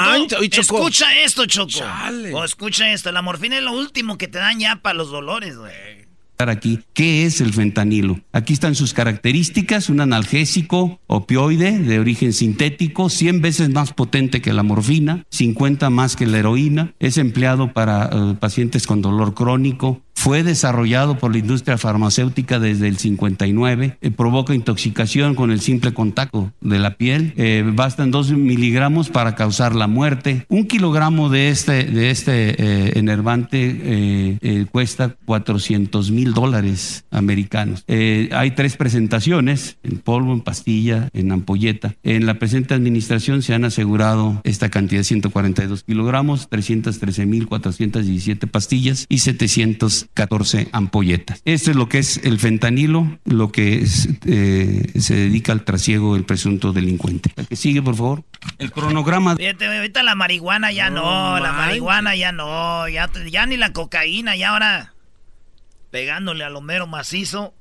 Escucha 0.80 1.06
esto, 1.24 1.46
Choco. 1.46 1.70
O 2.34 2.44
escucha 2.44 2.92
esto. 2.92 3.10
La 3.14 3.22
morfina 3.22 3.58
es 3.58 3.64
lo 3.64 3.72
último 3.72 4.18
que 4.18 4.23
te 4.28 4.40
dan 4.40 4.60
ya 4.60 4.78
para 4.78 4.96
los 4.96 5.12
dolores, 5.12 5.58
güey. 5.58 6.04
aquí 6.38 6.82
qué 6.94 7.26
es 7.26 7.40
el 7.40 7.54
fentanilo. 7.54 8.20
Aquí 8.34 8.54
están 8.54 8.76
sus 8.76 8.94
características, 8.94 9.90
un 9.90 10.02
analgésico 10.02 11.00
opioide 11.08 11.80
de 11.80 12.00
origen 12.00 12.34
sintético, 12.34 13.10
100 13.10 13.42
veces 13.42 13.70
más 13.70 13.94
potente 13.94 14.42
que 14.42 14.52
la 14.52 14.64
morfina, 14.64 15.24
50 15.30 15.90
más 15.90 16.16
que 16.16 16.28
la 16.28 16.40
heroína, 16.40 16.94
es 17.00 17.18
empleado 17.18 17.72
para 17.72 18.10
eh, 18.12 18.36
pacientes 18.40 18.88
con 18.88 19.02
dolor 19.02 19.34
crónico, 19.34 20.02
fue 20.14 20.44
desarrollado 20.44 21.18
por 21.18 21.32
la 21.32 21.40
industria 21.40 21.78
farmacéutica 21.78 22.60
desde 22.60 22.88
el 22.88 22.98
59, 22.98 23.98
eh, 24.00 24.12
provoca 24.12 24.54
intoxicación 24.54 25.36
con 25.36 25.52
el 25.52 25.60
simple 25.60 25.94
contacto 25.94 26.52
de 26.62 26.80
la 26.80 26.96
piel, 26.96 27.34
eh, 27.36 27.64
bastan 27.74 28.12
2 28.12 28.32
miligramos 28.32 29.10
para 29.10 29.36
causar 29.36 29.76
la 29.76 29.88
muerte. 29.88 30.46
Un 30.50 30.68
kilogramo 30.68 31.30
de 31.30 31.50
este, 31.50 31.84
de 31.84 32.10
este 32.10 32.56
eh, 32.58 32.94
enervante 32.96 33.58
eh, 33.64 34.38
eh, 34.42 34.66
cuesta 34.72 35.16
400 35.26 36.12
mil 36.12 36.34
dólares 36.34 37.06
americanos. 37.12 37.84
Eh, 37.88 38.30
hay 38.32 38.52
tres 38.52 38.78
presentaciones, 38.78 39.78
en 39.84 40.00
polvo, 40.00 40.34
en 40.34 40.42
pastilla, 40.42 41.10
en 41.14 41.32
ampolleta. 41.32 41.96
En 42.04 42.26
la 42.26 42.36
presente 42.36 42.74
administración 42.74 43.42
se 43.42 43.54
han 43.54 43.66
asegurado 43.66 44.42
esta 44.44 44.70
cantidad 44.70 45.02
de 45.02 45.06
142 45.06 45.84
kilogramos, 45.84 46.50
313 46.50 47.26
mil 47.26 47.48
417 47.48 48.48
pastillas 48.48 49.06
y 49.10 49.20
714 50.16 50.70
ampolletas. 50.72 51.42
Esto 51.46 51.72
es 51.72 51.78
lo 51.78 51.90
que 51.90 52.00
es 52.00 52.18
el 52.24 52.40
fentanilo, 52.40 53.20
lo 53.26 53.52
que 53.52 53.80
es, 53.80 54.10
eh, 54.26 54.92
se 55.00 55.16
dedica 55.16 55.52
al 55.52 55.64
trasiego 55.64 56.16
del 56.16 56.26
presunto 56.26 56.74
delincuente. 56.74 57.32
La 57.36 57.46
que 57.46 57.56
sigue, 57.56 57.82
por 57.82 57.96
favor. 57.96 58.24
El 58.60 58.72
cronograma. 58.72 59.36
Fíjate, 59.36 59.66
ahorita 59.66 60.04
la 60.04 60.16
marihuana 60.16 60.72
ya 60.72 60.90
no, 60.90 61.40
la 61.40 61.54
marihuana 61.54 62.16
ya 62.16 62.32
no, 62.32 62.88
ya, 62.90 63.10
ya 63.30 63.46
ni 63.46 63.58
la 63.58 63.74
cocaína, 63.74 64.36
ya 64.36 64.50
ahora 64.50 64.94
pegándole 65.92 66.44
al 66.44 66.56
Homero 66.56 66.88
macizo. 66.88 67.54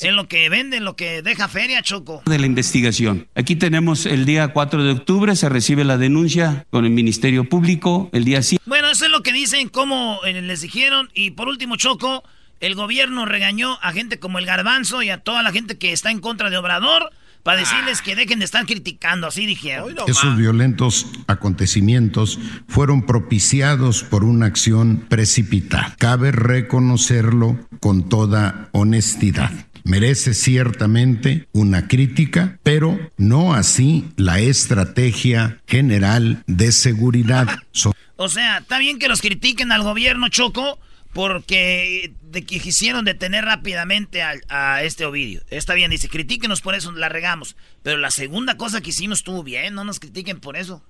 Es 0.00 0.12
lo 0.12 0.26
que 0.26 0.48
vende, 0.48 0.80
lo 0.80 0.96
que 0.96 1.22
deja 1.22 1.48
feria, 1.48 1.82
Choco. 1.82 2.22
de 2.26 2.38
la 2.38 2.46
investigación. 2.46 3.28
Aquí 3.34 3.56
tenemos 3.56 4.06
el 4.06 4.24
día 4.24 4.48
4 4.48 4.82
de 4.84 4.92
octubre, 4.92 5.36
se 5.36 5.48
recibe 5.48 5.84
la 5.84 5.96
denuncia 5.96 6.66
con 6.70 6.84
el 6.84 6.90
Ministerio 6.90 7.48
Público, 7.48 8.10
el 8.12 8.24
día 8.24 8.42
5. 8.42 8.62
Bueno, 8.66 8.90
eso 8.90 9.04
es 9.04 9.10
lo 9.10 9.22
que 9.22 9.32
dicen, 9.32 9.68
cómo 9.68 10.20
eh, 10.24 10.40
les 10.40 10.60
dijeron. 10.60 11.10
Y 11.14 11.32
por 11.32 11.48
último, 11.48 11.76
Choco, 11.76 12.24
el 12.60 12.74
gobierno 12.74 13.26
regañó 13.26 13.78
a 13.82 13.92
gente 13.92 14.18
como 14.18 14.38
el 14.38 14.46
Garbanzo 14.46 15.02
y 15.02 15.10
a 15.10 15.18
toda 15.18 15.42
la 15.42 15.52
gente 15.52 15.78
que 15.78 15.92
está 15.92 16.10
en 16.10 16.20
contra 16.20 16.50
de 16.50 16.56
Obrador 16.56 17.10
para 17.42 17.58
decirles 17.58 18.02
que 18.02 18.14
dejen 18.14 18.38
de 18.38 18.44
estar 18.44 18.64
criticando, 18.66 19.26
así 19.26 19.46
dijeron. 19.46 19.94
Esos 20.06 20.36
violentos 20.36 21.06
acontecimientos 21.26 22.38
fueron 22.68 23.04
propiciados 23.04 24.04
por 24.04 24.24
una 24.24 24.46
acción 24.46 25.06
precipitada. 25.08 25.96
Cabe 25.98 26.30
reconocerlo 26.30 27.58
con 27.80 28.08
toda 28.08 28.68
honestidad. 28.72 29.50
Merece 29.84 30.34
ciertamente 30.34 31.48
una 31.52 31.88
crítica, 31.88 32.58
pero 32.62 32.98
no 33.16 33.54
así 33.54 34.08
la 34.16 34.38
estrategia 34.40 35.60
general 35.66 36.42
de 36.46 36.72
seguridad. 36.72 37.48
So- 37.72 37.94
O 38.16 38.28
sea, 38.28 38.58
está 38.58 38.78
bien 38.78 38.98
que 38.98 39.08
los 39.08 39.20
critiquen 39.20 39.72
al 39.72 39.82
gobierno, 39.82 40.28
Choco, 40.28 40.78
porque 41.12 42.14
de 42.22 42.44
que 42.44 42.60
quisieron 42.60 43.04
detener 43.04 43.44
rápidamente 43.44 44.22
a, 44.22 44.34
a 44.48 44.82
este 44.82 45.04
Ovidio. 45.04 45.42
Está 45.50 45.74
bien, 45.74 45.90
dice, 45.90 46.08
critíquenos 46.08 46.60
por 46.62 46.74
eso, 46.74 46.92
la 46.92 47.08
regamos. 47.08 47.56
Pero 47.82 47.98
la 47.98 48.10
segunda 48.10 48.56
cosa 48.56 48.80
que 48.80 48.90
hicimos 48.90 49.18
estuvo 49.18 49.42
bien, 49.42 49.74
no 49.74 49.84
nos 49.84 50.00
critiquen 50.00 50.40
por 50.40 50.56
eso. 50.56 50.82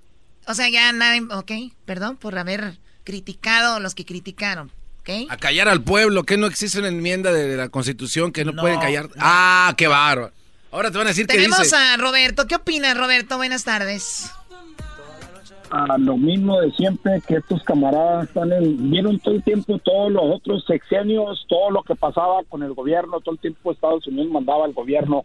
O 0.46 0.54
sea, 0.54 0.68
ya 0.68 0.92
nadie, 0.92 1.22
ok, 1.30 1.52
perdón 1.84 2.16
por 2.16 2.38
haber 2.38 2.78
criticado 3.04 3.76
a 3.76 3.80
los 3.80 3.94
que 3.94 4.04
criticaron, 4.04 4.70
A 5.28 5.36
callar 5.36 5.68
al 5.68 5.82
pueblo, 5.82 6.22
que 6.24 6.36
no 6.36 6.46
existe 6.46 6.78
una 6.78 6.88
enmienda 6.88 7.32
de 7.32 7.56
la 7.56 7.68
Constitución 7.68 8.30
que 8.32 8.44
no, 8.44 8.52
No, 8.52 8.62
pueden 8.62 8.78
callar. 8.80 9.04
no. 9.08 9.14
Ah, 9.18 9.74
qué 9.76 9.86
bárbaro. 9.88 10.32
Ahora 10.70 10.90
te 10.90 10.98
van 10.98 11.06
a 11.06 11.10
decir 11.10 11.26
que 11.26 11.34
Tenemos 11.36 11.58
dice. 11.60 11.76
a 11.76 11.96
Roberto. 11.96 12.46
¿Qué 12.46 12.54
opinas, 12.54 12.96
Roberto? 12.96 13.36
Buenas 13.36 13.64
tardes. 13.64 14.30
a 15.70 15.96
lo 15.98 16.18
mismo 16.18 16.60
de 16.60 16.70
siempre, 16.72 17.22
que 17.26 17.36
estos 17.36 17.62
camaradas 17.62 18.28
están 18.28 18.52
en, 18.52 18.90
vieron 18.90 19.18
todo 19.20 19.34
el 19.34 19.42
tiempo 19.42 19.78
todos 19.78 20.12
los 20.12 20.22
otros 20.26 20.64
sexenios, 20.66 21.46
todo 21.48 21.70
lo 21.70 21.82
que 21.82 21.94
pasaba 21.94 22.42
con 22.48 22.62
el 22.62 22.74
gobierno, 22.74 23.20
todo 23.20 23.34
el 23.36 23.40
tiempo 23.40 23.72
Estados 23.72 24.06
Unidos 24.06 24.30
mandaba 24.30 24.66
al 24.66 24.74
gobierno, 24.74 25.24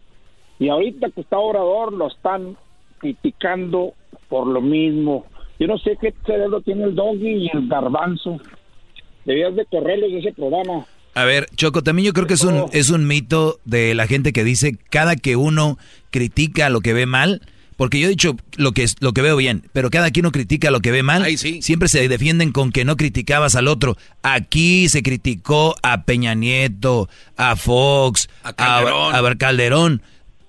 y 0.58 0.70
ahorita 0.70 1.10
que 1.10 1.20
está 1.20 1.36
Obrador 1.38 1.92
lo 1.92 2.08
están 2.08 2.56
criticando 2.96 3.92
por 4.30 4.46
lo 4.46 4.60
mismo. 4.62 5.26
Yo 5.58 5.66
no 5.66 5.76
sé 5.78 5.98
qué 6.00 6.14
cerebro 6.24 6.62
tiene 6.62 6.84
el 6.84 6.94
doggy 6.94 7.28
y 7.44 7.50
el 7.54 7.68
garbanzo. 7.68 8.40
Debías 9.28 9.54
de 9.54 9.66
correrles 9.66 10.10
de 10.10 10.18
ese 10.20 10.32
programa. 10.32 10.86
A 11.12 11.24
ver, 11.24 11.48
Choco, 11.54 11.82
también 11.82 12.06
yo 12.06 12.12
creo 12.14 12.26
que 12.26 12.32
es 12.32 12.44
un, 12.44 12.64
es 12.72 12.88
un 12.88 13.06
mito 13.06 13.60
de 13.66 13.94
la 13.94 14.06
gente 14.06 14.32
que 14.32 14.42
dice 14.42 14.78
cada 14.88 15.16
que 15.16 15.36
uno 15.36 15.76
critica 16.10 16.70
lo 16.70 16.80
que 16.80 16.94
ve 16.94 17.04
mal, 17.04 17.42
porque 17.76 18.00
yo 18.00 18.06
he 18.06 18.10
dicho 18.10 18.36
lo 18.56 18.72
que, 18.72 18.84
es, 18.84 18.96
lo 19.00 19.12
que 19.12 19.20
veo 19.20 19.36
bien, 19.36 19.64
pero 19.74 19.90
cada 19.90 20.10
quien 20.10 20.24
uno 20.24 20.32
critica 20.32 20.70
lo 20.70 20.80
que 20.80 20.92
ve 20.92 21.02
mal, 21.02 21.26
siempre 21.36 21.90
se 21.90 22.08
defienden 22.08 22.52
con 22.52 22.72
que 22.72 22.86
no 22.86 22.96
criticabas 22.96 23.54
al 23.54 23.68
otro. 23.68 23.98
Aquí 24.22 24.88
se 24.88 25.02
criticó 25.02 25.74
a 25.82 26.04
Peña 26.04 26.34
Nieto, 26.34 27.10
a 27.36 27.54
Fox, 27.56 28.30
a 28.42 28.54
Calderón. 28.54 29.14
a, 29.14 29.18
a 29.18 29.34
Calderón, 29.36 30.02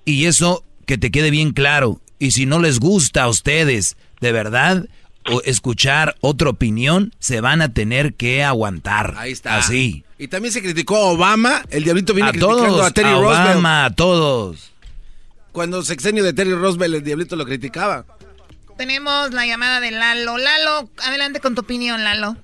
y 0.06 0.24
eso 0.24 0.64
que 0.86 0.96
te 0.96 1.10
quede 1.10 1.30
bien 1.30 1.52
claro. 1.52 2.00
Y 2.18 2.30
si 2.30 2.46
no 2.46 2.60
les 2.60 2.80
gusta 2.80 3.24
a 3.24 3.28
ustedes, 3.28 3.98
de 4.22 4.32
verdad, 4.32 4.86
o 5.26 5.42
escuchar 5.44 6.14
otra 6.20 6.50
opinión, 6.50 7.12
se 7.18 7.40
van 7.40 7.62
a 7.62 7.72
tener 7.72 8.14
que 8.14 8.42
aguantar. 8.42 9.14
Ahí 9.16 9.32
está. 9.32 9.56
Así. 9.56 10.04
Y 10.18 10.28
también 10.28 10.52
se 10.52 10.62
criticó 10.62 10.96
a 10.96 11.10
Obama. 11.12 11.62
El 11.70 11.84
diablito 11.84 12.14
viene 12.14 12.28
A 12.28 12.32
criticando 12.32 12.66
todos, 12.66 12.86
a 12.86 12.90
Terry 12.90 13.08
a 13.08 13.14
Roosevelt. 13.14 13.50
Obama, 13.50 13.84
a 13.86 13.90
todos. 13.94 14.72
Cuando 15.52 15.82
sexenio 15.82 16.22
de 16.22 16.32
Terry 16.32 16.54
Roosevelt, 16.54 16.94
el 16.96 17.04
diablito 17.04 17.36
lo 17.36 17.44
criticaba. 17.44 18.04
Tenemos 18.76 19.32
la 19.32 19.46
llamada 19.46 19.80
de 19.80 19.90
Lalo. 19.90 20.38
Lalo, 20.38 20.90
adelante 21.04 21.40
con 21.40 21.54
tu 21.54 21.62
opinión, 21.62 22.02
Lalo. 22.04 22.36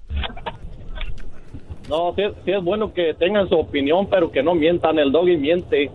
No, 1.88 2.14
sí 2.16 2.22
es 2.50 2.62
bueno 2.62 2.92
que 2.92 3.14
tengan 3.14 3.48
su 3.48 3.54
opinión, 3.54 4.08
pero 4.10 4.32
que 4.32 4.42
no 4.42 4.54
mientan. 4.54 4.98
El 4.98 5.12
doggy 5.12 5.36
miente. 5.36 5.90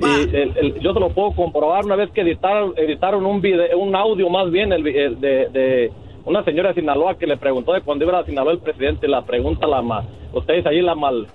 Y 0.00 0.36
el- 0.36 0.52
el- 0.56 0.80
yo 0.80 0.92
te 0.94 1.00
lo 1.00 1.10
puedo 1.10 1.32
comprobar 1.32 1.84
una 1.84 1.96
vez 1.96 2.10
que 2.10 2.22
editaron, 2.22 2.74
editaron 2.76 3.24
un 3.26 3.40
video, 3.40 3.78
un 3.78 3.94
audio 3.94 4.28
más 4.30 4.50
bien 4.50 4.72
el, 4.72 4.82
de, 4.82 5.48
de 5.52 5.92
una 6.24 6.42
señora 6.44 6.70
de 6.70 6.80
Sinaloa 6.80 7.16
que 7.18 7.26
le 7.26 7.36
preguntó 7.36 7.72
de 7.72 7.80
cuando 7.82 8.04
iba 8.04 8.18
a 8.18 8.24
Sinaloa 8.24 8.52
el 8.52 8.58
presidente. 8.58 9.06
La 9.08 9.22
pregunta 9.24 9.66
la 9.66 9.82
mal. 9.82 10.04
Ustedes 10.32 10.64
ahí 10.66 10.80
la 10.80 10.94
mal. 10.94 11.26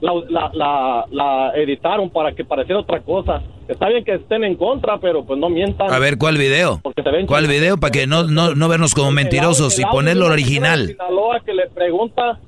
La, 0.00 0.12
la, 0.28 0.50
la, 0.52 1.04
la 1.10 1.52
editaron 1.56 2.10
para 2.10 2.32
que 2.32 2.44
pareciera 2.44 2.80
otra 2.80 3.00
cosa. 3.00 3.42
Está 3.66 3.88
bien 3.88 4.04
que 4.04 4.12
estén 4.14 4.44
en 4.44 4.54
contra, 4.54 4.98
pero 4.98 5.24
pues 5.24 5.40
no 5.40 5.48
mientan. 5.48 5.90
A 5.92 5.98
ver, 5.98 6.18
¿cuál 6.18 6.36
video? 6.36 6.78
Porque 6.82 7.02
se 7.02 7.10
ven 7.10 7.26
¿Cuál 7.26 7.46
video? 7.48 7.78
Para 7.78 7.90
que 7.92 8.06
no, 8.06 8.24
no, 8.24 8.54
no 8.54 8.68
vernos 8.68 8.94
como 8.94 9.10
mentirosos 9.10 9.78
y 9.78 9.84
ponerlo 9.86 10.26
original. 10.26 10.86
Sinaloa 10.86 11.40
que 11.40 11.54
le 11.54 11.68
pregunta 11.70 12.38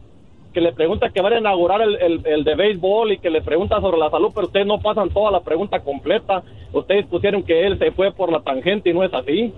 que 0.52 0.60
le 0.60 0.72
pregunta 0.72 1.10
que 1.10 1.20
van 1.20 1.34
a 1.34 1.38
inaugurar 1.38 1.82
el, 1.82 1.96
el, 1.96 2.22
el 2.26 2.44
de 2.44 2.54
béisbol 2.54 3.12
y 3.12 3.18
que 3.18 3.30
le 3.30 3.42
pregunta 3.42 3.80
sobre 3.80 3.98
la 3.98 4.10
salud, 4.10 4.30
pero 4.34 4.46
ustedes 4.46 4.66
no 4.66 4.80
pasan 4.80 5.10
toda 5.10 5.30
la 5.30 5.40
pregunta 5.40 5.80
completa. 5.80 6.42
Ustedes 6.72 7.06
pusieron 7.06 7.42
que 7.42 7.66
él 7.66 7.78
se 7.78 7.92
fue 7.92 8.12
por 8.12 8.32
la 8.32 8.40
tangente 8.40 8.90
y 8.90 8.94
no 8.94 9.04
es 9.04 9.12
así. 9.12 9.52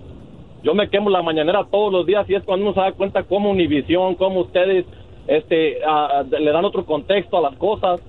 Yo 0.62 0.74
me 0.74 0.90
quemo 0.90 1.08
la 1.08 1.22
mañanera 1.22 1.64
todos 1.70 1.92
los 1.92 2.04
días 2.06 2.28
y 2.28 2.34
es 2.34 2.42
cuando 2.42 2.66
uno 2.66 2.74
se 2.74 2.80
da 2.80 2.92
cuenta 2.92 3.22
cómo 3.22 3.50
Univisión, 3.50 4.14
cómo 4.16 4.40
ustedes 4.40 4.84
este, 5.26 5.78
ah, 5.86 6.24
le 6.28 6.50
dan 6.50 6.64
otro 6.64 6.84
contexto 6.84 7.38
a 7.38 7.40
las 7.40 7.56
cosas. 7.56 8.00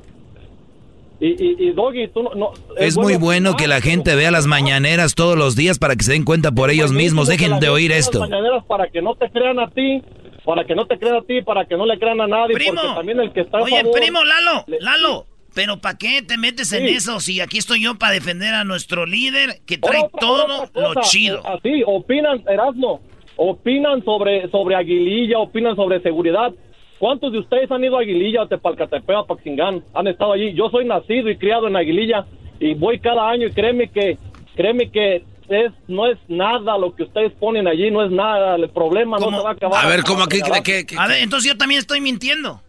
Y, 1.19 1.27
y, 1.27 1.55
y 1.67 1.71
Doggy, 1.71 2.07
tú 2.07 2.23
no... 2.23 2.31
no- 2.33 2.51
Es 2.77 2.97
muy 2.97 3.15
bueno 3.15 3.55
que 3.55 3.67
la 3.67 3.79
gente 3.79 4.15
vea 4.15 4.31
las 4.31 4.47
mañaneras 4.47 5.13
todos 5.13 5.37
los 5.37 5.55
días 5.55 5.77
para 5.77 5.95
que 5.95 6.03
se 6.03 6.13
den 6.13 6.25
cuenta 6.25 6.51
por 6.51 6.71
ellos 6.71 6.91
mismos. 6.91 7.27
Dejen 7.27 7.59
de 7.59 7.69
oír 7.69 7.91
esto. 7.91 8.19
Las 8.19 8.29
mañaneras 8.29 8.65
para 8.65 8.87
que 8.89 9.03
no 9.03 9.13
te 9.15 9.29
crean 9.29 9.59
a 9.59 9.69
ti, 9.69 10.01
para 10.45 10.65
que 10.65 10.75
no 10.75 10.85
te 10.87 10.97
crean 10.97 11.15
a 11.17 11.21
ti, 11.21 11.41
para 11.41 11.65
que 11.65 11.75
no 11.77 11.85
le 11.85 11.97
crean 11.99 12.19
a 12.21 12.27
nadie, 12.27 12.55
Primo. 12.55 12.73
porque 12.81 12.95
también 12.95 13.19
el 13.19 13.31
que 13.33 13.41
está 13.41 13.59
a 13.59 13.61
Oye, 13.63 13.77
favor- 13.81 13.99
primo, 13.99 14.23
Lalo, 14.23 14.65
Lalo. 14.79 15.25
Pero 15.53 15.81
¿para 15.81 15.97
qué 15.97 16.21
te 16.21 16.37
metes 16.37 16.71
en 16.71 16.85
eso 16.87 17.19
si 17.19 17.41
aquí 17.41 17.57
estoy 17.57 17.83
yo 17.83 17.95
para 17.99 18.13
defender 18.13 18.53
a 18.53 18.63
nuestro 18.63 19.05
líder 19.05 19.59
que 19.67 19.77
trae 19.77 19.99
otra- 20.01 20.19
todo 20.19 20.63
otra 20.63 20.81
lo 20.81 21.01
chido? 21.01 21.39
eh, 21.39 21.41
Así, 21.59 21.83
opinan, 21.85 22.41
Erasmo, 22.47 23.01
opinan 23.35 24.03
sobre, 24.05 24.49
sobre 24.49 24.75
Aguililla, 24.75 25.39
opinan 25.39 25.75
sobre 25.75 25.99
seguridad. 26.01 26.53
¿Cuántos 26.99 27.33
de 27.33 27.39
ustedes 27.39 27.69
han 27.71 27.83
ido 27.83 27.97
a 27.97 28.01
Aguililla, 28.01 28.43
a 28.43 28.47
Tepalcatepec, 28.47 29.15
a 29.15 29.23
Paxingán? 29.25 29.83
Han 29.93 30.07
estado 30.07 30.33
allí. 30.33 30.53
Yo 30.53 30.69
soy 30.69 30.85
nacido 30.85 31.29
y 31.29 31.35
criado 31.37 31.67
en 31.67 31.75
Aguililla 31.75 32.25
y 32.59 32.73
voy 32.75 32.99
cada 32.99 33.29
año 33.29 33.47
y 33.47 33.51
créeme 33.51 33.89
que, 33.89 34.17
créeme 34.55 34.89
que 34.91 35.23
es, 35.49 35.71
no 35.87 36.07
es 36.09 36.17
nada 36.27 36.77
lo 36.77 36.95
que 36.95 37.03
ustedes 37.03 37.31
ponen 37.39 37.67
allí, 37.67 37.91
no 37.91 38.03
es 38.05 38.11
nada. 38.11 38.55
El 38.55 38.69
problema 38.69 39.17
no 39.19 39.29
se 39.29 39.43
va 39.43 39.49
a 39.49 39.53
acabar. 39.53 39.85
A 39.85 39.89
ver, 39.89 40.03
¿cómo 40.03 40.23
aquí? 40.23 40.39
¿qué- 40.63 40.85
qué- 40.85 40.95
A 40.97 41.07
ver, 41.07 41.21
entonces 41.21 41.49
yo 41.51 41.57
también 41.57 41.79
estoy 41.79 42.01
mintiendo. 42.01 42.61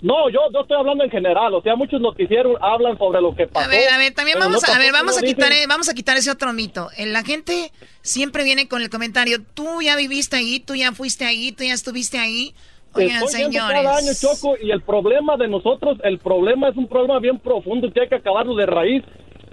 No, 0.00 0.30
yo, 0.30 0.38
yo 0.54 0.60
estoy 0.60 0.76
hablando 0.78 1.02
en 1.02 1.10
general. 1.10 1.52
O 1.54 1.60
sea, 1.60 1.74
muchos 1.74 2.00
noticieros 2.00 2.56
hablan 2.60 2.96
sobre 2.98 3.20
lo 3.20 3.34
que 3.34 3.48
pasó. 3.48 3.66
A 3.66 3.68
ver, 3.68 3.88
a 3.90 3.98
ver, 3.98 4.14
también 4.14 4.38
vamos 4.38 4.62
no 4.64 4.72
a, 4.72 4.76
a 4.76 4.78
ver, 4.78 4.92
vamos 4.92 5.18
a 5.18 5.22
quitar, 5.22 5.48
dicen- 5.50 5.64
eh, 5.64 5.66
vamos 5.68 5.88
a 5.88 5.94
quitar 5.94 6.16
ese 6.16 6.30
otro 6.30 6.52
mito. 6.52 6.88
La 6.98 7.24
gente 7.24 7.72
siempre 8.02 8.44
viene 8.44 8.68
con 8.68 8.80
el 8.80 8.90
comentario, 8.90 9.38
tú 9.54 9.82
ya 9.82 9.96
viviste 9.96 10.36
ahí, 10.36 10.60
tú 10.60 10.76
ya 10.76 10.92
fuiste 10.92 11.24
ahí, 11.24 11.50
tú 11.50 11.64
ya 11.64 11.74
estuviste 11.74 12.16
ahí. 12.18 12.54
Oigan, 12.94 13.22
Estoy 13.24 13.42
señores. 13.42 13.82
cada 13.82 13.96
año, 13.98 14.12
Choco, 14.18 14.54
y 14.62 14.70
el 14.70 14.80
problema 14.82 15.36
de 15.36 15.46
nosotros, 15.48 15.98
el 16.04 16.18
problema 16.18 16.68
es 16.70 16.76
un 16.76 16.88
problema 16.88 17.18
bien 17.18 17.38
profundo 17.38 17.92
que 17.92 18.00
hay 18.00 18.08
que 18.08 18.14
acabarlo 18.14 18.54
de 18.54 18.66
raíz. 18.66 19.02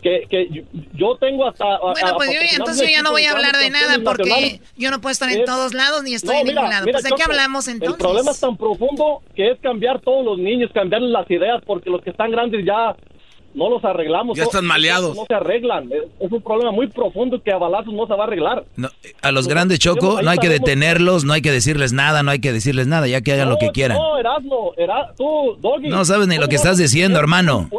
Que, 0.05 0.21
que 0.29 0.63
yo, 0.93 1.17
tengo 1.17 1.47
hasta. 1.47 1.79
Bueno, 1.79 2.07
a 2.09 2.13
pues 2.15 2.29
yo, 2.31 2.39
entonces 2.57 2.87
yo 2.87 2.93
ya 2.95 3.01
no 3.01 3.09
voy 3.09 3.23
a 3.25 3.31
hablar 3.31 3.57
de 3.57 3.71
nada 3.71 3.97
porque 4.03 4.61
yo 4.77 4.91
no 4.91 5.01
puedo 5.01 5.11
estar 5.11 5.31
en 5.31 5.39
Es- 5.39 5.45
todos 5.45 5.73
lados 5.73 6.03
ni 6.03 6.13
estoy 6.13 6.35
No, 6.35 6.41
en 6.41 6.45
mira, 6.45 6.61
ningún 6.61 6.69
lado. 6.69 6.85
mira, 6.85 6.99
pues 6.99 7.03
de 7.05 7.15
qué 7.17 7.23
hablamos 7.23 7.67
entonces. 7.67 7.95
El 7.97 8.05
problema 8.05 8.29
es 8.29 8.39
tan 8.39 8.55
profundo 8.55 9.23
que 9.35 9.49
es 9.49 9.59
cambiar 9.61 10.01
todos 10.01 10.23
los 10.23 10.37
niños, 10.37 10.69
cambiarles 10.75 11.09
las 11.09 11.27
ideas, 11.31 11.59
porque 11.65 11.89
los 11.89 12.03
que 12.03 12.11
están 12.11 12.29
grandes 12.29 12.63
ya 12.63 12.95
no 13.55 13.69
los 13.69 13.83
arreglamos. 13.83 14.37
Ya 14.37 14.43
No- 14.43 14.49
están 14.49 14.65
maleados. 14.65 15.15
No 15.15 15.25
se 15.27 15.33
arreglan. 15.33 15.91
Es, 15.91 16.03
es 16.19 16.31
un 16.31 16.41
problema 16.41 16.71
muy 16.71 16.87
profundo 16.87 17.41
que 17.41 17.51
a 17.51 17.57
balazos 17.57 17.93
no 17.93 18.05
se 18.07 18.13
va 18.13 18.23
a 18.25 18.27
arreglar. 18.27 18.65
No, 18.75 18.89
a 19.21 19.31
los 19.31 19.47
grandes 19.47 19.79
Choco 19.79 20.21
no 20.21 20.29
hay 20.29 20.37
que 20.37 20.49
detenerlos, 20.49 21.23
no 21.25 21.33
hay 21.33 21.41
que 21.41 21.51
decirles 21.51 21.93
nada, 21.93 22.21
no 22.23 22.31
hay 22.31 22.39
que 22.39 22.51
decirles 22.53 22.87
nada, 22.87 23.07
ya 23.07 23.21
que 23.21 23.33
hagan 23.33 23.49
lo 23.49 23.57
que 23.57 23.71
quieran. 23.71 23.97
No, 23.97 24.17
Erasmo, 24.17 24.73
Era, 24.77 25.13
tú, 25.17 25.57
Doggy. 25.59 25.87
No 25.89 26.03
sabes 26.05 26.27
ni 26.27 26.37
lo 26.37 26.47
que 26.47 26.55
estás 26.55 26.77
diciendo, 26.77 27.17
hermano. 27.19 27.69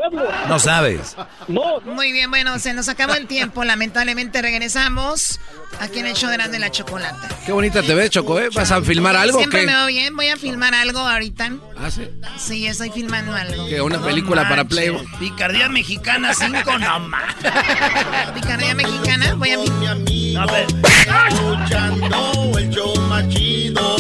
No 0.49 0.59
sabes. 0.59 1.17
No. 1.49 1.81
Muy 1.85 2.13
bien, 2.13 2.31
bueno, 2.31 2.59
se 2.59 2.73
nos 2.75 2.89
acabó 2.89 3.15
el 3.15 3.27
tiempo. 3.27 3.65
Lamentablemente 3.65 4.41
regresamos 4.43 5.41
aquí 5.81 5.99
en 6.01 6.07
el 6.07 6.15
show 6.15 6.29
de 6.31 6.37
Grande 6.37 6.59
la 6.59 6.71
Chocolata. 6.71 7.29
Qué 7.45 7.53
bonita 7.53 7.83
te 7.83 7.95
ves, 7.95 8.11
Choco, 8.11 8.41
¿eh? 8.41 8.49
¿Vas 8.55 8.71
a 8.73 8.81
filmar 8.83 9.17
algo 9.17 9.39
o 9.39 9.41
Siempre 9.41 9.61
qué? 9.61 9.67
me 9.67 9.73
veo 9.75 9.87
bien. 9.87 10.17
Voy 10.17 10.29
a 10.29 10.37
filmar 10.37 10.75
algo 10.75 10.99
ahorita. 10.99 11.51
Ah, 11.79 11.91
sí. 11.91 12.09
Sí, 12.39 12.67
estoy 12.67 12.91
filmando 12.91 13.35
algo. 13.35 13.67
Que 13.69 13.81
una 13.81 14.03
película 14.03 14.49
para. 14.49 14.65
Playboy. 14.65 15.07
Picardía 15.19 15.69
Mexicana 15.69 16.33
5, 16.35 16.79
no 16.79 17.01
más. 17.01 17.35
Picardía 18.35 18.75
mexicana. 18.75 19.35
Voy 19.35 19.51
a 19.51 20.43
A 20.43 20.47
ver. 20.47 20.67
Escuchando 21.29 22.59
el 22.59 22.71
show 22.71 23.01
más 23.03 23.29
chido. 23.29 23.97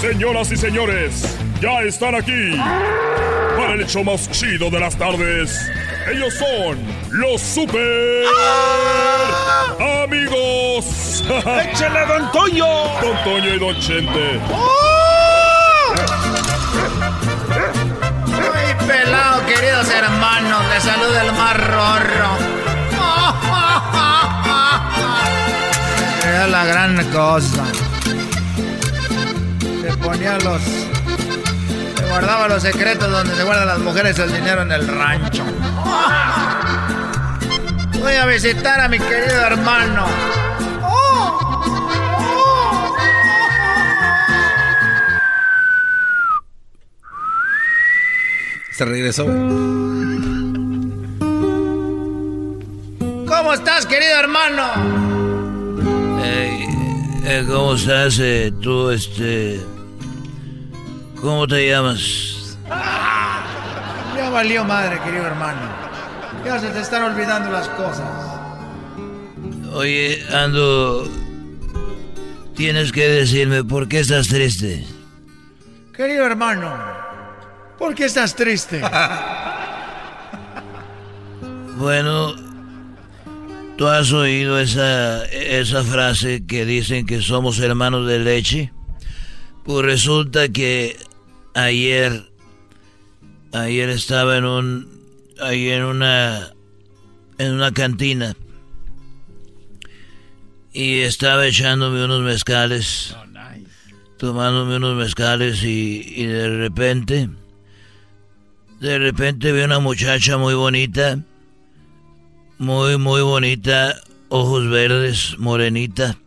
Señoras 0.00 0.50
y 0.52 0.56
señores, 0.56 1.36
ya 1.60 1.82
están 1.82 2.14
aquí 2.14 2.56
para 3.56 3.74
el 3.74 3.80
hecho 3.80 4.04
más 4.04 4.30
chido 4.30 4.70
de 4.70 4.78
las 4.80 4.96
tardes. 4.96 5.70
Ellos 6.10 6.34
son 6.34 6.78
los 7.10 7.40
super 7.40 8.24
amigos. 10.04 11.24
¡Échale, 11.72 12.06
don 12.06 12.30
Toño! 12.32 12.66
Don 13.02 13.24
Toño 13.24 13.54
y 13.54 13.58
Don 13.58 13.78
Chente. 13.80 14.40
Muy 18.26 18.74
pelado, 18.86 19.46
queridos 19.46 19.90
hermanos. 19.90 20.64
Les 20.72 20.82
saluda 20.82 21.22
el 21.22 21.32
mar 21.32 21.58
rorro. 21.58 22.38
Era 26.28 26.46
la 26.46 26.64
gran 26.64 27.04
cosa. 27.10 27.64
Se 29.82 29.96
ponía 29.98 30.38
los. 30.38 30.62
Guardaba 32.18 32.48
los 32.48 32.62
secretos 32.64 33.08
donde 33.08 33.32
se 33.36 33.44
guardan 33.44 33.68
las 33.68 33.78
mujeres 33.78 34.18
el 34.18 34.32
dinero 34.32 34.62
en 34.62 34.72
el 34.72 34.88
rancho. 34.88 35.44
Voy 38.00 38.12
a 38.12 38.26
visitar 38.26 38.80
a 38.80 38.88
mi 38.88 38.98
querido 38.98 39.40
hermano. 39.40 40.04
Se 48.72 48.84
regresó. 48.84 49.26
¿Cómo 53.28 53.52
estás, 53.54 53.86
querido 53.86 54.18
hermano? 54.18 54.66
Eh, 56.24 57.44
¿Cómo 57.46 57.74
estás 57.74 58.18
eh, 58.18 58.52
tú, 58.60 58.90
este... 58.90 59.77
¿Cómo 61.20 61.46
te 61.46 61.68
llamas? 61.68 62.56
Ya 64.16 64.30
valió 64.30 64.64
madre, 64.64 65.00
querido 65.04 65.26
hermano. 65.26 65.60
Ya 66.44 66.58
se 66.58 66.68
te 66.68 66.80
están 66.80 67.02
olvidando 67.02 67.50
las 67.50 67.68
cosas. 67.70 68.08
Oye, 69.72 70.24
Ando, 70.32 71.08
tienes 72.54 72.92
que 72.92 73.08
decirme 73.08 73.64
por 73.64 73.88
qué 73.88 74.00
estás 74.00 74.28
triste. 74.28 74.84
Querido 75.94 76.24
hermano, 76.24 76.72
¿por 77.78 77.94
qué 77.94 78.04
estás 78.04 78.34
triste? 78.34 78.80
Bueno, 81.78 82.34
¿tú 83.76 83.86
has 83.86 84.12
oído 84.12 84.58
esa, 84.58 85.24
esa 85.26 85.84
frase 85.84 86.44
que 86.44 86.64
dicen 86.64 87.06
que 87.06 87.22
somos 87.22 87.60
hermanos 87.60 88.04
de 88.08 88.18
leche? 88.18 88.72
Pues 89.62 89.84
resulta 89.84 90.48
que 90.48 90.96
ayer, 91.54 92.30
ayer 93.52 93.88
estaba 93.90 94.36
en 94.36 94.44
un, 94.44 95.00
ahí 95.40 95.68
en 95.68 95.84
una, 95.84 96.52
en 97.38 97.52
una 97.52 97.72
cantina 97.72 98.36
y 100.72 101.00
estaba 101.00 101.46
echándome 101.46 102.04
unos 102.04 102.22
mezcales, 102.22 103.16
tomándome 104.16 104.76
unos 104.76 104.96
mezcales 104.96 105.62
y, 105.64 106.02
y 106.14 106.26
de 106.26 106.56
repente, 106.56 107.28
de 108.80 108.98
repente 108.98 109.52
vi 109.52 109.62
una 109.62 109.80
muchacha 109.80 110.38
muy 110.38 110.54
bonita, 110.54 111.18
muy, 112.58 112.96
muy 112.96 113.22
bonita, 113.22 114.00
ojos 114.28 114.68
verdes, 114.68 115.36
morenita, 115.38 116.18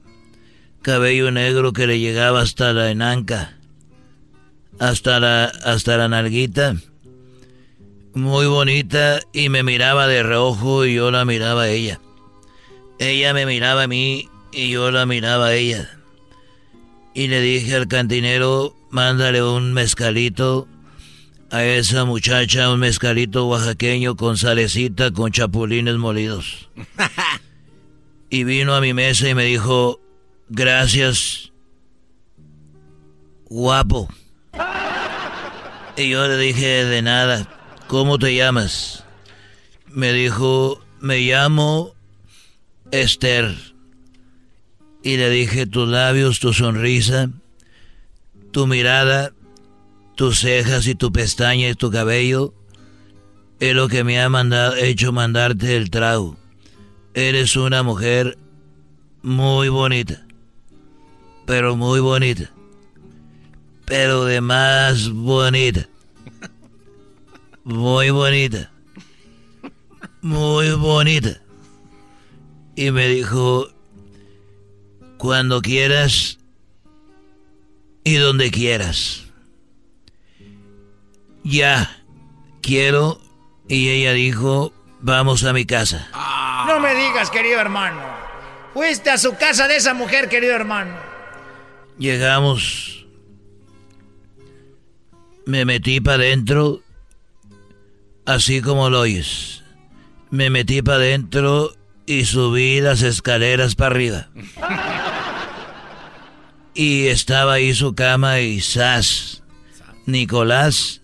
cabello 0.82 1.32
negro 1.32 1.72
que 1.72 1.88
le 1.88 2.00
llegaba 2.00 2.42
hasta 2.42 2.74
la 2.74 2.92
enanca, 2.92 3.56
hasta 4.80 5.20
la, 5.20 5.46
hasta 5.46 5.98
la 5.98 6.08
nalguita, 6.08 6.76
muy 8.14 8.46
bonita 8.46 9.20
y 9.34 9.50
me 9.50 9.64
miraba 9.64 10.08
de 10.08 10.24
reojo 10.24 10.86
y 10.86 10.96
yo 10.96 11.12
la 11.12 11.26
miraba 11.26 11.64
a 11.64 11.70
ella. 11.70 12.00
Ella 13.00 13.34
me 13.34 13.46
miraba 13.46 13.84
a 13.84 13.88
mí 13.88 14.30
y 14.52 14.70
yo 14.70 14.92
la 14.92 15.06
miraba 15.06 15.48
a 15.48 15.56
ella. 15.56 15.90
Y 17.14 17.28
le 17.28 17.42
dije 17.42 17.76
al 17.76 17.88
cantinero, 17.88 18.76
mándale 18.90 19.44
un 19.44 19.74
mezcalito 19.74 20.68
a 21.50 21.64
esa 21.64 22.06
muchacha, 22.06 22.72
un 22.72 22.80
mezcalito 22.80 23.48
oaxaqueño 23.48 24.16
con 24.16 24.38
salecita, 24.38 25.12
con 25.12 25.32
chapulines 25.32 25.98
molidos. 25.98 26.70
y 28.30 28.44
vino 28.46 28.74
a 28.74 28.82
mi 28.82 28.94
mesa 28.94 29.28
y 29.28 29.36
me 29.36 29.46
dijo, 29.46 30.00
gracias, 30.50 31.52
guapo. 33.50 34.08
Y 35.98 36.10
yo 36.10 36.28
le 36.28 36.38
dije, 36.38 36.86
de 36.86 37.02
nada, 37.02 37.48
¿cómo 37.88 38.18
te 38.18 38.36
llamas? 38.36 39.04
Me 39.88 40.14
dijo, 40.14 40.82
me 41.00 41.20
llamo 41.20 41.94
Esther. 42.92 43.56
Y 45.04 45.18
le 45.18 45.30
dije, 45.30 45.66
tus 45.66 45.90
labios, 45.90 46.40
tu 46.40 46.54
sonrisa, 46.54 47.30
tu 48.52 48.68
mirada, 48.68 49.34
tus 50.16 50.40
cejas 50.40 50.88
y 50.88 50.96
tu 50.96 51.12
pestaña 51.12 51.70
y 51.70 51.76
tu 51.76 51.92
cabello 51.92 52.54
es 53.60 53.76
lo 53.76 53.88
que 53.88 54.04
me 54.04 54.20
ha 54.20 54.30
hecho 54.80 55.12
mandarte 55.12 55.78
el 55.78 55.90
trago. 55.92 56.38
Eres 57.14 57.56
una 57.56 57.84
mujer 57.84 58.38
muy 59.22 59.70
bonita, 59.70 60.26
pero 61.46 61.76
muy 61.76 62.00
bonita, 62.00 62.52
pero 63.92 64.24
de 64.24 64.40
más 64.40 65.12
bonita, 65.12 65.86
muy 67.66 68.10
bonita, 68.10 68.72
muy 70.22 70.72
bonita. 70.72 71.42
Y 72.78 72.90
me 72.92 73.06
dijo, 73.08 73.68
cuando 75.18 75.62
quieras 75.62 76.38
y 78.06 78.16
donde 78.16 78.50
quieras. 78.50 79.26
Ya, 81.44 82.02
quiero. 82.62 83.20
Y 83.68 83.90
ella 83.90 84.14
dijo, 84.14 84.72
vamos 85.02 85.44
a 85.44 85.52
mi 85.52 85.66
casa. 85.66 86.08
No 86.66 86.80
me 86.80 86.96
digas, 86.96 87.30
querido 87.30 87.60
hermano. 87.60 88.02
Fuiste 88.74 89.10
a 89.10 89.18
su 89.18 89.36
casa 89.36 89.68
de 89.68 89.76
esa 89.76 89.94
mujer, 89.94 90.30
querido 90.30 90.56
hermano. 90.56 90.96
Llegamos. 91.98 93.01
Me 95.46 95.66
metí 95.66 96.00
para 96.00 96.24
adentro, 96.24 96.82
así 98.26 98.62
como 98.62 98.90
lo 98.90 99.02
oyes. 99.02 99.64
Me 100.30 100.50
metí 100.50 100.82
para 100.82 100.98
adentro 100.98 101.76
y 102.06 102.26
subí 102.26 102.82
las 102.82 103.02
escaleras 103.02 103.76
para 103.76 103.96
arriba. 103.96 104.30
Y 106.74 107.08
estaba 107.08 107.54
ahí 107.54 107.74
su 107.74 107.96
cama 107.96 108.40
y 108.40 108.62
sas. 108.62 109.44
Nicolás 110.06 111.02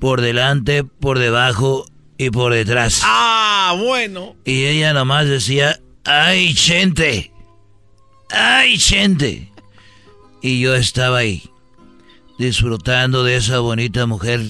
por 0.00 0.20
delante, 0.20 0.84
por 0.84 1.18
debajo 1.18 1.86
y 2.18 2.30
por 2.30 2.52
detrás. 2.52 3.00
Ah, 3.04 3.74
bueno. 3.78 4.36
Y 4.44 4.64
ella 4.64 4.92
nomás 4.92 5.26
decía, 5.26 5.80
¡ay, 6.04 6.54
gente! 6.54 7.32
¡ay, 8.30 8.78
gente! 8.78 9.50
Y 10.42 10.60
yo 10.60 10.74
estaba 10.74 11.18
ahí, 11.18 11.42
disfrutando 12.38 13.24
de 13.24 13.36
esa 13.36 13.60
bonita 13.60 14.06
mujer, 14.06 14.40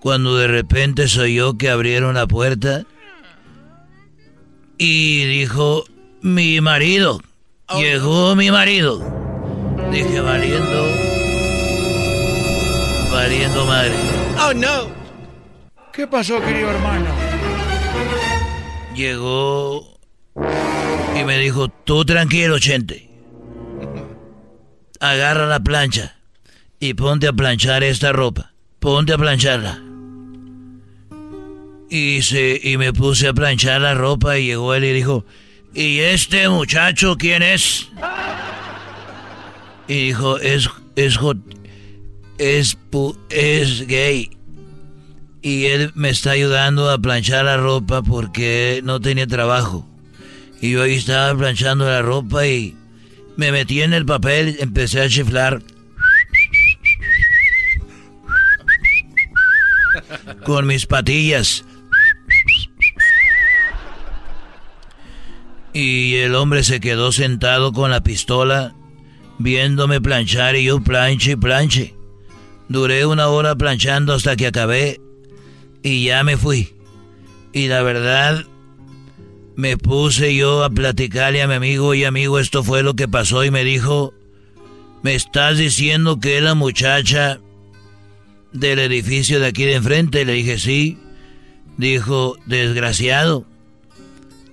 cuando 0.00 0.36
de 0.36 0.48
repente 0.48 1.08
soy 1.08 1.36
yo 1.36 1.56
que 1.56 1.70
abrieron 1.70 2.14
la 2.14 2.26
puerta 2.26 2.84
y 4.78 5.24
dijo, 5.26 5.84
mi 6.20 6.60
marido, 6.60 7.20
llegó 7.76 8.34
mi 8.34 8.50
marido. 8.50 8.98
Dije, 9.90 10.20
valiendo, 10.20 10.86
valiendo 13.12 13.66
madre. 13.66 13.94
Oh, 14.40 14.54
no. 14.54 15.02
¿Qué 15.92 16.06
pasó, 16.06 16.40
querido 16.40 16.70
hermano? 16.70 17.06
Llegó 18.94 19.98
y 21.18 21.24
me 21.24 21.38
dijo, 21.38 21.68
tú 21.68 22.04
tranquilo, 22.04 22.58
Chente. 22.58 23.10
Agarra 25.00 25.46
la 25.46 25.60
plancha 25.60 26.21
y 26.82 26.94
ponte 26.94 27.28
a 27.28 27.32
planchar 27.32 27.84
esta 27.84 28.10
ropa. 28.10 28.54
Ponte 28.80 29.12
a 29.12 29.16
plancharla. 29.16 29.80
Y, 31.88 32.22
se, 32.22 32.60
y 32.60 32.76
me 32.76 32.92
puse 32.92 33.28
a 33.28 33.32
planchar 33.32 33.82
la 33.82 33.94
ropa 33.94 34.36
y 34.36 34.46
llegó 34.46 34.74
él 34.74 34.82
y 34.86 34.92
dijo, 34.92 35.24
¿y 35.72 36.00
este 36.00 36.48
muchacho 36.48 37.16
quién 37.16 37.44
es? 37.44 37.88
Y 39.86 40.06
dijo, 40.06 40.40
es, 40.40 40.68
es, 40.96 41.20
es, 42.38 42.76
es 43.30 43.86
gay. 43.86 44.30
Y 45.40 45.66
él 45.66 45.92
me 45.94 46.08
está 46.08 46.32
ayudando 46.32 46.90
a 46.90 46.98
planchar 46.98 47.44
la 47.44 47.58
ropa 47.58 48.02
porque 48.02 48.80
no 48.82 49.00
tenía 49.00 49.28
trabajo. 49.28 49.88
Y 50.60 50.72
yo 50.72 50.82
ahí 50.82 50.94
estaba 50.94 51.38
planchando 51.38 51.84
la 51.84 52.02
ropa 52.02 52.44
y 52.44 52.74
me 53.36 53.52
metí 53.52 53.82
en 53.82 53.92
el 53.92 54.04
papel, 54.04 54.56
empecé 54.58 55.00
a 55.00 55.08
chiflar. 55.08 55.62
Con 60.44 60.66
mis 60.66 60.86
patillas. 60.86 61.64
Y 65.72 66.16
el 66.16 66.34
hombre 66.34 66.64
se 66.64 66.80
quedó 66.80 67.12
sentado 67.12 67.72
con 67.72 67.90
la 67.90 68.02
pistola, 68.02 68.74
viéndome 69.38 70.00
planchar 70.00 70.56
y 70.56 70.64
yo 70.64 70.80
planche 70.80 71.32
y 71.32 71.36
planche. 71.36 71.94
Duré 72.68 73.06
una 73.06 73.28
hora 73.28 73.54
planchando 73.54 74.14
hasta 74.14 74.36
que 74.36 74.46
acabé 74.46 75.00
y 75.82 76.04
ya 76.04 76.24
me 76.24 76.36
fui. 76.36 76.74
Y 77.52 77.68
la 77.68 77.82
verdad, 77.82 78.46
me 79.56 79.76
puse 79.76 80.34
yo 80.34 80.64
a 80.64 80.70
platicarle 80.70 81.42
a 81.42 81.48
mi 81.48 81.54
amigo 81.54 81.94
y 81.94 82.04
amigo, 82.04 82.38
esto 82.38 82.62
fue 82.62 82.82
lo 82.82 82.94
que 82.94 83.08
pasó 83.08 83.44
y 83.44 83.50
me 83.50 83.64
dijo, 83.64 84.14
¿me 85.02 85.14
estás 85.14 85.58
diciendo 85.58 86.20
que 86.20 86.40
la 86.40 86.54
muchacha 86.54 87.40
del 88.52 88.78
edificio 88.78 89.40
de 89.40 89.46
aquí 89.46 89.64
de 89.64 89.74
enfrente? 89.74 90.24
Le 90.24 90.32
dije, 90.32 90.58
sí. 90.58 90.98
Dijo, 91.76 92.36
desgraciado, 92.46 93.46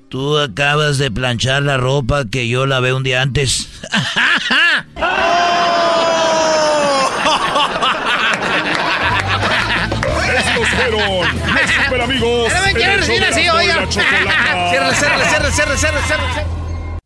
tú 0.08 0.38
acabas 0.38 0.97
de 0.97 1.12
planchar 1.12 1.64
la 1.64 1.78
ropa 1.78 2.26
que 2.26 2.47
yo 2.47 2.66
lavé 2.66 2.93
un 2.93 3.04
día 3.04 3.22
antes. 3.22 3.70
Estos 10.38 10.70
fueron 10.70 11.20
los 11.20 11.72
super 11.84 12.02
amigos. 12.02 12.54
No 12.54 12.66
me 12.66 12.74
quiero 12.74 12.97
decir 12.97 13.20
de 13.20 13.26
así, 13.28 13.50
oiga. 13.50 13.88
cierre, 13.91 14.95
cierre, 14.95 15.26
cierre, 15.52 15.78
cierre, 15.78 15.78
cierre. 15.78 16.59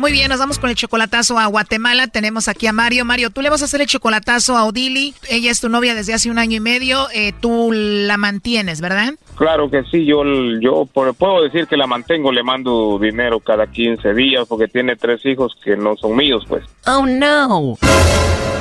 Muy 0.00 0.12
bien, 0.12 0.30
nos 0.30 0.38
vamos 0.38 0.58
con 0.58 0.70
el 0.70 0.76
chocolatazo 0.76 1.38
a 1.38 1.44
Guatemala. 1.44 2.06
Tenemos 2.06 2.48
aquí 2.48 2.66
a 2.66 2.72
Mario. 2.72 3.04
Mario, 3.04 3.28
tú 3.28 3.42
le 3.42 3.50
vas 3.50 3.60
a 3.60 3.66
hacer 3.66 3.82
el 3.82 3.86
chocolatazo 3.86 4.56
a 4.56 4.64
Odili. 4.64 5.12
Ella 5.28 5.50
es 5.50 5.60
tu 5.60 5.68
novia 5.68 5.94
desde 5.94 6.14
hace 6.14 6.30
un 6.30 6.38
año 6.38 6.56
y 6.56 6.60
medio. 6.60 7.06
Eh, 7.12 7.34
tú 7.38 7.70
la 7.72 8.16
mantienes, 8.16 8.80
¿verdad? 8.80 9.12
Claro 9.36 9.70
que 9.70 9.82
sí, 9.90 10.06
yo, 10.06 10.22
yo 10.58 10.86
por- 10.90 11.14
puedo 11.14 11.42
decir 11.42 11.66
que 11.66 11.76
la 11.76 11.86
mantengo, 11.86 12.32
le 12.32 12.42
mando 12.42 12.98
dinero 12.98 13.40
cada 13.40 13.66
15 13.66 14.14
días 14.14 14.46
porque 14.48 14.68
tiene 14.68 14.96
tres 14.96 15.24
hijos 15.26 15.54
que 15.62 15.76
no 15.76 15.94
son 15.98 16.16
míos, 16.16 16.44
pues. 16.48 16.64
Oh, 16.86 17.04
no. 17.04 17.76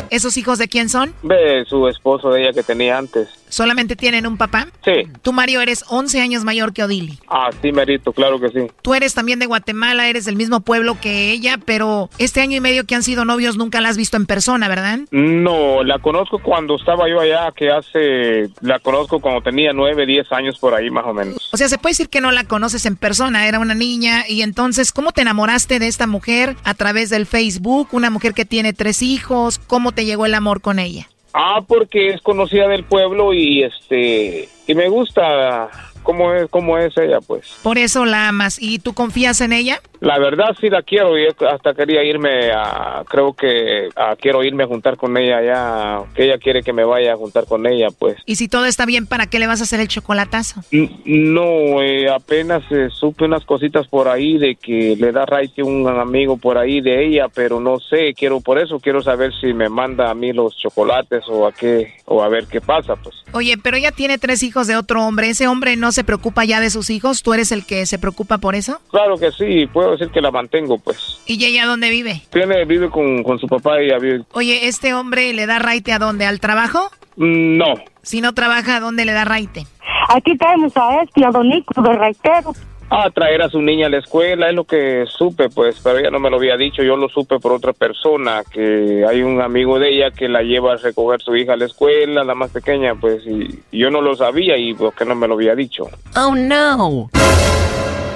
¿Esos 0.09 0.35
hijos 0.35 0.57
de 0.57 0.67
quién 0.67 0.89
son? 0.89 1.13
Ve 1.23 1.63
su 1.69 1.87
esposo 1.87 2.31
de 2.31 2.41
ella 2.43 2.51
que 2.53 2.63
tenía 2.63 2.97
antes. 2.97 3.29
¿Solamente 3.49 3.95
tienen 3.95 4.25
un 4.25 4.37
papá? 4.37 4.67
Sí, 4.85 4.91
Tú, 5.21 5.33
Mario, 5.33 5.61
eres 5.61 5.83
11 5.89 6.21
años 6.21 6.43
mayor 6.43 6.73
que 6.73 6.83
Odili. 6.83 7.19
así 7.27 7.71
merito, 7.71 8.13
claro 8.13 8.39
que 8.39 8.49
sí. 8.49 8.67
Tú 8.81 8.93
eres 8.93 9.13
también 9.13 9.39
de 9.39 9.45
Guatemala, 9.45 10.07
eres 10.07 10.25
del 10.25 10.35
mismo 10.35 10.61
pueblo 10.61 10.97
que 10.99 11.31
ella, 11.31 11.57
pero 11.63 12.09
este 12.17 12.41
año 12.41 12.55
y 12.57 12.61
medio 12.61 12.85
que 12.85 12.95
han 12.95 13.03
sido 13.03 13.25
novios 13.25 13.57
nunca 13.57 13.81
la 13.81 13.89
has 13.89 13.97
visto 13.97 14.17
en 14.17 14.25
persona, 14.25 14.67
¿verdad? 14.67 14.99
No, 15.11 15.83
la 15.83 15.99
conozco 15.99 16.39
cuando 16.39 16.75
estaba 16.75 17.09
yo 17.09 17.19
allá, 17.19 17.51
que 17.55 17.69
hace, 17.69 18.49
la 18.61 18.79
conozco 18.79 19.19
cuando 19.19 19.41
tenía 19.41 19.73
9, 19.73 20.05
10 20.05 20.31
años 20.31 20.57
por 20.59 20.73
ahí 20.73 20.89
más 20.89 21.05
o 21.05 21.13
menos. 21.13 21.49
O 21.51 21.57
sea, 21.57 21.67
se 21.67 21.77
puede 21.77 21.91
decir 21.91 22.09
que 22.09 22.21
no 22.21 22.31
la 22.31 22.43
conoces 22.45 22.85
en 22.85 22.95
persona, 22.95 23.47
era 23.47 23.59
una 23.59 23.75
niña. 23.75 24.25
Y 24.27 24.41
entonces, 24.41 24.91
¿cómo 24.91 25.11
te 25.11 25.21
enamoraste 25.21 25.79
de 25.79 25.87
esta 25.87 26.07
mujer 26.07 26.55
a 26.63 26.73
través 26.73 27.09
del 27.09 27.25
Facebook? 27.25 27.89
Una 27.91 28.09
mujer 28.09 28.33
que 28.33 28.45
tiene 28.45 28.73
tres 28.73 29.01
hijos. 29.01 29.59
¿Cómo 29.59 29.91
te 29.91 30.05
llegó 30.05 30.25
el 30.25 30.33
amor 30.33 30.61
con 30.61 30.79
ella? 30.79 31.07
Ah, 31.33 31.61
porque 31.67 32.09
es 32.09 32.21
conocida 32.21 32.67
del 32.67 32.83
pueblo 32.83 33.33
y 33.33 33.63
este, 33.63 34.49
y 34.67 34.75
me 34.75 34.89
gusta 34.89 35.69
cómo 36.03 36.33
es, 36.33 36.49
cómo 36.49 36.77
es 36.77 36.97
ella, 36.97 37.19
pues. 37.21 37.45
Por 37.61 37.77
eso 37.77 38.05
la 38.05 38.29
amas. 38.29 38.57
¿Y 38.59 38.79
tú 38.79 38.93
confías 38.93 39.41
en 39.41 39.53
ella? 39.53 39.81
La 40.01 40.17
verdad 40.17 40.55
sí 40.59 40.69
la 40.69 40.81
quiero 40.81 41.17
y 41.17 41.27
hasta 41.27 41.73
quería 41.73 42.03
irme 42.03 42.51
a, 42.51 43.03
creo 43.07 43.33
que 43.33 43.89
a- 43.95 44.15
quiero 44.15 44.43
irme 44.43 44.63
a 44.63 44.67
juntar 44.67 44.95
con 44.97 45.17
ella 45.17 45.41
ya, 45.43 45.99
que 46.15 46.25
ella 46.25 46.37
quiere 46.37 46.63
que 46.63 46.71
me 46.73 46.83
vaya 46.85 47.13
a 47.13 47.17
juntar 47.17 47.45
con 47.45 47.65
ella, 47.67 47.87
pues. 47.97 48.15
Y 48.25 48.35
si 48.37 48.47
todo 48.47 48.65
está 48.65 48.85
bien, 48.85 49.07
¿para 49.07 49.27
qué 49.27 49.39
le 49.39 49.47
vas 49.47 49.59
a 49.59 49.63
hacer 49.63 49.79
el 49.81 49.87
chocolatazo? 49.89 50.61
No, 51.05 51.81
eh, 51.81 52.09
apenas 52.09 52.63
eh, 52.71 52.89
supe 52.91 53.25
unas 53.25 53.43
cositas 53.45 53.87
por 53.87 54.07
ahí 54.07 54.37
de 54.37 54.55
que 54.55 54.95
le 54.97 55.11
da 55.11 55.25
raite 55.25 55.63
un 55.63 55.87
amigo 55.87 56.37
por 56.37 56.57
ahí 56.57 56.81
de 56.81 57.05
ella, 57.05 57.27
pero 57.33 57.59
no 57.59 57.79
sé, 57.79 58.13
quiero 58.13 58.39
por 58.41 58.59
eso 58.59 58.79
quiero 58.79 59.01
saber 59.01 59.33
si 59.41 59.53
me 59.53 59.69
manda 59.69 60.09
a 60.09 60.13
mí 60.13 60.31
los 60.33 60.55
chocolates 60.57 61.23
o 61.27 61.47
a 61.47 61.51
qué 61.51 61.93
o 62.05 62.23
a 62.23 62.29
ver 62.29 62.45
qué 62.47 62.61
pasa, 62.61 62.95
pues. 62.95 63.15
Oye, 63.33 63.57
pero 63.61 63.77
ella 63.77 63.91
tiene 63.91 64.17
tres 64.17 64.41
hijos 64.43 64.67
de 64.67 64.75
otro 64.75 65.03
hombre. 65.05 65.29
¿Ese 65.29 65.47
hombre 65.47 65.75
no 65.75 65.91
se 65.91 66.03
preocupa 66.03 66.45
ya 66.45 66.59
de 66.61 66.69
sus 66.69 66.89
hijos? 66.89 67.21
¿Tú 67.21 67.33
eres 67.33 67.51
el 67.51 67.65
que 67.65 67.85
se 67.85 67.99
preocupa 67.99 68.37
por 68.39 68.55
eso? 68.55 68.79
Claro 68.89 69.17
que 69.17 69.31
sí, 69.31 69.67
puedo 69.89 69.97
decir 69.97 70.13
que 70.13 70.21
la 70.21 70.31
mantengo, 70.31 70.77
pues. 70.77 71.19
¿Y 71.25 71.43
ella 71.43 71.65
dónde 71.65 71.89
vive? 71.89 72.21
Tiene 72.31 72.65
vive 72.65 72.89
con, 72.89 73.23
con 73.23 73.39
su 73.39 73.47
papá 73.47 73.81
y 73.81 73.85
ella 73.87 73.97
vive 73.97 74.23
Oye, 74.33 74.67
¿este 74.67 74.93
hombre 74.93 75.33
le 75.33 75.45
da 75.45 75.59
raite 75.59 75.91
a 75.91 75.99
dónde? 75.99 76.25
¿Al 76.25 76.39
trabajo? 76.39 76.91
Mm, 77.15 77.57
no. 77.57 77.73
Si 78.01 78.21
no 78.21 78.33
trabaja, 78.33 78.77
¿a 78.77 78.79
dónde 78.79 79.05
le 79.05 79.13
da 79.13 79.25
raite? 79.25 79.65
Aquí 80.09 80.37
tenemos 80.37 80.75
a 80.77 81.01
este, 81.01 81.25
a 81.25 81.31
Don 81.31 81.47
Nico, 81.49 81.81
de 81.81 81.93
raitero. 81.93 82.53
a 82.91 83.09
traer 83.11 83.41
a 83.43 83.49
su 83.49 83.61
niña 83.61 83.87
a 83.87 83.89
la 83.89 83.97
escuela, 83.99 84.49
es 84.49 84.55
lo 84.55 84.63
que 84.63 85.05
supe, 85.07 85.49
pues, 85.49 85.79
pero 85.83 85.99
ella 85.99 86.09
no 86.09 86.19
me 86.19 86.29
lo 86.29 86.37
había 86.37 86.57
dicho, 86.57 86.81
yo 86.81 86.95
lo 86.95 87.07
supe 87.09 87.39
por 87.39 87.51
otra 87.51 87.73
persona, 87.73 88.41
que 88.51 89.05
hay 89.07 89.21
un 89.21 89.41
amigo 89.41 89.77
de 89.77 89.89
ella 89.89 90.11
que 90.11 90.27
la 90.27 90.41
lleva 90.41 90.73
a 90.73 90.77
recoger 90.77 91.21
su 91.21 91.35
hija 91.35 91.53
a 91.53 91.57
la 91.57 91.65
escuela, 91.65 92.23
la 92.23 92.33
más 92.33 92.49
pequeña, 92.51 92.95
pues, 92.95 93.23
y, 93.27 93.59
y 93.71 93.79
yo 93.79 93.91
no 93.91 94.01
lo 94.01 94.15
sabía 94.15 94.57
y 94.57 94.73
pues 94.73 94.95
que 94.95 95.05
no 95.05 95.13
me 95.15 95.27
lo 95.27 95.35
había 95.35 95.53
dicho. 95.55 95.83
Oh, 96.15 96.33
no. 96.35 97.09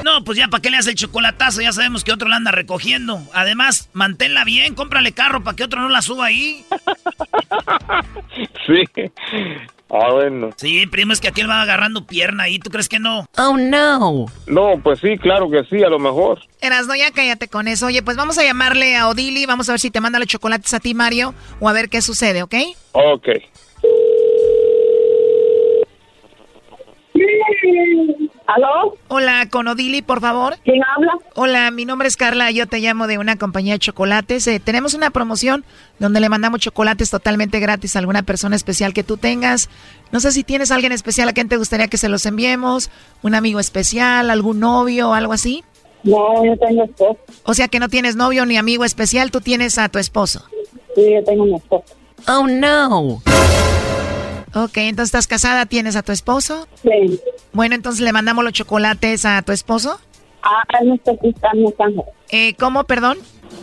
No, 0.03 0.23
pues 0.23 0.37
ya 0.37 0.47
para 0.47 0.61
qué 0.61 0.69
le 0.69 0.77
hace 0.77 0.91
el 0.91 0.95
chocolatazo, 0.95 1.61
ya 1.61 1.71
sabemos 1.71 2.03
que 2.03 2.11
otro 2.11 2.27
la 2.27 2.35
anda 2.35 2.51
recogiendo. 2.51 3.21
Además, 3.33 3.89
manténla 3.93 4.43
bien, 4.43 4.75
cómprale 4.75 5.13
carro 5.13 5.43
para 5.43 5.55
que 5.55 5.63
otro 5.63 5.81
no 5.81 5.89
la 5.89 6.01
suba 6.01 6.25
ahí. 6.25 6.65
Sí. 8.65 8.83
Ah, 9.89 10.11
bueno. 10.11 10.49
Sí, 10.55 10.87
primo, 10.87 11.13
es 11.13 11.19
que 11.21 11.27
aquel 11.27 11.47
va 11.47 11.61
agarrando 11.61 12.07
pierna 12.07 12.43
ahí, 12.43 12.57
¿tú 12.57 12.71
crees 12.71 12.89
que 12.89 12.97
no? 12.97 13.27
Oh, 13.37 13.57
no. 13.57 14.25
No, 14.47 14.79
pues 14.81 14.99
sí, 14.99 15.17
claro 15.19 15.51
que 15.51 15.63
sí, 15.65 15.83
a 15.83 15.89
lo 15.89 15.99
mejor. 15.99 16.39
Erasno, 16.61 16.95
ya 16.95 17.11
cállate 17.11 17.47
con 17.47 17.67
eso. 17.67 17.87
Oye, 17.87 18.01
pues 18.01 18.17
vamos 18.17 18.37
a 18.39 18.43
llamarle 18.43 18.95
a 18.95 19.07
Odili, 19.09 19.45
vamos 19.45 19.69
a 19.69 19.73
ver 19.73 19.79
si 19.79 19.91
te 19.91 20.01
manda 20.01 20.17
los 20.17 20.27
chocolates 20.27 20.73
a 20.73 20.79
ti, 20.79 20.95
Mario, 20.95 21.35
o 21.59 21.69
a 21.69 21.73
ver 21.73 21.89
qué 21.89 22.01
sucede, 22.01 22.41
¿ok? 22.41 22.55
Ok. 22.93 23.27
¿Aló? 28.55 28.95
Hola, 29.07 29.47
con 29.49 29.67
Odili, 29.67 30.03
por 30.03 30.21
favor. 30.21 30.57
¿Quién 30.63 30.81
habla? 30.83 31.13
Hola, 31.33 31.71
mi 31.71 31.85
nombre 31.85 32.07
es 32.07 32.17
Carla, 32.17 32.51
yo 32.51 32.67
te 32.67 32.79
llamo 32.79 33.07
de 33.07 33.17
una 33.17 33.35
compañía 33.35 33.73
de 33.73 33.79
chocolates. 33.79 34.45
Eh, 34.45 34.59
tenemos 34.59 34.93
una 34.93 35.09
promoción 35.09 35.65
donde 35.97 36.19
le 36.19 36.29
mandamos 36.29 36.59
chocolates 36.59 37.09
totalmente 37.09 37.59
gratis 37.59 37.95
a 37.95 37.99
alguna 37.99 38.21
persona 38.21 38.55
especial 38.55 38.93
que 38.93 39.03
tú 39.03 39.17
tengas. 39.17 39.69
No 40.11 40.19
sé 40.19 40.31
si 40.31 40.43
tienes 40.43 40.69
alguien 40.69 40.91
especial 40.91 41.29
a 41.29 41.33
quien 41.33 41.49
te 41.49 41.57
gustaría 41.57 41.87
que 41.87 41.97
se 41.97 42.09
los 42.09 42.27
enviemos, 42.27 42.91
un 43.23 43.33
amigo 43.33 43.59
especial, 43.59 44.29
algún 44.29 44.59
novio 44.59 45.09
o 45.09 45.13
algo 45.13 45.33
así. 45.33 45.63
No, 46.03 46.45
yo 46.45 46.55
tengo 46.57 46.83
esposo. 46.83 47.17
O 47.43 47.53
sea 47.55 47.69
que 47.69 47.79
no 47.79 47.89
tienes 47.89 48.15
novio 48.15 48.45
ni 48.45 48.57
amigo 48.57 48.85
especial, 48.85 49.31
tú 49.31 49.41
tienes 49.41 49.79
a 49.79 49.89
tu 49.89 49.97
esposo. 49.97 50.45
Sí, 50.93 51.11
yo 51.11 51.23
tengo 51.23 51.45
mi 51.45 51.55
esposo. 51.55 51.95
Oh, 52.27 52.45
no. 52.47 53.21
Ok, 54.53 54.77
entonces 54.77 55.07
estás 55.07 55.27
casada, 55.27 55.65
tienes 55.65 55.95
a 55.95 56.03
tu 56.03 56.11
esposo. 56.11 56.67
Sí. 56.81 57.19
Bueno, 57.53 57.75
entonces 57.75 58.01
le 58.01 58.13
mandamos 58.13 58.43
los 58.43 58.53
chocolates 58.53 59.25
a 59.25 59.41
tu 59.41 59.51
esposo. 59.51 59.99
Ah, 60.43 60.63
él 60.79 60.89
no 60.89 60.95
está 60.95 61.11
aquí, 61.11 61.29
está 61.29 61.49
en 61.53 61.63
Los 61.63 61.73
Ángeles. 61.79 62.05
Eh, 62.29 62.53
¿Cómo, 62.59 62.83
perdón? 62.83 63.17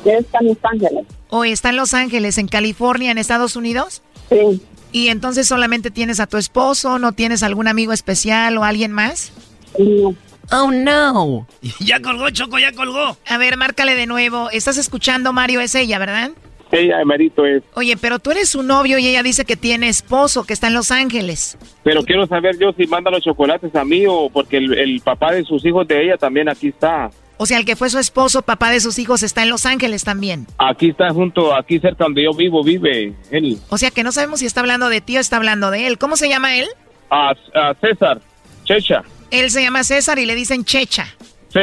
Él 0.05 0.18
está 0.18 0.38
en 0.41 0.49
Los 0.49 0.57
Ángeles. 0.62 1.07
¿O 1.28 1.45
está 1.45 1.68
en 1.68 1.76
Los 1.76 1.95
Ángeles, 1.95 2.38
en 2.38 2.49
California, 2.49 3.11
en 3.11 3.18
Estados 3.18 3.55
Unidos? 3.55 4.03
Sí. 4.28 4.61
¿Y 4.93 5.09
entonces 5.09 5.47
solamente 5.47 5.91
tienes 5.91 6.18
a 6.18 6.26
tu 6.26 6.36
esposo? 6.36 6.99
¿No 6.99 7.12
tienes 7.12 7.43
algún 7.43 7.68
amigo 7.68 7.93
especial 7.93 8.57
o 8.59 8.64
alguien 8.64 8.91
más? 8.93 9.32
No. 9.78 10.14
Oh, 10.53 10.70
no. 10.72 11.47
Ya 11.80 12.01
colgó, 12.01 12.30
Choco, 12.30 12.59
ya 12.59 12.72
colgó. 12.72 13.16
A 13.28 13.38
ver, 13.38 13.57
márcale 13.57 13.95
de 13.95 14.07
nuevo. 14.07 14.51
¿Estás 14.51 14.76
escuchando, 14.78 15.32
Mario? 15.32 15.61
Es 15.61 15.74
ella, 15.76 15.99
¿verdad? 15.99 16.30
Ella, 16.73 17.01
Emerito, 17.01 17.45
es. 17.47 17.62
Oye, 17.75 17.97
pero 17.97 18.18
tú 18.18 18.31
eres 18.31 18.49
su 18.49 18.62
novio 18.62 18.99
y 18.99 19.07
ella 19.09 19.23
dice 19.23 19.45
que 19.45 19.57
tiene 19.57 19.89
esposo, 19.89 20.45
que 20.45 20.53
está 20.53 20.68
en 20.68 20.75
Los 20.75 20.91
Ángeles. 20.91 21.59
Pero 21.83 22.03
quiero 22.05 22.27
saber 22.27 22.57
yo 22.59 22.73
si 22.73 22.87
manda 22.87 23.11
los 23.11 23.23
chocolates 23.23 23.75
a 23.75 23.85
mí 23.85 24.05
o 24.07 24.31
porque 24.33 24.59
el, 24.59 24.79
el 24.79 25.01
papá 25.01 25.33
de 25.33 25.45
sus 25.45 25.64
hijos 25.64 25.87
de 25.89 26.05
ella 26.05 26.16
también 26.16 26.49
aquí 26.49 26.68
está. 26.68 27.11
O 27.39 27.47
sea, 27.47 27.57
el 27.59 27.64
que 27.64 27.75
fue 27.75 27.89
su 27.89 27.99
esposo, 27.99 28.43
papá 28.43 28.71
de 28.71 28.81
sus 28.81 28.99
hijos, 28.99 29.23
está 29.23 29.43
en 29.43 29.49
Los 29.49 29.64
Ángeles 29.64 30.05
también. 30.05 30.47
Aquí 30.59 30.91
está 30.91 31.09
junto, 31.11 31.57
aquí 31.57 31.79
cerca 31.79 32.05
donde 32.05 32.23
yo 32.25 32.35
vivo, 32.35 32.62
vive 32.62 33.14
él. 33.31 33.57
O 33.71 33.79
sea, 33.79 33.91
que 33.91 34.05
no 34.05 34.12
sabemos 34.12 34.41
si 34.41 34.47
está 34.47 34.61
hablando 34.61 34.91
de 34.91 35.01
ti 35.01 35.16
o 35.16 35.21
está 35.21 35.39
hablando 35.39 35.71
de 35.71 35.87
él. 35.87 35.97
¿Cómo 35.97 36.16
se 36.16 36.29
llama 36.29 36.57
él? 36.57 36.66
A, 37.09 37.31
a 37.55 37.75
César, 37.81 38.21
Checha. 38.64 39.03
Él 39.31 39.51
se 39.51 39.62
llama 39.62 39.85
César 39.85 40.18
y 40.18 40.27
le 40.27 40.35
dicen 40.35 40.64
Checha. 40.64 41.07
Sí. 41.49 41.61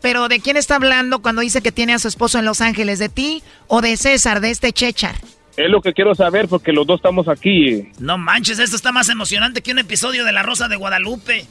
Pero 0.00 0.28
¿de 0.28 0.40
quién 0.40 0.56
está 0.56 0.76
hablando 0.76 1.20
cuando 1.20 1.42
dice 1.42 1.62
que 1.62 1.72
tiene 1.72 1.92
a 1.94 1.98
su 1.98 2.08
esposo 2.08 2.38
en 2.38 2.44
Los 2.44 2.60
Ángeles? 2.60 2.98
¿De 2.98 3.08
ti 3.08 3.42
o 3.66 3.80
de 3.80 3.96
César, 3.96 4.40
de 4.40 4.50
este 4.50 4.72
Chechar? 4.72 5.16
Es 5.56 5.68
lo 5.68 5.82
que 5.82 5.92
quiero 5.92 6.14
saber 6.14 6.48
porque 6.48 6.72
los 6.72 6.86
dos 6.86 7.00
estamos 7.00 7.28
aquí. 7.28 7.88
No 7.98 8.16
manches, 8.16 8.58
esto 8.58 8.76
está 8.76 8.92
más 8.92 9.08
emocionante 9.10 9.62
que 9.62 9.72
un 9.72 9.78
episodio 9.78 10.24
de 10.24 10.32
La 10.32 10.42
Rosa 10.42 10.68
de 10.68 10.76
Guadalupe. 10.76 11.46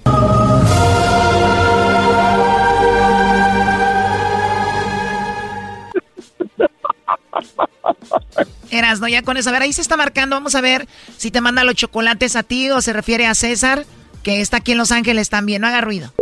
Eras, 8.72 9.00
¿no? 9.00 9.08
Ya 9.08 9.22
con 9.24 9.38
eso. 9.38 9.50
A 9.50 9.54
ver, 9.54 9.64
ahí 9.64 9.74
se 9.74 9.82
está 9.82 9.98
marcando. 9.98 10.36
Vamos 10.36 10.56
a 10.56 10.62
ver 10.62 10.88
si 11.18 11.32
te 11.32 11.42
manda 11.42 11.64
los 11.64 11.76
chocolates 11.76 12.36
a 12.36 12.44
ti 12.44 12.70
o 12.70 12.82
se 12.82 12.94
refiere 12.94 13.26
a 13.26 13.36
César, 13.36 13.86
que 14.24 14.42
está 14.42 14.58
aquí 14.58 14.72
en 14.72 14.78
Los 14.78 14.92
Ángeles 14.92 15.30
también. 15.30 15.62
No 15.62 15.68
haga 15.68 15.82
ruido. 15.82 16.14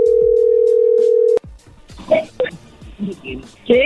¿Sí? 2.99 3.81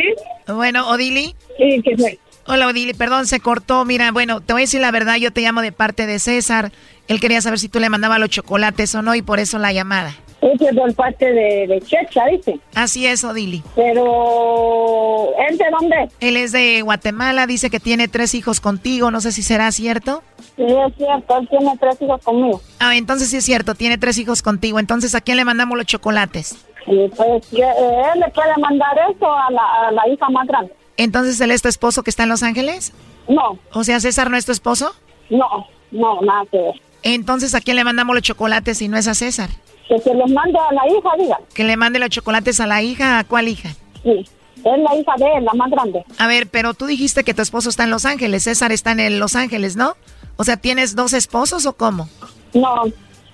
Bueno, 0.47 0.89
Odili. 0.89 1.35
Sí, 1.57 1.81
¿qué 1.83 1.97
fue? 1.97 2.19
Hola, 2.47 2.67
Odili. 2.67 2.93
Perdón, 2.93 3.27
se 3.27 3.39
cortó. 3.39 3.85
Mira, 3.85 4.11
bueno, 4.11 4.41
te 4.41 4.53
voy 4.53 4.61
a 4.61 4.63
decir 4.63 4.81
la 4.81 4.91
verdad. 4.91 5.15
Yo 5.17 5.31
te 5.31 5.41
llamo 5.41 5.61
de 5.61 5.71
parte 5.71 6.07
de 6.07 6.19
César. 6.19 6.71
Él 7.07 7.19
quería 7.19 7.41
saber 7.41 7.59
si 7.59 7.69
tú 7.69 7.79
le 7.79 7.89
mandabas 7.89 8.19
los 8.19 8.29
chocolates 8.29 8.95
o 8.95 9.01
no 9.01 9.15
y 9.15 9.21
por 9.21 9.39
eso 9.39 9.57
la 9.59 9.73
llamada. 9.73 10.15
Ese 10.41 10.69
es 10.69 10.75
por 10.75 10.91
parte 10.95 11.25
de, 11.31 11.67
de 11.67 11.81
Checha, 11.81 12.25
dice. 12.31 12.59
Así 12.73 13.05
es, 13.05 13.23
Odili. 13.23 13.61
Pero, 13.75 15.33
¿él 15.47 15.57
de 15.57 15.65
dónde? 15.69 16.09
Él 16.19 16.35
es 16.35 16.51
de 16.51 16.81
Guatemala. 16.81 17.45
Dice 17.45 17.69
que 17.69 17.79
tiene 17.79 18.07
tres 18.07 18.33
hijos 18.33 18.59
contigo. 18.59 19.11
No 19.11 19.21
sé 19.21 19.31
si 19.31 19.43
será 19.43 19.71
cierto. 19.71 20.23
Sí, 20.55 20.63
es 20.63 20.95
cierto, 20.97 21.37
él 21.39 21.47
tiene 21.47 21.77
tres 21.79 22.01
hijos 22.01 22.21
conmigo. 22.23 22.61
Ah, 22.79 22.95
entonces 22.95 23.29
sí 23.29 23.37
es 23.37 23.45
cierto. 23.45 23.75
Tiene 23.75 23.99
tres 23.99 24.17
hijos 24.17 24.41
contigo. 24.41 24.79
Entonces, 24.79 25.13
¿a 25.13 25.21
quién 25.21 25.37
le 25.37 25.45
mandamos 25.45 25.77
los 25.77 25.85
chocolates? 25.85 26.55
Y 26.87 27.07
pues 27.09 27.47
que, 27.47 27.61
eh, 27.61 28.01
él 28.13 28.19
le 28.19 28.29
puede 28.29 28.55
mandar 28.59 28.97
eso 29.09 29.31
a 29.31 29.51
la, 29.51 29.87
a 29.87 29.91
la 29.91 30.07
hija 30.07 30.29
más 30.29 30.47
grande. 30.47 30.73
Entonces, 30.97 31.39
¿él 31.41 31.51
es 31.51 31.61
tu 31.61 31.67
esposo 31.67 32.03
que 32.03 32.09
está 32.09 32.23
en 32.23 32.29
Los 32.29 32.43
Ángeles? 32.43 32.93
No. 33.27 33.57
O 33.73 33.83
sea, 33.83 33.99
César 33.99 34.29
no 34.29 34.37
es 34.37 34.45
tu 34.45 34.51
esposo? 34.51 34.93
No, 35.29 35.67
no, 35.91 36.21
nada 36.21 36.43
que 36.51 36.57
ver. 36.57 36.81
Entonces, 37.03 37.55
¿a 37.55 37.61
quién 37.61 37.77
le 37.77 37.83
mandamos 37.83 38.15
los 38.15 38.23
chocolates 38.23 38.77
si 38.77 38.87
no 38.87 38.97
es 38.97 39.07
a 39.07 39.13
César? 39.13 39.49
Que 39.87 39.97
se 39.99 40.13
los 40.13 40.29
mande 40.31 40.57
a 40.59 40.73
la 40.73 40.87
hija, 40.87 41.09
diga. 41.17 41.37
Que 41.53 41.63
le 41.63 41.77
mande 41.77 41.99
los 41.99 42.09
chocolates 42.09 42.59
a 42.59 42.67
la 42.67 42.81
hija, 42.81 43.19
¿a 43.19 43.23
cuál 43.23 43.47
hija? 43.47 43.69
Sí, 44.03 44.25
es 44.57 44.63
la 44.63 44.95
hija 44.95 45.13
de 45.17 45.25
él, 45.37 45.45
la 45.45 45.53
más 45.53 45.71
grande. 45.71 46.05
A 46.17 46.27
ver, 46.27 46.47
pero 46.47 46.73
tú 46.73 46.85
dijiste 46.85 47.23
que 47.23 47.33
tu 47.33 47.41
esposo 47.41 47.69
está 47.69 47.83
en 47.83 47.89
Los 47.89 48.05
Ángeles, 48.05 48.43
César 48.43 48.71
está 48.71 48.91
en 48.91 49.19
Los 49.19 49.35
Ángeles, 49.35 49.75
¿no? 49.75 49.95
O 50.37 50.43
sea, 50.43 50.57
¿tienes 50.57 50.95
dos 50.95 51.13
esposos 51.13 51.65
o 51.65 51.73
cómo? 51.73 52.07
No, 52.53 52.83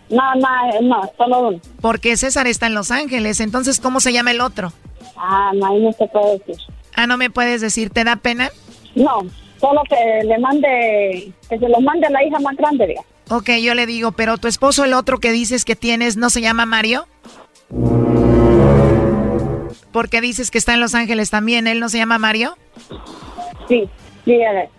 no, 0.09 0.35
no, 0.35 0.81
no, 0.81 1.11
solo 1.17 1.47
uno. 1.49 1.59
Porque 1.81 2.17
César 2.17 2.47
está 2.47 2.67
en 2.67 2.73
Los 2.73 2.91
Ángeles, 2.91 3.39
entonces, 3.39 3.79
¿cómo 3.79 3.99
se 3.99 4.13
llama 4.13 4.31
el 4.31 4.41
otro? 4.41 4.73
Ah, 5.15 5.51
no, 5.55 5.67
ahí 5.67 5.81
no 5.81 5.91
se 5.93 6.07
puede 6.07 6.39
decir. 6.39 6.55
Ah, 6.95 7.07
¿no 7.07 7.17
me 7.17 7.29
puedes 7.29 7.61
decir? 7.61 7.89
¿Te 7.89 8.03
da 8.03 8.15
pena? 8.15 8.49
No, 8.95 9.21
solo 9.59 9.81
que 9.89 10.23
le 10.25 10.37
mande, 10.39 11.31
que 11.49 11.59
se 11.59 11.69
los 11.69 11.81
mande 11.81 12.07
a 12.07 12.09
la 12.09 12.23
hija 12.23 12.39
más 12.39 12.55
grande, 12.55 12.87
diga. 12.87 13.01
Ok, 13.29 13.49
yo 13.61 13.73
le 13.75 13.85
digo, 13.85 14.13
pero 14.13 14.37
tu 14.37 14.47
esposo, 14.47 14.85
el 14.85 14.93
otro 14.93 15.19
que 15.19 15.31
dices 15.31 15.65
que 15.65 15.75
tienes, 15.75 16.15
¿no 16.15 16.29
se 16.29 16.41
llama 16.41 16.65
Mario? 16.65 17.07
Porque 19.91 20.21
dices 20.21 20.51
que 20.51 20.57
está 20.57 20.73
en 20.73 20.79
Los 20.79 20.95
Ángeles 20.95 21.29
también, 21.29 21.67
¿él 21.67 21.79
no 21.79 21.89
se 21.89 21.97
llama 21.97 22.19
Mario? 22.19 22.57
Sí, 23.67 23.89
sí, 24.23 24.43
a 24.43 24.53
ver. 24.53 24.69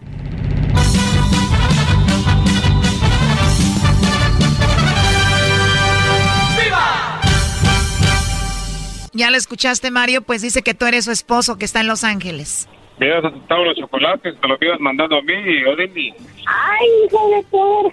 Ya 9.12 9.30
lo 9.30 9.36
escuchaste, 9.36 9.90
Mario, 9.90 10.22
pues 10.22 10.42
dice 10.42 10.62
que 10.62 10.74
tú 10.74 10.86
eres 10.86 11.04
su 11.04 11.10
esposo 11.10 11.56
que 11.58 11.64
está 11.64 11.80
en 11.80 11.86
Los 11.88 12.04
Ángeles. 12.04 12.68
Me 12.98 13.06
hubieras 13.06 13.26
aceptado 13.32 13.64
los 13.64 13.76
chocolates, 13.76 14.40
te 14.40 14.48
los 14.48 14.58
hubieras 14.58 14.80
mandado 14.80 15.18
a 15.18 15.22
mí, 15.22 15.64
Odili. 15.64 16.14
Ay, 16.46 16.88
hijo 17.06 17.30
de 17.30 17.42
por. 17.44 17.92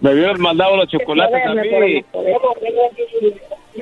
Me 0.00 0.12
hubieras 0.12 0.38
mandado 0.38 0.76
los 0.76 0.88
chocolates 0.88 1.44
a 1.44 1.54
mí. 1.54 2.04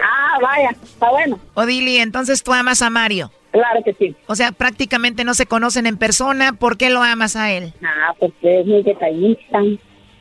Ah, 0.02 0.38
vaya, 0.40 0.70
está 0.82 1.10
bueno. 1.10 1.38
Odili, 1.54 1.98
entonces 1.98 2.42
tú 2.42 2.52
amas 2.52 2.80
a 2.82 2.90
Mario. 2.90 3.30
Claro 3.52 3.82
que 3.84 3.92
sí. 3.94 4.16
O 4.26 4.34
sea, 4.34 4.52
prácticamente 4.52 5.24
no 5.24 5.34
se 5.34 5.44
conocen 5.44 5.86
en 5.86 5.98
persona. 5.98 6.54
¿Por 6.54 6.78
qué 6.78 6.88
lo 6.88 7.02
amas 7.02 7.36
a 7.36 7.52
él? 7.52 7.74
Ah, 7.84 8.14
porque 8.18 8.60
es 8.60 8.66
muy 8.66 8.82
detallista. 8.82 9.60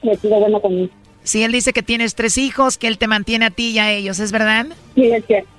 Me 0.04 0.16
sido 0.18 0.38
bueno 0.40 0.60
conmigo. 0.60 0.92
Si 1.24 1.44
él 1.44 1.52
dice 1.52 1.74
que 1.74 1.84
tienes 1.84 2.16
tres 2.16 2.38
hijos, 2.38 2.78
que 2.78 2.88
él 2.88 2.98
te 2.98 3.08
mantiene 3.08 3.46
a 3.46 3.52
ti 3.52 3.72
y 3.72 3.80
a 3.80 3.92
ellos, 3.92 4.20
¿es 4.20 4.32
verdad? 4.32 4.68
Sí, 4.96 5.12
es 5.12 5.26
cierto. 5.26 5.50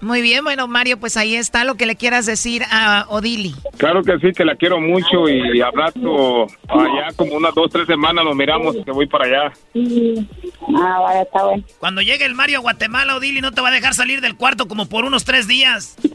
Muy 0.00 0.22
bien, 0.22 0.42
bueno, 0.42 0.66
Mario, 0.66 0.98
pues 0.98 1.18
ahí 1.18 1.34
está 1.34 1.64
lo 1.64 1.74
que 1.74 1.84
le 1.84 1.94
quieras 1.94 2.24
decir 2.24 2.62
a 2.70 3.04
Odili. 3.10 3.54
Claro 3.76 4.02
que 4.02 4.18
sí, 4.18 4.32
que 4.32 4.46
la 4.46 4.56
quiero 4.56 4.80
mucho 4.80 5.28
y 5.28 5.60
a 5.60 5.70
rato, 5.70 6.46
allá 6.68 7.12
como 7.16 7.34
unas 7.34 7.54
dos, 7.54 7.70
tres 7.70 7.86
semanas 7.86 8.24
nos 8.24 8.34
miramos, 8.34 8.76
que 8.82 8.90
voy 8.92 9.06
para 9.06 9.26
allá. 9.26 9.52
Ah, 10.74 11.00
vaya, 11.00 11.22
está 11.22 11.44
bueno. 11.44 11.62
Cuando 11.78 12.00
llegue 12.00 12.24
el 12.24 12.34
Mario 12.34 12.58
a 12.58 12.62
Guatemala, 12.62 13.16
Odili 13.16 13.42
no 13.42 13.52
te 13.52 13.60
va 13.60 13.68
a 13.68 13.72
dejar 13.72 13.92
salir 13.92 14.22
del 14.22 14.36
cuarto 14.36 14.68
como 14.68 14.86
por 14.88 15.04
unos 15.04 15.24
tres 15.24 15.46
días. 15.46 15.96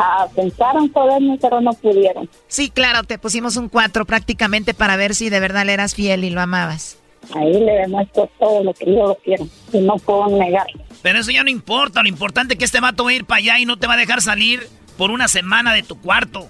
Ah, 0.00 0.28
pensaron 0.32 0.88
poderme, 0.90 1.38
pero 1.42 1.60
no 1.60 1.72
pudieron. 1.72 2.30
Sí, 2.46 2.70
claro, 2.70 3.02
te 3.02 3.18
pusimos 3.18 3.56
un 3.56 3.68
cuatro 3.68 4.04
prácticamente 4.04 4.72
para 4.72 4.96
ver 4.96 5.12
si 5.16 5.28
de 5.28 5.40
verdad 5.40 5.66
le 5.66 5.72
eras 5.72 5.96
fiel 5.96 6.22
y 6.22 6.30
lo 6.30 6.40
amabas. 6.40 6.97
Ahí 7.34 7.52
le 7.52 7.72
demuestro 7.72 8.28
todo 8.38 8.64
lo 8.64 8.72
que 8.74 8.86
yo 8.86 9.08
lo 9.08 9.14
quiero. 9.16 9.46
Y 9.72 9.78
no 9.78 9.96
puedo 9.96 10.26
negarlo. 10.28 10.80
Pero 11.02 11.18
eso 11.18 11.30
ya 11.30 11.42
no 11.44 11.50
importa. 11.50 12.02
Lo 12.02 12.08
importante 12.08 12.54
es 12.54 12.58
que 12.58 12.64
este 12.64 12.80
vato 12.80 13.04
va 13.04 13.10
a 13.10 13.14
ir 13.14 13.24
para 13.24 13.38
allá 13.38 13.58
y 13.58 13.66
no 13.66 13.76
te 13.76 13.86
va 13.86 13.94
a 13.94 13.98
dejar 13.98 14.20
salir 14.20 14.60
por 14.96 15.10
una 15.10 15.28
semana 15.28 15.72
de 15.74 15.82
tu 15.82 16.00
cuarto. 16.00 16.48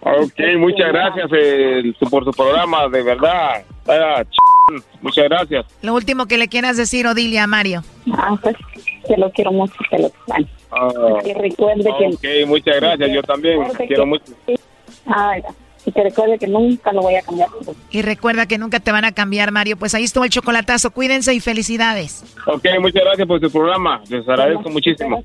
Ok, 0.00 0.38
muchas 0.58 0.88
gracias 0.92 1.30
eh, 1.36 1.92
por 2.10 2.24
su 2.24 2.30
programa, 2.32 2.88
de 2.88 3.02
verdad. 3.02 3.64
Ah, 3.86 4.22
ch- 4.22 4.82
Muchas 5.02 5.24
gracias. 5.24 5.66
Lo 5.82 5.94
último 5.94 6.26
que 6.26 6.38
le 6.38 6.48
quieras 6.48 6.76
decir, 6.76 7.06
Odili, 7.06 7.36
a 7.36 7.46
Mario. 7.46 7.82
Ah, 8.12 8.34
pues 8.42 8.56
que 9.06 9.16
lo 9.16 9.30
quiero 9.32 9.52
mucho, 9.52 9.74
que 9.90 9.98
lo 9.98 10.06
extraño. 10.08 10.46
Ah, 10.70 10.88
Que 11.22 11.34
recuerde 11.34 11.84
que... 11.98 12.42
ok, 12.42 12.48
muchas 12.48 12.76
gracias, 12.76 13.10
yo 13.12 13.22
también 13.22 13.62
quiero 13.86 14.04
que- 14.04 14.06
mucho. 14.06 14.24
Ay, 15.06 15.42
y 15.86 15.92
que 15.92 16.02
recuerde 16.02 16.38
que 16.38 16.46
nunca 16.46 16.92
lo 16.92 17.02
voy 17.02 17.16
a 17.16 17.22
cambiar. 17.22 17.48
Y 17.90 18.02
recuerda 18.02 18.46
que 18.46 18.58
nunca 18.58 18.80
te 18.80 18.90
van 18.90 19.04
a 19.04 19.12
cambiar, 19.12 19.52
Mario. 19.52 19.76
Pues 19.76 19.94
ahí 19.94 20.04
estuvo 20.04 20.24
el 20.24 20.30
chocolatazo. 20.30 20.90
Cuídense 20.90 21.34
y 21.34 21.40
felicidades. 21.40 22.24
Ok, 22.46 22.64
muchas 22.80 23.04
gracias 23.04 23.28
por 23.28 23.40
su 23.40 23.50
programa, 23.50 24.02
les 24.08 24.26
agradezco 24.28 24.70
muchísimo. 24.70 25.24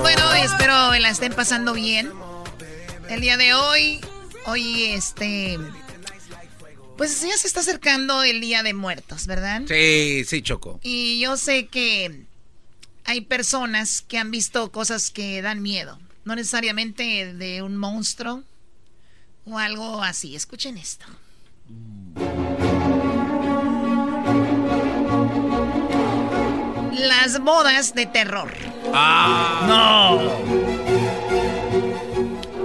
Bueno, 0.00 0.34
espero 0.34 0.94
la 0.98 1.10
estén 1.10 1.32
pasando 1.32 1.72
bien. 1.72 2.12
El 3.08 3.20
día 3.20 3.36
de 3.36 3.54
hoy, 3.54 4.00
hoy 4.46 4.84
este... 4.86 5.58
Pues 6.96 7.20
ya 7.20 7.36
se 7.36 7.46
está 7.46 7.60
acercando 7.60 8.22
el 8.22 8.40
Día 8.40 8.62
de 8.62 8.72
Muertos, 8.72 9.26
¿verdad? 9.26 9.62
Sí, 9.68 10.24
sí, 10.26 10.40
Choco. 10.40 10.80
Y 10.82 11.20
yo 11.20 11.36
sé 11.36 11.66
que 11.66 12.24
hay 13.04 13.20
personas 13.20 14.00
que 14.00 14.18
han 14.18 14.30
visto 14.30 14.72
cosas 14.72 15.10
que 15.10 15.42
dan 15.42 15.62
miedo. 15.62 15.98
No 16.24 16.34
necesariamente 16.34 17.34
de 17.34 17.62
un 17.62 17.76
monstruo 17.76 18.42
o 19.44 19.58
algo 19.58 20.02
así. 20.02 20.34
Escuchen 20.34 20.78
esto. 20.78 21.06
Las 26.92 27.38
bodas 27.40 27.94
de 27.94 28.06
terror. 28.06 28.52
Ah, 28.92 29.64
no. 29.68 30.20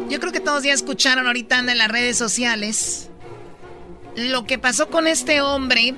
Yo 0.09 0.19
creo 0.19 0.31
que 0.31 0.39
todos 0.39 0.63
ya 0.63 0.73
escucharon 0.73 1.27
ahorita 1.27 1.57
anda 1.57 1.71
en 1.71 1.77
las 1.77 1.87
redes 1.89 2.17
sociales 2.17 3.09
lo 4.15 4.45
que 4.45 4.57
pasó 4.59 4.89
con 4.89 5.07
este 5.07 5.41
hombre 5.41 5.95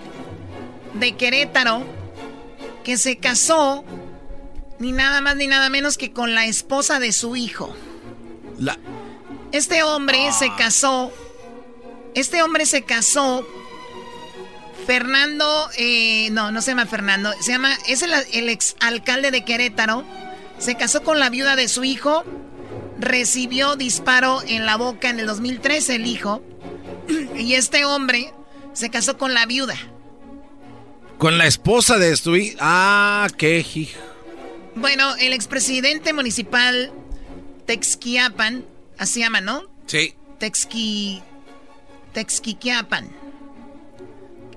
de 0.94 1.16
Querétaro 1.16 1.84
que 2.84 2.98
se 2.98 3.18
casó 3.18 3.84
ni 4.80 4.92
nada 4.92 5.22
más 5.22 5.36
ni 5.36 5.48
nada 5.48 5.70
menos 5.70 5.98
que 5.98 6.12
con 6.12 6.36
la 6.36 6.46
esposa 6.46 7.00
de 7.00 7.12
su 7.12 7.36
hijo. 7.36 7.74
La- 8.60 8.78
Este 9.52 9.82
hombre 9.84 10.32
se 10.32 10.52
casó. 10.56 11.12
Este 12.16 12.44
hombre 12.44 12.66
se 12.66 12.84
casó. 12.84 13.48
Fernando, 14.86 15.70
eh, 15.78 16.30
no, 16.32 16.52
no 16.52 16.62
se 16.62 16.72
llama 16.72 16.86
Fernando, 16.86 17.32
se 17.42 17.52
llama, 17.52 17.76
es 17.88 18.02
el, 18.02 18.12
el 18.34 18.50
ex 18.50 18.76
alcalde 18.80 19.32
de 19.32 19.44
Querétaro. 19.46 20.04
Se 20.60 20.76
casó 20.76 21.04
con 21.04 21.20
la 21.20 21.30
viuda 21.30 21.56
de 21.56 21.68
su 21.68 21.84
hijo. 21.84 22.24
Recibió 23.00 23.76
disparo 23.76 24.42
en 24.48 24.66
la 24.66 24.78
boca 24.78 25.10
en 25.10 25.20
el 25.20 25.26
2013 25.26 25.96
el 25.96 26.06
hijo. 26.06 26.42
Y 27.38 27.56
este 27.56 27.86
hombre 27.86 28.34
se 28.74 28.90
casó 28.90 29.18
con 29.18 29.34
la 29.34 29.46
viuda. 29.46 29.76
Con 31.18 31.38
la 31.38 31.46
esposa 31.48 31.98
de 31.98 32.16
su 32.16 32.36
hi- 32.36 32.56
Ah, 32.60 33.28
qué 33.38 33.60
hijo. 33.60 34.00
Bueno, 34.76 35.16
el 35.18 35.34
expresidente 35.34 36.14
municipal 36.14 36.92
Texquiapan, 37.66 38.66
así 38.98 39.14
se 39.16 39.20
llama, 39.22 39.42
¿no? 39.42 39.64
Sí. 39.88 40.16
Texqui... 40.40 41.22
Texquiquiapan. 42.14 43.10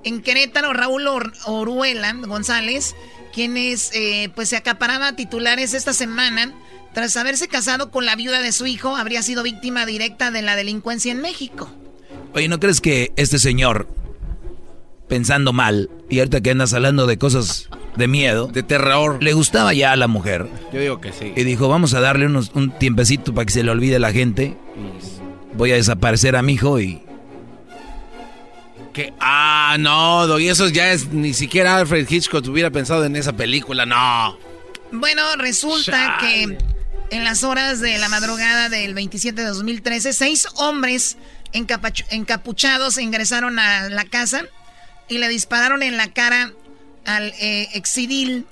En 0.07 0.23
Querétaro, 0.23 0.73
Raúl 0.73 1.09
Or- 1.09 1.33
Oruela 1.47 2.15
González, 2.27 2.95
quienes 3.35 3.91
eh, 3.93 4.31
pues 4.37 4.49
se 4.49 4.57
acaparaba 4.57 5.17
titulares 5.17 5.75
esta 5.75 5.93
semana, 5.93 6.55
tras 6.95 7.17
haberse 7.17 7.49
casado 7.49 7.91
con 7.91 8.07
la 8.07 8.15
viuda 8.15 8.41
de 8.41 8.53
su 8.53 8.67
hijo, 8.67 8.95
habría 8.95 9.21
sido 9.23 9.43
víctima 9.43 9.85
directa 9.85 10.31
de 10.31 10.43
la 10.43 10.55
delincuencia 10.55 11.11
en 11.11 11.21
México. 11.21 11.69
Oye, 12.35 12.47
¿no 12.47 12.61
crees 12.61 12.81
que 12.81 13.13
este 13.17 13.41
señor, 13.41 13.89
pensando 15.09 15.53
mal, 15.53 15.91
y 16.09 16.21
ahorita 16.21 16.41
que 16.41 16.53
andas 16.53 16.73
hablando 16.73 17.07
de 17.07 17.19
cosas 17.19 17.69
de 17.97 18.07
miedo, 18.07 18.47
de 18.47 18.63
terror, 18.63 19.21
le 19.21 19.33
gustaba 19.33 19.75
ya 19.75 19.91
a 19.91 19.97
la 19.97 20.07
mujer? 20.07 20.47
Yo 20.73 20.79
digo 20.81 21.01
que 21.01 21.13
sí. 21.13 21.33
Y 21.35 21.43
dijo, 21.43 21.69
vamos 21.69 21.95
a 21.95 22.01
darle 22.01 22.27
unos, 22.27 22.53
un 22.55 22.71
tiempecito 22.79 23.35
para 23.35 23.45
que 23.45 23.53
se 23.53 23.65
le 23.65 23.73
olvide 23.73 23.99
la 23.99 24.13
gente. 24.13 24.57
Voy 25.55 25.73
a 25.73 25.75
desaparecer 25.75 26.37
a 26.37 26.43
mi 26.43 26.53
hijo 26.53 26.79
y... 26.81 27.03
Que, 28.97 29.13
ah, 29.21 29.77
no, 29.79 30.27
Doggy, 30.27 30.49
eso 30.49 30.69
ya 30.69 30.91
es, 30.91 31.09
ni 31.09 31.35
siquiera 31.35 31.77
Alfred 31.77 32.11
Hitchcock 32.11 32.49
hubiera 32.49 32.71
pensado 32.71 33.05
en 33.05 33.15
esa 33.15 33.35
película, 33.35 33.85
no. 33.85 34.39
Bueno, 34.91 35.37
resulta 35.37 36.17
que 36.19 36.57
en 37.11 37.25
las 37.25 37.45
horas 37.45 37.81
de 37.81 37.99
la 37.99 38.09
madrugada 38.09 38.71
del 38.71 38.95
27 38.95 39.39
de 39.39 39.49
2013, 39.49 40.15
seis 40.15 40.49
hombres 40.55 41.19
encapuchados 41.53 42.97
ingresaron 42.97 43.59
a 43.59 43.91
la 43.91 44.07
casa 44.07 44.47
y 45.11 45.19
le 45.19 45.29
dispararon 45.29 45.83
en 45.83 45.99
la 45.99 46.11
cara 46.15 46.55
al 47.05 47.35
eh, 47.39 47.69
exidil 47.75 48.47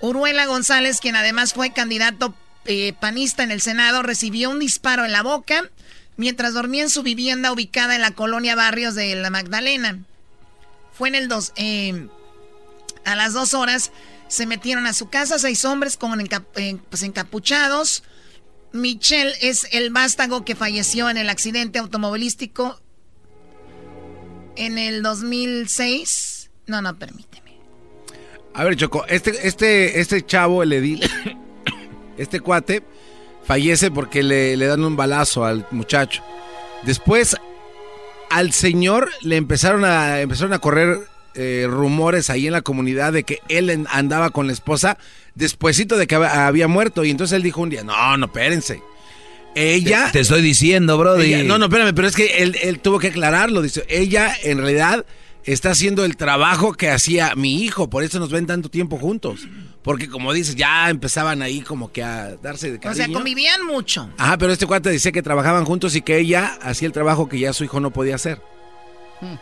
Uruela 0.00 0.46
González, 0.46 0.98
quien 0.98 1.14
además 1.14 1.54
fue 1.54 1.72
candidato 1.72 2.34
eh, 2.64 2.92
panista 3.00 3.44
en 3.44 3.52
el 3.52 3.60
Senado, 3.60 4.02
recibió 4.02 4.50
un 4.50 4.58
disparo 4.58 5.04
en 5.04 5.12
la 5.12 5.22
boca 5.22 5.70
mientras 6.16 6.54
dormía 6.54 6.82
en 6.82 6.90
su 6.90 7.02
vivienda 7.02 7.52
ubicada 7.52 7.94
en 7.94 8.00
la 8.00 8.12
colonia 8.12 8.54
Barrios 8.54 8.94
de 8.94 9.14
la 9.14 9.30
Magdalena. 9.30 9.98
Fue 10.92 11.08
en 11.08 11.14
el 11.14 11.28
dos, 11.28 11.52
eh, 11.56 12.08
a 13.04 13.16
las 13.16 13.32
dos 13.32 13.54
horas 13.54 13.92
se 14.32 14.46
metieron 14.46 14.86
a 14.86 14.94
su 14.94 15.10
casa 15.10 15.38
seis 15.38 15.62
hombres 15.66 15.98
con 15.98 16.18
eh, 16.18 16.76
pues, 16.88 17.02
encapuchados. 17.02 18.02
Michelle 18.72 19.34
es 19.42 19.68
el 19.72 19.90
vástago 19.90 20.44
que 20.44 20.54
falleció 20.54 21.10
en 21.10 21.18
el 21.18 21.28
accidente 21.28 21.78
automovilístico 21.78 22.80
en 24.56 24.78
el 24.78 25.02
2006. 25.02 26.50
No, 26.66 26.80
no, 26.80 26.98
permíteme. 26.98 27.58
A 28.54 28.64
ver, 28.64 28.76
Choco, 28.76 29.04
este, 29.06 29.46
este, 29.46 30.00
este 30.00 30.24
chavo, 30.24 30.62
el 30.62 30.72
edil, 30.72 31.02
este 32.16 32.40
cuate, 32.40 32.82
fallece 33.44 33.90
porque 33.90 34.22
le, 34.22 34.56
le 34.56 34.66
dan 34.66 34.84
un 34.84 34.96
balazo 34.96 35.44
al 35.44 35.66
muchacho. 35.70 36.22
Después, 36.84 37.36
al 38.30 38.52
señor 38.52 39.10
le 39.20 39.36
empezaron 39.36 39.84
a, 39.84 40.20
empezaron 40.20 40.52
a 40.52 40.58
correr 40.58 40.98
eh, 41.34 41.66
rumores 41.68 42.30
ahí 42.30 42.46
en 42.46 42.52
la 42.52 42.62
comunidad 42.62 43.12
de 43.12 43.24
que 43.24 43.40
él 43.48 43.86
andaba 43.90 44.30
con 44.30 44.46
la 44.46 44.52
esposa 44.52 44.98
despuesito 45.34 45.96
de 45.96 46.06
que 46.06 46.16
había 46.16 46.68
muerto. 46.68 47.04
Y 47.04 47.10
entonces 47.10 47.36
él 47.36 47.42
dijo 47.42 47.60
un 47.60 47.70
día, 47.70 47.84
no, 47.84 48.16
no, 48.16 48.26
espérense. 48.26 48.82
Ella... 49.54 50.10
Te, 50.12 50.20
estoy 50.20 50.40
diciendo, 50.40 50.96
bro. 50.96 51.16
no, 51.44 51.58
no, 51.58 51.66
espérame, 51.66 51.94
pero 51.94 52.08
es 52.08 52.16
que 52.16 52.42
él, 52.42 52.56
él 52.62 52.80
tuvo 52.80 52.98
que 52.98 53.08
aclararlo. 53.08 53.62
Dice, 53.62 53.84
ella 53.88 54.34
en 54.42 54.58
realidad 54.58 55.04
está 55.44 55.70
haciendo 55.70 56.04
el 56.04 56.16
trabajo 56.16 56.72
que 56.72 56.90
hacía 56.90 57.34
mi 57.34 57.62
hijo, 57.62 57.90
por 57.90 58.02
eso 58.02 58.18
nos 58.18 58.30
ven 58.30 58.46
tanto 58.46 58.68
tiempo 58.68 58.98
juntos. 58.98 59.46
Porque 59.82 60.08
como 60.08 60.32
dices, 60.32 60.54
ya 60.54 60.88
empezaban 60.90 61.42
ahí 61.42 61.60
como 61.60 61.90
que 61.90 62.02
a 62.02 62.36
darse 62.36 62.70
de 62.70 62.78
cariño. 62.78 63.02
O 63.02 63.06
sea, 63.06 63.12
convivían 63.12 63.66
mucho. 63.66 64.08
Ajá, 64.16 64.38
pero 64.38 64.52
este 64.52 64.66
cuate 64.66 64.90
decía 64.90 65.10
que 65.10 65.22
trabajaban 65.22 65.64
juntos 65.64 65.96
y 65.96 66.02
que 66.02 66.18
ella 66.18 66.56
hacía 66.62 66.86
el 66.86 66.92
trabajo 66.92 67.28
que 67.28 67.38
ya 67.38 67.52
su 67.52 67.64
hijo 67.64 67.80
no 67.80 67.90
podía 67.90 68.14
hacer. 68.14 68.40
Hmm. 69.20 69.34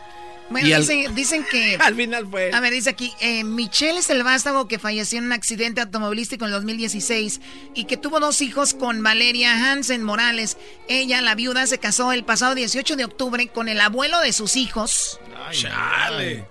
Bueno, 0.51 0.67
dicen, 1.15 1.45
que... 1.49 1.77
al 1.79 1.95
final 1.95 2.27
fue... 2.29 2.51
A 2.53 2.59
ver, 2.59 2.73
dice 2.73 2.89
aquí, 2.89 3.13
eh, 3.21 3.43
Michelle 3.45 3.99
es 3.99 4.09
el 4.09 4.21
vástago 4.23 4.67
que 4.67 4.79
falleció 4.79 5.19
en 5.19 5.25
un 5.25 5.31
accidente 5.31 5.79
automovilístico 5.79 6.45
en 6.45 6.51
2016 6.51 7.39
y 7.73 7.85
que 7.85 7.95
tuvo 7.95 8.19
dos 8.19 8.41
hijos 8.41 8.73
con 8.73 9.01
Valeria 9.01 9.71
Hansen 9.71 10.03
Morales. 10.03 10.57
Ella, 10.89 11.21
la 11.21 11.35
viuda, 11.35 11.67
se 11.67 11.77
casó 11.77 12.11
el 12.11 12.25
pasado 12.25 12.53
18 12.53 12.97
de 12.97 13.05
octubre 13.05 13.47
con 13.47 13.69
el 13.69 13.79
abuelo 13.79 14.19
de 14.19 14.33
sus 14.33 14.57
hijos. 14.57 15.21
Chale. 15.51 16.50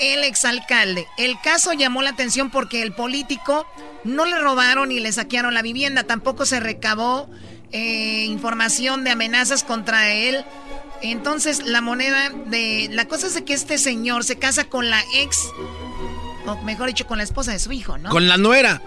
El 0.00 0.24
exalcalde. 0.24 1.06
El 1.18 1.40
caso 1.40 1.72
llamó 1.72 2.02
la 2.02 2.10
atención 2.10 2.50
porque 2.50 2.82
el 2.82 2.92
político 2.92 3.66
no 4.04 4.24
le 4.24 4.38
robaron 4.38 4.90
ni 4.90 5.00
le 5.00 5.12
saquearon 5.12 5.54
la 5.54 5.62
vivienda. 5.62 6.04
Tampoco 6.04 6.46
se 6.46 6.60
recabó 6.60 7.30
eh, 7.72 8.24
información 8.24 9.04
de 9.04 9.10
amenazas 9.10 9.64
contra 9.64 10.12
él 10.12 10.44
entonces, 11.02 11.64
la 11.64 11.80
moneda 11.80 12.30
de. 12.30 12.88
La 12.90 13.06
cosa 13.06 13.26
es 13.26 13.34
de 13.34 13.44
que 13.44 13.54
este 13.54 13.78
señor 13.78 14.24
se 14.24 14.38
casa 14.38 14.64
con 14.64 14.90
la 14.90 15.02
ex. 15.14 15.38
O 16.46 16.62
mejor 16.62 16.88
dicho, 16.88 17.06
con 17.06 17.18
la 17.18 17.24
esposa 17.24 17.52
de 17.52 17.58
su 17.58 17.72
hijo, 17.72 17.98
¿no? 17.98 18.10
Con 18.10 18.28
la 18.28 18.36
nuera. 18.36 18.80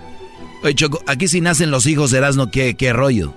Oye, 0.63 0.75
Choco, 0.75 1.01
aquí 1.07 1.27
si 1.27 1.41
nacen 1.41 1.71
los 1.71 1.85
hijos 1.85 2.11
de 2.11 2.17
Erasmo, 2.17 2.51
¿qué, 2.51 2.75
qué 2.75 2.93
rollo? 2.93 3.33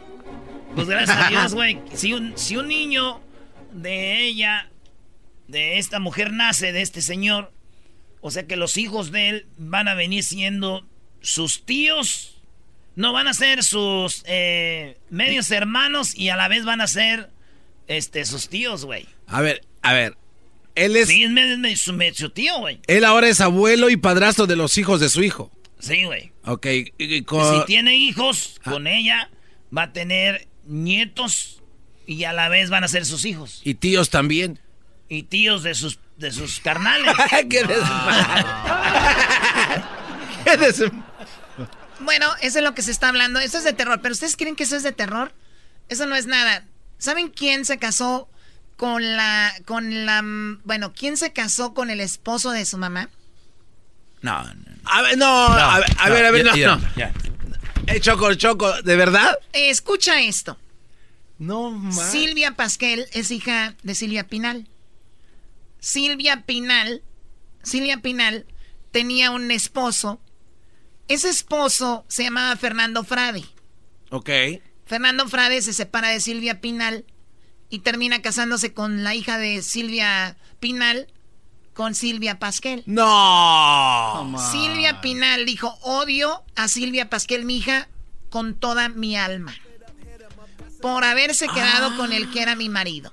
Pues 0.74 0.88
gracias 0.88 1.16
a 1.16 1.28
Dios, 1.28 1.54
güey. 1.54 1.80
Si 1.94 2.14
un, 2.14 2.32
si 2.36 2.56
un 2.56 2.68
niño 2.68 3.20
de 3.72 4.24
ella, 4.24 4.70
de 5.48 5.78
esta 5.78 5.98
mujer, 6.00 6.32
nace 6.32 6.72
de 6.72 6.82
este 6.82 7.02
señor, 7.02 7.52
o 8.22 8.30
sea 8.30 8.46
que 8.46 8.56
los 8.56 8.78
hijos 8.78 9.12
de 9.12 9.28
él 9.28 9.46
van 9.58 9.88
a 9.88 9.94
venir 9.94 10.24
siendo 10.24 10.86
sus 11.20 11.66
tíos, 11.66 12.40
no 12.94 13.12
van 13.12 13.26
a 13.26 13.34
ser 13.34 13.64
sus 13.64 14.22
eh, 14.26 14.96
medios 15.10 15.50
hermanos 15.50 16.16
y 16.16 16.30
a 16.30 16.36
la 16.36 16.48
vez 16.48 16.64
van 16.64 16.80
a 16.80 16.86
ser 16.86 17.30
este, 17.88 18.24
sus 18.24 18.48
tíos, 18.48 18.84
güey. 18.84 19.06
A 19.26 19.40
ver, 19.40 19.66
a 19.82 19.92
ver. 19.92 20.16
Él 20.76 20.96
es. 20.96 21.08
Sí, 21.08 21.24
es 21.24 21.80
su, 21.80 22.30
tío, 22.30 22.58
güey. 22.60 22.80
Él 22.86 23.04
ahora 23.04 23.28
es 23.28 23.40
abuelo 23.40 23.90
y 23.90 23.96
padrastro 23.96 24.46
de 24.46 24.56
los 24.56 24.78
hijos 24.78 25.00
de 25.00 25.08
su 25.08 25.22
hijo. 25.22 25.50
Sí, 25.80 26.04
güey. 26.04 26.32
Ok. 26.44 26.66
Y, 26.98 27.24
si 27.26 27.64
tiene 27.66 27.96
hijos 27.96 28.60
ah. 28.64 28.70
con 28.70 28.86
ella, 28.86 29.30
va 29.76 29.82
a 29.82 29.92
tener 29.92 30.46
nietos 30.64 31.60
y 32.06 32.24
a 32.24 32.32
la 32.32 32.48
vez 32.48 32.70
van 32.70 32.84
a 32.84 32.88
ser 32.88 33.04
sus 33.04 33.24
hijos. 33.24 33.60
Y 33.64 33.74
tíos 33.74 34.10
también. 34.10 34.60
Y 35.12 35.24
tíos 35.24 35.62
de 35.62 35.74
sus, 35.74 35.98
de 36.16 36.32
sus 36.32 36.60
carnales. 36.60 37.14
¡Qué 37.30 37.46
¿Qué 40.44 40.90
Bueno, 42.00 42.30
eso 42.40 42.58
es 42.60 42.64
lo 42.64 42.74
que 42.74 42.80
se 42.80 42.92
está 42.92 43.10
hablando. 43.10 43.38
Eso 43.38 43.58
es 43.58 43.64
de 43.64 43.74
terror. 43.74 44.00
¿Pero 44.00 44.14
ustedes 44.14 44.36
creen 44.36 44.56
que 44.56 44.62
eso 44.62 44.74
es 44.74 44.82
de 44.82 44.92
terror? 44.92 45.34
Eso 45.90 46.06
no 46.06 46.16
es 46.16 46.24
nada. 46.24 46.64
¿Saben 46.96 47.28
quién 47.28 47.66
se 47.66 47.76
casó 47.76 48.26
con 48.78 49.02
la, 49.14 49.52
con 49.66 50.06
la, 50.06 50.22
bueno, 50.64 50.94
quién 50.94 51.18
se 51.18 51.34
casó 51.34 51.74
con 51.74 51.90
el 51.90 52.00
esposo 52.00 52.50
de 52.50 52.64
su 52.64 52.78
mamá? 52.78 53.10
No, 54.22 54.42
no. 54.44 54.54
A 54.86 55.02
ver, 55.02 55.18
no, 55.18 55.26
a 55.26 55.78
ver, 55.78 55.90
a 55.98 56.08
ver, 56.08 56.24
a 56.24 56.30
ver, 56.30 56.46
no, 56.46 56.56
no. 56.56 56.80
Eh, 57.86 58.00
choco, 58.00 58.32
Choco, 58.32 58.80
¿de 58.80 58.96
verdad? 58.96 59.38
escucha 59.52 60.22
esto. 60.22 60.56
No, 61.38 61.70
más. 61.70 62.10
Silvia 62.10 62.52
Pasquel 62.52 63.06
es 63.12 63.30
hija 63.30 63.74
de 63.82 63.94
Silvia 63.94 64.26
Pinal. 64.26 64.68
Silvia 65.82 66.46
Pinal, 66.46 67.02
Silvia 67.64 68.00
Pinal 68.00 68.46
tenía 68.92 69.32
un 69.32 69.50
esposo. 69.50 70.20
Ese 71.08 71.28
esposo 71.28 72.04
se 72.06 72.22
llamaba 72.22 72.54
Fernando 72.54 73.02
Frade. 73.02 73.44
Ok. 74.10 74.30
Fernando 74.86 75.26
Frade 75.28 75.60
se 75.60 75.72
separa 75.72 76.10
de 76.10 76.20
Silvia 76.20 76.60
Pinal 76.60 77.04
y 77.68 77.80
termina 77.80 78.22
casándose 78.22 78.72
con 78.72 79.02
la 79.02 79.16
hija 79.16 79.38
de 79.38 79.60
Silvia 79.60 80.36
Pinal, 80.60 81.08
con 81.74 81.96
Silvia 81.96 82.38
Pasquel. 82.38 82.84
No. 82.86 84.38
Silvia 84.52 85.00
Pinal 85.00 85.44
dijo, 85.46 85.76
odio 85.82 86.44
a 86.54 86.68
Silvia 86.68 87.10
Pasquel, 87.10 87.44
mi 87.44 87.56
hija, 87.56 87.88
con 88.30 88.54
toda 88.54 88.88
mi 88.88 89.16
alma. 89.16 89.52
Por 90.80 91.02
haberse 91.02 91.48
quedado 91.48 91.96
con 91.96 92.12
el 92.12 92.30
que 92.30 92.40
era 92.40 92.54
mi 92.54 92.68
marido. 92.68 93.12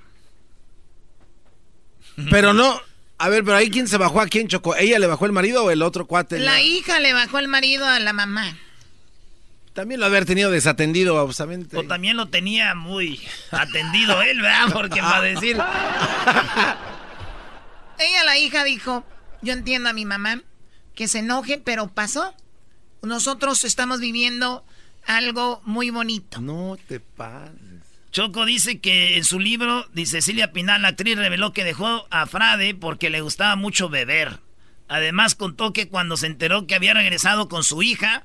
Pero 2.30 2.52
no, 2.52 2.80
a 3.18 3.28
ver, 3.28 3.44
pero 3.44 3.56
ahí 3.56 3.70
quién 3.70 3.86
se 3.86 3.98
bajó 3.98 4.20
a 4.20 4.26
quién 4.26 4.48
chocó. 4.48 4.74
¿Ella 4.76 4.98
le 4.98 5.06
bajó 5.06 5.26
el 5.26 5.32
marido 5.32 5.64
o 5.64 5.70
el 5.70 5.82
otro 5.82 6.06
cuate? 6.06 6.38
La 6.38 6.62
hija 6.62 7.00
le 7.00 7.12
bajó 7.12 7.38
el 7.38 7.48
marido 7.48 7.86
a 7.86 8.00
la 8.00 8.14
mamá. 8.14 8.56
También 9.74 10.00
lo 10.00 10.06
haber 10.06 10.24
tenido 10.24 10.50
desatendido, 10.50 11.22
obviamente. 11.22 11.76
O 11.76 11.84
también 11.84 12.16
lo 12.16 12.28
tenía 12.28 12.74
muy 12.74 13.20
atendido 13.50 14.22
él, 14.22 14.40
¿verdad? 14.40 14.72
Porque 14.72 15.00
va 15.00 15.18
a 15.18 15.22
decir. 15.22 15.56
Ella, 17.98 18.24
la 18.24 18.38
hija, 18.38 18.64
dijo: 18.64 19.04
Yo 19.42 19.52
entiendo 19.52 19.90
a 19.90 19.92
mi 19.92 20.06
mamá 20.06 20.42
que 20.94 21.06
se 21.06 21.18
enoje, 21.18 21.60
pero 21.62 21.88
pasó. 21.88 22.34
Nosotros 23.02 23.64
estamos 23.64 24.00
viviendo 24.00 24.64
algo 25.06 25.60
muy 25.64 25.90
bonito. 25.90 26.40
No 26.40 26.76
te 26.88 27.00
pases. 27.00 27.69
Choco 28.12 28.44
dice 28.44 28.80
que 28.80 29.16
en 29.16 29.24
su 29.24 29.38
libro, 29.38 29.86
dice 29.92 30.20
Silvia 30.20 30.52
Pinal, 30.52 30.82
la 30.82 30.88
actriz 30.88 31.16
reveló 31.16 31.52
que 31.52 31.64
dejó 31.64 32.08
a 32.10 32.26
Frade 32.26 32.74
porque 32.74 33.08
le 33.08 33.20
gustaba 33.20 33.54
mucho 33.56 33.88
beber. 33.88 34.40
Además 34.88 35.36
contó 35.36 35.72
que 35.72 35.88
cuando 35.88 36.16
se 36.16 36.26
enteró 36.26 36.66
que 36.66 36.74
había 36.74 36.94
regresado 36.94 37.48
con 37.48 37.62
su 37.62 37.82
hija, 37.82 38.24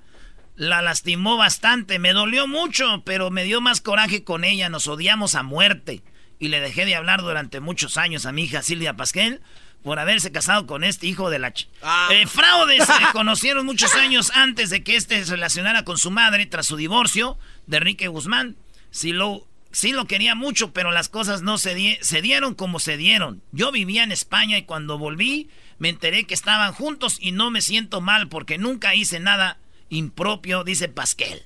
la 0.55 0.81
lastimó 0.81 1.37
bastante, 1.37 1.99
me 1.99 2.13
dolió 2.13 2.47
mucho, 2.47 3.03
pero 3.05 3.29
me 3.29 3.43
dio 3.43 3.61
más 3.61 3.81
coraje 3.81 4.23
con 4.23 4.43
ella, 4.43 4.69
nos 4.69 4.87
odiamos 4.87 5.35
a 5.35 5.43
muerte. 5.43 6.01
Y 6.39 6.47
le 6.47 6.59
dejé 6.59 6.85
de 6.85 6.95
hablar 6.95 7.21
durante 7.21 7.59
muchos 7.59 7.97
años 7.97 8.25
a 8.25 8.31
mi 8.31 8.45
hija 8.45 8.63
Silvia 8.63 8.95
Pasquel 8.95 9.41
por 9.83 9.99
haberse 9.99 10.31
casado 10.31 10.65
con 10.65 10.83
este 10.83 11.05
hijo 11.05 11.29
de 11.29 11.37
la... 11.37 11.53
Ch 11.53 11.69
ah. 11.83 12.09
eh, 12.11 12.25
fraudes 12.25 12.85
se 12.85 13.11
conocieron 13.13 13.67
muchos 13.67 13.93
años 13.93 14.31
antes 14.33 14.71
de 14.71 14.83
que 14.83 14.95
este 14.95 15.23
se 15.23 15.31
relacionara 15.31 15.83
con 15.83 15.99
su 15.99 16.09
madre 16.09 16.47
tras 16.47 16.65
su 16.65 16.75
divorcio 16.75 17.37
de 17.67 17.77
Enrique 17.77 18.07
Guzmán. 18.07 18.55
Sí 18.89 19.11
lo, 19.11 19.47
sí 19.75 19.91
lo 19.91 20.05
quería 20.05 20.35
mucho, 20.35 20.71
pero 20.71 20.91
las 20.91 21.09
cosas 21.09 21.41
no 21.41 21.57
se, 21.57 21.99
se 22.01 22.21
dieron 22.21 22.55
como 22.55 22.79
se 22.79 22.95
dieron. 22.95 23.41
Yo 23.51 23.73
vivía 23.73 24.03
en 24.03 24.13
España 24.13 24.57
y 24.57 24.63
cuando 24.63 24.97
volví 24.97 25.49
me 25.79 25.89
enteré 25.89 26.23
que 26.23 26.33
estaban 26.33 26.71
juntos 26.71 27.17
y 27.19 27.33
no 27.33 27.51
me 27.51 27.61
siento 27.61 27.99
mal 27.99 28.29
porque 28.29 28.57
nunca 28.57 28.95
hice 28.95 29.19
nada 29.19 29.57
impropio, 29.89 30.63
dice 30.63 30.87
Pasquel. 30.87 31.41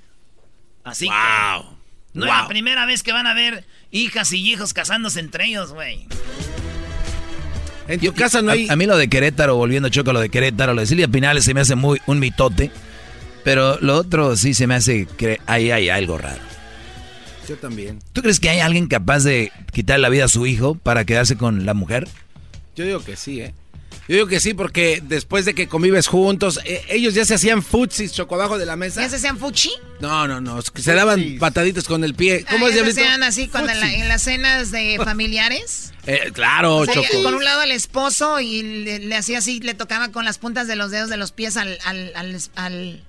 Así 0.84 1.08
wow. 1.08 1.76
No 2.14 2.26
es 2.26 2.32
la 2.32 2.48
primera 2.48 2.86
vez 2.86 3.02
que 3.02 3.12
van 3.12 3.26
a 3.26 3.34
ver 3.34 3.66
hijas 3.90 4.32
y 4.32 4.48
hijos 4.48 4.74
casándose 4.74 5.20
entre 5.20 5.46
ellos, 5.46 5.74
güey. 5.74 6.08
En 7.88 8.00
tu 8.00 8.14
casa 8.14 8.44
no 8.44 8.52
hay... 8.52 8.70
A, 8.70 8.76
mí 8.76 8.86
lo 8.86 8.96
de 8.96 9.10
Querétaro, 9.10 9.56
volviendo 9.56 9.90
Choco, 9.90 10.14
lo 10.14 10.20
de 10.20 10.30
Querétaro, 10.30 10.76
lo 10.76 10.82
de 10.82 10.88
Silvia 10.88 11.08
Pinales 11.08 11.46
se 11.46 11.56
me 11.56 11.62
hace 11.62 11.74
muy 11.74 12.00
un 12.06 12.20
mitote. 12.20 12.70
Pero 13.44 13.80
lo 13.82 13.96
otro 13.96 14.36
sí 14.36 14.54
se 14.54 14.68
me 14.68 14.76
hace 14.76 15.08
que 15.18 15.42
ahí 15.48 15.72
hay 15.72 15.90
algo 15.90 16.20
raro. 16.20 16.59
Yo 17.50 17.56
también. 17.58 18.00
¿Tú 18.14 18.22
crees 18.22 18.40
que 18.40 18.50
hay 18.50 18.60
alguien 18.60 18.88
capaz 18.88 19.24
de 19.24 19.52
quitar 19.74 20.00
la 20.00 20.10
vida 20.10 20.26
a 20.26 20.30
su 20.30 20.46
hijo 20.46 20.76
para 20.76 21.04
quedarse 21.04 21.36
con 21.36 21.66
la 21.66 21.74
mujer? 21.74 22.08
Yo 22.76 22.86
digo 22.86 23.04
que 23.04 23.16
sí, 23.16 23.42
¿eh? 23.42 23.54
Yo 24.08 24.16
digo 24.16 24.28
que 24.28 24.40
sí, 24.40 24.54
porque 24.56 25.02
después 25.04 25.46
de 25.46 25.54
que 25.54 25.68
convives 25.68 26.08
juntos, 26.08 26.60
eh, 26.66 26.82
ellos 26.90 27.14
ya 27.14 27.26
se 27.26 27.36
hacían 27.36 27.62
futsis, 27.62 28.12
choco 28.12 28.34
abajo 28.36 28.58
de 28.58 28.66
la 28.66 28.76
mesa. 28.76 29.02
¿Ya 29.02 29.10
se 29.10 29.18
hacían 29.18 29.38
fuchi? 29.38 29.70
No, 30.00 30.28
no, 30.28 30.42
no, 30.42 30.58
es 30.60 30.72
que 30.72 30.82
se 30.82 30.94
daban 30.94 31.38
pataditas 31.40 31.86
con 31.86 32.04
el 32.04 32.16
pie. 32.16 32.44
¿Cómo 32.50 32.66
Ah, 32.66 32.70
es, 32.70 32.76
¿ya 32.76 32.84
se 32.86 32.90
hacían 32.92 33.22
así 33.24 33.48
cuando 33.48 33.72
en, 33.72 33.80
la- 33.80 33.94
en 33.94 34.08
las 34.08 34.24
cenas 34.24 34.72
de 34.72 34.98
familiares? 35.04 35.94
Eh, 36.08 36.32
claro, 36.34 36.78
O 36.78 36.86
sea, 36.86 36.96
Choco. 36.96 37.24
Con 37.24 37.36
un 37.36 37.44
lado 37.44 37.62
al 37.62 37.72
esposo 37.72 38.40
y 38.40 38.64
le, 38.84 39.00
le 39.00 39.16
hacía 39.16 39.40
así, 39.40 39.60
le 39.60 39.74
tocaba 39.76 40.10
con 40.12 40.26
las 40.26 40.38
puntas 40.40 40.68
de 40.68 40.76
los 40.76 40.90
dedos 40.92 41.10
de 41.12 41.18
los 41.18 41.32
pies 41.32 41.56
al, 41.58 41.78
al, 41.86 42.12
al, 42.16 42.38
al, 42.56 43.04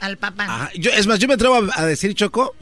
al 0.00 0.16
papá. 0.18 0.44
Ajá, 0.44 0.70
yo- 0.74 0.90
es 0.90 1.06
más, 1.06 1.18
yo 1.18 1.28
me 1.28 1.34
atrevo 1.34 1.56
a, 1.56 1.80
a 1.80 1.86
decir, 1.86 2.14
Choco, 2.14 2.54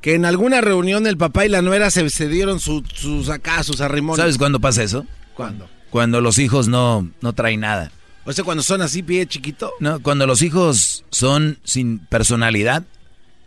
que 0.00 0.14
en 0.14 0.24
alguna 0.24 0.60
reunión 0.60 1.06
el 1.06 1.16
papá 1.16 1.44
y 1.46 1.48
la 1.48 1.62
nuera 1.62 1.90
se, 1.90 2.08
se 2.10 2.28
dieron 2.28 2.60
su- 2.60 2.84
sus 2.94 3.28
acá, 3.28 3.62
sus 3.64 3.80
arrimones. 3.80 4.18
¿Sabes 4.20 4.38
cuándo 4.38 4.60
pasa 4.60 4.82
eso? 4.82 5.06
¿Cuándo? 5.34 5.68
Cuando 5.90 6.20
los 6.20 6.38
hijos 6.38 6.68
no, 6.68 7.08
no 7.20 7.32
traen 7.32 7.60
nada. 7.60 7.90
O 8.24 8.32
sea, 8.32 8.44
cuando 8.44 8.62
son 8.62 8.82
así, 8.82 9.02
pie 9.02 9.26
chiquito. 9.26 9.72
No, 9.80 10.00
cuando 10.00 10.26
los 10.26 10.42
hijos 10.42 11.04
son 11.10 11.58
sin 11.64 11.98
personalidad, 11.98 12.84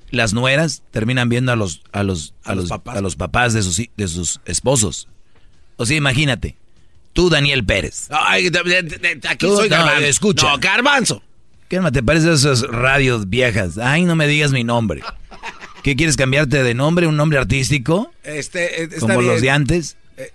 las 0.10 0.34
nueras 0.34 0.82
terminan 0.92 1.30
viendo 1.30 1.52
a 1.52 1.56
los 1.56 1.82
a 1.92 2.04
los 2.04 2.34
a, 2.44 2.56
los, 2.56 2.68
papás, 2.70 2.98
a 2.98 3.02
los 3.02 3.16
papás 3.16 3.54
de 3.54 3.62
sus 3.62 3.80
de 3.96 4.08
sus 4.08 4.42
esposos. 4.46 5.08
O 5.78 5.86
sea, 5.86 5.96
imagínate, 5.96 6.58
tú 7.14 7.30
Daniel 7.30 7.64
Pérez. 7.64 8.08
Ay, 8.10 8.50
de- 8.50 8.64
de- 8.64 8.84
de- 8.84 9.28
aquí 9.30 9.46
Tú, 9.48 9.56
soy 9.56 9.70
no, 9.70 9.78
garbanzo. 9.78 10.06
escucha. 10.06 10.48
No, 10.50 10.58
garbanzo. 10.58 11.22
¿Qué 11.70 11.80
te 11.94 12.04
parece 12.04 12.30
a 12.30 12.34
esas 12.34 12.64
radios 12.64 13.30
viejas? 13.30 13.78
Ay, 13.78 14.04
no 14.04 14.16
me 14.16 14.28
digas 14.28 14.52
mi 14.52 14.64
nombre. 14.64 15.02
¿Qué 15.84 15.96
quieres 15.96 16.16
cambiarte 16.16 16.64
de 16.64 16.74
nombre? 16.74 17.08
¿Un 17.08 17.18
nombre 17.18 17.40
artístico? 17.40 18.12
Este, 18.24 18.84
eh, 18.84 18.90
está 18.92 19.16
Como 19.16 19.22
los 19.22 19.42
de 19.42 19.50
antes. 19.50 19.98
Eh. 20.18 20.32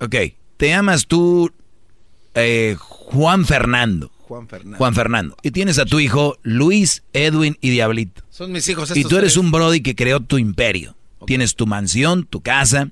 Ok, 0.00 0.14
te 0.56 0.68
llamas 0.68 1.06
tú 1.06 1.52
eh, 2.34 2.76
Juan 2.78 3.44
Fernando. 3.44 4.10
Juan 4.20 4.48
Fernando. 4.48 4.78
Juan 4.78 4.94
Fernando. 4.94 5.36
Y 5.42 5.50
tienes 5.50 5.78
a 5.78 5.84
tu 5.84 6.00
hijo 6.00 6.38
Luis, 6.42 7.02
Edwin 7.12 7.56
y 7.60 7.70
Diablito. 7.70 8.22
Son 8.30 8.52
mis 8.52 8.68
hijos 8.68 8.94
Y 8.96 9.04
tú 9.04 9.16
eres 9.16 9.32
tres. 9.32 9.36
un 9.36 9.50
Brody 9.50 9.80
que 9.80 9.94
creó 9.94 10.20
tu 10.20 10.38
imperio. 10.38 10.96
Tienes 11.26 11.56
tu 11.56 11.66
mansión, 11.66 12.24
tu 12.24 12.40
casa, 12.40 12.90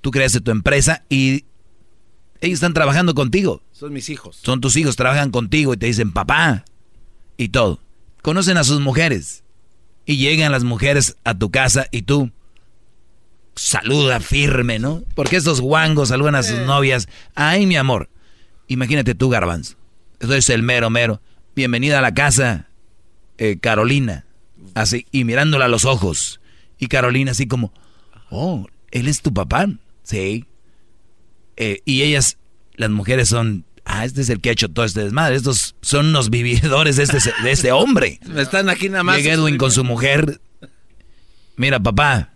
tú 0.00 0.10
creaste 0.10 0.40
tu 0.40 0.50
empresa 0.50 1.04
y 1.08 1.44
ellos 2.40 2.56
están 2.56 2.72
trabajando 2.74 3.14
contigo. 3.14 3.62
Son 3.72 3.92
mis 3.92 4.08
hijos. 4.08 4.38
Son 4.42 4.60
tus 4.60 4.76
hijos, 4.76 4.96
trabajan 4.96 5.30
contigo 5.30 5.74
y 5.74 5.76
te 5.76 5.86
dicen 5.86 6.12
papá 6.12 6.64
y 7.36 7.48
todo. 7.48 7.80
Conocen 8.22 8.56
a 8.56 8.64
sus 8.64 8.80
mujeres 8.80 9.44
y 10.06 10.16
llegan 10.16 10.52
las 10.52 10.64
mujeres 10.64 11.16
a 11.24 11.34
tu 11.34 11.50
casa 11.50 11.88
y 11.90 12.02
tú 12.02 12.30
saluda 13.56 14.20
firme, 14.20 14.78
¿no? 14.78 15.02
Porque 15.14 15.36
estos 15.36 15.60
guangos 15.60 16.10
saludan 16.10 16.36
a 16.36 16.42
sus 16.42 16.60
novias. 16.60 17.08
Ay, 17.34 17.66
mi 17.66 17.76
amor. 17.76 18.08
Imagínate 18.68 19.14
tú, 19.14 19.28
garbanzo. 19.28 19.76
Eso 20.20 20.34
es 20.34 20.48
el 20.48 20.62
mero, 20.62 20.90
mero. 20.90 21.20
Bienvenida 21.56 21.98
a 21.98 22.02
la 22.02 22.14
casa, 22.14 22.68
eh, 23.38 23.58
Carolina. 23.60 24.26
Así, 24.74 25.06
y 25.10 25.24
mirándola 25.24 25.64
a 25.64 25.68
los 25.68 25.84
ojos. 25.84 26.40
Y 26.78 26.86
Carolina 26.86 27.32
así 27.32 27.48
como, 27.48 27.72
oh, 28.30 28.66
¿él 28.90 29.08
es 29.08 29.22
tu 29.22 29.34
papá? 29.34 29.66
Sí. 30.02 30.44
Eh, 31.56 31.80
y 31.84 32.02
ellas, 32.02 32.38
las 32.74 32.90
mujeres 32.90 33.28
son, 33.28 33.64
ah, 33.86 34.04
este 34.04 34.20
es 34.20 34.28
el 34.28 34.40
que 34.42 34.50
ha 34.50 34.52
hecho 34.52 34.68
todo 34.68 34.84
este 34.84 35.02
desmadre. 35.02 35.36
Estos 35.36 35.74
son 35.80 36.12
los 36.12 36.28
vividores 36.28 36.96
de 36.96 37.04
este, 37.04 37.18
de 37.42 37.50
este 37.50 37.72
hombre. 37.72 38.20
Están 38.36 38.68
aquí 38.68 38.88
nada 38.90 39.02
más. 39.04 39.16
Llega 39.16 39.32
Edwin 39.32 39.56
con 39.56 39.70
su 39.72 39.82
mujer. 39.84 40.40
Mira, 41.56 41.80
papá, 41.80 42.30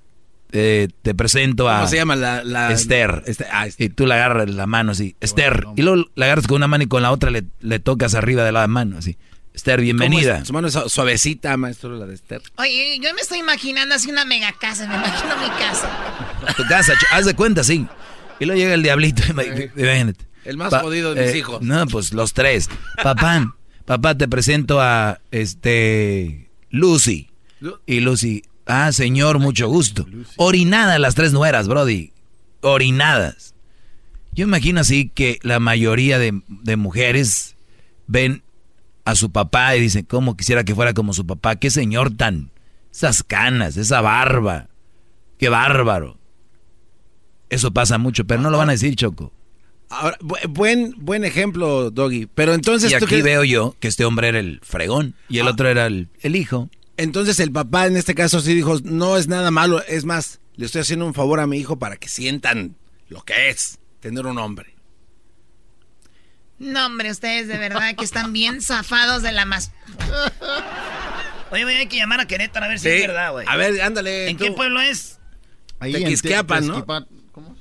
eh, 0.53 0.89
te 1.03 1.15
presento 1.15 1.69
a... 1.69 1.77
¿Cómo 1.81 1.89
se 1.89 1.97
llama 1.97 2.17
la...? 2.17 2.43
la- 2.43 2.73
Esther. 2.73 3.23
Este- 3.27 3.47
ah, 3.53 3.67
Esther. 3.67 3.87
Y 3.87 3.89
tú 3.91 4.07
la 4.07 4.15
agarras 4.15 4.49
la 4.49 4.67
mano 4.67 4.93
así, 4.93 5.15
Esther. 5.21 5.67
Y 5.77 5.83
luego 5.83 6.07
la 6.15 6.25
agarras 6.27 6.47
con 6.47 6.57
una 6.57 6.69
mano 6.69 6.85
y 6.85 6.87
con 6.87 7.03
la 7.03 7.11
otra 7.13 7.31
le, 7.31 7.45
le 7.61 7.79
tocas 7.81 8.15
arriba 8.15 8.45
de 8.45 8.53
la 8.53 8.67
mano, 8.67 8.97
así. 8.99 9.19
Esther, 9.53 9.81
bienvenida. 9.81 10.31
¿Cómo 10.33 10.43
es? 10.43 10.47
Su 10.47 10.53
mano 10.55 10.69
es 10.69 10.93
suavecita, 10.93 11.57
maestro, 11.57 11.97
la 11.99 12.07
de 12.07 12.15
Esther. 12.15 12.41
Oye, 12.57 12.99
yo 13.03 13.13
me 13.15 13.21
estoy 13.21 13.41
imaginando 13.41 13.95
así 13.95 14.09
una 14.11 14.25
mega 14.25 14.53
casa, 14.53 14.87
me 14.89 14.95
imagino 14.95 15.37
mi 15.37 15.49
casa. 15.59 15.91
Tu 16.57 16.65
casa, 16.67 16.95
haz 17.11 17.27
de 17.27 17.35
cuenta, 17.35 17.63
sí. 17.65 17.87
Y 18.39 18.47
luego 18.47 18.59
llega 18.59 18.75
el 18.75 18.83
diablito. 18.83 19.23
imagínate. 19.77 20.25
El 20.45 20.57
más 20.57 20.75
jodido 20.75 21.15
de 21.15 21.27
mis 21.27 21.35
hijos. 21.35 21.63
No, 21.63 21.87
pues 21.87 22.13
los 22.13 22.33
tres. 22.33 22.69
Papá, 23.03 23.55
papá, 23.85 24.17
te 24.17 24.29
presento 24.29 24.81
a 24.81 25.21
este 25.31 26.51
Lucy. 26.71 27.31
Y 27.87 28.01
Lucy, 28.01 28.43
ah, 28.67 28.93
señor, 28.93 29.39
mucho 29.39 29.69
gusto. 29.69 30.07
Orinadas 30.37 30.99
las 30.99 31.15
tres 31.15 31.33
nueras, 31.33 31.69
Brody. 31.69 32.13
Orinadas. 32.63 33.55
Yo 34.33 34.45
imagino 34.45 34.81
así 34.81 35.09
que 35.09 35.39
la 35.43 35.61
mayoría 35.61 36.19
de, 36.19 36.41
de 36.49 36.77
mujeres 36.77 37.57
ven 38.07 38.43
a 39.05 39.15
su 39.15 39.31
papá 39.31 39.77
y 39.77 39.81
dicen, 39.81 40.05
¿cómo 40.05 40.37
quisiera 40.37 40.65
que 40.65 40.75
fuera 40.75 40.95
como 40.95 41.13
su 41.13 41.27
papá? 41.27 41.57
Qué 41.57 41.71
señor 41.71 42.17
tan... 42.17 42.51
Esas 42.93 43.23
canas, 43.23 43.77
esa 43.77 44.01
barba. 44.01 44.69
Qué 45.39 45.49
bárbaro. 45.49 46.19
Eso 47.49 47.73
pasa 47.73 47.99
mucho, 47.99 48.27
pero 48.27 48.43
no 48.43 48.51
lo 48.51 48.59
van 48.59 48.69
a 48.69 48.73
decir, 48.73 48.97
Choco. 48.97 49.33
Ahora, 49.91 50.17
bu- 50.21 50.39
buen, 50.49 50.95
buen 50.99 51.25
ejemplo, 51.25 51.91
Doggy. 51.91 52.27
Pero 52.35 52.55
entonces 52.55 52.93
y 52.93 52.99
tú 52.99 53.05
aquí 53.07 53.23
veo 53.23 53.43
yo 53.45 53.75
que 53.81 53.89
este 53.89 54.05
hombre 54.05 54.29
era 54.29 54.39
el 54.39 54.61
fregón 54.63 55.15
y 55.29 55.39
el 55.39 55.49
otro 55.49 55.69
era 55.69 55.87
el, 55.87 56.09
el 56.21 56.37
hijo. 56.37 56.71
Entonces 56.97 57.41
el 57.41 57.51
papá 57.51 57.87
en 57.87 57.97
este 57.97 58.15
caso 58.15 58.41
sí 58.41 58.55
dijo, 58.55 58.79
no 58.85 59.17
es 59.17 59.27
nada 59.27 59.51
malo, 59.51 59.83
es 59.87 60.05
más, 60.05 60.41
le 60.57 60.67
estoy 60.67 60.83
haciendo 60.83 61.07
un 61.07 61.15
favor 61.15 61.41
a 61.41 61.47
mi 61.47 61.59
hijo 61.59 61.79
para 61.79 61.97
que 61.97 62.09
sientan 62.09 62.77
lo 63.09 63.23
que 63.23 63.49
es 63.49 63.79
tener 64.01 64.27
un 64.27 64.39
hombre. 64.39 64.75
No, 66.59 66.87
hombre, 66.87 67.11
ustedes 67.11 67.49
de 67.49 67.57
verdad 67.57 67.95
que 67.97 68.05
están 68.05 68.33
bien 68.35 68.61
zafados 68.61 69.23
de 69.23 69.33
la 69.33 69.47
más... 69.47 69.73
Oye, 71.51 71.65
güey, 71.65 71.77
hay 71.79 71.87
que 71.87 71.97
llamar 71.97 72.21
a 72.21 72.27
Querétaro 72.27 72.67
a 72.67 72.69
ver 72.69 72.79
si 72.79 72.89
es 72.89 73.07
verdad, 73.09 73.33
güey. 73.33 73.47
A 73.49 73.57
ver, 73.57 73.81
ándale. 73.81 74.29
¿En 74.29 74.37
tú. 74.37 74.45
qué 74.45 74.53
pueblo 74.53 74.81
es? 74.81 75.19
Ahí 75.81 75.97
en 75.97 76.03
Tequisquiapan, 76.05 76.61
Te- 76.61 76.67
¿no? 76.69 76.75
Tequisquiapan, 76.75 77.07
¿cómo? 77.33 77.57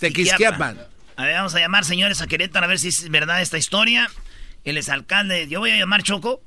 Tequisquiapan. 0.00 0.78
A 1.18 1.24
ver, 1.24 1.34
vamos 1.34 1.52
a 1.56 1.58
llamar, 1.58 1.84
señores, 1.84 2.22
a 2.22 2.28
Querétaro 2.28 2.64
a 2.64 2.68
ver 2.68 2.78
si 2.78 2.88
es 2.88 3.10
verdad 3.10 3.42
esta 3.42 3.58
historia. 3.58 4.08
Él 4.62 4.76
es 4.78 4.88
alcalde. 4.88 5.48
Yo 5.48 5.58
voy 5.58 5.72
a 5.72 5.76
llamar 5.76 6.04
Choco. 6.04 6.40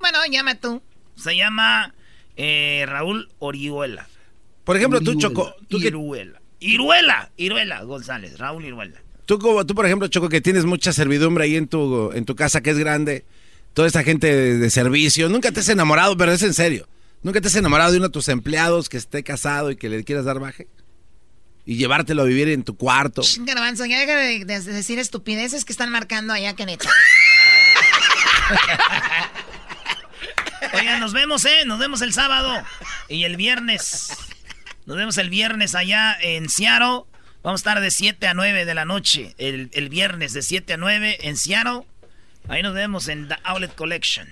Bueno, 0.00 0.18
llama 0.30 0.54
tú. 0.56 0.82
Se 1.16 1.34
llama 1.34 1.94
eh, 2.36 2.84
Raúl 2.86 3.30
Orihuela. 3.38 4.06
Por 4.64 4.76
ejemplo, 4.76 5.00
tú, 5.00 5.14
Choco, 5.14 5.54
tú 5.66 5.78
que- 5.80 5.86
Iruela. 5.86 6.42
Iruela. 6.60 7.30
Iruela 7.38 7.82
González. 7.84 8.36
Raúl 8.36 8.66
Iruela. 8.66 9.00
Tú, 9.24 9.38
como, 9.38 9.64
tú, 9.64 9.74
por 9.74 9.86
ejemplo, 9.86 10.08
Choco, 10.08 10.28
que 10.28 10.42
tienes 10.42 10.66
mucha 10.66 10.92
servidumbre 10.92 11.44
ahí 11.44 11.56
en 11.56 11.66
tu, 11.66 12.12
en 12.12 12.26
tu 12.26 12.36
casa 12.36 12.60
que 12.60 12.68
es 12.68 12.78
grande, 12.78 13.24
toda 13.72 13.88
esta 13.88 14.02
gente 14.04 14.26
de, 14.26 14.58
de 14.58 14.68
servicio, 14.68 15.30
nunca 15.30 15.52
te 15.52 15.60
has 15.60 15.68
enamorado, 15.70 16.18
pero 16.18 16.32
es 16.32 16.42
en 16.42 16.52
serio. 16.52 16.86
¿Nunca 17.22 17.40
te 17.40 17.48
has 17.48 17.56
enamorado 17.56 17.92
de 17.92 17.96
uno 17.96 18.08
de 18.08 18.12
tus 18.12 18.28
empleados 18.28 18.90
que 18.90 18.98
esté 18.98 19.22
casado 19.22 19.70
y 19.70 19.76
que 19.76 19.88
le 19.88 20.04
quieras 20.04 20.26
dar 20.26 20.38
baje? 20.38 20.68
Y 21.64 21.76
llevártelo 21.76 22.22
a 22.22 22.24
vivir 22.24 22.48
en 22.48 22.64
tu 22.64 22.76
cuarto. 22.76 23.22
Garbanzo, 23.40 23.84
ya 23.86 24.00
deja 24.00 24.16
de, 24.16 24.44
de 24.44 24.60
decir 24.60 24.98
estupideces 24.98 25.64
que 25.64 25.72
están 25.72 25.90
marcando 25.90 26.32
allá, 26.32 26.54
Keneta. 26.54 26.88
Oigan, 30.74 31.00
nos 31.00 31.12
vemos, 31.12 31.44
¿eh? 31.44 31.64
Nos 31.66 31.78
vemos 31.78 32.00
el 32.02 32.12
sábado 32.12 32.62
y 33.08 33.24
el 33.24 33.36
viernes. 33.36 34.16
Nos 34.86 34.96
vemos 34.96 35.18
el 35.18 35.30
viernes 35.30 35.74
allá 35.74 36.16
en 36.20 36.48
Seattle. 36.48 37.02
Vamos 37.42 37.60
a 37.60 37.62
estar 37.62 37.80
de 37.80 37.90
7 37.90 38.26
a 38.28 38.34
9 38.34 38.64
de 38.64 38.74
la 38.74 38.84
noche. 38.84 39.34
El, 39.38 39.70
el 39.72 39.88
viernes 39.88 40.32
de 40.32 40.42
7 40.42 40.72
a 40.74 40.76
9 40.76 41.18
en 41.22 41.36
Seattle. 41.36 41.82
Ahí 42.48 42.62
nos 42.62 42.74
vemos 42.74 43.08
en 43.08 43.28
The 43.28 43.36
Outlet 43.44 43.74
Collection. 43.74 44.28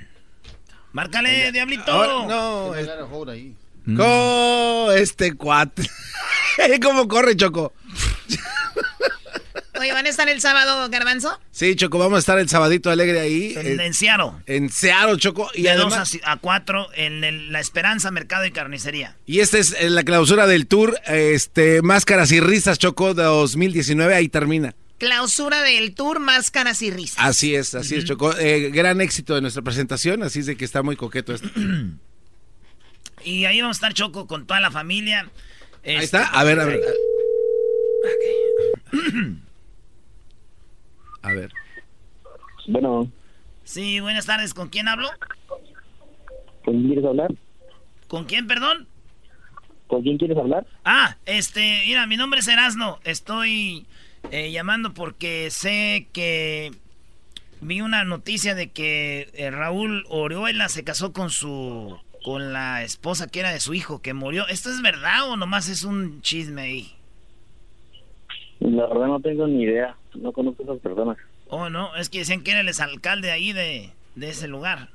Márcale, 0.92 1.52
Diablito. 1.52 1.92
Ahora, 1.92 2.26
no, 2.34 2.72
Tiene 2.74 2.80
es- 2.82 2.88
que 2.88 3.54
Co- 3.96 4.92
este 4.92 5.32
cuate. 5.34 5.88
¿Cómo 6.82 7.08
corre, 7.08 7.36
Choco? 7.36 7.72
Oye, 9.78 9.92
¿van 9.94 10.04
a 10.04 10.10
estar 10.10 10.28
el 10.28 10.42
sábado, 10.42 10.90
Garbanzo? 10.90 11.40
Sí, 11.52 11.74
Choco, 11.74 11.98
vamos 11.98 12.16
a 12.16 12.18
estar 12.18 12.38
el 12.38 12.50
sabadito 12.50 12.90
alegre 12.90 13.18
ahí. 13.18 13.54
En, 13.56 13.80
eh, 13.80 13.86
en 13.86 13.94
Seattle. 13.94 14.32
en 14.44 14.68
Seattle, 14.70 15.16
Choco. 15.16 15.48
Y 15.54 15.62
de 15.62 15.72
2 15.74 15.86
además, 15.86 16.18
a 16.24 16.36
4 16.36 16.88
en 16.94 17.24
el- 17.24 17.50
La 17.50 17.60
Esperanza 17.60 18.10
Mercado 18.10 18.44
y 18.44 18.50
Carnicería. 18.50 19.16
y 19.24 19.40
esta 19.40 19.56
es 19.56 19.74
eh, 19.80 19.88
la 19.88 20.02
clausura 20.02 20.46
del 20.46 20.66
tour, 20.66 20.98
este, 21.06 21.80
Máscaras 21.80 22.30
y 22.30 22.40
Risas, 22.40 22.78
Choco, 22.78 23.14
2019, 23.14 24.14
ahí 24.14 24.28
termina. 24.28 24.74
Clausura 24.98 25.62
del 25.62 25.94
tour 25.94 26.20
Máscaras 26.20 26.82
y 26.82 26.90
Risas. 26.90 27.16
Así 27.24 27.54
es, 27.54 27.74
así 27.74 27.94
es, 27.94 28.04
Choco. 28.04 28.36
Eh, 28.38 28.68
gran 28.70 29.00
éxito 29.00 29.34
de 29.34 29.40
nuestra 29.40 29.62
presentación, 29.62 30.22
así 30.22 30.40
es 30.40 30.46
de 30.46 30.56
que 30.58 30.66
está 30.66 30.82
muy 30.82 30.96
coqueto 30.96 31.32
esto. 31.32 31.48
Y 33.24 33.44
ahí 33.44 33.60
vamos 33.60 33.76
a 33.76 33.78
estar 33.78 33.94
Choco 33.94 34.26
con 34.26 34.46
toda 34.46 34.60
la 34.60 34.70
familia. 34.70 35.20
Ahí 35.84 35.96
Este, 35.96 36.04
está. 36.04 36.26
A 36.26 36.44
ver, 36.44 36.60
a 36.60 36.64
ver. 36.64 36.80
A 41.22 41.32
ver. 41.32 41.50
Bueno, 42.66 43.10
Sí, 43.64 44.00
buenas 44.00 44.26
tardes. 44.26 44.52
¿Con 44.54 44.68
quién 44.68 44.88
hablo? 44.88 45.08
¿con 46.64 46.74
quién 46.74 46.86
quieres 46.88 47.04
hablar? 47.04 47.32
¿Con 48.08 48.24
quién, 48.24 48.46
perdón? 48.46 48.88
¿Con 49.86 50.02
quién 50.02 50.18
quieres 50.18 50.36
hablar? 50.36 50.66
Ah, 50.84 51.16
este, 51.26 51.82
mira, 51.86 52.06
mi 52.06 52.16
nombre 52.16 52.40
es 52.40 52.48
Erasno. 52.48 52.98
Estoy 53.04 53.86
eh, 54.30 54.50
llamando 54.50 54.92
porque 54.92 55.50
sé 55.50 56.08
que 56.12 56.72
vi 57.60 57.80
una 57.80 58.04
noticia 58.04 58.54
de 58.54 58.70
que 58.70 59.30
eh, 59.34 59.50
Raúl 59.50 60.04
Orihuela 60.08 60.68
se 60.68 60.82
casó 60.84 61.12
con 61.12 61.30
su 61.30 61.98
con 62.24 62.52
la 62.52 62.82
esposa 62.82 63.28
que 63.28 63.40
era 63.40 63.50
de 63.52 63.60
su 63.60 63.74
hijo 63.74 64.02
que 64.02 64.14
murió. 64.14 64.46
¿Esto 64.48 64.70
es 64.70 64.82
verdad 64.82 65.28
o 65.30 65.36
nomás 65.36 65.68
es 65.68 65.84
un 65.84 66.20
chisme 66.22 66.62
ahí? 66.62 66.92
La 68.60 68.86
verdad 68.86 69.06
no 69.06 69.20
tengo 69.20 69.46
ni 69.46 69.62
idea. 69.62 69.96
No 70.14 70.32
conozco 70.32 70.62
a 70.62 70.66
esas 70.66 70.78
personas. 70.80 71.16
Oh, 71.48 71.70
no, 71.70 71.94
es 71.96 72.08
que 72.10 72.18
decían 72.18 72.42
que 72.42 72.50
era 72.52 72.60
el 72.60 72.68
exalcalde 72.68 73.30
ahí 73.30 73.52
de, 73.52 73.90
de 74.14 74.28
ese 74.28 74.48
lugar. 74.48 74.88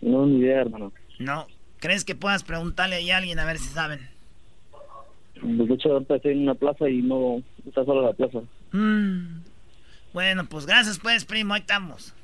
No, 0.00 0.26
ni 0.26 0.38
idea, 0.40 0.60
hermano. 0.60 0.92
No, 1.18 1.46
¿crees 1.80 2.04
que 2.04 2.14
puedas 2.14 2.44
preguntarle 2.44 2.96
ahí 2.96 3.10
a 3.10 3.16
alguien 3.18 3.38
a 3.38 3.44
ver 3.44 3.58
si 3.58 3.68
saben? 3.68 4.08
Pues, 5.40 5.68
De 5.68 5.74
hecho, 5.74 5.92
ahorita 5.92 6.16
estoy 6.16 6.32
en 6.32 6.42
una 6.42 6.54
plaza 6.54 6.88
y 6.88 7.02
no 7.02 7.42
está 7.66 7.84
sola 7.84 8.08
la 8.08 8.12
plaza. 8.12 8.40
Mm. 8.72 9.40
Bueno, 10.12 10.46
pues 10.46 10.66
gracias 10.66 10.98
pues, 10.98 11.24
primo, 11.24 11.54
ahí 11.54 11.60
estamos. 11.60 12.14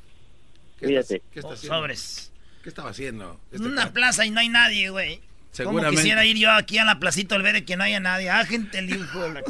Cuídate. 0.78 1.22
¿Qué 1.32 1.40
está 1.40 1.48
Oh, 1.50 1.52
haciendo? 1.54 1.76
sobres. 1.78 2.29
¿Qué 2.62 2.68
estaba 2.68 2.90
haciendo? 2.90 3.40
En 3.52 3.64
una 3.66 3.90
plaza 3.92 4.24
y 4.26 4.30
no 4.30 4.38
hay 4.40 4.48
nadie, 4.48 4.90
güey. 4.90 5.16
Como 5.16 5.26
Seguramente. 5.52 5.96
quisiera 5.96 6.24
ir 6.24 6.36
yo 6.36 6.52
aquí 6.52 6.78
a 6.78 6.84
la 6.84 6.98
placita 7.00 7.34
al 7.34 7.42
ver 7.42 7.54
de 7.54 7.64
que 7.64 7.76
no 7.76 7.82
haya 7.84 7.98
nadie. 8.00 8.30
Ah, 8.30 8.44
gente, 8.46 8.80
la- 8.82 9.06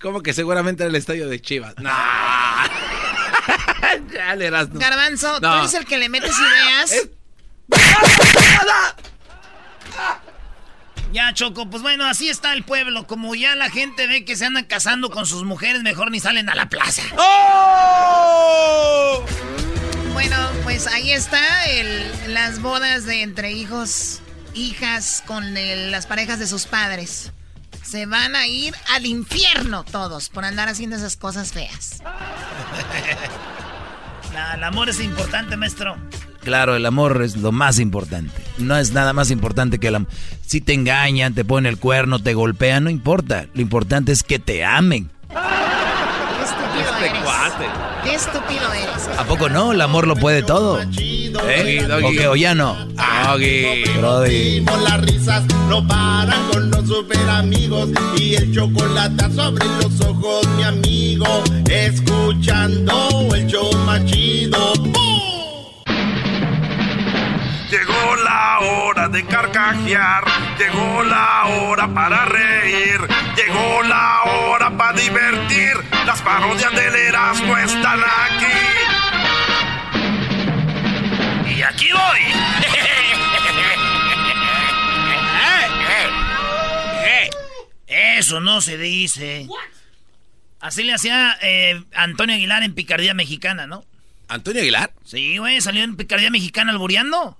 Como 0.00 0.22
que 0.22 0.32
seguramente 0.32 0.82
era 0.84 0.90
el 0.90 0.96
estadio 0.96 1.28
de 1.28 1.40
Chivas. 1.40 1.74
No. 1.78 1.90
ya 4.12 4.34
le 4.36 4.46
eras. 4.46 4.68
no. 4.70 4.78
Garbanzo, 4.78 5.40
No. 5.40 5.52
tú 5.52 5.58
eres 5.58 5.74
el 5.74 5.84
que 5.86 5.98
le 5.98 6.08
metes 6.08 6.32
ideas. 6.38 7.08
Ya, 11.12 11.32
Choco, 11.32 11.68
pues 11.70 11.82
bueno, 11.82 12.04
así 12.04 12.28
está 12.28 12.52
el 12.52 12.64
pueblo. 12.64 13.06
Como 13.06 13.34
ya 13.34 13.54
la 13.56 13.70
gente 13.70 14.06
ve 14.06 14.24
que 14.26 14.36
se 14.36 14.44
andan 14.44 14.64
casando 14.66 15.08
con 15.10 15.24
sus 15.26 15.42
mujeres, 15.44 15.82
mejor 15.82 16.10
ni 16.10 16.20
salen 16.20 16.50
a 16.50 16.54
la 16.54 16.68
plaza. 16.68 17.02
¡Oh! 17.16 19.24
Bueno, 20.18 20.36
pues 20.64 20.88
ahí 20.88 21.12
está 21.12 21.64
el- 21.66 22.34
las 22.34 22.60
bodas 22.60 23.04
de 23.06 23.22
entre 23.22 23.52
hijos, 23.52 24.18
hijas 24.52 25.22
con 25.24 25.56
el- 25.56 25.92
las 25.92 26.06
parejas 26.06 26.40
de 26.40 26.48
sus 26.48 26.66
padres. 26.66 27.30
Se 27.84 28.04
van 28.06 28.34
a 28.34 28.48
ir 28.48 28.74
al 28.92 29.06
infierno 29.06 29.84
todos 29.84 30.28
por 30.28 30.44
andar 30.44 30.68
haciendo 30.68 30.96
esas 30.96 31.16
cosas 31.16 31.52
feas. 31.52 32.02
La- 34.34 34.54
el 34.54 34.64
amor 34.64 34.88
es 34.88 34.98
importante, 35.00 35.56
maestro. 35.56 35.96
Claro, 36.42 36.74
el 36.74 36.84
amor 36.86 37.22
es 37.22 37.36
lo 37.36 37.52
más 37.52 37.78
importante. 37.78 38.32
No 38.58 38.76
es 38.76 38.90
nada 38.90 39.12
más 39.12 39.30
importante 39.30 39.78
que 39.78 39.86
el 39.86 39.94
amor. 39.94 40.08
Si 40.44 40.60
te 40.60 40.74
engañan, 40.74 41.34
te 41.34 41.44
ponen 41.44 41.70
el 41.72 41.78
cuerno, 41.78 42.18
te 42.18 42.34
golpean, 42.34 42.82
no 42.84 42.90
importa. 42.90 43.46
Lo 43.54 43.60
importante 43.62 44.10
es 44.10 44.24
que 44.24 44.40
te 44.40 44.64
amen. 44.64 45.12
Qué 46.98 47.06
estúpido 47.06 47.32
eres. 47.42 47.78
Qué 48.04 48.14
estúpido 48.14 48.72
eres. 48.72 49.18
¿A 49.18 49.24
poco 49.24 49.48
no? 49.48 49.72
El 49.72 49.80
amor 49.80 50.06
lo 50.06 50.16
puede 50.16 50.42
todo. 50.42 50.80
¿Eh? 50.80 51.88
¿O 52.04 52.10
qué? 52.10 52.26
¿O 52.26 52.34
ya 52.34 52.54
no? 52.54 52.76
Doggy. 53.24 53.84
Brody. 53.98 54.60
Las 54.82 55.00
risas 55.02 55.44
no 55.68 55.86
paran 55.86 56.48
con 56.50 56.70
los 56.70 56.88
super 56.88 57.28
amigos 57.28 57.90
y 58.16 58.34
el 58.34 58.52
chocolate 58.52 59.30
sobre 59.32 59.64
los 59.82 60.00
ojos, 60.00 60.46
mi 60.56 60.64
amigo, 60.64 61.26
escuchando 61.68 63.28
el 63.34 63.46
show 63.46 63.70
más 63.84 64.04
chido. 64.06 64.74
Llegó 67.70 68.16
la 68.16 68.60
hora 68.60 69.08
de 69.08 69.26
carcajear, 69.26 70.24
llegó 70.58 71.02
la 71.02 71.44
hora 71.46 71.86
para 71.88 72.24
reír, 72.24 72.98
llegó 73.36 73.82
la 73.82 74.22
hora 74.22 74.70
para 74.70 74.98
divertir. 74.98 75.74
Las 76.06 76.22
parodias 76.22 76.72
del 76.74 76.94
Erasmo 76.94 77.56
están 77.58 78.00
aquí. 78.00 78.46
Y 81.56 81.62
aquí 81.62 81.90
voy. 81.92 82.20
Eso 87.88 88.40
no 88.40 88.60
se 88.60 88.76
dice. 88.76 89.46
Así 90.60 90.82
le 90.82 90.92
hacía 90.92 91.38
eh, 91.40 91.82
Antonio 91.94 92.34
Aguilar 92.34 92.62
en 92.62 92.74
Picardía 92.74 93.14
Mexicana, 93.14 93.66
¿no? 93.66 93.84
¿Antonio 94.26 94.60
Aguilar? 94.60 94.92
Sí, 95.04 95.38
güey, 95.38 95.60
salió 95.60 95.84
en 95.84 95.96
Picardía 95.96 96.30
Mexicana 96.30 96.72
albureando. 96.72 97.38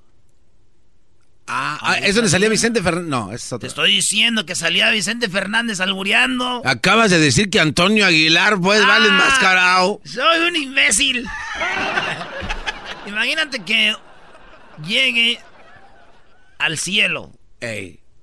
Ah, 1.51 1.79
ah, 1.81 1.99
¿eso 1.99 2.21
le 2.21 2.29
salía 2.29 2.49
Vicente 2.49 2.83
Fernández? 2.83 3.09
No, 3.09 3.33
es 3.33 3.47
otro. 3.47 3.61
Te 3.61 3.67
estoy 3.69 3.93
diciendo 3.93 4.45
que 4.45 4.55
salía 4.55 4.91
Vicente 4.91 5.29
Fernández 5.31 5.81
albureando. 5.81 6.63
Acabas 6.65 7.11
de 7.11 7.19
decir 7.19 7.49
que 7.49 7.59
Antonio 7.59 8.05
Aguilar, 8.07 8.61
pues, 8.61 8.87
vale 8.87 9.07
Ah. 9.07 9.13
enmascarado. 9.13 10.01
Soy 10.05 10.41
un 10.47 10.57
imbécil. 10.57 11.27
Imagínate 13.07 13.61
que 13.61 13.95
llegue 14.87 15.39
al 16.59 16.77
cielo 16.79 17.33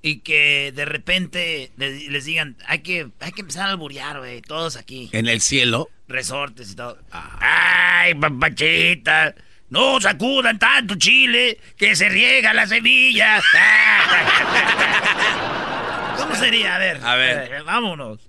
y 0.02 0.18
que 0.20 0.72
de 0.74 0.84
repente 0.84 1.72
le- 1.76 2.08
les 2.10 2.24
digan, 2.24 2.56
hay 2.66 2.80
que, 2.80 3.08
hay 3.20 3.32
que 3.32 3.40
empezar 3.40 3.66
a 3.66 3.70
alburear, 3.70 4.18
güey, 4.18 4.40
todos 4.42 4.76
aquí. 4.76 5.08
En 5.12 5.26
el 5.26 5.40
cielo. 5.40 5.88
Resortes 6.08 6.70
y 6.70 6.76
todo. 6.76 6.98
Ay, 7.10 8.14
papachita, 8.14 9.34
no 9.68 10.00
sacudan 10.00 10.58
tanto 10.58 10.94
chile 10.96 11.60
que 11.76 11.94
se 11.96 12.08
riega 12.08 12.54
la 12.54 12.66
semilla. 12.66 13.42
¿Cómo 16.18 16.34
sería? 16.34 16.76
A 16.76 16.78
ver. 16.78 17.00
A 17.04 17.14
ver. 17.16 17.52
eh, 17.52 17.62
vámonos. 17.62 18.20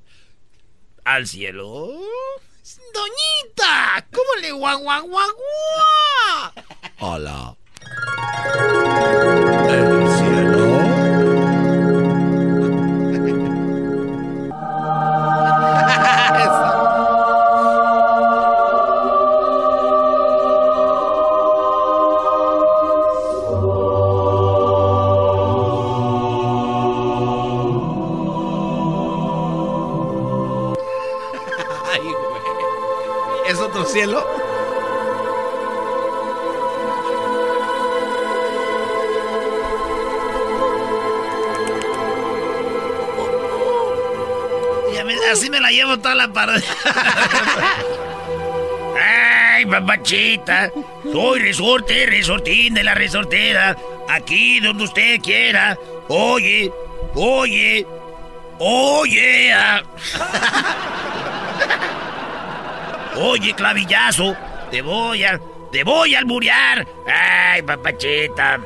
Al 1.03 1.27
cielo. 1.27 1.93
Doñita, 2.93 4.05
¿cómo 4.11 4.29
le 4.41 4.51
guau? 4.51 4.83
Hola. 6.99 7.55
Así 45.31 45.49
me 45.49 45.59
la 45.59 45.71
llevo 45.71 45.97
toda 45.97 46.15
la 46.15 46.31
tarde. 46.31 46.63
Ay, 48.99 49.65
papachita. 49.65 50.71
Soy 51.11 51.39
resorte, 51.39 52.05
resortín 52.05 52.73
de 52.73 52.83
la 52.83 52.93
resortera. 52.93 53.77
Aquí 54.09 54.59
donde 54.59 54.85
usted 54.85 55.19
quiera. 55.21 55.77
Oye, 56.07 56.71
oye, 57.15 57.85
oye. 58.59 59.53
Oye, 63.19 63.53
clavillazo. 63.53 64.35
Te 64.71 64.81
voy 64.81 65.23
a, 65.23 65.39
te 65.71 65.83
voy 65.83 66.15
a 66.15 66.19
alburear. 66.19 66.87
Ay, 67.07 67.61
papachita. 67.61 68.59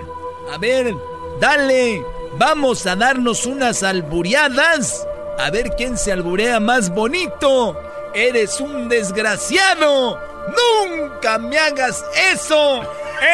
A 0.51 0.57
ver, 0.57 0.93
dale. 1.39 2.03
Vamos 2.37 2.85
a 2.87 2.95
darnos 2.95 3.45
unas 3.45 3.83
alburiadas. 3.83 5.07
A 5.37 5.49
ver 5.49 5.71
quién 5.75 5.97
se 5.97 6.11
alburea 6.11 6.59
más 6.59 6.89
bonito. 6.89 7.79
Eres 8.13 8.59
un 8.59 8.89
desgraciado. 8.89 10.19
Nunca 10.47 11.37
me 11.37 11.57
hagas 11.57 12.03
eso. 12.33 12.81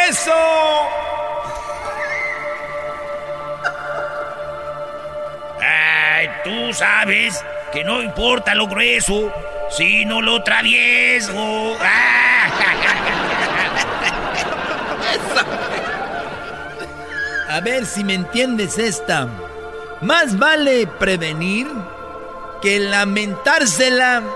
Eso. 0.10 0.34
Ay, 5.60 6.30
tú 6.44 6.74
sabes 6.74 7.44
que 7.72 7.84
no 7.84 8.02
importa 8.02 8.56
lo 8.56 8.68
grueso, 8.68 9.32
sino 9.70 10.22
lo 10.22 10.44
travieso. 10.44 11.76
A 17.50 17.60
ver 17.62 17.86
si 17.86 18.04
me 18.04 18.14
entiendes 18.14 18.78
esta. 18.78 19.28
Más 20.02 20.38
vale 20.38 20.86
prevenir 20.86 21.68
que 22.62 22.80
lamentársela. 22.80 24.22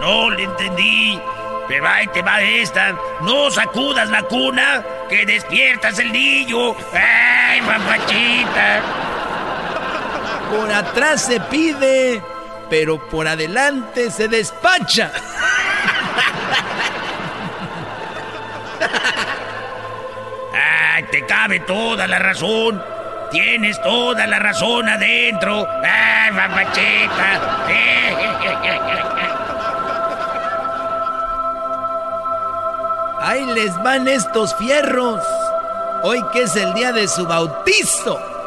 No 0.00 0.30
le 0.30 0.44
entendí. 0.44 1.20
Pero 1.68 1.86
ahí 1.86 2.06
te 2.08 2.22
va 2.22 2.40
esta. 2.40 2.96
No 3.20 3.50
sacudas 3.50 4.08
la 4.08 4.22
cuna, 4.22 4.82
que 5.08 5.26
despiertas 5.26 5.98
el 5.98 6.10
niño. 6.10 6.74
¡Ay, 6.92 7.60
papachita! 7.60 8.80
Por 10.50 10.70
atrás 10.72 11.22
se 11.22 11.40
pide, 11.40 12.22
pero 12.68 12.98
por 13.08 13.28
adelante 13.28 14.10
se 14.10 14.26
despacha. 14.28 15.12
¡Ay, 20.94 21.04
te 21.04 21.24
cabe 21.24 21.60
toda 21.60 22.06
la 22.06 22.18
razón! 22.18 22.82
Tienes 23.30 23.80
toda 23.80 24.26
la 24.26 24.40
razón 24.40 24.88
adentro. 24.88 25.64
¡Ay, 25.84 26.32
papachita! 26.32 27.40
Ahí 33.20 33.46
les 33.46 33.80
van 33.84 34.08
estos 34.08 34.56
fierros. 34.56 35.22
Hoy 36.02 36.24
que 36.32 36.42
es 36.42 36.56
el 36.56 36.74
día 36.74 36.90
de 36.90 37.06
su 37.06 37.24
bautizo. 37.26 38.39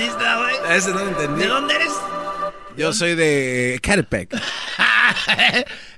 Entendiste, 0.00 0.24
güey? 0.36 0.76
Ese 0.76 0.90
no 0.90 0.98
lo 1.00 1.08
entendí. 1.08 1.40
¿De 1.42 1.48
dónde 1.48 1.74
eres? 1.74 1.92
Yo 2.76 2.92
soy 2.92 3.14
de 3.14 3.78
Catepec. 3.82 4.30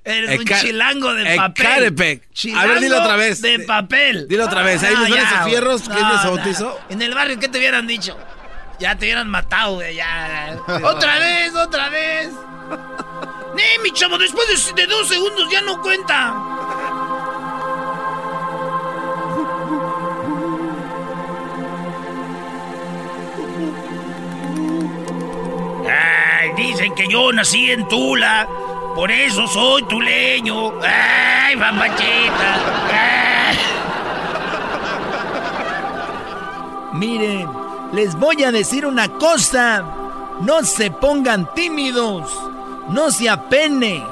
Eres 0.05 0.41
un 0.41 0.45
chilango 0.47 1.15
de 1.15 1.37
papel. 1.37 1.95
A 2.57 2.67
ver, 2.67 2.81
dilo 2.81 3.01
otra 3.01 3.17
vez. 3.17 3.41
De 3.41 3.59
papel. 3.61 4.27
Dilo 4.27 4.47
otra 4.47 4.63
vez. 4.63 4.83
Ahí 4.83 4.95
No, 4.95 5.03
les 5.03 5.15
ya, 5.15 5.23
esos 5.23 5.45
fierros. 5.45 5.83
¿Quién 5.83 6.01
No, 6.01 6.13
les 6.13 6.25
no. 6.25 6.31
bautizó? 6.37 6.81
En 6.89 7.03
el 7.03 7.15
barrio, 7.15 7.39
¿qué 7.39 7.49
te 7.49 7.59
hubieran 7.59 7.87
dicho? 7.87 8.17
Ya 8.81 8.97
te 8.97 9.05
hubieran 9.07 9.29
matado, 9.29 9.75
güey. 9.75 9.95
Ya. 9.95 10.57
otra 10.83 11.19
vez, 11.19 11.55
otra 11.55 11.89
vez. 11.89 12.31
¡Nee, 13.55 13.79
mi 13.83 13.93
chavo! 13.93 14.19
Después 14.19 14.75
de, 14.75 14.83
de 14.83 14.87
dos 14.89 15.07
segundos 15.09 15.49
ya 15.53 15.61
no 15.61 15.81
cuenta. 15.83 16.35
Dicen 26.63 26.95
que 26.95 27.07
yo 27.09 27.33
nací 27.33 27.71
en 27.71 27.87
Tula. 27.89 28.47
Por 28.95 29.11
eso 29.11 29.47
soy 29.47 29.83
tuleño. 29.85 30.73
Ay, 30.83 31.57
papachita. 31.57 32.55
Ay. 32.93 33.57
Miren, 36.93 37.49
les 37.93 38.15
voy 38.17 38.43
a 38.45 38.53
decir 38.53 38.85
una 38.87 39.09
cosa. 39.09 39.83
No 40.41 40.63
se 40.63 40.91
pongan 40.91 41.49
tímidos. 41.55 42.31
No 42.89 43.11
se 43.11 43.29
apene. 43.31 44.05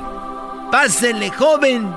Pásele, 0.71 1.31
joven. 1.31 1.93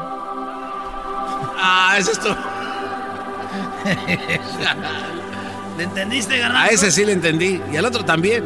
Ah, 1.57 1.95
eso 1.97 2.11
es 2.11 2.19
todo. 2.19 2.35
¿Le 5.77 5.83
entendiste, 5.83 6.35
A 6.35 6.39
Garbanzo? 6.49 6.73
ese 6.73 6.91
sí 6.91 7.05
le 7.05 7.13
entendí. 7.13 7.61
Y 7.71 7.77
al 7.77 7.85
otro 7.85 8.03
también. 8.03 8.43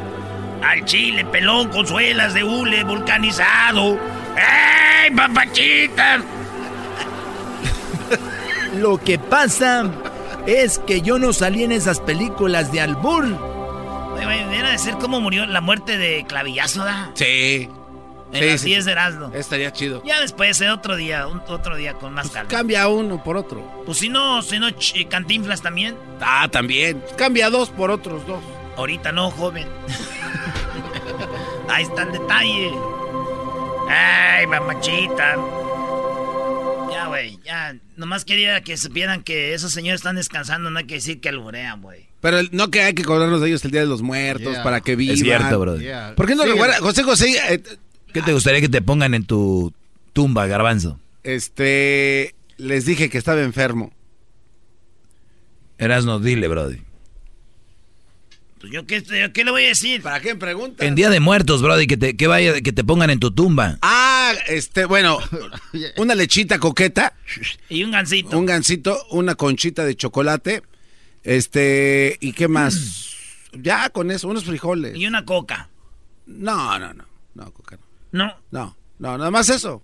Al 0.64 0.84
chile, 0.86 1.24
pelón 1.26 1.70
con 1.70 1.86
suelas 1.88 2.34
de 2.34 2.44
hule 2.44 2.84
vulcanizado. 2.84 3.98
¡Ay, 4.36 5.12
papachita! 5.12 6.20
Lo 8.76 8.98
que 8.98 9.18
pasa 9.20 9.86
es 10.46 10.80
que 10.80 11.02
yo 11.02 11.20
no 11.20 11.34
salí 11.34 11.64
en 11.64 11.72
esas 11.72 12.00
películas 12.00 12.72
de 12.72 12.82
albur. 12.82 13.26
Oye, 14.16 14.26
güey, 14.26 14.46
viene 14.50 14.68
a 14.68 14.72
decir 14.72 14.96
cómo 15.00 15.22
murió 15.22 15.46
la 15.46 15.62
muerte 15.62 15.98
de 15.98 16.26
Clavillazo, 16.28 16.84
¿da? 16.84 17.12
Sí. 17.14 17.70
En 18.34 18.42
Sí, 18.44 18.50
las 18.50 18.62
sí. 18.62 18.68
10 18.68 18.86
de 18.86 18.92
Erasmo. 18.92 19.32
Estaría 19.34 19.72
chido. 19.72 20.04
Ya 20.04 20.20
después, 20.20 20.60
eh, 20.60 20.70
otro 20.70 20.98
día, 20.98 21.28
un- 21.28 21.42
otro 21.48 21.78
día 21.78 21.94
con 21.94 22.14
más 22.14 22.30
calma. 22.30 22.50
Cambia 22.50 22.88
uno 22.90 23.24
por 23.24 23.38
otro. 23.38 23.84
Pues 23.86 24.00
si 24.00 24.10
no, 24.10 24.42
si 24.42 24.60
no, 24.60 24.68
ch- 24.70 25.08
cantinflas 25.08 25.62
también. 25.62 25.96
Ah, 26.20 26.48
también. 26.52 27.02
Cambia 27.18 27.50
dos 27.50 27.70
por 27.70 27.90
otros 27.90 28.28
dos. 28.28 28.44
Ahorita 28.78 29.12
no, 29.12 29.32
joven. 29.32 29.68
Ahí 31.70 31.84
está 31.84 32.04
el 32.04 32.12
detalle. 32.12 32.72
Ay, 33.90 34.48
mamachita. 34.48 35.36
Ya, 36.92 37.08
güey, 37.08 37.40
ya. 37.44 37.76
Nomás 37.96 38.24
quería 38.26 38.62
que 38.62 38.78
supieran 38.78 39.24
que 39.24 39.54
esos 39.54 39.72
señores 39.74 40.00
están 40.02 40.16
descansando, 40.16 40.70
no 40.70 40.78
hay 40.80 40.86
que 40.86 40.96
decir 40.96 41.20
que 41.20 41.30
alburean, 41.30 41.82
güey. 41.82 42.06
Pero 42.22 42.38
no 42.52 42.70
que 42.70 42.82
hay 42.82 42.94
que 42.94 43.04
cobrarnos 43.04 43.42
de 43.42 43.48
ellos 43.48 43.64
el 43.66 43.72
Día 43.72 43.82
de 43.82 43.88
los 43.88 44.02
Muertos 44.02 44.54
Yeah. 44.54 44.64
para 44.64 44.82
que 44.82 44.96
vivan. 44.96 45.16
Es 45.16 45.22
cierto, 45.22 45.60
brother. 45.60 45.82
Yeah. 45.82 46.14
¿Por 46.16 46.28
qué 46.28 46.36
no 46.36 46.46
recuerda? 46.46 46.78
José 46.80 47.04
José, 47.04 47.36
eh, 47.54 47.62
¿Qué 48.14 48.22
te 48.22 48.34
gustaría 48.34 48.62
que 48.62 48.70
te 48.70 48.82
pongan 48.82 49.14
en 49.14 49.26
tu 49.26 49.74
tumba, 50.14 50.48
garbanzo? 50.48 51.00
este, 51.24 52.34
les 52.58 52.86
dije 52.86 53.10
que 53.10 53.18
estaba 53.18 53.42
enfermo. 53.42 53.92
Erasno, 55.78 56.20
dile, 56.20 56.48
brody. 56.48 56.82
Pues 58.68 58.74
yo 58.74 58.86
qué, 58.86 59.02
yo 59.02 59.34
qué 59.34 59.46
le 59.46 59.52
voy 59.52 59.64
a 59.64 59.68
decir. 59.68 60.02
¿Para 60.02 60.20
qué 60.20 60.36
pregunta? 60.36 60.86
En 60.86 60.96
Día 60.96 61.10
de 61.10 61.20
Muertos, 61.20 61.62
brody, 61.62 61.88
que 61.88 61.96
te, 61.96 62.18
que 62.18 62.28
vaya, 62.28 62.60
que 62.62 62.74
te 62.74 62.84
pongan 62.84 63.10
en 63.10 63.20
tu 63.20 63.32
tumba. 63.32 63.78
Ah, 63.82 64.34
este, 64.48 64.86
bueno, 64.86 65.20
una 65.98 66.16
lechita 66.16 66.60
coqueta. 66.60 67.14
Y 67.70 67.84
un 67.84 67.92
gansito. 67.92 68.38
Un 68.38 68.46
gansito, 68.46 68.98
una 69.12 69.36
conchita 69.36 69.86
de 69.86 69.96
chocolate. 69.96 70.64
Este, 71.24 72.18
¿y 72.20 72.34
qué 72.34 72.48
más? 72.48 73.16
ya 73.54 73.90
con 73.90 74.12
eso, 74.12 74.28
unos 74.28 74.44
frijoles. 74.44 74.98
Y 74.98 75.08
una 75.08 75.24
coca. 75.24 75.70
No, 76.26 76.78
no, 76.78 76.94
no. 76.94 77.06
No, 77.36 77.54
coca 77.54 77.78
No. 78.12 78.26
no. 78.52 78.76
No, 79.00 79.12
no, 79.12 79.18
nada 79.20 79.32
más 79.32 79.50
eso. 79.50 79.84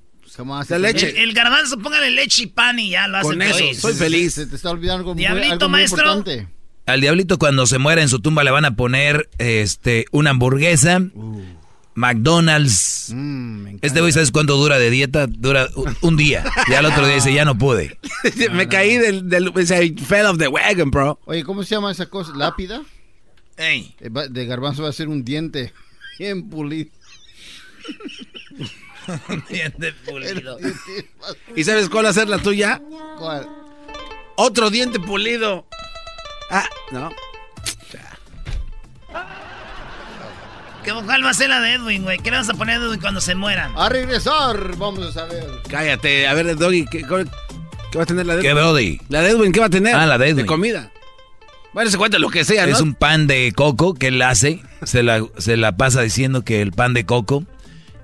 De 0.68 0.80
leche. 0.80 1.10
El, 1.12 1.30
el 1.30 1.34
garbanzo, 1.34 1.78
póngale 1.78 2.10
leche 2.10 2.44
y 2.44 2.48
pan 2.48 2.80
y 2.80 2.90
ya 2.90 3.08
lo 3.08 3.18
hacen 3.18 3.34
Con 3.34 3.42
eso, 3.44 3.58
feliz. 3.60 3.80
soy 3.80 3.94
feliz. 3.94 4.34
Se 4.34 4.48
te 4.48 4.56
está 4.56 4.72
olvidando 4.72 5.00
algo 5.02 5.14
muy, 5.14 5.20
Diablito, 5.20 5.54
algo 5.54 5.70
muy 5.70 5.80
maestro. 5.80 6.00
importante. 6.18 6.48
Al 6.86 7.00
diablito 7.02 7.38
cuando 7.40 7.66
se 7.66 7.78
muera 7.78 8.02
en 8.02 8.10
su 8.10 8.20
tumba 8.20 8.44
le 8.44 8.52
van 8.52 8.66
a 8.66 8.76
poner 8.76 9.30
este 9.38 10.06
una 10.12 10.32
hamburguesa, 10.32 11.00
McDonald's. 11.96 13.14
este 13.82 14.02
güey, 14.02 14.12
¿sabes 14.12 14.32
cuánto 14.32 14.58
dura 14.58 14.78
de 14.80 14.90
dieta? 14.90 15.28
Dura 15.28 15.70
un, 16.02 16.18
día. 16.18 16.44
Ya 16.70 16.80
el 16.80 16.86
otro 16.86 17.06
día 17.06 17.16
dice, 17.16 17.34
ya 17.34 17.46
no 17.46 17.58
pude. 17.58 17.98
Me 18.52 18.68
caí 18.68 18.98
del, 18.98 19.30
del 19.30 19.54
fell 20.06 20.26
off 20.26 20.38
the 20.38 20.48
wagon, 20.50 20.92
bro. 20.92 21.20
Oye, 21.26 21.44
¿cómo 21.44 21.64
se 21.64 21.76
llama 21.76 21.92
esa 21.92 22.08
cosa? 22.08 22.34
¿Lápida? 22.36 22.82
Ey. 23.56 23.96
Eh, 24.02 24.10
va- 24.10 24.28
De 24.28 24.46
garbanzo 24.46 24.84
va 24.84 24.90
a 24.90 24.94
ser 24.94 25.08
un 25.08 25.24
diente 25.24 25.72
bien 26.20 26.50
pulido. 26.50 26.90
Diente 29.50 29.94
pulido. 30.06 30.58
¿Y 31.56 31.64
sabes 31.64 31.88
cuál 31.90 32.06
va 32.06 32.10
a 32.10 32.14
ser 32.14 32.28
la 32.28 32.40
tuya? 32.40 32.82
¿Cuál? 33.18 33.48
Otro 34.36 34.70
diente 34.70 35.00
pulido. 35.00 35.68
Ah, 36.56 36.70
no. 36.92 37.10
¿Qué 40.84 40.92
cuál 40.92 41.26
va 41.26 41.30
a 41.30 41.34
ser 41.34 41.50
la 41.50 41.62
de 41.62 41.74
Edwin, 41.76 42.04
güey? 42.04 42.20
¿Qué 42.20 42.30
le 42.30 42.38
vas 42.38 42.50
a 42.50 42.54
poner 42.54 42.80
a 42.80 42.84
Edwin 42.86 43.00
cuando 43.00 43.22
se 43.22 43.36
muera? 43.36 43.72
A 43.76 43.88
regresar, 43.90 44.76
vamos 44.78 45.04
a 45.08 45.12
saber. 45.14 45.46
Cállate. 45.70 46.28
A 46.28 46.34
ver, 46.34 46.56
Doggy, 46.58 46.86
¿qué, 46.86 47.00
qué 47.04 47.98
va 47.98 48.04
a 48.04 48.06
tener 48.06 48.26
la 48.26 48.36
de 48.36 48.42
¿Qué, 48.42 48.54
brody? 48.54 49.00
La 49.10 49.22
de 49.22 49.30
Edwin, 49.32 49.52
¿qué 49.54 49.62
va 49.62 49.68
a 49.68 49.70
tener? 49.70 49.96
Ah, 49.96 50.06
la 50.06 50.18
de 50.18 50.26
Edwin. 50.28 50.38
De 50.38 50.46
comida. 50.46 50.92
Bueno, 51.74 51.90
se 51.90 51.98
cuenta 51.98 52.20
lo 52.20 52.30
que 52.30 52.44
sea, 52.44 52.68
¿no? 52.68 52.74
Es 52.74 52.82
un 52.82 52.94
pan 52.96 53.26
de 53.28 53.52
coco 53.56 53.96
que 53.96 54.08
él 54.10 54.22
hace. 54.22 54.62
Se 54.84 55.02
la, 55.04 55.24
se 55.38 55.58
la 55.58 55.76
pasa 55.78 56.02
diciendo 56.02 56.44
que 56.44 56.62
el 56.62 56.72
pan 56.72 56.94
de 56.94 57.06
coco. 57.06 57.46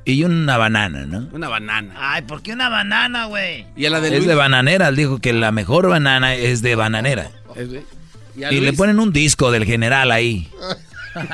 Y 0.05 0.23
una 0.23 0.57
banana, 0.57 1.05
¿no? 1.05 1.27
Una 1.33 1.49
banana. 1.49 1.93
Ay, 1.97 2.23
¿por 2.23 2.41
qué 2.41 2.53
una 2.53 2.69
banana, 2.69 3.25
güey? 3.25 3.67
Y 3.75 3.85
a 3.85 3.89
la 3.91 3.99
de 3.99 4.07
Es 4.07 4.13
Luis. 4.15 4.27
de 4.27 4.33
bananera. 4.35 4.87
Él 4.87 4.95
dijo 4.95 5.19
que 5.19 5.33
la 5.33 5.51
mejor 5.51 5.87
banana 5.89 6.33
es 6.33 6.61
de 6.63 6.73
bananera. 6.75 7.29
Es 7.55 7.69
de- 7.71 7.83
¿Y, 8.51 8.59
le 8.59 8.73
ponen 8.73 8.99
un 8.99 9.11
disco 9.11 9.51
del 9.51 9.65
general 9.65 10.11
ahí. 10.11 10.49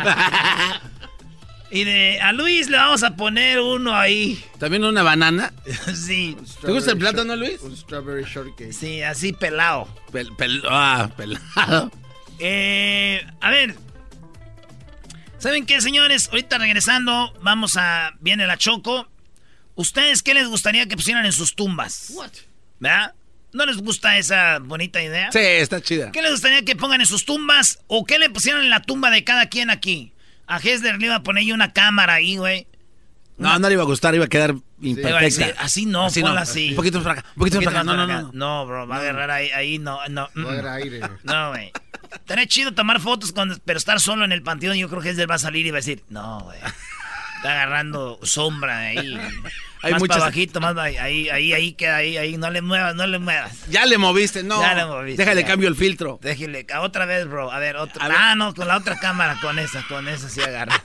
Y 1.72 1.84
de 1.84 2.22
a 2.22 2.32
Luis 2.32 2.70
le 2.70 2.78
vamos 2.78 3.04
a 3.04 3.18
poner 3.18 3.60
uno 3.60 3.94
ahí. 3.98 4.42
¿También 4.60 4.86
una 4.86 5.04
banana? 5.04 5.52
sí. 5.94 6.38
¿Te 6.62 6.72
gusta 6.72 6.92
el 6.92 6.98
plátano, 6.98 7.36
Luis? 7.36 7.60
Un 7.62 7.76
strawberry 7.76 8.24
shortcake. 8.24 8.72
Sí, 8.72 9.02
así 9.02 9.34
pelado. 9.34 9.86
Pel- 10.12 10.34
pel- 10.38 10.64
ah, 10.70 11.10
pelado. 11.18 11.92
Eh, 12.40 13.26
a 13.42 13.50
ver. 13.50 13.76
¿Saben 15.38 15.66
qué, 15.66 15.82
señores? 15.82 16.30
Ahorita 16.30 16.58
regresando, 16.60 17.34
vamos 17.42 17.76
a. 17.78 18.14
Viene 18.22 18.48
la 18.48 18.58
Choco. 18.58 19.08
¿Ustedes 19.76 20.24
qué 20.24 20.34
les 20.34 20.48
gustaría 20.48 20.88
que 20.88 20.96
pusieran 20.96 21.26
en 21.26 21.34
sus 21.34 21.56
tumbas? 21.56 22.14
¿Verdad? 22.80 23.14
¿No 23.56 23.66
les 23.66 23.78
gusta 23.78 24.18
esa 24.18 24.60
bonita 24.60 25.02
idea? 25.02 25.32
Sí, 25.32 25.40
está 25.40 25.80
chida. 25.82 26.12
¿Qué 26.12 26.22
les 26.22 26.32
gustaría 26.32 26.64
que 26.66 26.76
pongan 26.76 27.00
en 27.00 27.08
sus 27.08 27.24
tumbas? 27.24 27.80
¿O 27.88 28.06
qué 28.06 28.20
le 28.20 28.30
pusieran 28.30 28.62
en 28.64 28.70
la 28.70 28.82
tumba 28.82 29.10
de 29.10 29.24
cada 29.24 29.48
quien 29.48 29.70
aquí? 29.70 30.12
A 30.46 30.58
Hesler 30.58 30.98
le 31.00 31.06
iba 31.06 31.16
a 31.16 31.24
poner 31.24 31.46
yo 31.46 31.56
una 31.56 31.72
cámara 31.72 32.16
ahí, 32.16 32.36
güey. 32.36 32.68
No, 33.38 33.58
no 33.58 33.68
le 33.70 33.74
iba 33.76 33.84
a 33.84 33.86
gustar, 33.86 34.14
iba 34.14 34.26
a 34.26 34.28
quedar 34.28 34.56
imperfecta. 34.82 35.62
así 35.62 35.86
no, 35.86 36.06
Así 36.06 36.20
ponla 36.22 36.36
no. 36.36 36.42
así. 36.42 36.70
Un 36.72 36.76
poquito 36.76 36.98
más 37.00 37.06
para 37.08 37.20
acá, 37.20 37.30
un 37.34 37.40
poquito 37.40 37.58
más 37.58 37.66
para 37.66 37.80
acá. 37.80 37.84
No, 37.86 37.96
no, 37.96 38.06
no. 38.08 38.22
no. 38.24 38.32
No, 38.34 38.66
bro, 38.66 38.88
va 38.88 38.98
a 38.98 39.00
agarrar 39.00 39.32
ahí, 39.32 39.50
ahí 39.52 39.80
no, 39.80 40.00
no. 40.10 40.30
mm. 40.34 40.46
Va 40.46 40.50
a 40.50 40.54
agarrar 40.54 40.74
aire. 40.82 41.00
No, 41.24 41.50
güey. 41.52 41.72
Estaría 42.14 42.48
chido 42.48 42.74
tomar 42.74 43.00
fotos, 43.00 43.32
con, 43.32 43.62
pero 43.64 43.78
estar 43.78 44.02
solo 44.02 44.26
en 44.26 44.34
el 44.34 44.42
panteón, 44.44 44.76
yo 44.76 44.90
creo 44.90 45.02
que 45.02 45.10
él 45.12 45.32
va 45.32 45.36
a 45.36 45.40
salir 45.40 45.66
y 45.66 45.72
va 45.72 45.78
a 45.78 45.80
decir, 45.80 46.04
no, 46.10 46.42
güey. 46.42 46.60
Está 47.46 47.62
agarrando 47.62 48.20
sombra 48.24 48.80
ahí. 48.80 48.98
Hay 49.84 49.92
más 49.92 50.02
muchas- 50.02 50.18
para 50.18 50.30
bajito, 50.30 50.60
más 50.60 50.76
ahí, 50.78 50.98
ahí, 51.30 51.54
ahí, 51.54 51.74
queda 51.74 51.98
ahí, 51.98 52.18
ahí, 52.18 52.38
no 52.38 52.50
le 52.50 52.64
muevas, 52.64 52.96
no 52.96 53.06
le 53.06 53.20
muevas. 53.20 53.52
Ya 53.70 53.86
le 53.86 54.00
moviste, 54.00 54.42
no. 54.42 54.60
Ya 54.60 54.74
le 54.74 54.86
moviste, 54.88 55.22
Déjale 55.22 55.42
ya. 55.42 55.48
cambio 55.48 55.70
el 55.70 55.76
filtro. 55.76 56.18
Déjele, 56.24 56.66
a 56.74 56.82
otra 56.82 57.06
vez, 57.06 57.28
bro. 57.28 57.52
A 57.52 57.60
ver, 57.60 57.76
otra. 57.76 58.04
A 58.04 58.08
ver. 58.08 58.18
Ah, 58.20 58.34
no, 58.34 58.56
con 58.56 58.68
la 58.68 58.78
otra 58.78 58.98
cámara, 58.98 59.38
con 59.42 59.60
esa, 59.60 59.86
con 59.88 60.08
esa 60.08 60.28
sí 60.28 60.42
agarra. 60.42 60.84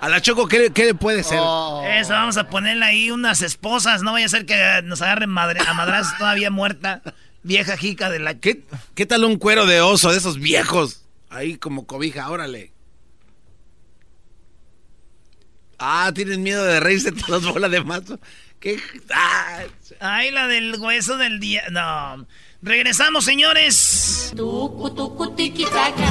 A 0.00 0.08
la 0.08 0.20
Choco, 0.20 0.48
¿qué, 0.48 0.72
qué 0.72 0.86
le 0.86 0.94
puede 0.94 1.22
ser? 1.22 1.38
Oh. 1.40 1.84
Eso, 1.88 2.14
vamos 2.14 2.36
a 2.36 2.48
ponerle 2.48 2.84
ahí 2.84 3.10
unas 3.12 3.42
esposas. 3.42 4.02
No 4.02 4.10
vaya 4.12 4.26
a 4.26 4.28
ser 4.28 4.44
que 4.44 4.80
nos 4.82 5.02
agarren 5.02 5.30
madre, 5.30 5.60
a 5.64 5.72
madrazos 5.74 6.18
todavía 6.18 6.50
muerta. 6.50 7.02
Vieja 7.44 7.76
jica 7.76 8.10
de 8.10 8.18
la... 8.18 8.34
¿Qué, 8.40 8.64
¿Qué 8.96 9.06
tal 9.06 9.22
un 9.24 9.38
cuero 9.38 9.66
de 9.66 9.80
oso 9.80 10.10
de 10.10 10.18
esos 10.18 10.38
viejos? 10.40 11.04
Ahí 11.30 11.58
como 11.58 11.86
cobija, 11.86 12.28
órale. 12.28 12.72
Ah, 15.78 16.10
tienes 16.14 16.38
miedo 16.38 16.64
de 16.64 16.80
reírse 16.80 17.12
todas 17.12 17.44
bolas 17.44 17.70
de 17.70 17.82
mazo. 17.84 18.18
¿Qué? 18.60 18.80
Ah, 19.14 19.60
Ay, 20.00 20.30
la 20.32 20.46
del 20.48 20.74
hueso 20.76 21.16
del 21.16 21.38
día. 21.38 21.62
No. 21.70 22.26
Regresamos, 22.62 23.24
señores. 23.24 24.32
Tucu, 24.36 24.90
tucu, 24.90 25.30
tiki, 25.36 25.64
taca. 25.64 26.10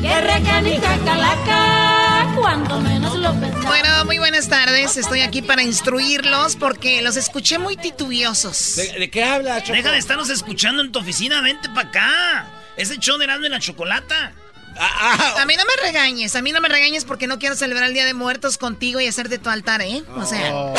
Que 0.00 0.20
recanica, 0.20 0.98
calaca. 1.04 2.32
Cuando 2.40 2.80
menos 2.80 3.16
lo 3.16 3.32
pensaba. 3.40 3.64
Bueno, 3.66 4.04
muy 4.04 4.18
buenas 4.18 4.48
tardes. 4.48 4.96
Estoy 4.96 5.22
aquí 5.22 5.42
para 5.42 5.62
instruirlos 5.62 6.54
porque 6.56 7.02
los 7.02 7.16
escuché 7.16 7.58
muy 7.58 7.76
titubiosos. 7.76 8.76
¿De, 8.76 8.92
de 9.00 9.10
qué 9.10 9.24
habla, 9.24 9.60
Choco? 9.62 9.72
Deja 9.72 9.90
de 9.90 9.98
estarnos 9.98 10.30
escuchando 10.30 10.82
en 10.82 10.92
tu 10.92 11.00
oficina. 11.00 11.40
Vente 11.40 11.68
para 11.70 11.88
acá. 11.88 12.46
Es 12.76 12.90
el 12.90 12.98
show 12.98 13.18
de 13.18 13.24
Erasmo 13.24 13.46
y 13.46 13.48
la 13.48 13.58
Chocolata. 13.58 14.32
Ah, 14.76 15.36
A 15.40 15.46
mí 15.46 15.54
no 15.56 15.62
me 15.64 15.82
regañes, 15.86 16.34
a 16.36 16.42
mí 16.42 16.52
no 16.52 16.60
me 16.60 16.68
regañes 16.68 17.04
porque 17.04 17.26
no 17.26 17.38
quiero 17.38 17.54
celebrar 17.54 17.88
el 17.88 17.94
Día 17.94 18.04
de 18.04 18.14
Muertos 18.14 18.58
contigo 18.58 19.00
y 19.00 19.06
hacerte 19.06 19.38
tu 19.38 19.50
altar, 19.50 19.82
¿eh? 19.82 20.02
O 20.16 20.24
sea, 20.24 20.74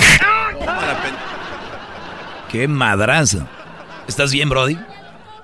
¡Qué 2.51 2.67
madrazo! 2.67 3.47
¿Estás 4.07 4.31
bien, 4.31 4.49
Brody? 4.49 4.77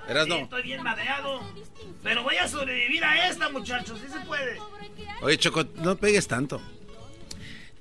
Eras 0.08 0.26
Sí, 0.26 0.34
estoy 0.34 0.64
bien 0.64 0.84
madreado. 0.84 1.42
Pero 2.04 2.24
voy 2.24 2.38
a 2.38 2.48
sobrevivir 2.48 3.04
a 3.04 3.28
esta, 3.28 3.50
muchachos. 3.50 4.00
Sí 4.04 4.12
se 4.12 4.20
puede. 4.26 4.58
Oye, 5.22 5.38
Choco, 5.38 5.66
no 5.76 5.96
pegues 5.98 6.28
tanto. 6.28 6.62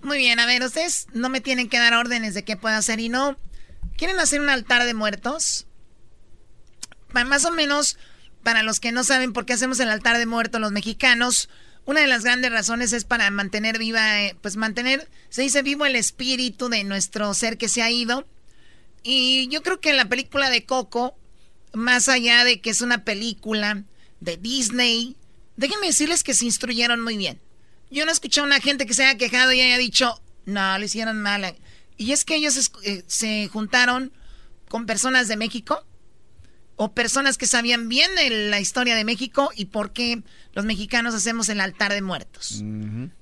muy 0.03 0.19
bien, 0.19 0.39
a 0.41 0.47
ver, 0.47 0.63
ustedes 0.63 1.07
no 1.13 1.29
me 1.29 1.41
tienen 1.41 1.69
que 1.69 1.79
dar 1.79 1.95
órdenes 1.95 2.35
de 2.35 2.45
qué 2.45 2.57
puedo 2.57 2.77
hacer 2.77 3.01
y 3.01 3.09
no. 3.09 3.37
¿Quieren 3.97 4.19
hacer 4.21 4.41
un 4.41 4.49
altar 4.49 4.85
de 4.85 4.95
muertos? 4.95 5.67
Más 7.13 7.45
o 7.45 7.51
menos, 7.51 7.99
para 8.43 8.63
los 8.63 8.81
que 8.81 8.93
no 8.93 9.05
saben 9.05 9.33
por 9.33 9.47
qué 9.47 9.55
hacemos 9.55 9.81
el 9.81 9.91
altar 9.91 10.19
de 10.19 10.27
muertos 10.27 10.61
los 10.61 10.73
mexicanos, 10.73 11.49
una 11.85 12.01
de 12.01 12.07
las 12.07 12.25
grandes 12.25 12.53
razones 12.53 12.93
es 12.93 13.05
para 13.05 13.31
mantener 13.31 13.79
viva, 13.79 14.23
eh, 14.23 14.37
pues 14.41 14.57
mantener, 14.57 15.09
se 15.29 15.43
dice 15.43 15.63
vivo 15.63 15.87
el 15.87 15.97
espíritu 15.97 16.69
de 16.69 16.85
nuestro 16.85 17.33
ser 17.35 17.59
que 17.59 17.69
se 17.69 17.83
ha 17.83 17.91
ido. 17.91 18.27
Y 19.03 19.49
yo 19.49 19.63
creo 19.63 19.81
que 19.81 19.91
en 19.91 19.97
la 19.97 20.09
película 20.09 20.51
de 20.51 20.65
Coco, 20.65 21.17
más 21.73 22.09
allá 22.09 22.45
de 22.45 22.61
que 22.61 22.71
es 22.71 22.83
una 22.83 23.05
película 23.05 23.85
de 24.21 24.37
Disney, 24.37 25.17
déjenme 25.57 25.87
decirles 25.87 26.23
que 26.23 26.35
se 26.35 26.45
instruyeron 26.45 27.01
muy 27.01 27.17
bien. 27.17 27.41
Yo 27.91 28.05
no 28.05 28.11
he 28.11 28.15
escuchado 28.15 28.45
a 28.45 28.49
una 28.49 28.61
gente 28.61 28.87
que 28.87 28.95
se 28.95 29.05
haya 29.05 29.19
quejado 29.19 29.53
y 29.53 29.61
haya 29.61 29.79
dicho, 29.79 30.21
no, 30.45 30.79
le 30.79 30.85
hicieron 30.85 31.21
mal. 31.21 31.57
Y 31.97 32.13
es 32.13 32.25
que 32.25 32.37
ellos 32.37 32.71
eh, 32.85 33.03
se 33.07 33.49
juntaron 33.49 34.13
con 34.69 34.87
personas 34.87 35.29
de 35.29 35.37
México 35.37 35.85
o 36.83 36.93
personas 36.93 37.37
que 37.37 37.47
sabían 37.47 37.91
bien 37.91 38.11
de 38.15 38.31
la 38.49 38.59
historia 38.59 38.97
de 38.97 39.05
México 39.05 39.51
y 39.55 39.67
por 39.67 39.93
qué 39.93 40.23
los 40.55 40.65
mexicanos 40.65 41.15
hacemos 41.15 41.51
el 41.51 41.61
altar 41.61 41.93
de 41.93 42.01
muertos. 42.01 42.65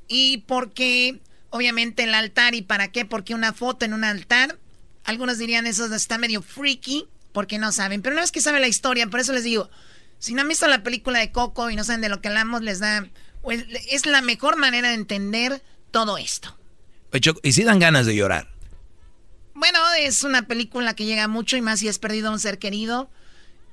Y 0.07 0.45
porque, 0.47 1.19
obviamente, 1.51 2.05
el 2.05 2.15
altar 2.15 2.55
y 2.55 2.63
para 2.63 2.93
qué, 2.93 3.05
porque 3.05 3.35
una 3.35 3.53
foto 3.53 3.85
en 3.85 3.95
un 3.95 4.05
altar, 4.05 4.61
algunos 5.03 5.39
dirían 5.39 5.67
eso 5.67 5.93
está 5.93 6.19
medio 6.19 6.41
freaky, 6.41 7.09
porque 7.33 7.59
no 7.59 7.73
saben. 7.73 8.01
Pero 8.01 8.15
no 8.15 8.23
es 8.23 8.31
que 8.31 8.41
saben 8.41 8.61
la 8.61 8.69
historia, 8.69 9.09
por 9.09 9.19
eso 9.19 9.33
les 9.33 9.43
digo, 9.43 9.69
si 10.21 10.35
no 10.35 10.43
han 10.43 10.49
visto 10.49 10.69
la 10.69 10.85
película 10.85 11.19
de 11.19 11.33
Coco 11.33 11.69
y 11.69 11.75
no 11.75 11.83
saben 11.83 12.01
de 12.01 12.11
lo 12.11 12.21
que 12.21 12.29
hablamos, 12.29 12.63
les 12.63 12.79
da, 12.79 13.09
pues, 13.43 13.65
es 13.91 14.07
la 14.07 14.23
mejor 14.23 14.57
manera 14.57 14.91
de 14.91 14.95
entender 14.95 15.65
todo 15.91 16.17
esto. 16.17 16.57
¿y 17.43 17.53
si 17.53 17.65
dan 17.65 17.81
ganas 17.81 18.07
de 18.07 18.15
llorar? 18.15 18.55
Bueno, 19.55 19.81
es 19.99 20.23
una 20.23 20.47
película 20.47 20.95
que 20.95 21.07
llega 21.07 21.27
mucho 21.27 21.57
y 21.57 21.61
más 21.61 21.81
si 21.81 21.89
has 21.89 21.99
perdido 21.99 22.29
a 22.29 22.31
un 22.31 22.39
ser 22.39 22.61
querido. 22.61 23.11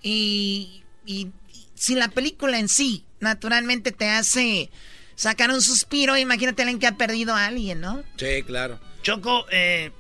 Y, 0.06 0.84
y 1.04 1.32
si 1.74 1.96
la 1.96 2.10
película 2.10 2.60
en 2.60 2.70
sí 2.70 3.04
naturalmente 3.20 3.92
te 3.92 4.08
hace 4.08 4.70
sacar 5.16 5.50
un 5.50 5.62
suspiro, 5.62 6.16
imagínate 6.16 6.62
a 6.62 6.66
alguien 6.66 6.80
que 6.80 6.86
ha 6.86 6.96
perdido 6.96 7.34
a 7.34 7.48
alguien, 7.48 7.82
¿no? 7.82 8.04
Sí, 8.16 8.44
claro. 8.44 8.80
Choco, 9.02 9.48
eh, 9.50 9.92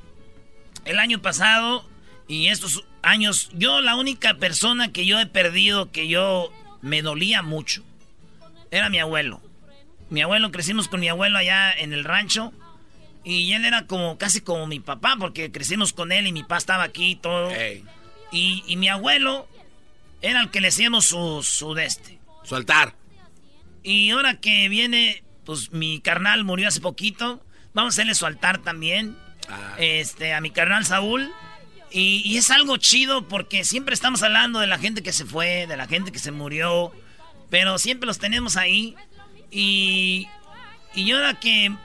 el 0.86 0.99
año 0.99 1.23
pasado 1.23 1.90
y 2.27 2.49
estos 2.49 2.86
años, 3.02 3.49
yo 3.53 3.82
la 3.82 3.95
única 3.95 4.36
persona 4.36 4.91
que 4.91 5.07
yo 5.07 5.19
he 5.19 5.26
perdido 5.26 5.91
que 5.91 6.07
yo 6.07 6.52
me 6.84 7.02
dolía 7.02 7.41
mucho 7.41 7.84
era 8.69 8.91
mi 8.91 8.99
abuelo. 8.99 9.41
Mi 10.11 10.22
abuelo, 10.22 10.52
crecimos 10.52 10.88
con 10.88 10.99
mi 10.99 11.10
abuelo 11.10 11.40
allá 11.40 11.73
en 11.73 11.94
el 11.94 12.03
rancho 12.03 12.53
y 13.23 13.53
él 13.53 13.65
era 13.65 13.88
como 13.88 14.19
casi 14.19 14.41
como 14.41 14.68
mi 14.68 14.80
papá 14.80 15.15
porque 15.19 15.52
crecimos 15.52 15.94
con 15.94 16.11
él 16.11 16.27
y 16.27 16.32
mi 16.32 16.44
papá 16.44 16.57
estaba 16.57 16.84
aquí 16.84 17.11
y 17.11 17.15
todo. 17.15 17.49
Y, 18.32 18.64
y 18.68 18.76
mi 18.76 18.88
abuelo 18.88 19.48
era 20.22 20.42
el 20.42 20.52
que 20.52 20.62
le 20.62 20.70
hacíamos 20.70 21.06
su, 21.06 21.44
su 21.44 21.74
de 21.74 21.86
este. 21.86 22.20
Su 22.44 22.56
altar. 22.56 22.96
Y 23.84 24.10
ahora 24.12 24.40
que 24.40 24.70
viene, 24.70 25.24
pues 25.46 25.72
mi 25.72 26.00
carnal 26.00 26.44
murió 26.44 26.68
hace 26.68 26.82
poquito. 26.82 27.46
Vamos 27.74 27.94
a 27.94 27.96
hacerle 27.96 28.16
su 28.16 28.26
altar 28.26 28.60
también. 28.60 29.18
Este, 29.78 30.34
a 30.34 30.42
mi 30.42 30.50
carnal 30.52 30.86
Saúl. 30.86 31.32
Y, 31.92 32.22
y 32.26 32.38
es 32.38 32.50
algo 32.50 32.78
chido 32.78 33.28
porque 33.28 33.64
siempre 33.64 33.94
estamos 33.94 34.24
hablando 34.24 34.60
de 34.60 34.68
la 34.68 34.80
gente 34.80 35.04
que 35.04 35.14
se 35.14 35.26
fue, 35.26 35.68
de 35.68 35.78
la 35.78 35.88
gente 35.88 36.12
que 36.12 36.20
se 36.20 36.32
murió. 36.32 36.92
Pero 37.50 37.78
siempre 37.78 38.08
los 38.08 38.18
tenemos 38.18 38.58
ahí. 38.58 38.96
Y, 39.52 40.28
y 40.96 41.12
ahora 41.12 41.40
que 41.40 41.76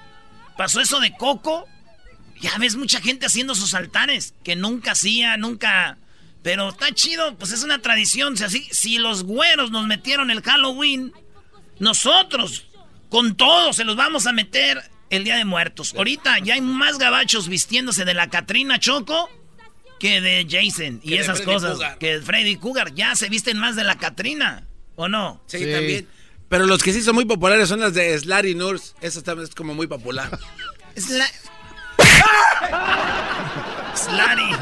pasó 0.57 0.81
eso 0.81 1.01
de 1.01 1.15
Coco, 1.17 1.67
ya 2.41 2.57
ves 2.59 2.77
mucha 2.77 3.01
gente 3.01 3.27
haciendo 3.27 3.55
sus 3.55 3.75
altares 3.75 4.35
que 4.43 4.57
nunca 4.57 4.93
hacía, 4.93 5.37
nunca. 5.37 5.99
Pero 6.43 6.71
está 6.71 6.93
chido, 6.95 7.37
pues 7.37 7.53
es 7.53 7.63
una 7.63 7.81
tradición. 7.83 8.37
Si, 8.37 8.45
así, 8.45 8.69
si 8.73 8.99
los 8.99 9.25
güeros 9.25 9.71
nos 9.71 9.87
metieron 9.87 10.31
el 10.31 10.43
Halloween, 10.43 11.13
nosotros 11.79 12.67
con 13.11 13.37
todo 13.37 13.73
se 13.73 13.85
los 13.85 13.97
vamos 13.97 14.27
a 14.27 14.33
meter 14.33 14.81
el 15.11 15.25
Día 15.25 15.37
de 15.37 15.45
Muertos. 15.45 15.95
Ahorita 15.97 16.39
ya 16.39 16.55
hay 16.55 16.61
más 16.61 16.97
gabachos 16.99 17.49
vistiéndose 17.49 18.05
de 18.05 18.15
la 18.15 18.31
Catrina 18.31 18.79
Choco 18.79 19.29
que 19.99 20.21
de 20.23 20.47
Jason 20.49 21.01
y 21.03 21.15
esas 21.17 21.43
cosas. 21.43 21.73
Cougar. 21.73 21.99
Que 21.99 22.21
Freddy 22.21 22.57
Cougar. 22.57 22.95
Ya 22.95 23.15
se 23.17 23.29
visten 23.29 23.59
más 23.59 23.77
de 23.77 23.85
la 23.85 23.99
Catrina, 23.99 24.67
¿o 24.97 25.09
no? 25.09 25.43
Sí, 25.47 25.59
también. 25.71 26.09
Pero 26.49 26.65
los 26.67 26.83
que 26.83 26.93
sí 26.95 27.03
son 27.03 27.17
muy 27.17 27.27
populares 27.27 27.69
son 27.69 27.81
las 27.81 27.93
de 27.93 28.19
Slary 28.19 28.55
Nurse. 28.55 28.95
Esa 29.03 29.23
también 29.23 29.47
es 29.49 29.55
como 29.55 29.75
muy 29.75 29.87
popular. 29.87 30.39
Sla- 30.97 31.31
Slary. 33.95 34.57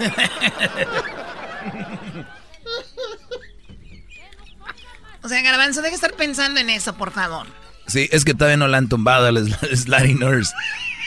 o 5.22 5.28
sea, 5.28 5.42
Garbanzo, 5.42 5.82
deja 5.82 5.90
de 5.90 5.96
estar 5.96 6.14
pensando 6.14 6.60
en 6.60 6.70
eso, 6.70 6.94
por 6.94 7.12
favor. 7.12 7.46
Sí, 7.86 8.08
es 8.12 8.24
que 8.24 8.34
todavía 8.34 8.56
no 8.56 8.68
la 8.68 8.78
han 8.78 8.88
tumbado 8.88 9.26
a 9.26 9.32
las 9.32 9.48
Slary 9.74 10.14
Nurse. 10.14 10.52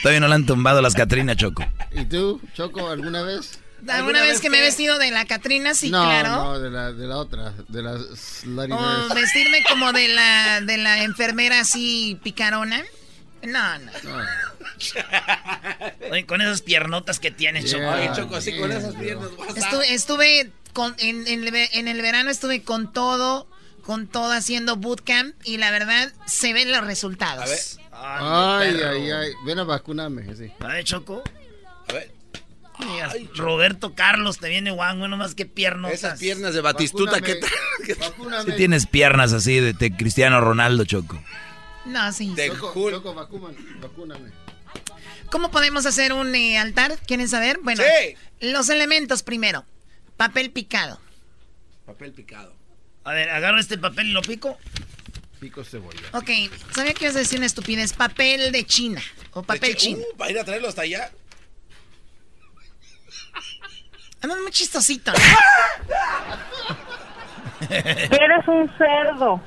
Todavía 0.02 0.20
no 0.20 0.28
la 0.28 0.36
han 0.36 0.46
tumbado 0.46 0.78
a 0.78 0.82
las 0.82 0.94
Catrina 0.94 1.34
Choco. 1.34 1.64
¿Y 1.92 2.04
tú, 2.04 2.40
Choco, 2.54 2.88
alguna 2.88 3.22
vez? 3.22 3.58
¿Alguna 3.88 4.22
vez 4.22 4.40
que 4.40 4.50
me 4.50 4.58
he 4.58 4.62
vestido 4.62 4.98
de 4.98 5.10
la 5.10 5.26
Catrina? 5.26 5.74
Sí, 5.74 5.90
no, 5.90 6.04
claro. 6.04 6.36
no, 6.36 6.58
de 6.58 6.70
la, 6.70 6.92
de 6.92 7.06
la 7.06 7.16
otra, 7.16 7.52
de 7.68 7.82
la 7.82 7.98
Slutty 7.98 8.72
O 8.72 9.14
vestirme 9.14 9.62
como 9.68 9.92
de 9.92 10.08
la, 10.08 10.60
de 10.60 10.78
la 10.78 11.04
enfermera 11.04 11.60
así 11.60 12.18
picarona. 12.22 12.82
No, 13.46 13.78
no. 13.78 13.90
Oye, 16.10 16.26
con 16.26 16.40
esas 16.40 16.62
piernotas 16.62 17.18
que 17.20 17.30
tienes, 17.30 17.70
Choco. 17.70 17.86
Oye, 17.88 18.10
Choco, 18.14 18.36
así 18.36 18.56
con 18.58 18.72
esas 18.72 18.94
piernas. 18.94 19.28
Estuve, 19.56 19.94
estuve 19.94 20.50
con, 20.72 20.94
en, 20.98 21.26
en 21.26 21.44
el 21.44 21.50
ve- 21.50 21.70
en 21.72 21.88
el 21.88 22.02
verano 22.02 22.30
estuve 22.30 22.62
con 22.62 22.92
todo, 22.92 23.48
con 23.82 24.06
todo 24.06 24.32
haciendo 24.32 24.76
bootcamp 24.76 25.34
y 25.44 25.56
la 25.58 25.70
verdad 25.70 26.12
se 26.26 26.52
ven 26.52 26.70
los 26.72 26.84
resultados. 26.84 27.44
A 27.92 28.58
ver. 28.60 28.74
Ay, 28.78 28.80
ay, 28.84 29.10
ay. 29.10 29.30
Ven 29.44 29.58
a 29.58 29.64
vacunarme, 29.64 30.34
sí. 30.36 30.52
A 30.60 30.66
ver, 30.68 30.84
Choco. 30.84 31.22
A 31.88 31.92
ver. 31.92 32.12
Roberto 33.34 33.94
Carlos 33.94 34.38
te 34.38 34.50
viene 34.50 34.70
guango, 34.70 35.08
nomás 35.08 35.34
que 35.34 35.46
piernotas. 35.46 35.94
Esas 35.98 36.18
piernas 36.18 36.52
de 36.52 36.60
Batistuta, 36.60 37.20
¿qué 37.22 37.36
tal? 37.36 37.50
Si 38.44 38.52
tienes 38.52 38.86
piernas 38.86 39.32
así 39.32 39.60
de, 39.60 39.72
de 39.72 39.96
Cristiano 39.96 40.40
Ronaldo 40.42 40.84
Choco. 40.84 41.22
No, 41.86 42.12
sí. 42.12 42.34
De 42.34 42.48
Choco, 42.48 42.72
Hulk. 42.74 42.94
Choco, 42.96 43.14
vacúname. 43.14 44.30
¿Cómo 45.30 45.50
podemos 45.50 45.86
hacer 45.86 46.12
un 46.12 46.34
eh, 46.34 46.58
altar? 46.58 46.96
¿Quieren 47.06 47.28
saber? 47.28 47.58
Bueno, 47.62 47.82
Sí. 47.82 48.16
los 48.40 48.68
elementos 48.68 49.22
primero. 49.22 49.64
Papel 50.16 50.50
picado. 50.50 51.00
Papel 51.84 52.12
picado. 52.12 52.54
A 53.04 53.12
ver, 53.12 53.30
agarro 53.30 53.58
este 53.58 53.78
papel 53.78 54.08
y 54.08 54.12
lo 54.12 54.22
pico. 54.22 54.58
Pico 55.40 55.62
cebolla. 55.64 56.00
Ok, 56.12 56.30
sabía 56.74 56.94
que 56.94 57.04
ibas 57.04 57.16
a 57.16 57.20
decir 57.20 57.38
una 57.38 57.46
estupidez. 57.46 57.92
Papel 57.92 58.50
de 58.52 58.64
China. 58.64 59.02
O 59.32 59.42
papel 59.42 59.70
De- 59.72 59.76
chino. 59.76 59.98
Uh, 59.98 60.16
¿Para 60.16 60.30
ir 60.30 60.38
a 60.38 60.44
traerlo 60.44 60.68
hasta 60.68 60.82
allá? 60.82 61.10
Andas 64.22 64.38
muy 64.40 64.50
chistosito. 64.50 65.12
¿no? 65.12 65.18
Eres 67.70 68.48
un 68.48 68.70
cerdo. 68.78 69.40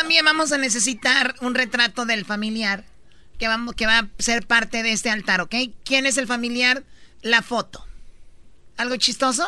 También 0.00 0.24
vamos 0.24 0.50
a 0.52 0.56
necesitar 0.56 1.34
un 1.42 1.54
retrato 1.54 2.06
del 2.06 2.24
familiar 2.24 2.86
que, 3.38 3.48
vamos, 3.48 3.74
que 3.74 3.84
va 3.84 3.98
a 3.98 4.08
ser 4.18 4.46
parte 4.46 4.82
de 4.82 4.92
este 4.92 5.10
altar, 5.10 5.42
¿ok? 5.42 5.54
¿Quién 5.84 6.06
es 6.06 6.16
el 6.16 6.26
familiar? 6.26 6.84
La 7.20 7.42
foto. 7.42 7.84
¿Algo 8.78 8.96
chistoso? 8.96 9.46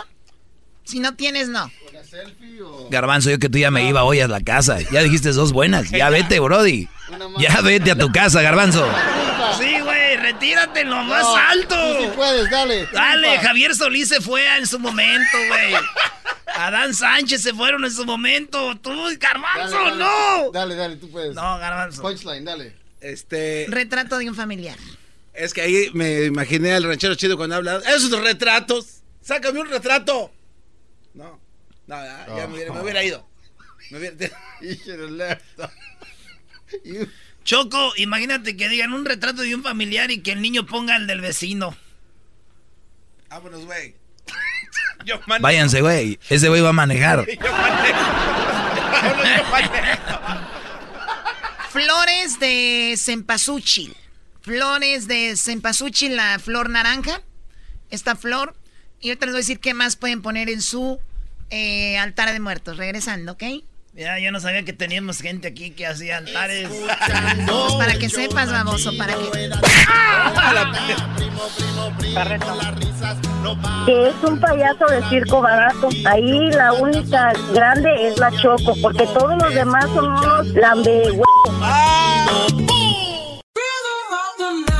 Si 0.84 1.00
no 1.00 1.14
tienes, 1.14 1.48
no. 1.48 1.70
Garbanzo, 2.90 3.30
yo 3.30 3.38
que 3.38 3.48
tú 3.48 3.56
ya 3.56 3.70
me 3.70 3.88
iba 3.88 4.04
hoy 4.04 4.20
a 4.20 4.28
la 4.28 4.42
casa. 4.42 4.78
Ya 4.92 5.02
dijiste 5.02 5.32
dos 5.32 5.54
buenas. 5.54 5.90
Ya 5.90 6.10
vete, 6.10 6.38
Brody. 6.40 6.86
Ya 7.38 7.62
vete 7.62 7.92
a 7.92 7.96
tu 7.96 8.12
casa, 8.12 8.42
Garbanzo. 8.42 8.86
Retírate 10.32 10.80
en 10.80 10.90
lo 10.90 11.02
más 11.04 11.22
No, 11.22 11.36
alto. 11.36 11.74
tú 11.96 12.02
sí 12.04 12.10
puedes, 12.14 12.50
dale. 12.50 12.86
Dale, 12.92 13.26
triunfa. 13.28 13.48
Javier 13.48 13.74
Solís 13.74 14.08
se 14.08 14.20
fue 14.20 14.56
en 14.58 14.66
su 14.66 14.78
momento, 14.78 15.36
güey. 15.48 15.74
Adán 16.54 16.94
Sánchez 16.94 17.42
se 17.42 17.54
fueron 17.54 17.84
en 17.84 17.90
su 17.90 18.04
momento. 18.04 18.76
Tú, 18.78 18.90
Garbanzo, 19.18 19.76
Dale, 19.76 19.90
dale, 19.90 19.96
no. 19.98 20.50
Dale, 20.52 20.74
dale, 20.76 20.96
tú 20.96 21.10
puedes. 21.10 21.34
No, 21.34 21.58
Garbanzo. 21.58 22.02
Punchline, 22.02 22.44
dale. 22.44 22.76
Este. 23.00 23.66
Retrato 23.68 24.18
de 24.18 24.28
un 24.28 24.34
familiar. 24.34 24.76
Es 25.34 25.54
que 25.54 25.62
ahí 25.62 25.90
me 25.94 26.24
imaginé 26.24 26.72
al 26.72 26.84
ranchero 26.84 27.14
chido 27.14 27.36
cuando 27.36 27.56
habla. 27.56 27.78
Esos 27.86 28.10
retratos. 28.22 29.02
Sácame 29.22 29.60
un 29.60 29.68
retrato. 29.68 30.30
No. 31.14 31.40
No, 31.86 31.96
ya, 32.04 32.26
ya 32.36 32.46
me, 32.46 32.54
hubiera, 32.54 32.72
me 32.72 32.80
hubiera 32.80 33.02
ido. 33.02 33.28
Me 33.90 33.98
hubiera- 33.98 34.30
Choco, 37.44 37.92
imagínate 37.96 38.56
que 38.56 38.68
digan 38.68 38.92
un 38.92 39.04
retrato 39.04 39.42
de 39.42 39.54
un 39.54 39.62
familiar 39.62 40.10
y 40.10 40.20
que 40.20 40.32
el 40.32 40.42
niño 40.42 40.66
ponga 40.66 40.96
el 40.96 41.06
del 41.06 41.20
vecino. 41.20 41.76
Vámonos, 43.28 43.64
güey. 43.64 43.94
Váyanse, 45.40 45.80
güey. 45.80 46.18
Ese 46.28 46.48
güey 46.48 46.60
va 46.60 46.70
a 46.70 46.74
manejar. 46.74 47.26
Yo 47.26 47.52
manejo. 47.52 47.98
Vámonos, 48.92 49.36
yo 49.36 49.44
manejo. 49.50 50.20
Flores 51.70 52.38
de 52.38 52.94
cempasúchil. 52.96 53.96
Flores 54.42 55.08
de 55.08 55.34
cempasúchil, 55.36 56.16
la 56.16 56.38
flor 56.38 56.70
naranja. 56.70 57.22
Esta 57.90 58.14
flor. 58.14 58.54
Y 59.00 59.08
ahorita 59.08 59.26
les 59.26 59.32
voy 59.32 59.38
a 59.38 59.42
decir 59.42 59.58
qué 59.58 59.74
más 59.74 59.96
pueden 59.96 60.22
poner 60.22 60.48
en 60.48 60.62
su 60.62 61.00
eh, 61.50 61.98
altar 61.98 62.32
de 62.32 62.38
muertos. 62.38 62.76
Regresando, 62.76 63.32
¿ok? 63.32 63.42
Ya, 63.94 64.18
yo 64.18 64.32
no 64.32 64.40
sabía 64.40 64.64
que 64.64 64.72
teníamos 64.72 65.20
gente 65.20 65.48
aquí 65.48 65.70
que 65.70 65.86
hacía 65.86 66.16
altares. 66.16 66.66
Pues 67.46 67.74
para 67.74 67.94
que 67.98 68.08
sepas, 68.08 68.50
baboso, 68.50 68.90
para 68.96 69.12
que... 69.14 69.50
Que 73.84 74.08
es 74.08 74.14
un 74.24 74.40
payaso 74.40 74.86
de 74.86 75.02
circo 75.10 75.42
barato. 75.42 75.90
Ahí 76.06 76.50
la 76.52 76.72
única 76.72 77.34
grande 77.52 77.90
es 78.08 78.18
la 78.18 78.30
Choco, 78.30 78.74
porque 78.80 79.06
todos 79.08 79.36
los 79.42 79.54
demás 79.54 79.84
son 79.94 80.06
unos 80.06 80.46
lambe 80.54 81.20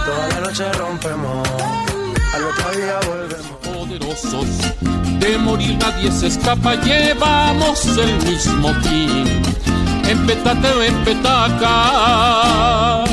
Toda 0.07 0.29
la 0.29 0.41
noche 0.41 0.73
rompemos, 0.73 1.49
al 2.33 2.45
otro 2.45 2.71
día 2.71 2.99
volvemos. 3.07 3.52
De 4.13 5.39
morir 5.39 5.79
nadie 5.79 6.13
se 6.13 6.27
escapa, 6.27 6.75
llevamos 6.83 7.97
el 7.97 8.13
mismo 8.29 8.75
fin. 8.83 9.25
En 10.07 10.27
petate 10.27 10.69
o 10.69 10.83
en 10.83 10.95
petaca. 11.03 13.05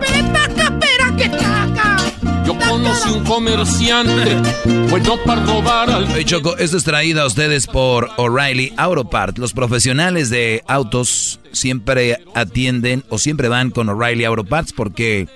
¡Petaca, 0.00 0.80
pera, 0.80 1.14
que 1.18 1.28
taca! 1.28 1.98
Yo 2.46 2.58
conocí 2.66 3.10
un 3.10 3.24
comerciante, 3.24 4.38
bueno 4.88 5.18
para 5.26 5.44
robar 5.44 5.90
al. 5.90 6.04
Oye, 6.04 6.24
Choco, 6.24 6.56
esto 6.56 6.78
es 6.78 6.84
traído 6.84 7.20
a 7.20 7.26
ustedes 7.26 7.66
por 7.66 8.08
O'Reilly 8.16 8.72
Auto 8.78 9.10
Parts. 9.10 9.38
Los 9.38 9.52
profesionales 9.52 10.30
de 10.30 10.64
autos 10.66 11.40
siempre 11.52 12.24
atienden 12.34 13.04
o 13.10 13.18
siempre 13.18 13.48
van 13.48 13.70
con 13.70 13.90
O'Reilly 13.90 14.24
Auto 14.24 14.44
Parts 14.44 14.72
porque 14.72 15.28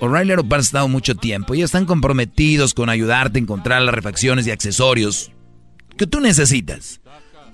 O'Reilly 0.00 0.32
Auto 0.32 0.48
Parts 0.48 0.66
ha 0.66 0.68
estado 0.68 0.88
mucho 0.88 1.14
tiempo 1.14 1.54
y 1.54 1.62
están 1.62 1.86
comprometidos 1.86 2.74
con 2.74 2.88
ayudarte 2.88 3.38
a 3.38 3.42
encontrar 3.42 3.82
las 3.82 3.94
refacciones 3.94 4.46
y 4.46 4.50
accesorios 4.50 5.30
que 5.96 6.06
tú 6.06 6.20
necesitas. 6.20 7.00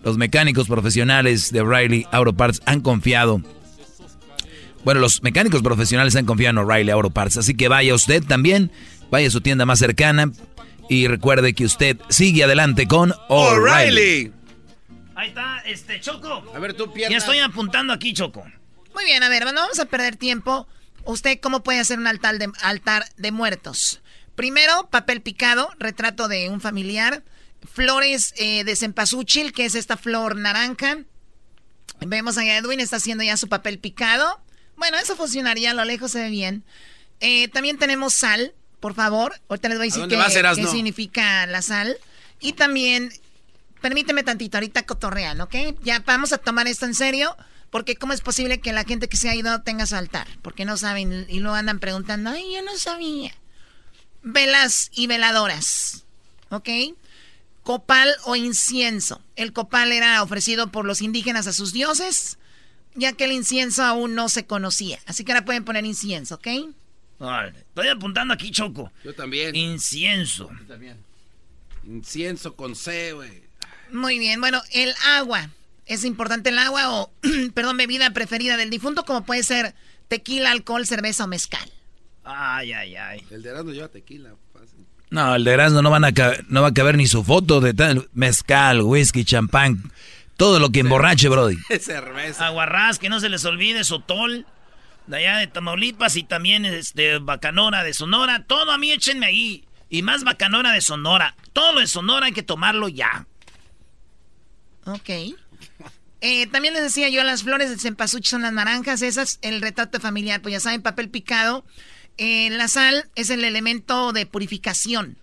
Los 0.03 0.17
mecánicos 0.17 0.67
profesionales 0.67 1.53
de 1.53 1.61
O'Reilly 1.61 2.07
Auto 2.11 2.33
Parts 2.33 2.62
han 2.65 2.81
confiado. 2.81 3.43
Bueno, 4.85 5.01
los 5.01 5.23
mecánicos 5.23 5.62
profesionales 5.62 6.17
han 6.17 6.25
confiado 6.25 6.53
en 6.53 6.67
O'Reilly 6.67 6.91
Auto 6.91 7.11
Parts, 7.11 7.37
así 7.37 7.55
que 7.55 7.69
vaya 7.69 7.95
usted 7.95 8.25
también, 8.25 8.73
vaya 9.11 9.29
a 9.29 9.31
su 9.31 9.43
tienda 9.43 9.67
más 9.67 9.79
cercana 9.79 10.33
y 10.89 11.07
recuerde 11.07 11.53
que 11.53 11.67
usted 11.67 11.99
sigue 12.09 12.45
adelante 12.45 12.89
con 12.89 13.12
O'Reilly. 13.29 14.33
Ahí 15.15 15.29
está, 15.29 15.59
este, 15.67 16.01
Choco. 16.01 16.51
A 16.55 16.59
ver, 16.59 16.73
tú 16.73 16.91
pierna. 16.93 17.12
Ya 17.12 17.19
estoy 17.19 17.39
apuntando 17.41 17.93
aquí, 17.93 18.15
Choco. 18.15 18.43
Muy 18.95 19.05
bien, 19.05 19.23
a 19.23 19.29
ver, 19.29 19.45
no 19.45 19.53
vamos 19.53 19.79
a 19.79 19.85
perder 19.85 20.17
tiempo. 20.17 20.67
¿Usted 21.05 21.40
cómo 21.40 21.62
puede 21.62 21.81
hacer 21.81 21.98
un 21.98 22.06
altar 22.06 22.39
de, 22.39 22.51
altar 22.62 23.05
de 23.16 23.32
muertos? 23.32 24.01
Primero, 24.35 24.89
papel 24.90 25.20
picado, 25.20 25.70
retrato 25.78 26.28
de 26.28 26.48
un 26.48 26.60
familiar. 26.60 27.22
Flores 27.74 28.32
eh, 28.36 28.64
de 28.64 28.74
cempasúchil, 28.74 29.52
que 29.52 29.66
es 29.66 29.74
esta 29.74 29.97
flor 29.97 30.36
naranja. 30.36 30.98
Vemos 32.01 32.39
a 32.39 32.44
Edwin, 32.44 32.81
está 32.81 32.97
haciendo 32.97 33.22
ya 33.22 33.36
su 33.36 33.48
papel 33.48 33.78
picado. 33.78 34.40
Bueno, 34.77 34.97
eso 34.97 35.14
funcionaría, 35.14 35.72
a 35.72 35.74
lo 35.74 35.85
lejos 35.85 36.12
se 36.12 36.22
ve 36.22 36.31
bien. 36.31 36.64
Eh, 37.20 37.48
también 37.48 37.77
tenemos 37.77 38.14
sal, 38.14 38.55
por 38.81 38.94
favor. 38.94 39.35
Ahorita 39.48 39.68
les 39.68 39.77
voy 39.77 39.89
a 39.89 39.90
decir 39.90 40.43
vas, 40.43 40.56
qué 40.56 40.66
significa 40.66 41.47
la 41.47 41.60
sal. 41.60 41.98
Y 42.40 42.55
también, 42.55 43.12
permíteme 43.82 44.22
tantito, 44.22 44.56
ahorita 44.56 44.86
cotorrean, 44.86 45.40
¿ok? 45.43 45.55
Ya 45.82 45.98
vamos 46.01 46.32
a 46.32 46.39
tomar 46.39 46.66
esto 46.66 46.86
en 46.86 46.94
serio. 46.94 47.36
Porque 47.70 47.97
cómo 47.97 48.12
es 48.12 48.20
posible 48.20 48.60
que 48.60 48.72
la 48.72 48.84
gente 48.84 49.09
que 49.09 49.16
se 49.16 49.28
ha 49.28 49.34
ido 49.34 49.62
tenga 49.62 49.86
su 49.86 49.94
altar. 49.94 50.26
Porque 50.42 50.64
no 50.64 50.76
saben 50.76 51.26
y 51.28 51.40
lo 51.40 51.55
andan 51.55 51.78
preguntando, 51.78 52.30
ay, 52.30 52.55
yo 52.55 52.62
no 52.62 52.76
sabía. 52.76 53.32
Velas 54.22 54.90
y 54.92 55.06
veladoras, 55.06 56.05
¿ok? 56.51 56.68
Copal 57.62 58.12
o 58.24 58.36
incienso. 58.36 59.22
El 59.36 59.52
copal 59.52 59.92
era 59.92 60.22
ofrecido 60.22 60.70
por 60.72 60.84
los 60.84 61.01
indígenas 61.01 61.47
a 61.47 61.52
sus 61.52 61.72
dioses, 61.72 62.38
ya 62.94 63.12
que 63.12 63.24
el 63.24 63.32
incienso 63.32 63.84
aún 63.84 64.14
no 64.14 64.28
se 64.28 64.47
conocía. 64.47 64.98
Así 65.06 65.24
que 65.24 65.32
ahora 65.32 65.44
pueden 65.44 65.64
poner 65.64 65.86
incienso, 65.86 66.34
¿ok? 66.36 66.48
Vale, 67.18 67.51
Estoy 67.51 67.88
apuntando 67.88 68.34
aquí, 68.34 68.51
Choco. 68.51 68.90
Yo 69.05 69.14
también. 69.14 69.55
Incienso. 69.55 70.51
Yo 70.59 70.66
también. 70.66 70.97
Incienso 71.86 72.56
con 72.56 72.74
C, 72.74 73.12
güey. 73.12 73.42
Muy 73.92 74.18
bien, 74.18 74.40
bueno, 74.40 74.60
el 74.72 74.94
agua. 75.05 75.51
Es 75.91 76.05
importante 76.05 76.51
el 76.51 76.59
agua 76.59 76.89
o, 77.01 77.12
perdón, 77.53 77.77
bebida 77.77 78.12
preferida 78.12 78.57
del 78.57 78.71
difunto, 78.71 79.05
como 79.05 79.25
puede 79.25 79.43
ser 79.43 79.75
tequila, 80.07 80.53
alcohol, 80.53 80.87
cerveza 80.87 81.25
o 81.25 81.27
mezcal. 81.27 81.69
Ay, 82.23 82.73
ay, 82.73 82.95
ay. 82.95 83.27
El 83.29 83.43
de 83.43 83.51
Erasmo 83.51 83.73
lleva 83.73 83.89
tequila. 83.89 84.31
fácil. 84.53 84.87
No, 85.11 85.35
el 85.35 85.43
de 85.43 85.51
Erasmo 85.51 85.83
no, 85.83 85.91
van 85.91 86.05
a 86.05 86.12
no 86.47 86.62
va 86.62 86.69
a 86.69 86.75
caber 86.75 86.97
ni 86.97 87.09
su 87.09 87.25
foto 87.25 87.61
de 87.61 87.75
tal 87.75 88.09
mezcal, 88.12 88.83
whisky, 88.83 89.25
champán, 89.25 89.91
todo 90.37 90.61
lo 90.61 90.71
que 90.71 90.79
emborrache, 90.79 91.29
Brody. 91.29 91.57
Cerveza. 91.81 92.47
Aguarrás, 92.47 93.01
que 93.01 93.09
no 93.09 93.19
se 93.19 93.29
les 93.29 93.45
olvide, 93.45 93.83
Sotol, 93.83 94.47
de 95.09 95.17
allá 95.17 95.39
de 95.39 95.49
Tamaulipas 95.49 96.15
y 96.15 96.23
también 96.23 96.67
este, 96.67 97.19
Bacanora 97.19 97.83
de 97.83 97.95
Sonora. 97.95 98.45
Todo 98.47 98.71
a 98.71 98.79
mí 98.79 98.93
échenme 98.93 99.27
ahí. 99.27 99.65
Y 99.89 100.03
más 100.03 100.23
Bacanora 100.23 100.71
de 100.71 100.83
Sonora. 100.83 101.35
Todo 101.53 101.73
lo 101.73 101.81
de 101.81 101.89
Sonora 101.89 102.27
hay 102.27 102.33
que 102.33 102.45
tomarlo 102.45 102.87
ya. 102.87 103.27
Ok. 104.85 105.11
Eh, 106.22 106.47
también 106.48 106.74
les 106.74 106.82
decía 106.82 107.09
yo, 107.09 107.22
las 107.24 107.42
flores 107.44 107.70
del 107.70 107.80
cempasúchil 107.80 108.26
son 108.28 108.42
las 108.42 108.52
naranjas, 108.52 109.01
esas, 109.02 109.38
el 109.42 109.60
retrato 109.62 110.01
familiar, 110.01 110.42
pues 110.42 110.52
ya 110.52 110.60
saben, 110.60 110.82
papel 110.82 111.09
picado. 111.09 111.64
Eh, 112.18 112.51
la 112.51 112.68
sal 112.68 113.09
es 113.14 113.30
el 113.30 113.44
elemento 113.44 114.12
de 114.12 114.26
purificación. 114.26 115.16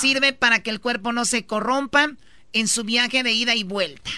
Sirve 0.00 0.32
para 0.32 0.62
que 0.62 0.70
el 0.70 0.80
cuerpo 0.80 1.12
no 1.12 1.24
se 1.24 1.46
corrompa 1.46 2.12
en 2.52 2.68
su 2.68 2.84
viaje 2.84 3.22
de 3.22 3.32
ida 3.32 3.54
y 3.56 3.64
vuelta. 3.64 4.10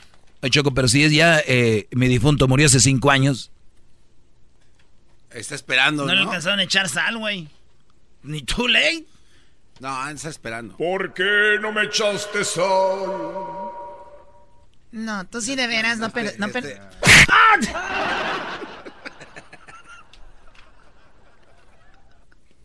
Ay, 0.42 0.50
Choco, 0.50 0.74
pero 0.74 0.86
si 0.88 1.02
es 1.04 1.12
ya, 1.12 1.40
eh, 1.46 1.86
mi 1.92 2.08
difunto 2.08 2.46
murió 2.46 2.66
hace 2.66 2.80
cinco 2.80 3.10
años. 3.10 3.50
Está 5.30 5.54
esperando, 5.54 6.04
No, 6.04 6.08
¿no? 6.08 6.14
le 6.14 6.22
alcanzaron 6.22 6.58
a 6.60 6.64
echar 6.64 6.88
sal, 6.88 7.16
güey. 7.18 7.48
Ni 8.22 8.42
too 8.42 8.68
late. 8.68 9.04
No, 9.80 10.08
está 10.08 10.28
esperando. 10.28 10.76
¿Por 10.76 11.14
qué 11.14 11.58
no 11.60 11.72
me 11.72 11.84
echaste 11.84 12.44
sal? 12.44 12.64
No, 14.97 15.27
tú 15.27 15.43
sí 15.43 15.56
de 15.56 15.66
veras, 15.66 15.98
no, 15.98 16.09
pero... 16.10 16.31
No, 16.39 16.48
pero- 16.48 16.68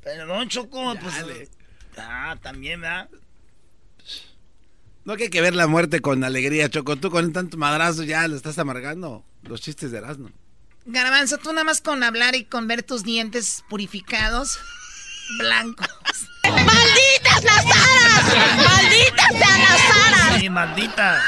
Pero 0.04 0.26
no, 0.26 0.46
Choco, 0.46 0.96
pues... 0.96 1.50
Ah, 1.98 2.36
también, 2.42 2.82
¿verdad? 2.82 3.10
No 5.04 5.16
que 5.18 5.24
hay 5.24 5.30
que 5.30 5.42
ver 5.42 5.56
la 5.56 5.68
muerte 5.68 6.00
con 6.00 6.24
alegría, 6.24 6.70
Choco. 6.70 6.96
Tú 6.96 7.10
con 7.12 7.34
tanto 7.34 7.58
madrazo 7.58 8.04
ya 8.04 8.28
le 8.28 8.36
estás 8.36 8.58
amargando 8.60 9.26
los 9.44 9.62
chistes 9.62 9.92
de 9.92 9.98
Erasmo. 9.98 10.30
Garbanzo, 10.86 11.38
tú 11.38 11.52
nada 11.52 11.64
más 11.64 11.82
con 11.82 12.04
hablar 12.04 12.36
y 12.36 12.46
con 12.46 12.68
ver 12.68 12.82
tus 12.84 13.04
dientes 13.04 13.64
purificados, 13.70 14.58
blancos. 15.38 15.88
¡Malditas 16.44 17.44
las 17.44 17.66
aras! 17.66 18.56
¡Malditas 18.58 19.28
sean 19.28 19.60
las 19.62 19.98
aras! 20.08 20.40
Sí, 20.40 20.50
maldita. 20.50 21.22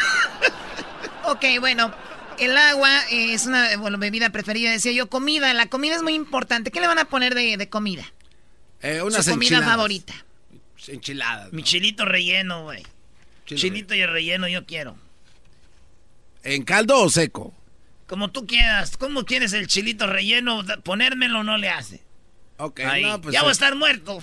Ok, 1.25 1.45
bueno, 1.59 1.93
el 2.39 2.57
agua 2.57 2.89
es 3.09 3.45
una 3.45 3.77
bueno, 3.77 3.97
bebida 3.97 4.29
preferida, 4.29 4.71
decía 4.71 4.91
yo. 4.91 5.09
Comida, 5.09 5.53
la 5.53 5.67
comida 5.67 5.95
es 5.95 6.03
muy 6.03 6.13
importante. 6.13 6.71
¿Qué 6.71 6.81
le 6.81 6.87
van 6.87 6.99
a 6.99 7.05
poner 7.05 7.33
de, 7.35 7.57
de 7.57 7.69
comida? 7.69 8.05
Eh, 8.81 9.01
unas 9.01 9.23
Su 9.25 9.31
comida 9.31 9.47
enchiladas. 9.57 9.69
favorita. 9.69 10.13
Enchiladas. 10.87 11.53
Mi 11.53 11.63
chilito 11.63 12.03
relleno, 12.05 12.63
güey. 12.63 12.83
Chilito 13.45 13.93
y 13.95 14.01
el 14.01 14.09
relleno 14.11 14.47
yo 14.47 14.65
quiero. 14.65 14.97
¿En 16.43 16.63
caldo 16.63 17.01
o 17.01 17.09
seco? 17.09 17.53
Como 18.07 18.31
tú 18.31 18.45
quieras. 18.45 18.97
¿Cómo 18.97 19.23
quieres 19.25 19.53
el 19.53 19.67
chilito 19.67 20.07
relleno? 20.07 20.63
Ponérmelo 20.83 21.43
no 21.43 21.57
le 21.57 21.69
hace. 21.69 22.01
Ok, 22.57 22.81
Ahí. 22.81 23.03
no, 23.03 23.21
pues, 23.21 23.33
ya 23.33 23.41
voy 23.41 23.49
a 23.49 23.53
estar 23.53 23.75
muerto. 23.75 24.21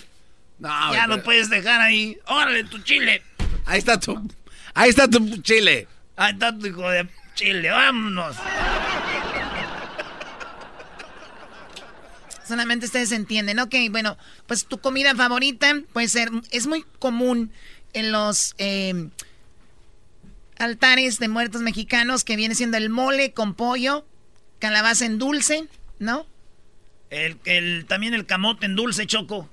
No, 0.59 0.93
ya 0.93 1.05
pero- 1.05 1.17
lo 1.17 1.23
puedes 1.23 1.49
dejar 1.49 1.81
ahí. 1.81 2.19
Órale, 2.27 2.65
tu 2.65 2.79
chile. 2.81 3.23
Ahí 3.65 3.79
está 3.79 3.99
tu. 3.99 4.21
Ahí 4.75 4.91
está 4.91 5.09
tu 5.09 5.39
chile. 5.39 5.89
Ahí 6.21 6.35
está 6.35 6.55
tu 6.55 6.67
hijo 6.67 6.87
de 6.91 7.09
chile. 7.35 7.71
Vámonos. 7.71 8.37
Solamente 12.47 12.85
ustedes 12.85 13.11
entienden. 13.13 13.59
Ok, 13.59 13.75
bueno, 13.91 14.19
pues 14.47 14.67
tu 14.67 14.79
comida 14.79 15.15
favorita 15.15 15.81
puede 15.95 16.09
ser, 16.09 16.29
es 16.51 16.67
muy 16.67 16.85
común 16.99 17.51
en 17.95 18.13
los 18.13 18.55
eh, 18.59 19.09
altares 20.59 21.21
de 21.21 21.29
muertos 21.29 21.63
mexicanos 21.63 22.23
que 22.23 22.37
viene 22.37 22.55
siendo 22.55 22.77
el 22.77 22.91
mole 22.91 23.33
con 23.33 23.55
pollo, 23.55 24.05
calabaza 24.59 25.07
en 25.07 25.19
dulce, 25.19 25.69
¿no? 26.01 26.27
El, 27.09 27.39
el, 27.47 27.87
también 27.87 28.13
el 28.13 28.27
camote 28.27 28.67
en 28.67 28.77
dulce, 28.77 29.07
Choco. 29.07 29.49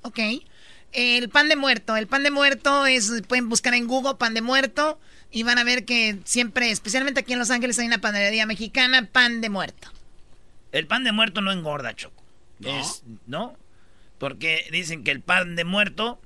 Ok. 0.00 0.18
El 0.90 1.28
pan 1.28 1.48
de 1.48 1.54
muerto. 1.54 1.94
El 1.96 2.08
pan 2.08 2.24
de 2.24 2.32
muerto 2.32 2.86
es, 2.86 3.22
pueden 3.28 3.48
buscar 3.48 3.74
en 3.74 3.86
Google 3.86 4.16
pan 4.16 4.34
de 4.34 4.42
muerto 4.42 4.98
y 5.32 5.42
van 5.42 5.58
a 5.58 5.64
ver 5.64 5.84
que 5.84 6.18
siempre, 6.24 6.70
especialmente 6.70 7.20
aquí 7.20 7.32
en 7.32 7.38
Los 7.38 7.50
Ángeles, 7.50 7.78
hay 7.78 7.86
una 7.86 8.00
panadería 8.00 8.46
mexicana, 8.46 9.08
pan 9.10 9.40
de 9.40 9.48
muerto. 9.50 9.88
El 10.72 10.86
pan 10.86 11.04
de 11.04 11.12
muerto 11.12 11.40
no 11.40 11.50
engorda, 11.52 11.94
Choco. 11.94 12.22
¿No? 12.60 12.78
Es- 12.80 13.02
¿no? 13.26 13.56
Porque 14.18 14.66
dicen 14.70 15.02
que 15.04 15.10
el 15.10 15.20
pan 15.20 15.56
de 15.56 15.64
muerto, 15.64 16.20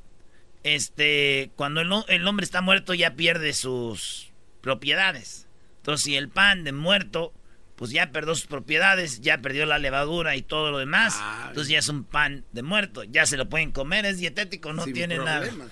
este, 0.64 1.50
cuando 1.56 1.80
el, 1.80 1.90
ho- 1.92 2.04
el 2.08 2.26
hombre 2.26 2.44
está 2.44 2.60
muerto 2.60 2.92
ya 2.94 3.14
pierde 3.14 3.52
sus 3.52 4.30
propiedades. 4.60 5.46
Entonces, 5.78 6.04
si 6.04 6.16
el 6.16 6.28
pan 6.28 6.64
de 6.64 6.72
muerto, 6.72 7.32
pues 7.76 7.90
ya 7.92 8.10
perdió 8.10 8.34
sus 8.34 8.46
propiedades, 8.46 9.20
ya 9.20 9.38
perdió 9.38 9.66
la 9.66 9.78
levadura 9.78 10.34
y 10.36 10.42
todo 10.42 10.70
lo 10.70 10.78
demás, 10.78 11.20
entonces 11.48 11.68
ya 11.70 11.78
es 11.78 11.88
un 11.88 12.04
pan 12.04 12.44
de 12.52 12.62
muerto. 12.62 13.04
Ya 13.04 13.26
se 13.26 13.36
lo 13.36 13.48
pueden 13.48 13.70
comer, 13.70 14.04
es 14.06 14.18
dietético, 14.18 14.72
no 14.72 14.84
Sin 14.84 14.94
tiene 14.94 15.18
nada. 15.18 15.40
problemas. 15.42 15.68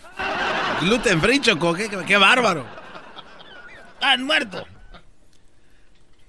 Gluten 0.81 1.21
free, 1.21 1.41
Choco. 1.41 1.75
Qué, 1.75 1.91
qué 2.07 2.17
bárbaro. 2.17 2.67
Pan 4.05 4.23
muerto. 4.23 4.67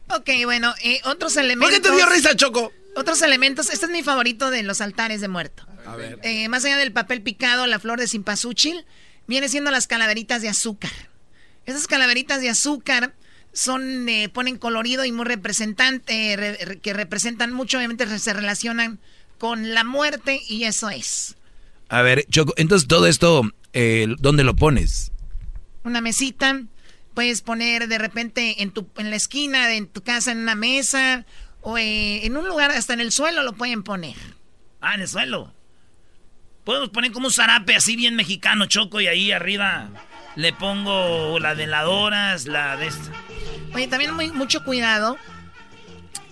Ok, 0.08 0.30
bueno, 0.46 0.74
eh, 0.82 1.02
otros 1.04 1.34
¿Por 1.34 1.44
elementos. 1.44 1.76
qué 1.76 1.82
te 1.82 1.94
dio 1.94 2.06
risa, 2.06 2.34
Choco? 2.34 2.72
Otros 2.96 3.22
elementos. 3.22 3.70
Este 3.70 3.88
es 3.88 3.92
mi 3.92 4.02
favorito 4.02 4.50
de 4.50 4.64
los 4.64 4.80
altares 4.80 5.20
de 5.20 5.28
muerto. 5.28 5.68
A 5.86 5.98
ver. 5.98 6.18
Eh, 6.24 6.48
más 6.48 6.64
allá 6.64 6.78
del 6.78 6.94
papel 6.94 7.22
picado, 7.22 7.68
la 7.68 7.78
flor 7.80 8.00
de 8.00 8.08
cempasúchil, 8.08 8.86
viene 9.28 9.50
siendo 9.50 9.72
las 9.72 9.88
calaveritas 9.88 10.42
de 10.42 10.48
azúcar. 10.48 10.90
Esas 11.66 11.86
calaveritas 11.88 12.40
de 12.40 12.50
azúcar 12.50 13.14
son, 13.52 14.08
eh, 14.08 14.30
ponen 14.30 14.58
colorido 14.58 15.04
y 15.04 15.12
muy 15.12 15.26
representante, 15.26 16.34
re- 16.38 16.56
re- 16.64 16.80
que 16.80 16.94
representan 16.94 17.52
mucho, 17.52 17.76
obviamente 17.78 18.08
se 18.20 18.32
relacionan 18.32 19.00
con 19.38 19.74
la 19.74 19.84
muerte 19.84 20.40
y 20.48 20.64
eso 20.64 20.90
es. 20.90 21.36
A 21.90 22.02
ver, 22.04 22.26
Choco, 22.30 22.54
entonces 22.56 22.88
todo 22.88 23.06
esto, 23.06 23.42
eh, 23.74 24.08
¿dónde 24.20 24.46
lo 24.46 24.56
pones? 24.56 25.12
Una 25.84 26.00
mesita, 26.00 26.62
puedes 27.16 27.42
poner 27.42 27.88
de 27.88 27.98
repente 27.98 28.62
en, 28.62 28.70
tu, 28.70 28.88
en 28.98 29.10
la 29.10 29.16
esquina 29.16 29.68
de 29.68 29.78
en 29.78 29.88
tu 29.88 30.04
casa, 30.04 30.32
en 30.32 30.40
una 30.40 30.54
mesa, 30.54 31.26
o 31.62 31.80
eh, 31.80 32.26
en 32.26 32.38
un 32.38 32.48
lugar, 32.48 32.70
hasta 32.70 32.94
en 32.94 33.00
el 33.00 33.12
suelo 33.12 33.42
lo 33.42 33.54
pueden 33.54 33.82
poner. 33.82 34.16
Ah, 34.82 34.94
en 34.94 35.02
el 35.02 35.08
suelo. 35.08 35.52
Podemos 36.64 36.90
poner 36.90 37.12
como 37.12 37.28
un 37.28 37.34
zarape 37.34 37.76
así 37.76 37.96
bien 37.96 38.16
mexicano, 38.16 38.68
Choco, 38.68 39.02
y 39.02 39.08
ahí 39.08 39.32
arriba 39.32 39.90
le 40.36 40.52
pongo 40.54 41.40
las 41.40 41.58
veladoras, 41.58 42.46
la 42.46 42.76
de 42.76 42.88
esta. 42.88 43.12
Oye, 43.74 43.88
también 43.88 44.14
muy, 44.14 44.32
mucho 44.32 44.64
cuidado. 44.64 45.18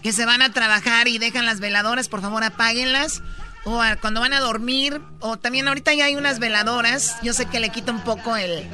Que 0.02 0.12
se 0.12 0.26
van 0.26 0.42
a 0.42 0.52
trabajar 0.52 1.08
y 1.08 1.18
dejan 1.18 1.46
las 1.46 1.62
veladoras, 1.62 2.10
por 2.10 2.22
favor 2.22 2.44
apáguenlas. 2.44 3.22
O 3.66 3.82
a- 3.82 3.96
cuando 3.98 4.20
van 4.22 4.34
a 4.34 4.40
dormir. 4.40 5.02
O 5.20 5.38
también 5.38 5.68
ahorita 5.68 5.94
ya 5.94 6.06
hay 6.06 6.16
unas 6.16 6.40
veladoras. 6.40 7.16
Yo 7.22 7.34
sé 7.34 7.46
que 7.46 7.60
le 7.60 7.70
quita 7.70 7.92
un 7.92 8.02
poco 8.02 8.36
el, 8.36 8.68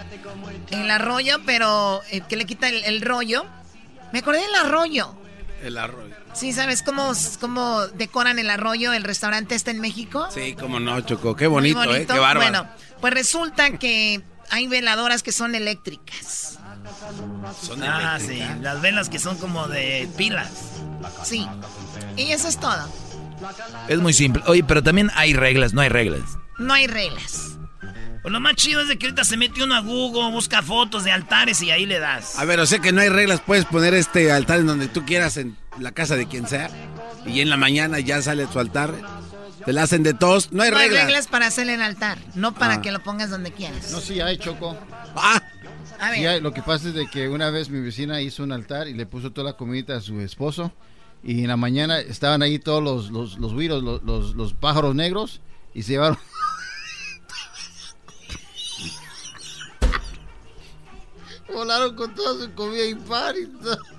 el 0.72 0.92
arroyo, 0.92 1.38
pero 1.46 2.02
eh, 2.12 2.22
que 2.22 2.36
le 2.38 2.46
quita 2.46 2.70
el, 2.70 2.84
el 2.86 3.02
rollo. 3.02 3.46
Me 4.14 4.20
acordé 4.20 4.42
del 4.42 4.56
arroyo. 4.56 5.16
El 5.62 5.78
arroz. 5.78 6.06
Sí, 6.34 6.54
¿sabes 6.54 6.84
cómo, 6.84 7.12
cómo 7.42 7.86
decoran 7.88 8.40
el 8.40 8.50
arroyo? 8.50 8.94
El 8.94 9.04
restaurante 9.04 9.56
está 9.56 9.72
en 9.72 9.82
México. 9.82 10.28
Sí, 10.32 10.56
cómo 10.60 10.80
no, 10.80 11.02
Choco. 11.02 11.36
Qué 11.36 11.48
bonito, 11.48 11.80
Muy 11.84 11.96
¿eh? 11.96 12.06
Qué 12.08 12.18
bárbaro. 12.20 12.40
Bueno, 12.50 12.70
pues 13.02 13.14
resulta 13.14 13.78
que 13.78 14.22
hay 14.50 14.68
veladoras 14.68 15.22
que 15.22 15.32
son 15.32 15.54
eléctricas. 15.56 16.58
Son 17.62 17.84
Ah, 17.84 18.18
sí, 18.20 18.26
eléctricas. 18.28 18.60
las 18.62 18.82
velas 18.82 19.10
que 19.10 19.20
son 19.20 19.38
como 19.38 19.68
de 19.68 20.08
pilas. 20.18 20.50
Sí. 21.24 21.48
Y 22.16 22.32
eso 22.32 22.48
es 22.48 22.58
todo. 22.60 22.88
Es 23.88 24.00
muy 24.00 24.14
simple. 24.14 24.42
Oye, 24.48 24.64
pero 24.64 24.84
también 24.84 25.10
hay 25.16 25.34
reglas, 25.34 25.74
no 25.74 25.82
hay 25.82 25.90
reglas. 25.90 26.38
No 26.58 26.74
hay 26.74 26.88
reglas. 26.88 27.58
Pues 28.22 28.34
lo 28.34 28.40
más 28.42 28.56
chido 28.56 28.82
es 28.82 28.90
de 28.90 28.98
que 28.98 29.06
ahorita 29.06 29.24
se 29.24 29.38
mete 29.38 29.64
uno 29.64 29.76
a 29.76 29.80
Google, 29.80 30.32
busca 30.32 30.62
fotos 30.62 31.06
de 31.06 31.12
altares 31.12 31.62
y 31.62 31.72
ahí 31.72 31.86
le 31.86 32.00
das. 32.00 32.38
A 32.38 32.44
ver, 32.46 32.60
o 32.60 32.66
sea 32.66 32.80
que 32.80 32.92
no 32.92 33.00
hay 33.02 33.08
reglas. 33.10 33.40
Puedes 33.42 33.64
poner 33.66 33.94
este 33.94 34.32
altar 34.32 34.60
en 34.60 34.68
donde 34.68 34.88
tú 34.90 35.06
quieras, 35.06 35.38
en 35.38 35.56
la 35.80 35.94
casa 35.94 36.16
de 36.18 36.28
quien 36.28 36.46
sea. 36.48 36.70
Y 37.26 37.40
en 37.40 37.50
la 37.50 37.56
mañana 37.58 38.00
ya 38.00 38.22
sale 38.22 38.46
tu 38.48 38.60
altar. 38.60 38.94
Te 39.66 39.72
la 39.74 39.84
hacen 39.84 40.04
de 40.04 40.14
tos. 40.14 40.52
No 40.52 40.64
hay 40.64 40.72
no 40.72 40.78
hay 40.78 40.88
reglas. 40.90 41.06
reglas 41.06 41.28
para 41.28 41.48
hacer 41.48 41.70
el 41.70 41.82
altar, 41.82 42.18
no 42.36 42.54
para 42.54 42.76
Ah. 42.76 42.82
que 42.82 42.92
lo 42.92 43.02
pongas 43.04 43.30
donde 43.30 43.52
quieras. 43.52 43.92
No, 43.92 44.00
sí 44.02 44.20
hay, 44.20 44.38
Choco. 44.38 44.78
Ah, 45.16 45.42
A 46.02 46.14
Sí 46.14 46.26
hay. 46.26 46.40
Lo 46.42 46.54
que 46.54 46.62
pasa 46.62 46.90
es 46.90 46.94
de 46.94 47.08
que 47.08 47.28
una 47.30 47.50
vez 47.50 47.70
mi 47.70 47.80
vecina 47.82 48.22
hizo 48.22 48.44
un 48.44 48.52
altar 48.52 48.88
y 48.88 48.94
le 48.94 49.06
puso 49.06 49.32
toda 49.32 49.52
la 49.52 49.58
comida 49.58 49.98
a 49.98 50.02
su 50.02 50.20
esposo. 50.22 50.74
Y 51.24 51.42
en 51.42 51.50
la 51.50 51.58
mañana 51.58 52.00
estaban 52.00 52.42
ahí 52.42 52.60
todos 52.60 52.82
los, 52.84 53.12
los, 53.12 53.38
los 53.38 53.54
güiros, 53.54 53.84
los, 53.84 54.02
los, 54.04 54.36
los 54.36 54.54
pájaros 54.54 54.96
negros. 54.96 55.42
Y 55.74 55.84
se 55.84 55.94
llevaron... 55.94 56.18
Volaron 61.54 61.96
con 61.96 62.14
toda 62.16 62.46
su 62.46 62.54
comida 62.54 62.86
impar 62.86 63.36
y 63.38 63.48
todo. 63.48 63.99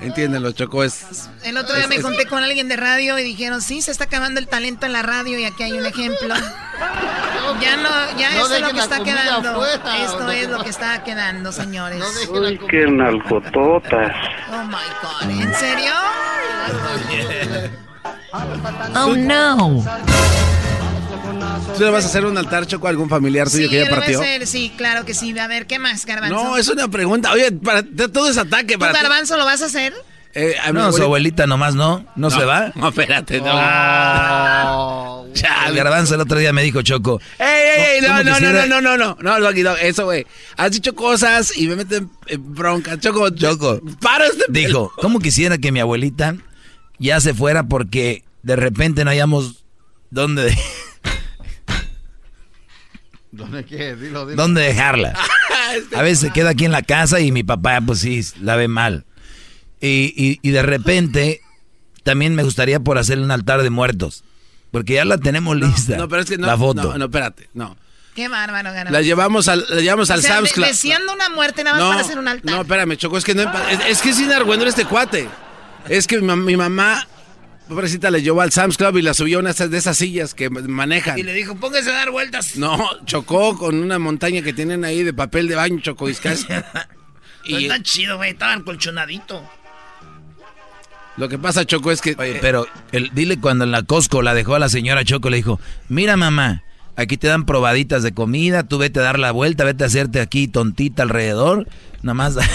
Entiéndelo, 0.00 0.52
Choco. 0.52 0.84
Es... 0.84 1.28
el 1.44 1.56
otro 1.56 1.76
día 1.76 1.86
me 1.86 2.00
junté 2.00 2.26
con 2.26 2.42
alguien 2.42 2.68
de 2.68 2.76
radio 2.76 3.18
y 3.18 3.22
dijeron, 3.22 3.60
sí, 3.62 3.82
se 3.82 3.90
está 3.90 4.04
acabando 4.04 4.40
el 4.40 4.48
talento 4.48 4.86
en 4.86 4.92
la 4.92 5.02
radio 5.02 5.38
y 5.38 5.44
aquí 5.44 5.62
hay 5.62 5.72
un 5.72 5.86
ejemplo. 5.86 6.34
Ya 7.60 7.76
no, 7.76 8.18
ya 8.18 8.32
No 8.34 8.42
esto 8.42 8.54
es 8.54 8.60
lo 8.62 8.70
que 8.70 8.80
está 8.80 9.02
quedando. 9.02 9.66
esto 9.66 10.30
es 10.30 10.48
lo 10.48 10.62
que 10.62 10.70
está 10.70 11.04
quedando, 11.04 11.52
señores. 11.52 12.02
Uy, 12.30 12.58
qué 12.70 12.86
nalgototas. 12.86 14.16
Oh 14.50 14.64
my 14.64 14.76
God, 15.02 15.42
¿en 15.42 15.54
serio? 15.54 15.92
Oh 18.94 19.14
no. 19.16 19.84
¿Tú 21.76 21.84
le 21.84 21.90
vas 21.90 22.04
a 22.04 22.08
hacer 22.08 22.24
un 22.26 22.36
altar, 22.38 22.66
Choco, 22.66 22.86
a 22.86 22.90
algún 22.90 23.08
familiar 23.08 23.48
tuyo 23.50 23.64
Sí, 23.64 23.70
que 23.70 23.76
ya 23.80 23.84
voy 23.84 23.92
a 23.92 23.96
partió? 23.96 24.20
hacer, 24.20 24.46
sí, 24.46 24.72
claro 24.76 25.04
que 25.04 25.14
sí. 25.14 25.36
A 25.38 25.46
ver, 25.46 25.66
¿qué 25.66 25.78
más, 25.78 26.04
Garbanzo? 26.06 26.34
No, 26.34 26.56
es 26.56 26.68
una 26.68 26.88
pregunta. 26.88 27.32
Oye, 27.32 27.50
para 27.52 27.82
todo 27.82 28.28
es 28.30 28.38
ataque. 28.38 28.74
¿Tú, 28.74 28.80
Para 28.80 28.92
Garbanzo, 28.92 29.36
lo 29.36 29.44
vas 29.44 29.62
a 29.62 29.66
hacer? 29.66 29.94
Eh, 30.34 30.54
a 30.64 30.72
No, 30.72 30.90
su 30.92 31.02
abuelita- 31.02 31.46
nomás 31.46 31.74
no, 31.74 32.06
no, 32.16 32.30
se 32.30 32.44
va. 32.44 32.72
No, 32.74 32.88
espérate, 32.88 33.40
no. 33.40 33.52
Oh. 34.74 35.26
El 35.66 35.74
garbanzo 35.74 36.14
el 36.14 36.20
otro 36.20 36.38
día 36.38 36.52
me 36.52 36.62
dijo 36.62 36.82
Choco. 36.82 37.20
¡Ey, 37.38 37.46
ey, 37.46 37.80
ey! 37.96 38.00
No, 38.02 38.08
¿Cómo 38.08 38.18
no, 38.18 38.24
no, 38.24 38.36
quisiera- 38.36 38.66
no, 38.66 38.80
no, 38.82 38.96
no, 38.98 39.16
no, 39.22 39.38
no, 39.38 39.40
Doggy 39.40 39.62
Dog, 39.62 39.76
eso, 39.80 40.04
güey. 40.04 40.26
Has 40.58 40.72
dicho 40.72 40.94
cosas 40.94 41.56
y 41.56 41.68
me 41.68 41.76
meten 41.76 42.10
en 42.26 42.54
bronca. 42.54 42.98
Choco, 43.00 43.30
Choco. 43.30 43.80
para 44.00 44.26
este... 44.26 44.44
Dijo, 44.50 44.92
¿cómo 45.00 45.20
quisiera 45.20 45.56
que 45.58 45.72
mi 45.72 45.80
abuelita 45.80 46.36
ya 46.98 47.18
se 47.20 47.32
fuera 47.34 47.62
porque 47.64 48.24
de 48.42 48.56
repente 48.56 49.04
no 49.04 49.10
hayamos 49.10 49.64
dónde, 50.10 50.54
¿Dónde 53.32 53.64
qué? 53.64 53.96
Dilo, 53.96 54.26
dilo. 54.26 54.40
dónde 54.40 54.60
dejarla? 54.62 55.18
A 55.96 56.02
veces 56.02 56.20
se 56.20 56.30
queda 56.30 56.50
aquí 56.50 56.64
en 56.66 56.72
la 56.72 56.82
casa 56.82 57.18
y 57.20 57.32
mi 57.32 57.42
papá, 57.42 57.80
pues 57.84 58.00
sí, 58.00 58.22
la 58.40 58.56
ve 58.56 58.68
mal. 58.68 59.04
Y, 59.80 60.12
y- 60.16 60.38
y 60.42 60.50
de 60.50 60.62
repente 60.62 61.40
también 62.04 62.34
me 62.34 62.42
gustaría 62.42 62.78
por 62.80 62.98
hacerle 62.98 63.24
un 63.24 63.30
altar 63.30 63.62
de 63.62 63.70
muertos. 63.70 64.22
Porque 64.70 64.94
ya 64.94 65.04
la 65.04 65.18
tenemos 65.18 65.56
lista. 65.56 65.96
No, 65.96 66.08
pero 66.08 66.22
es 66.22 66.28
que 66.30 66.38
no. 66.38 66.46
La 66.46 66.56
foto. 66.56 66.82
No, 66.92 66.98
no, 66.98 67.04
espérate, 67.06 67.48
no. 67.54 67.76
Qué 68.14 68.28
bárbaro. 68.28 68.70
La 68.90 69.00
llevamos 69.00 69.48
al, 69.48 69.64
la 69.70 69.80
llevamos 69.80 70.10
O 70.10 70.12
al 70.12 70.20
sea, 70.22 70.36
Sam's 70.36 70.52
Club. 70.52 70.66
deseando 70.66 71.12
una 71.14 71.30
muerte 71.30 71.64
nada 71.64 71.76
más 71.78 71.84
No, 71.84 71.90
para 71.90 72.00
hacer 72.02 72.18
un 72.18 72.28
altar. 72.28 72.54
No, 72.54 72.60
espérame, 72.60 72.96
Choco, 72.96 73.16
es 73.16 73.24
que 73.24 73.34
no 73.34 73.42
es, 73.42 73.80
es 73.88 74.02
que 74.02 74.10
es 74.10 74.20
inargüendero 74.20 74.68
este 74.68 74.84
cuate. 74.84 75.28
Es 75.88 76.06
que 76.06 76.20
mi 76.20 76.56
mamá, 76.56 77.06
pobrecita, 77.72 78.10
le 78.10 78.22
llevó 78.22 78.40
al 78.40 78.52
Sam's 78.52 78.76
Club 78.76 78.98
y 78.98 79.02
la 79.02 79.14
subió 79.14 79.38
a 79.38 79.40
una 79.40 79.52
de 79.52 79.76
esas 79.78 79.96
sillas 79.96 80.34
que 80.34 80.48
manejan. 80.50 81.18
Y 81.18 81.22
le 81.22 81.32
dijo, 81.34 81.54
póngase 81.56 81.90
a 81.90 81.94
dar 81.94 82.10
vueltas. 82.10 82.56
No, 82.56 82.78
chocó 83.04 83.56
con 83.58 83.76
una 83.76 83.98
montaña 83.98 84.42
que 84.42 84.52
tienen 84.52 84.84
ahí 84.84 85.02
de 85.02 85.12
papel 85.12 85.48
de 85.48 85.54
baño, 85.56 85.80
Choco, 85.80 86.08
y 86.10 86.14
casi- 86.14 86.46
Pero 86.46 86.64
y 87.44 87.64
está 87.64 87.82
chido, 87.82 88.16
güey. 88.16 88.30
Estaba 88.30 88.62
colchonadito. 88.62 89.42
lo 91.16 91.28
que 91.28 91.38
pasa, 91.38 91.64
Choco, 91.64 91.90
es 91.90 92.00
que... 92.00 92.14
Oye, 92.18 92.38
pero 92.40 92.66
el, 92.92 93.10
dile 93.12 93.38
cuando 93.38 93.64
en 93.64 93.70
la 93.72 93.82
Costco 93.82 94.22
la 94.22 94.34
dejó 94.34 94.54
a 94.54 94.58
la 94.58 94.68
señora 94.68 95.04
Choco, 95.04 95.28
le 95.30 95.38
dijo, 95.38 95.60
mira 95.88 96.16
mamá, 96.16 96.62
aquí 96.96 97.16
te 97.16 97.26
dan 97.26 97.44
probaditas 97.44 98.02
de 98.02 98.12
comida, 98.12 98.62
tú 98.68 98.78
vete 98.78 99.00
a 99.00 99.02
dar 99.02 99.18
la 99.18 99.32
vuelta, 99.32 99.64
vete 99.64 99.84
a 99.84 99.88
hacerte 99.88 100.20
aquí 100.20 100.48
tontita 100.48 101.02
alrededor, 101.02 101.66
nada 102.02 102.14
más... 102.14 102.36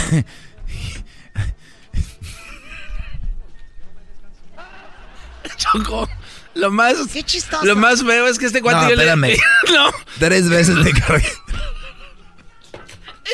Choco, 5.58 6.10
lo 6.56 6.72
más... 6.72 6.96
Qué 7.12 7.24
chistoso. 7.24 7.66
Lo 7.66 7.76
más 7.76 8.04
feo 8.04 8.28
es 8.28 8.40
que 8.40 8.46
este 8.46 8.62
cuate... 8.62 8.82
No, 8.84 8.90
yo 8.90 8.96
le- 8.96 9.04
espérame. 9.04 9.38
no, 9.74 9.92
Tres 10.20 10.48
veces 10.50 10.76
le 10.78 10.92
cargué. 10.94 11.28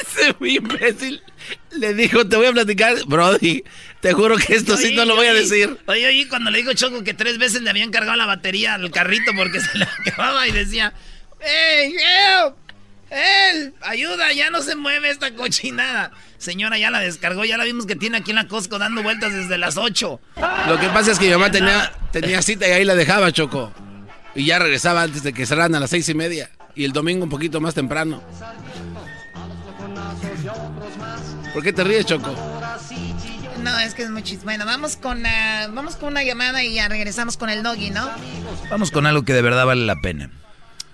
ese 0.02 0.36
muy 0.40 0.56
imbécil 0.58 1.22
le 1.72 1.94
dijo, 1.94 2.28
te 2.28 2.36
voy 2.38 2.48
a 2.48 2.52
platicar, 2.52 2.96
Brody, 3.06 3.64
te 4.00 4.14
juro 4.14 4.38
que 4.38 4.56
esto 4.56 4.78
sí 4.78 4.96
no 4.96 5.06
lo 5.06 5.16
voy 5.16 5.28
a 5.28 5.34
decir. 5.34 5.78
Oye, 5.88 6.08
oye, 6.08 6.28
cuando 6.28 6.52
le 6.52 6.60
dijo 6.60 6.74
Choco 6.74 7.04
que 7.04 7.14
tres 7.14 7.38
veces 7.38 7.62
le 7.62 7.70
habían 7.70 7.92
cargado 7.92 8.16
la 8.16 8.26
batería 8.26 8.76
al 8.76 8.90
carrito 8.92 9.32
porque 9.36 9.60
se 9.60 9.78
le 9.78 9.86
acababa 10.08 10.48
y 10.48 10.52
decía, 10.52 10.94
¡Hey, 11.40 11.94
help! 11.96 12.56
¡Help! 13.14 13.76
¡Ayuda! 13.82 14.32
Ya 14.34 14.50
no 14.50 14.62
se 14.62 14.76
mueve 14.76 15.12
esta 15.12 15.34
cochinada. 15.36 16.12
Señora, 16.40 16.78
ya 16.78 16.90
la 16.90 17.00
descargó, 17.00 17.46
ya 17.46 17.58
la 17.58 17.64
vimos 17.64 17.86
que 17.86 17.96
tiene 17.96 18.18
aquí 18.18 18.32
en 18.32 18.38
la 18.38 18.48
Costco 18.48 18.80
dando 18.80 19.04
vueltas 19.04 19.32
desde 19.32 19.58
las 19.58 19.78
8. 19.78 20.20
Lo 20.68 20.80
que 20.80 20.90
pasa 20.90 21.12
es 21.12 21.20
que 21.20 21.26
mi 21.26 21.32
mamá 21.32 21.52
tenía, 21.52 21.94
tenía 22.12 22.42
cita 22.42 22.68
y 22.68 22.72
ahí 22.72 22.86
la 22.86 22.96
dejaba, 22.96 23.32
Choco. 23.32 23.72
Y 24.36 24.46
ya 24.46 24.58
regresaba 24.58 25.04
antes 25.04 25.22
de 25.22 25.32
que 25.32 25.46
cerraran 25.46 25.76
a 25.76 25.80
las 25.80 25.92
seis 25.92 26.10
y 26.10 26.16
media. 26.16 26.50
Y 26.76 26.86
el 26.86 26.92
domingo 26.92 27.24
un 27.24 27.30
poquito 27.30 27.62
más 27.62 27.76
temprano. 27.76 28.24
¿Por 31.54 31.62
qué 31.62 31.72
te 31.72 31.84
ríes, 31.84 32.08
Choco? 32.08 32.36
No, 33.62 33.78
es 33.80 33.94
que 33.94 34.04
es 34.04 34.10
muy 34.10 34.24
chistoso. 34.24 34.46
Bueno, 34.46 34.66
vamos 34.66 34.98
con, 34.98 35.24
ah, 35.26 35.68
vamos 35.72 35.96
con 35.96 36.10
una 36.10 36.24
llamada 36.24 36.64
y 36.64 36.74
ya 36.74 36.90
regresamos 36.90 37.38
con 37.38 37.50
el 37.50 37.62
doggy, 37.62 37.92
¿no? 37.92 38.10
Vamos 38.72 38.90
con 38.90 39.06
algo 39.06 39.24
que 39.24 39.34
de 39.34 39.44
verdad 39.44 39.66
vale 39.66 39.86
la 39.86 40.02
pena. 40.02 40.32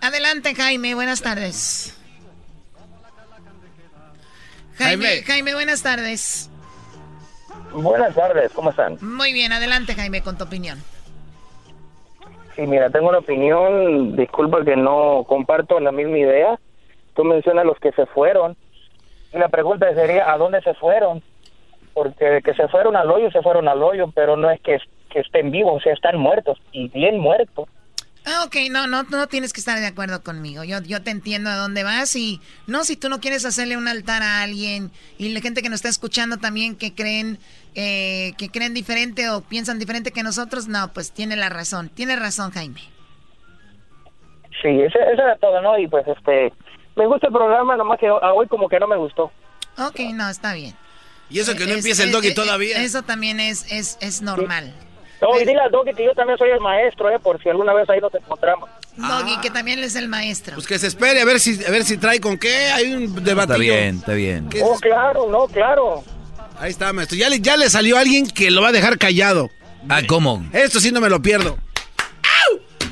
Adelante, 0.02 0.54
Jaime. 0.54 0.94
Buenas 0.94 1.22
tardes. 1.22 1.94
Jaime, 4.80 5.06
Jaime. 5.06 5.24
Jaime, 5.24 5.54
buenas 5.54 5.84
tardes. 5.84 6.50
Buenas 7.74 8.16
tardes, 8.16 8.52
¿cómo 8.54 8.72
están? 8.72 8.98
Muy 9.02 9.34
bien, 9.34 9.52
adelante, 9.52 9.94
Jaime, 9.94 10.22
con 10.22 10.38
tu 10.38 10.46
opinión. 10.46 10.80
Sí, 12.56 12.62
mira, 12.66 12.90
tengo 12.90 13.10
una 13.10 13.20
opinión, 13.20 14.16
disculpa 14.16 14.64
que 14.64 14.76
no 14.76 15.24
comparto 15.28 15.80
la 15.80 15.92
misma 15.92 16.18
idea. 16.18 16.60
Tú 17.16 17.24
mencionas 17.24 17.66
los 17.66 17.78
que 17.80 17.92
se 17.92 18.06
fueron. 18.08 18.56
Y 19.34 19.38
la 19.38 19.50
pregunta 19.50 19.94
sería, 19.94 20.32
¿a 20.32 20.38
dónde 20.38 20.62
se 20.62 20.74
fueron? 20.74 21.22
Porque 21.94 22.26
de 22.26 22.42
que 22.42 22.54
se 22.54 22.68
fueron 22.70 22.96
al 22.96 23.12
hoyo, 23.12 23.30
se 23.32 23.42
fueron 23.42 23.68
al 23.68 23.84
hoyo, 23.84 24.12
pero 24.16 24.36
no 24.36 24.50
es 24.50 24.60
que, 24.62 24.80
que 25.10 25.20
estén 25.20 25.52
vivos, 25.52 25.76
o 25.76 25.80
sea, 25.82 25.94
están 25.94 26.18
muertos, 26.18 26.58
y 26.72 26.88
bien 26.90 27.20
muertos. 27.20 27.68
Ah, 28.32 28.44
ok, 28.46 28.56
no, 28.70 28.86
no, 28.88 29.04
no 29.04 29.28
tienes 29.28 29.54
que 29.54 29.60
estar 29.60 29.80
de 29.80 29.88
acuerdo 29.88 30.22
conmigo. 30.24 30.64
Yo, 30.64 30.82
yo 30.84 31.02
te 31.02 31.10
entiendo 31.10 31.50
a 31.50 31.56
dónde 31.56 31.84
vas 31.84 32.16
y 32.16 32.40
no, 32.68 32.84
si 32.84 32.96
tú 32.96 33.10
no 33.10 33.20
quieres 33.20 33.44
hacerle 33.46 33.76
un 33.78 33.88
altar 33.88 34.22
a 34.22 34.42
alguien 34.44 34.92
y 35.18 35.30
la 35.30 35.42
gente 35.42 35.62
que 35.64 35.70
nos 35.70 35.78
está 35.78 35.90
escuchando 35.90 36.38
también 36.38 36.76
que 36.76 36.94
creen 36.94 37.40
eh, 37.76 38.34
que 38.38 38.50
creen 38.50 38.74
diferente 38.74 39.30
o 39.30 39.42
piensan 39.42 39.80
diferente 39.80 40.12
que 40.12 40.22
nosotros, 40.24 40.68
no, 40.68 40.92
pues 40.94 41.12
tiene 41.12 41.36
la 41.36 41.50
razón, 41.50 41.90
tiene 41.90 42.16
razón 42.16 42.52
Jaime. 42.52 42.82
Sí, 44.62 44.68
eso, 44.70 45.00
eso 45.00 45.22
era 45.22 45.38
todo, 45.38 45.62
¿no? 45.62 45.78
Y 45.80 45.88
pues, 45.88 46.06
este, 46.08 46.52
me 46.96 47.08
gusta 47.08 47.28
el 47.28 47.34
programa, 47.34 47.78
nomás 47.78 48.00
que 48.00 48.08
a 48.08 48.34
hoy 48.34 48.48
como 48.48 48.68
que 48.68 48.80
no 48.80 48.88
me 48.88 48.98
gustó. 48.98 49.32
Ok, 49.78 50.00
no, 50.14 50.28
está 50.30 50.54
bien. 50.54 50.76
Y 51.30 51.40
eso 51.40 51.54
que 51.56 51.66
no 51.66 51.72
Es- 51.72 51.78
empieza 51.78 52.04
el 52.04 52.10
es- 52.10 52.16
doggy 52.16 52.28
es- 52.30 52.36
todavía. 52.36 52.82
Eso 52.84 53.04
también 53.04 53.40
es, 53.40 53.72
es, 53.72 53.98
es 54.02 54.22
normal. 54.22 54.74
No, 55.22 55.40
y 55.40 55.46
dile 55.46 55.60
al 55.60 55.72
Doggy 55.72 55.94
que 55.94 56.06
yo 56.06 56.14
también 56.14 56.38
soy 56.38 56.50
el 56.50 56.60
maestro, 56.60 57.10
¿eh? 57.10 57.20
Por 57.20 57.42
si 57.42 57.50
alguna 57.50 57.74
vez 57.74 57.90
ahí 57.90 58.00
nos 58.00 58.14
encontramos. 58.16 58.70
Doggy, 58.96 59.40
que 59.42 59.50
también 59.50 59.80
es 59.80 59.96
el 59.96 60.08
maestro. 60.08 60.56
Pues 60.56 60.68
que 60.68 60.80
se 60.80 60.88
espere 60.88 61.22
a 61.22 61.26
ver 61.26 61.40
si, 61.40 61.64
a 61.66 61.72
ver 61.72 61.84
si 61.84 61.98
trae 61.98 62.20
con 62.20 62.38
qué. 62.38 62.68
Hay 62.72 62.94
un 62.94 63.24
debate. 63.24 63.54
Está 63.54 63.58
bien, 63.58 63.96
está 63.98 64.14
bien. 64.14 64.50
Oh, 64.64 64.78
claro, 64.80 65.30
no, 65.30 65.48
claro. 65.48 66.04
Ahí 66.60 66.72
está, 66.72 66.92
maestro. 66.94 67.18
Ya 67.18 67.30
le, 67.30 67.40
ya 67.40 67.58
le 67.58 67.70
salió 67.70 67.98
alguien 67.98 68.28
que 68.28 68.52
lo 68.52 68.62
va 68.62 68.70
a 68.70 68.72
dejar 68.74 68.98
callado. 68.98 69.50
Ah, 69.88 70.02
¿cómo? 70.08 70.46
Esto 70.52 70.80
sí 70.80 70.92
no 70.92 71.00
me 71.00 71.10
lo 71.10 71.22
pierdo. 71.22 71.58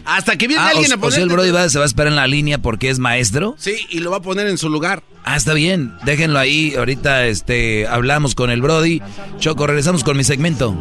Hasta 0.08 0.38
que 0.38 0.48
viene 0.48 0.64
Ah, 0.64 0.70
alguien 0.70 0.92
o, 0.92 0.96
a 0.96 0.98
o 0.98 1.00
poner. 1.02 1.14
sea, 1.16 1.24
el 1.24 1.30
Brody 1.30 1.52
va- 1.52 1.70
se 1.70 1.78
va 1.78 1.84
a 1.84 1.88
esperar 1.88 2.08
en 2.12 2.16
la 2.16 2.28
línea 2.28 2.58
porque 2.60 2.90
es 2.90 2.98
maestro. 2.98 3.56
Sí, 3.60 3.76
y 3.90 4.00
lo 4.00 4.10
va 4.12 4.18
a 4.18 4.22
poner 4.22 4.48
en 4.48 4.58
su 4.58 4.70
lugar. 4.70 5.04
Ah, 5.26 5.36
está 5.36 5.54
bien. 5.54 5.94
Déjenlo 6.06 6.40
ahí. 6.40 6.74
Ahorita 6.76 7.28
este, 7.28 7.86
hablamos 7.88 8.34
con 8.34 8.50
el 8.50 8.62
Brody. 8.62 9.02
Choco, 9.40 9.68
regresamos 9.68 10.04
con 10.04 10.16
mi 10.18 10.24
segmento. 10.24 10.76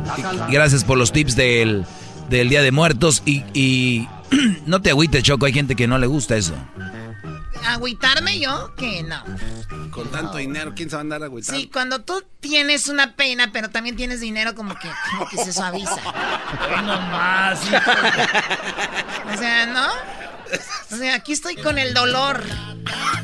Gracias 0.51 0.85
por 0.85 0.97
los 0.97 1.13
tips 1.13 1.35
del, 1.37 1.85
del 2.31 2.49
Día 2.49 2.63
de 2.63 2.71
Muertos. 2.71 3.23
Y, 3.27 3.43
y 3.53 4.07
no 4.67 4.81
te 4.83 4.91
agüites, 4.91 5.23
Choco. 5.25 5.47
Hay 5.47 5.53
gente 5.53 5.75
que 5.75 5.89
no 5.89 5.99
le 5.99 6.07
gusta 6.07 6.37
eso. 6.37 6.55
¿Agüitarme 7.65 8.39
yo? 8.39 8.75
Que 8.77 9.03
no. 9.03 9.23
Con 9.91 10.11
tanto 10.11 10.39
dinero, 10.39 10.73
¿quién 10.75 10.91
se 10.91 10.97
va 10.97 11.01
a 11.01 11.03
andar 11.03 11.23
agüitando? 11.23 11.61
Sí, 11.61 11.69
cuando 11.73 12.03
tú 12.03 12.23
tienes 12.41 12.89
una 12.89 13.17
pena, 13.17 13.51
pero 13.53 13.71
también 13.71 13.97
tienes 13.97 14.21
dinero, 14.21 14.55
como 14.55 14.75
que, 14.79 14.89
como 15.11 15.29
que 15.29 15.39
se 15.39 15.53
suaviza. 15.53 15.97
no 16.85 17.01
más. 17.01 17.61
O 19.35 19.39
sea, 19.39 19.67
¿no? 19.67 19.87
O 20.93 20.97
sea, 20.97 21.17
aquí 21.17 21.33
estoy 21.33 21.57
con 21.57 21.79
el 21.79 21.95
dolor. 21.95 22.43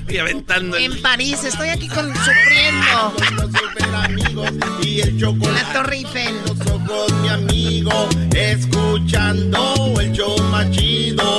Y 0.09 0.19
aventando. 0.19 0.77
En 0.77 1.01
París, 1.01 1.45
estoy 1.45 1.69
aquí 1.69 1.89
con 1.89 2.13
sufriendo. 2.15 3.15
En 4.83 5.55
la 5.55 5.73
Torre 5.73 5.97
Eiffel. 5.97 6.35
ojos, 6.73 7.13
mi 7.21 7.29
amigo, 7.29 8.09
escuchando 8.35 9.95
el 10.01 10.13
show 10.13 10.37
más 10.51 10.71
chido. 10.71 11.39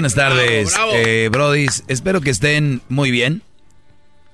Buenas 0.00 0.14
tardes, 0.14 0.72
Bravo, 0.72 0.92
bravo. 0.92 1.06
eh, 1.06 1.28
Brodis. 1.28 1.84
Espero 1.86 2.22
que 2.22 2.30
estén 2.30 2.80
muy 2.88 3.10
bien. 3.10 3.42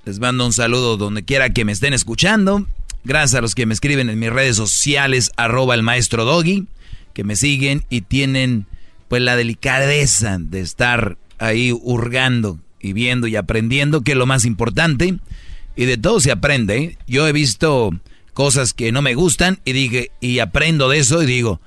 Les 0.05 0.21
mando 0.21 0.47
un 0.47 0.53
saludo 0.53 0.97
donde 0.97 1.25
quiera 1.25 1.51
que 1.51 1.65
me 1.65 1.73
estén 1.73 1.93
escuchando. 1.93 2.69
Gracias 3.03 3.35
a 3.35 3.41
los 3.41 3.57
que 3.57 3.67
me 3.67 3.75
escriben 3.75 4.09
en 4.09 4.17
mis 4.17 4.31
redes 4.31 4.55
sociales, 4.55 5.33
arroba 5.37 5.75
el 5.75 5.83
maestro 5.83 6.25
Doggy, 6.25 6.69
que 7.15 7.25
me 7.25 7.35
siguen 7.35 7.85
y 7.91 8.03
tienen 8.03 8.67
pues 9.09 9.23
la 9.23 9.35
delicadeza 9.35 10.37
de 10.39 10.61
estar 10.61 11.19
ahí 11.41 11.73
hurgando 11.73 12.61
y 12.81 12.93
viendo 12.93 13.27
y 13.27 13.35
aprendiendo, 13.35 14.03
que 14.03 14.13
es 14.13 14.19
lo 14.19 14.27
más 14.27 14.45
importante. 14.45 15.19
Y 15.75 15.85
de 15.87 15.97
todo 15.97 16.21
se 16.21 16.31
aprende. 16.31 16.77
¿eh? 16.79 16.99
Yo 17.09 17.27
he 17.27 17.33
visto 17.33 17.91
cosas 18.35 18.73
que 18.73 18.93
no 18.93 19.03
me 19.03 19.17
gustan 19.17 19.59
y 19.65 19.73
dije, 19.73 20.13
y 20.21 20.39
aprendo 20.39 20.89
de 20.89 20.99
eso 20.99 21.25
y 21.25 21.27
digo, 21.27 21.61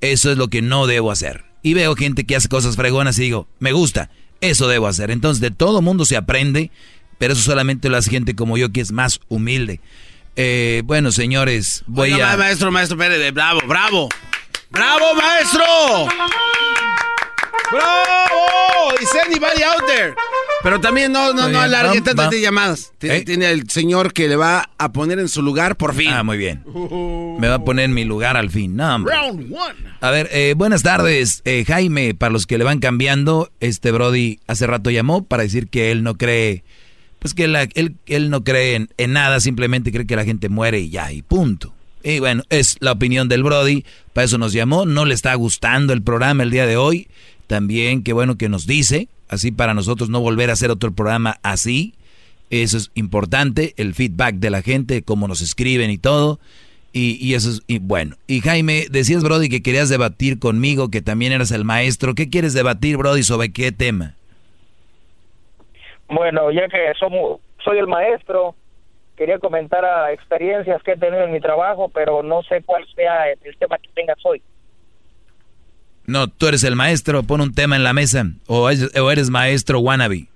eso 0.00 0.32
es 0.32 0.38
lo 0.38 0.48
que 0.48 0.60
no 0.60 0.88
debo 0.88 1.12
hacer. 1.12 1.53
Y 1.64 1.74
veo 1.74 1.96
gente 1.96 2.22
que 2.24 2.36
hace 2.36 2.48
cosas 2.48 2.76
fregonas 2.76 3.18
y 3.18 3.22
digo, 3.22 3.48
me 3.58 3.72
gusta, 3.72 4.10
eso 4.40 4.68
debo 4.68 4.86
hacer. 4.86 5.10
Entonces 5.10 5.40
de 5.40 5.50
todo 5.50 5.82
mundo 5.82 6.04
se 6.04 6.16
aprende, 6.16 6.70
pero 7.18 7.32
eso 7.32 7.42
solamente 7.42 7.88
lo 7.88 7.96
hace 7.96 8.10
gente 8.10 8.36
como 8.36 8.56
yo 8.56 8.70
que 8.70 8.80
es 8.82 8.92
más 8.92 9.18
humilde. 9.28 9.80
Eh, 10.36 10.82
bueno, 10.84 11.10
señores, 11.10 11.82
voy 11.86 12.12
Oiga, 12.12 12.28
a... 12.32 12.36
ma- 12.36 12.44
Maestro, 12.44 12.70
maestro 12.70 12.96
Pérez, 12.98 13.32
bravo, 13.34 13.60
bravo. 13.66 14.08
¡Bravo, 14.70 15.14
maestro! 15.14 15.64
¡Bravo! 17.70 18.94
Is 19.00 19.10
anybody 19.26 19.62
out 19.62 19.84
there? 19.86 20.14
Pero 20.62 20.80
también 20.80 21.12
no, 21.12 21.32
no, 21.34 21.48
no 21.48 21.60
alargue 21.60 22.00
tantas 22.00 22.32
llamadas. 22.34 22.92
Tiene, 22.98 23.16
¿Eh? 23.18 23.24
tiene 23.24 23.50
el 23.50 23.68
señor 23.68 24.12
que 24.12 24.28
le 24.28 24.36
va 24.36 24.70
a 24.78 24.92
poner 24.92 25.18
en 25.18 25.28
su 25.28 25.42
lugar 25.42 25.76
por 25.76 25.94
fin. 25.94 26.08
Ah, 26.10 26.22
muy 26.22 26.38
bien. 26.38 26.62
Me 27.38 27.48
va 27.48 27.56
a 27.56 27.64
poner 27.64 27.86
en 27.86 27.94
mi 27.94 28.04
lugar 28.04 28.36
al 28.36 28.50
fin. 28.50 28.74
No. 28.76 28.98
Round 29.04 29.52
one. 29.52 29.74
A 30.00 30.10
ver, 30.10 30.28
eh, 30.32 30.54
buenas 30.56 30.82
tardes, 30.82 31.42
eh, 31.44 31.64
Jaime. 31.66 32.14
Para 32.14 32.32
los 32.32 32.46
que 32.46 32.56
le 32.56 32.64
van 32.64 32.78
cambiando, 32.78 33.50
este 33.60 33.90
Brody 33.92 34.40
hace 34.46 34.66
rato 34.66 34.90
llamó 34.90 35.24
para 35.24 35.42
decir 35.42 35.68
que 35.68 35.90
él 35.90 36.02
no 36.02 36.14
cree, 36.16 36.64
pues 37.18 37.34
que 37.34 37.46
la- 37.46 37.68
él, 37.74 37.96
él 38.06 38.30
no 38.30 38.42
cree 38.42 38.76
en, 38.76 38.88
en 38.96 39.12
nada, 39.12 39.40
simplemente 39.40 39.92
cree 39.92 40.06
que 40.06 40.16
la 40.16 40.24
gente 40.24 40.48
muere 40.48 40.80
y 40.80 40.88
ya, 40.90 41.12
y 41.12 41.20
punto. 41.22 41.74
Y 42.02 42.20
bueno, 42.20 42.42
es 42.50 42.76
la 42.80 42.92
opinión 42.92 43.28
del 43.28 43.42
Brody, 43.42 43.84
para 44.12 44.26
eso 44.26 44.36
nos 44.38 44.52
llamó, 44.52 44.84
no 44.86 45.04
le 45.06 45.14
está 45.14 45.34
gustando 45.34 45.92
el 45.94 46.02
programa 46.02 46.42
el 46.42 46.50
día 46.50 46.66
de 46.66 46.76
hoy. 46.76 47.08
También, 47.46 48.02
qué 48.02 48.12
bueno 48.12 48.36
que 48.36 48.48
nos 48.48 48.66
dice, 48.66 49.08
así 49.28 49.52
para 49.52 49.74
nosotros 49.74 50.08
no 50.08 50.20
volver 50.20 50.50
a 50.50 50.54
hacer 50.54 50.70
otro 50.70 50.92
programa 50.92 51.38
así. 51.42 51.94
Eso 52.50 52.76
es 52.76 52.90
importante, 52.94 53.74
el 53.76 53.94
feedback 53.94 54.36
de 54.36 54.50
la 54.50 54.62
gente, 54.62 55.02
cómo 55.02 55.28
nos 55.28 55.40
escriben 55.40 55.90
y 55.90 55.98
todo. 55.98 56.38
Y, 56.92 57.16
y 57.20 57.34
eso 57.34 57.50
es 57.50 57.62
y 57.66 57.80
bueno. 57.80 58.16
Y 58.28 58.40
Jaime, 58.40 58.84
decías, 58.90 59.24
Brody, 59.24 59.48
que 59.48 59.62
querías 59.62 59.88
debatir 59.88 60.38
conmigo, 60.38 60.90
que 60.90 61.02
también 61.02 61.32
eras 61.32 61.50
el 61.50 61.64
maestro. 61.64 62.14
¿Qué 62.14 62.30
quieres 62.30 62.54
debatir, 62.54 62.96
Brody, 62.96 63.24
sobre 63.24 63.52
qué 63.52 63.72
tema? 63.72 64.14
Bueno, 66.08 66.52
ya 66.52 66.68
que 66.68 66.92
somos, 66.98 67.40
soy 67.64 67.78
el 67.78 67.88
maestro, 67.88 68.54
quería 69.16 69.38
comentar 69.38 69.84
a 69.84 70.12
experiencias 70.12 70.82
que 70.82 70.92
he 70.92 70.96
tenido 70.96 71.24
en 71.24 71.32
mi 71.32 71.40
trabajo, 71.40 71.88
pero 71.88 72.22
no 72.22 72.42
sé 72.42 72.62
cuál 72.62 72.86
sea 72.94 73.30
el 73.30 73.56
tema 73.58 73.78
que 73.78 73.88
tengas 73.94 74.18
hoy. 74.24 74.42
No, 76.06 76.28
tú 76.28 76.46
eres 76.48 76.62
el 76.64 76.76
maestro, 76.76 77.22
pon 77.22 77.40
un 77.40 77.54
tema 77.54 77.76
en 77.76 77.84
la 77.84 77.92
mesa. 77.92 78.24
O, 78.46 78.68
es- 78.70 78.94
o 78.96 79.10
eres 79.10 79.30
maestro 79.30 79.80
wannabe. 79.80 80.26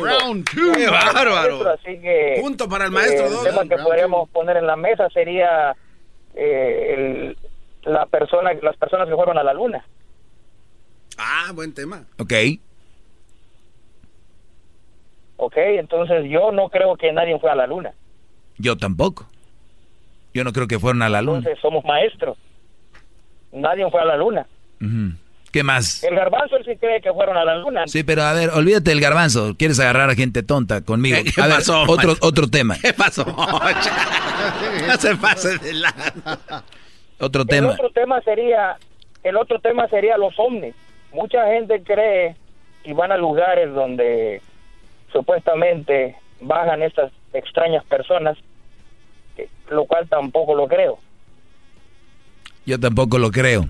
Round 0.00 0.44
two. 0.50 0.72
¡Qué 0.74 0.88
bárbaro! 0.88 1.68
Así 1.70 1.98
que 2.00 2.38
Punto 2.40 2.68
para 2.68 2.84
el 2.86 2.90
maestro 2.92 3.26
eh, 3.26 3.30
el 3.38 3.44
tema 3.44 3.62
que 3.68 3.82
podríamos 3.82 4.28
poner 4.30 4.56
en 4.58 4.66
la 4.66 4.76
mesa 4.76 5.08
sería 5.10 5.74
eh, 6.34 6.94
el- 6.94 7.38
la 7.92 8.06
persona, 8.06 8.52
las 8.62 8.76
personas 8.76 9.08
que 9.08 9.14
fueron 9.14 9.38
a 9.38 9.42
la 9.44 9.54
luna. 9.54 9.84
Ah, 11.18 11.50
buen 11.54 11.72
tema. 11.72 12.04
Ok. 12.18 12.32
Ok, 15.38 15.54
entonces 15.56 16.24
yo 16.30 16.50
no 16.52 16.68
creo 16.68 16.96
que 16.96 17.12
nadie 17.12 17.38
fue 17.38 17.50
a 17.50 17.54
la 17.54 17.66
luna. 17.66 17.92
Yo 18.58 18.76
tampoco. 18.76 19.26
Yo 20.36 20.44
no 20.44 20.52
creo 20.52 20.68
que 20.68 20.78
fueron 20.78 21.00
a 21.00 21.08
la 21.08 21.22
luna. 21.22 21.38
Entonces 21.38 21.58
somos 21.62 21.82
maestros. 21.84 22.36
Nadie 23.52 23.88
fue 23.90 24.02
a 24.02 24.04
la 24.04 24.16
luna. 24.18 24.46
¿Qué 25.50 25.62
más? 25.62 26.04
El 26.04 26.14
garbanzo 26.14 26.56
él 26.58 26.64
sí 26.66 26.76
cree 26.76 27.00
que 27.00 27.10
fueron 27.14 27.38
a 27.38 27.44
la 27.44 27.56
luna. 27.56 27.84
Sí, 27.86 28.02
pero 28.04 28.22
a 28.22 28.34
ver, 28.34 28.50
olvídate 28.50 28.90
del 28.90 29.00
garbanzo. 29.00 29.54
Quieres 29.56 29.80
agarrar 29.80 30.10
a 30.10 30.14
gente 30.14 30.42
tonta 30.42 30.82
conmigo. 30.82 31.16
¿Qué 31.34 31.40
a 31.40 31.46
ver, 31.46 31.56
pasó, 31.56 31.84
otro, 31.88 32.14
otro 32.20 32.48
tema. 32.48 32.76
¿Qué 32.82 32.92
pasó? 32.92 33.24
no 34.86 34.96
se 34.98 35.16
pase 35.16 35.56
de 35.58 35.72
lado. 35.72 35.94
Otro 37.18 37.42
El 37.42 37.48
tema. 37.48 37.68
otro 37.70 37.88
tema 37.90 38.20
sería, 38.20 38.76
el 39.22 39.36
otro 39.36 39.58
tema 39.60 39.88
sería 39.88 40.18
los 40.18 40.34
ovnis. 40.38 40.74
Mucha 41.12 41.46
gente 41.46 41.82
cree 41.82 42.36
y 42.84 42.92
van 42.92 43.10
a 43.10 43.16
lugares 43.16 43.72
donde 43.72 44.42
supuestamente 45.12 46.16
bajan 46.42 46.82
estas 46.82 47.10
extrañas 47.32 47.82
personas, 47.86 48.36
que- 48.36 48.42
lo 49.70 49.84
cual 49.86 50.08
tampoco 50.08 50.54
lo 50.54 50.66
creo. 50.68 50.98
Yo 52.64 52.78
tampoco 52.80 53.18
lo 53.18 53.30
creo. 53.30 53.68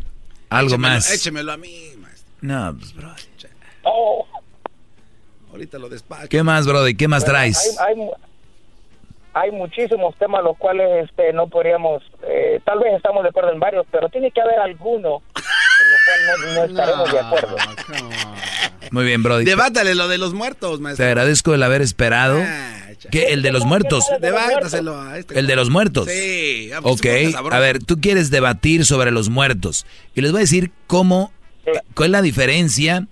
Algo 0.48 0.70
Échemelo- 0.76 0.78
más. 0.78 1.10
Échemelo 1.12 1.52
a 1.52 1.56
mí, 1.56 1.90
maestro. 1.98 2.32
No, 2.40 2.74
pues, 2.78 2.94
bro. 2.94 3.08
Oh, 3.82 4.26
Ahorita 5.52 5.78
lo 5.78 5.88
despacho. 5.88 6.28
¿Qué 6.28 6.42
más, 6.42 6.66
Brody? 6.66 6.94
¿Qué 6.96 7.08
más 7.08 7.22
bueno, 7.22 7.32
traes? 7.34 7.78
Hay, 7.80 7.94
hay, 8.00 8.10
hay 9.32 9.50
muchísimos 9.52 10.14
temas 10.16 10.42
los 10.44 10.56
cuales 10.58 11.08
este, 11.08 11.32
no 11.32 11.46
podríamos, 11.48 12.02
eh, 12.28 12.60
tal 12.64 12.78
vez 12.80 12.94
estamos 12.94 13.22
de 13.22 13.30
acuerdo 13.30 13.52
en 13.52 13.60
varios, 13.60 13.86
pero 13.90 14.08
tiene 14.08 14.30
que 14.30 14.40
haber 14.40 14.58
alguno 14.58 15.22
en 15.34 15.90
los 15.92 16.00
cuales 16.04 16.26
no, 16.38 16.54
no 16.54 16.64
estaremos 16.64 17.12
de 17.12 17.20
acuerdo. 17.20 17.56
Muy 18.90 19.04
bien, 19.04 19.22
Brody. 19.22 19.44
Debátale 19.44 19.94
lo 19.94 20.08
de 20.08 20.18
los 20.18 20.34
muertos, 20.34 20.78
Te 20.78 20.82
maestro. 20.82 21.06
agradezco 21.06 21.54
el 21.54 21.62
haber 21.62 21.82
esperado. 21.82 22.42
¿Qué? 23.10 23.26
¿El 23.32 23.42
de 23.42 23.52
los 23.52 23.64
muertos? 23.64 24.04
Debátaselo 24.20 25.00
a 25.00 25.18
este. 25.18 25.38
¿El 25.38 25.46
de 25.46 25.54
los 25.56 25.70
muertos? 25.70 26.08
Sí. 26.10 26.70
ah, 26.74 26.80
pues, 26.82 26.94
Ok, 26.98 27.52
a 27.52 27.58
ver, 27.58 27.78
tú 27.82 28.00
quieres 28.00 28.30
debatir 28.30 28.84
sobre 28.86 29.10
los 29.10 29.28
muertos. 29.28 29.86
Y 30.14 30.22
les 30.22 30.32
voy 30.32 30.40
a 30.40 30.42
decir 30.42 30.70
cómo, 30.86 31.32
cuál 31.94 32.06
es 32.08 32.12
la 32.12 32.22
diferencia 32.22 33.06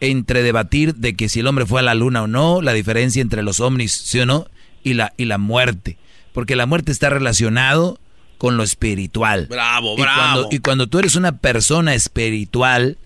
entre 0.00 0.42
debatir 0.42 0.94
de 0.94 1.14
que 1.14 1.28
si 1.28 1.40
el 1.40 1.46
hombre 1.46 1.66
fue 1.66 1.80
a 1.80 1.82
la 1.82 1.94
luna 1.94 2.22
o 2.22 2.26
no, 2.26 2.62
la 2.62 2.72
diferencia 2.72 3.20
entre 3.22 3.42
los 3.42 3.60
ovnis, 3.60 3.92
sí 3.92 4.18
o 4.20 4.26
no, 4.26 4.46
y 4.82 4.94
la, 4.94 5.12
y 5.16 5.24
la 5.24 5.38
muerte. 5.38 5.96
Porque 6.32 6.54
la 6.56 6.66
muerte 6.66 6.92
está 6.92 7.10
relacionado 7.10 7.98
con 8.38 8.56
lo 8.56 8.62
espiritual. 8.62 9.46
Bravo, 9.50 9.94
Y 9.98 10.00
bravo. 10.02 10.20
cuando, 10.42 10.48
y 10.52 10.58
cuando 10.60 10.86
tú 10.86 10.98
eres 11.00 11.16
una 11.16 11.38
persona 11.38 11.94
espiritual, 11.94 12.98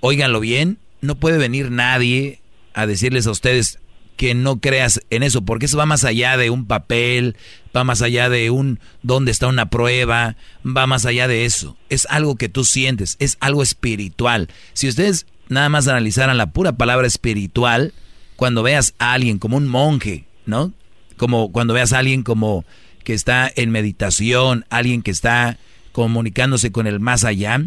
óiganlo 0.00 0.40
bien, 0.40 0.78
no 1.00 1.16
puede 1.16 1.38
venir 1.38 1.70
nadie 1.70 2.40
a 2.74 2.86
decirles 2.86 3.26
a 3.26 3.30
ustedes 3.30 3.78
que 4.16 4.34
no 4.34 4.60
creas 4.60 5.00
en 5.08 5.22
eso, 5.22 5.42
porque 5.42 5.64
eso 5.64 5.78
va 5.78 5.86
más 5.86 6.04
allá 6.04 6.36
de 6.36 6.50
un 6.50 6.66
papel, 6.66 7.36
va 7.74 7.84
más 7.84 8.02
allá 8.02 8.28
de 8.28 8.50
un 8.50 8.78
dónde 9.02 9.30
está 9.30 9.46
una 9.46 9.70
prueba, 9.70 10.36
va 10.64 10.86
más 10.86 11.06
allá 11.06 11.26
de 11.26 11.46
eso. 11.46 11.78
Es 11.88 12.06
algo 12.10 12.36
que 12.36 12.50
tú 12.50 12.64
sientes, 12.64 13.16
es 13.18 13.38
algo 13.40 13.62
espiritual. 13.62 14.48
Si 14.74 14.88
ustedes 14.88 15.26
nada 15.48 15.70
más 15.70 15.88
analizaran 15.88 16.36
la 16.36 16.52
pura 16.52 16.72
palabra 16.72 17.06
espiritual, 17.06 17.94
cuando 18.36 18.62
veas 18.62 18.94
a 18.98 19.14
alguien 19.14 19.38
como 19.38 19.56
un 19.56 19.68
monje, 19.68 20.26
¿no? 20.44 20.72
Como 21.16 21.50
cuando 21.50 21.72
veas 21.72 21.94
a 21.94 21.98
alguien 21.98 22.22
como 22.22 22.66
que 23.04 23.14
está 23.14 23.50
en 23.54 23.70
meditación, 23.70 24.66
alguien 24.68 25.02
que 25.02 25.10
está 25.10 25.58
comunicándose 25.92 26.72
con 26.72 26.86
el 26.86 27.00
más 27.00 27.24
allá, 27.24 27.58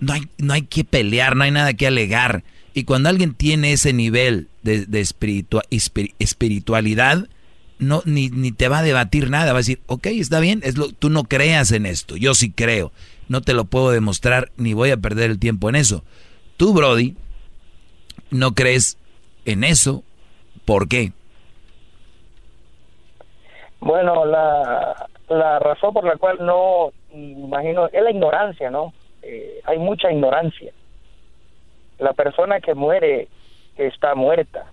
no 0.00 0.12
hay, 0.12 0.22
no 0.38 0.54
hay 0.54 0.62
que 0.62 0.84
pelear, 0.84 1.36
no 1.36 1.44
hay 1.44 1.50
nada 1.50 1.74
que 1.74 1.86
alegar. 1.86 2.44
Y 2.74 2.84
cuando 2.84 3.08
alguien 3.08 3.34
tiene 3.34 3.72
ese 3.72 3.92
nivel 3.92 4.48
de, 4.62 4.86
de 4.86 5.00
espiritua- 5.00 5.64
espiri- 5.70 6.14
espiritualidad, 6.18 7.28
no, 7.78 8.02
ni, 8.04 8.28
ni 8.28 8.52
te 8.52 8.68
va 8.68 8.78
a 8.78 8.82
debatir 8.82 9.28
nada, 9.28 9.52
va 9.52 9.58
a 9.58 9.60
decir, 9.60 9.80
ok, 9.86 10.06
está 10.06 10.40
bien, 10.40 10.60
es 10.62 10.78
lo, 10.78 10.88
tú 10.90 11.10
no 11.10 11.24
creas 11.24 11.72
en 11.72 11.84
esto, 11.84 12.16
yo 12.16 12.34
sí 12.34 12.50
creo, 12.50 12.92
no 13.28 13.40
te 13.40 13.54
lo 13.54 13.64
puedo 13.64 13.90
demostrar, 13.90 14.50
ni 14.56 14.72
voy 14.72 14.90
a 14.90 14.96
perder 14.96 15.30
el 15.30 15.38
tiempo 15.38 15.68
en 15.68 15.76
eso. 15.76 16.04
Tú, 16.56 16.72
Brody, 16.72 17.16
no 18.30 18.54
crees 18.54 18.96
en 19.44 19.64
eso, 19.64 20.04
¿por 20.64 20.88
qué? 20.88 21.12
Bueno, 23.80 24.24
la, 24.24 25.08
la 25.28 25.58
razón 25.58 25.92
por 25.92 26.04
la 26.04 26.16
cual 26.16 26.38
no, 26.40 26.92
imagino, 27.12 27.88
es 27.88 28.02
la 28.02 28.10
ignorancia, 28.10 28.70
¿no? 28.70 28.94
Eh, 29.22 29.60
hay 29.64 29.78
mucha 29.78 30.10
ignorancia. 30.10 30.72
La 32.02 32.14
persona 32.14 32.60
que 32.60 32.74
muere 32.74 33.28
está 33.76 34.16
muerta, 34.16 34.66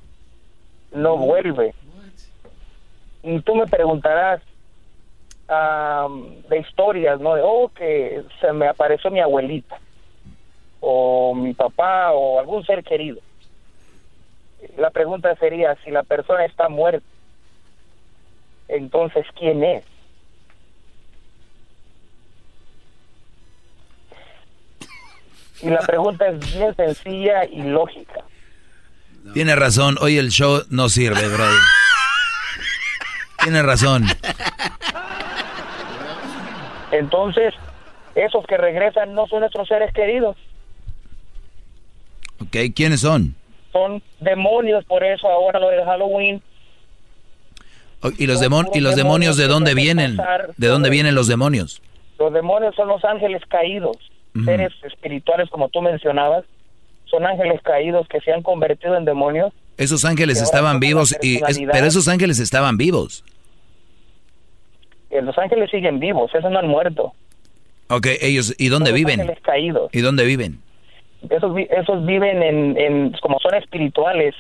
no 0.91 1.15
vuelve. 1.15 1.76
Y 3.22 3.39
tú 3.41 3.53
me 3.53 3.68
preguntarás 3.68 4.41
am, 5.47 6.41
de 6.49 6.57
historias, 6.57 7.19
¿no? 7.19 7.35
De, 7.35 7.41
oh, 7.43 7.69
que 7.69 8.23
se 8.41 8.51
me 8.51 8.68
apareció 8.68 9.11
mi 9.11 9.19
abuelita, 9.19 9.77
o 10.80 11.35
mi 11.35 11.53
papá, 11.53 12.14
o 12.14 12.39
algún 12.39 12.65
ser 12.65 12.84
querido. 12.84 13.19
La 14.77 14.89
pregunta 14.89 15.35
sería, 15.35 15.76
si 15.84 15.91
la 15.91 16.01
persona 16.01 16.45
está 16.45 16.68
muerta, 16.68 17.06
entonces 18.68 19.23
quién 19.38 19.64
es. 19.64 19.85
Y 25.61 25.69
la 25.69 25.80
pregunta 25.81 26.27
es 26.27 26.40
bien 26.57 26.76
sencilla 26.76 27.45
y 27.45 27.61
lógica. 27.64 28.23
Tienes 29.34 29.57
razón, 29.57 29.98
hoy 29.99 30.18
el 30.18 30.30
show 30.30 30.64
no 30.69 30.88
sirve, 30.90 31.27
Brody. 31.27 31.57
Tienes 33.44 33.64
razón. 33.64 34.06
Entonces, 36.91 37.53
esos 38.15 38.45
que 38.48 38.57
regresan 38.57 39.14
no 39.14 39.27
son 39.27 39.41
nuestros 39.41 39.68
seres 39.68 39.94
queridos, 39.94 40.36
Ok, 42.41 42.56
¿quiénes 42.73 43.02
son? 43.02 43.36
son 43.73 44.02
demonios, 44.22 44.84
por 44.86 45.03
eso 45.03 45.27
ahora 45.30 45.60
lo 45.60 45.69
de 45.69 45.84
Halloween. 45.84 46.41
Oh, 48.02 48.10
¿Y 48.18 48.26
los, 48.27 48.41
demon- 48.41 48.69
¿Y 48.73 48.80
los 48.80 48.95
demonios 48.95 49.36
de 49.38 49.48
dónde 49.48 49.73
vienen? 49.76 50.18
¿De 50.57 50.68
dónde 50.68 50.90
vienen 50.90 51.14
los 51.15 51.27
demonios? 51.27 51.81
Los 52.18 52.31
demonios 52.34 52.73
son 52.76 52.88
los 52.88 53.03
ángeles 53.03 53.41
caídos, 53.49 53.98
Seres 54.45 54.72
espirituales 54.84 55.49
como 55.49 55.70
tú 55.70 55.82
mencionabas, 55.82 56.45
son 57.06 57.26
ángeles 57.26 57.61
caídos 57.64 58.07
que 58.07 58.20
se 58.22 58.32
han 58.32 58.41
convertido 58.44 58.95
en 58.98 59.06
demonios. 59.06 59.53
Esos 59.78 60.06
ángeles 60.06 60.41
estaban 60.41 60.80
vivos, 60.80 61.16
y 61.22 61.38
es- 61.44 61.60
pero 61.72 61.86
esos 61.86 62.07
ángeles 62.07 62.40
estaban 62.40 62.78
vivos. 62.78 63.24
Eh, 65.10 65.22
Los 65.22 65.38
ángeles 65.38 65.70
siguen 65.72 65.99
vivos, 65.99 66.30
esos 66.36 66.52
no 66.52 66.60
han 66.60 66.68
muerto. 66.68 67.14
Ok, 67.90 68.07
ellos, 68.22 68.53
¿y 68.60 68.68
dónde 68.70 68.91
viven? 68.91 69.20
caídos. 69.41 69.90
¿Y 69.94 70.02
dónde 70.02 70.24
viven? 70.26 70.60
Esos, 71.30 71.57
esos 71.72 72.06
viven 72.06 72.44
en, 72.44 72.78
en, 72.78 73.11
como 73.22 73.40
son 73.40 73.56
espirituales, 73.56 74.36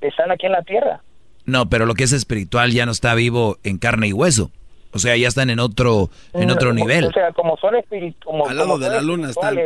están 0.00 0.30
aquí 0.30 0.46
en 0.46 0.52
la 0.52 0.62
tierra. 0.62 1.02
No, 1.44 1.68
pero 1.68 1.84
lo 1.86 1.94
que 1.94 2.04
es 2.04 2.12
espiritual 2.12 2.72
ya 2.72 2.86
no 2.86 2.92
está 2.92 3.14
vivo 3.14 3.58
en 3.64 3.78
carne 3.78 4.08
y 4.08 4.12
hueso. 4.12 4.50
O 4.92 4.98
sea, 4.98 5.16
ya 5.16 5.28
están 5.28 5.50
en 5.50 5.60
otro, 5.60 6.10
en 6.32 6.50
otro 6.50 6.72
Mm, 6.72 6.76
nivel. 6.76 7.04
O 7.06 7.12
sea, 7.12 7.32
como 7.32 7.56
son 7.58 7.76
espirituales, 7.76 8.24
como, 8.24 8.48
Al 8.48 8.56
lado 8.56 8.68
como 8.70 8.78
de 8.78 8.86
son 8.86 8.94
la 8.96 9.02
luna 9.02 9.30
están. 9.30 9.58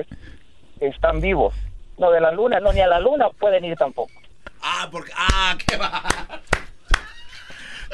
están 0.81 1.20
vivos. 1.20 1.55
No, 1.99 2.11
de 2.11 2.20
la 2.20 2.32
luna, 2.32 2.59
no, 2.61 2.73
ni 2.73 2.81
a 2.81 2.86
la 2.89 2.99
luna 3.01 3.27
pueden 3.39 3.65
ir 3.65 3.77
tampoco. 3.77 4.11
Ah, 4.62 4.89
porque. 4.90 5.12
Ah, 5.16 5.57
qué 5.66 5.77
va. 5.77 6.03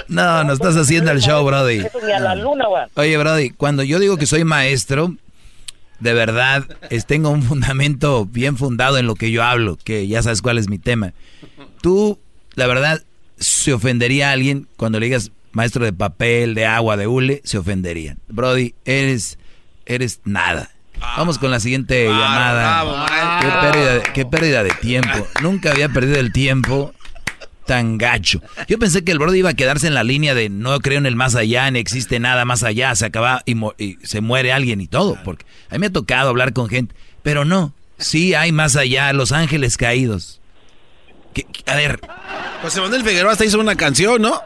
No, 0.06 0.44
no 0.44 0.52
estás 0.52 0.76
haciendo 0.76 1.10
el 1.10 1.20
show, 1.20 1.44
Brody. 1.44 1.80
Eso 1.80 1.98
ni 2.04 2.12
a 2.12 2.20
la 2.20 2.34
luna 2.34 2.68
van. 2.68 2.88
Oye, 2.94 3.16
Brody, 3.18 3.50
cuando 3.50 3.82
yo 3.82 3.98
digo 3.98 4.16
que 4.16 4.26
soy 4.26 4.44
maestro, 4.44 5.12
de 5.98 6.14
verdad, 6.14 6.64
es, 6.90 7.04
tengo 7.04 7.30
un 7.30 7.42
fundamento 7.42 8.24
bien 8.24 8.56
fundado 8.56 8.96
en 8.98 9.06
lo 9.06 9.16
que 9.16 9.30
yo 9.30 9.42
hablo, 9.42 9.76
que 9.82 10.06
ya 10.06 10.22
sabes 10.22 10.40
cuál 10.40 10.56
es 10.58 10.68
mi 10.68 10.78
tema. 10.78 11.12
Tú, 11.82 12.18
la 12.54 12.66
verdad, 12.68 13.02
se 13.38 13.72
ofendería 13.72 14.30
a 14.30 14.32
alguien 14.32 14.68
cuando 14.76 15.00
le 15.00 15.06
digas 15.06 15.32
maestro 15.52 15.84
de 15.84 15.92
papel, 15.92 16.54
de 16.54 16.66
agua, 16.66 16.96
de 16.96 17.06
hule, 17.06 17.40
se 17.44 17.58
ofenderían. 17.58 18.18
Brody, 18.28 18.74
eres, 18.84 19.38
eres 19.86 20.20
nada. 20.24 20.70
Vamos 21.16 21.38
con 21.38 21.50
la 21.50 21.60
siguiente 21.60 22.06
llamada. 22.06 22.82
bravo, 22.82 23.40
qué, 23.40 23.48
pérdida, 23.70 23.94
de- 23.94 24.02
qué 24.14 24.26
pérdida 24.26 24.62
de 24.64 24.70
tiempo. 24.70 25.26
Nunca 25.42 25.70
había 25.70 25.88
perdido 25.88 26.18
el 26.18 26.32
tiempo 26.32 26.92
tan 27.66 27.98
gacho. 27.98 28.40
Yo 28.66 28.78
pensé 28.78 29.04
que 29.04 29.12
el 29.12 29.18
Brody 29.18 29.38
iba 29.40 29.50
a 29.50 29.54
quedarse 29.54 29.86
en 29.86 29.94
la 29.94 30.02
línea 30.02 30.34
de 30.34 30.48
no 30.48 30.78
creo 30.80 30.98
en 30.98 31.06
el 31.06 31.14
más 31.16 31.34
allá, 31.36 31.70
ni 31.70 31.78
existe 31.78 32.18
nada 32.18 32.44
más 32.44 32.62
allá, 32.64 32.94
se 32.96 33.06
acaba 33.06 33.42
y, 33.46 33.96
se 34.02 34.20
muere 34.20 34.52
alguien 34.52 34.80
y 34.80 34.88
todo. 34.88 35.18
Porque 35.22 35.44
a 35.70 35.74
mí 35.74 35.80
me 35.80 35.86
ha 35.86 35.92
tocado 35.92 36.30
hablar 36.30 36.52
con 36.52 36.68
gente, 36.68 36.94
pero 37.22 37.44
no, 37.44 37.74
sí 37.98 38.34
hay 38.34 38.52
más 38.52 38.74
allá, 38.74 39.12
los 39.12 39.32
ángeles 39.32 39.76
caídos. 39.76 40.40
Que- 41.34 41.46
a 41.66 41.76
ver, 41.76 42.00
José 42.62 42.80
Manuel 42.80 43.04
Figueroa 43.04 43.32
hasta 43.32 43.44
hizo 43.44 43.60
una 43.60 43.76
canción, 43.76 44.20
¿no? 44.22 44.40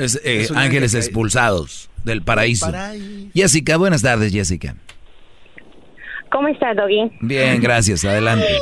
Es, 0.00 0.16
eh, 0.24 0.40
Es 0.42 0.50
ángeles 0.50 0.94
expulsados 0.94 1.90
del 2.04 2.22
paraíso. 2.22 2.70
paraíso. 2.70 3.30
Jessica, 3.34 3.76
buenas 3.76 4.02
tardes, 4.02 4.32
Jessica. 4.32 4.74
¿Cómo 6.30 6.48
estás, 6.48 6.76
Doggy? 6.76 7.10
Bien, 7.20 7.60
gracias, 7.60 8.04
adelante. 8.04 8.46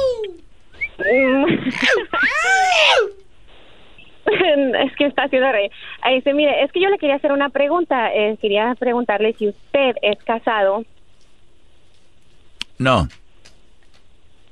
Es 4.85 4.95
que 4.97 5.07
está 5.07 5.25
haciendo 5.25 5.51
reír. 5.51 5.71
Este, 6.11 6.35
mire, 6.35 6.63
es 6.63 6.71
que 6.71 6.81
yo 6.83 6.91
le 6.91 6.99
quería 6.99 7.17
hacer 7.17 7.33
una 7.33 7.49
pregunta. 7.49 8.13
Eh, 8.15 8.37
quería 8.41 8.75
preguntarle 8.79 9.33
si 9.39 9.49
usted 9.49 9.93
es 10.03 10.19
casado. 10.25 10.85
No, 12.79 13.09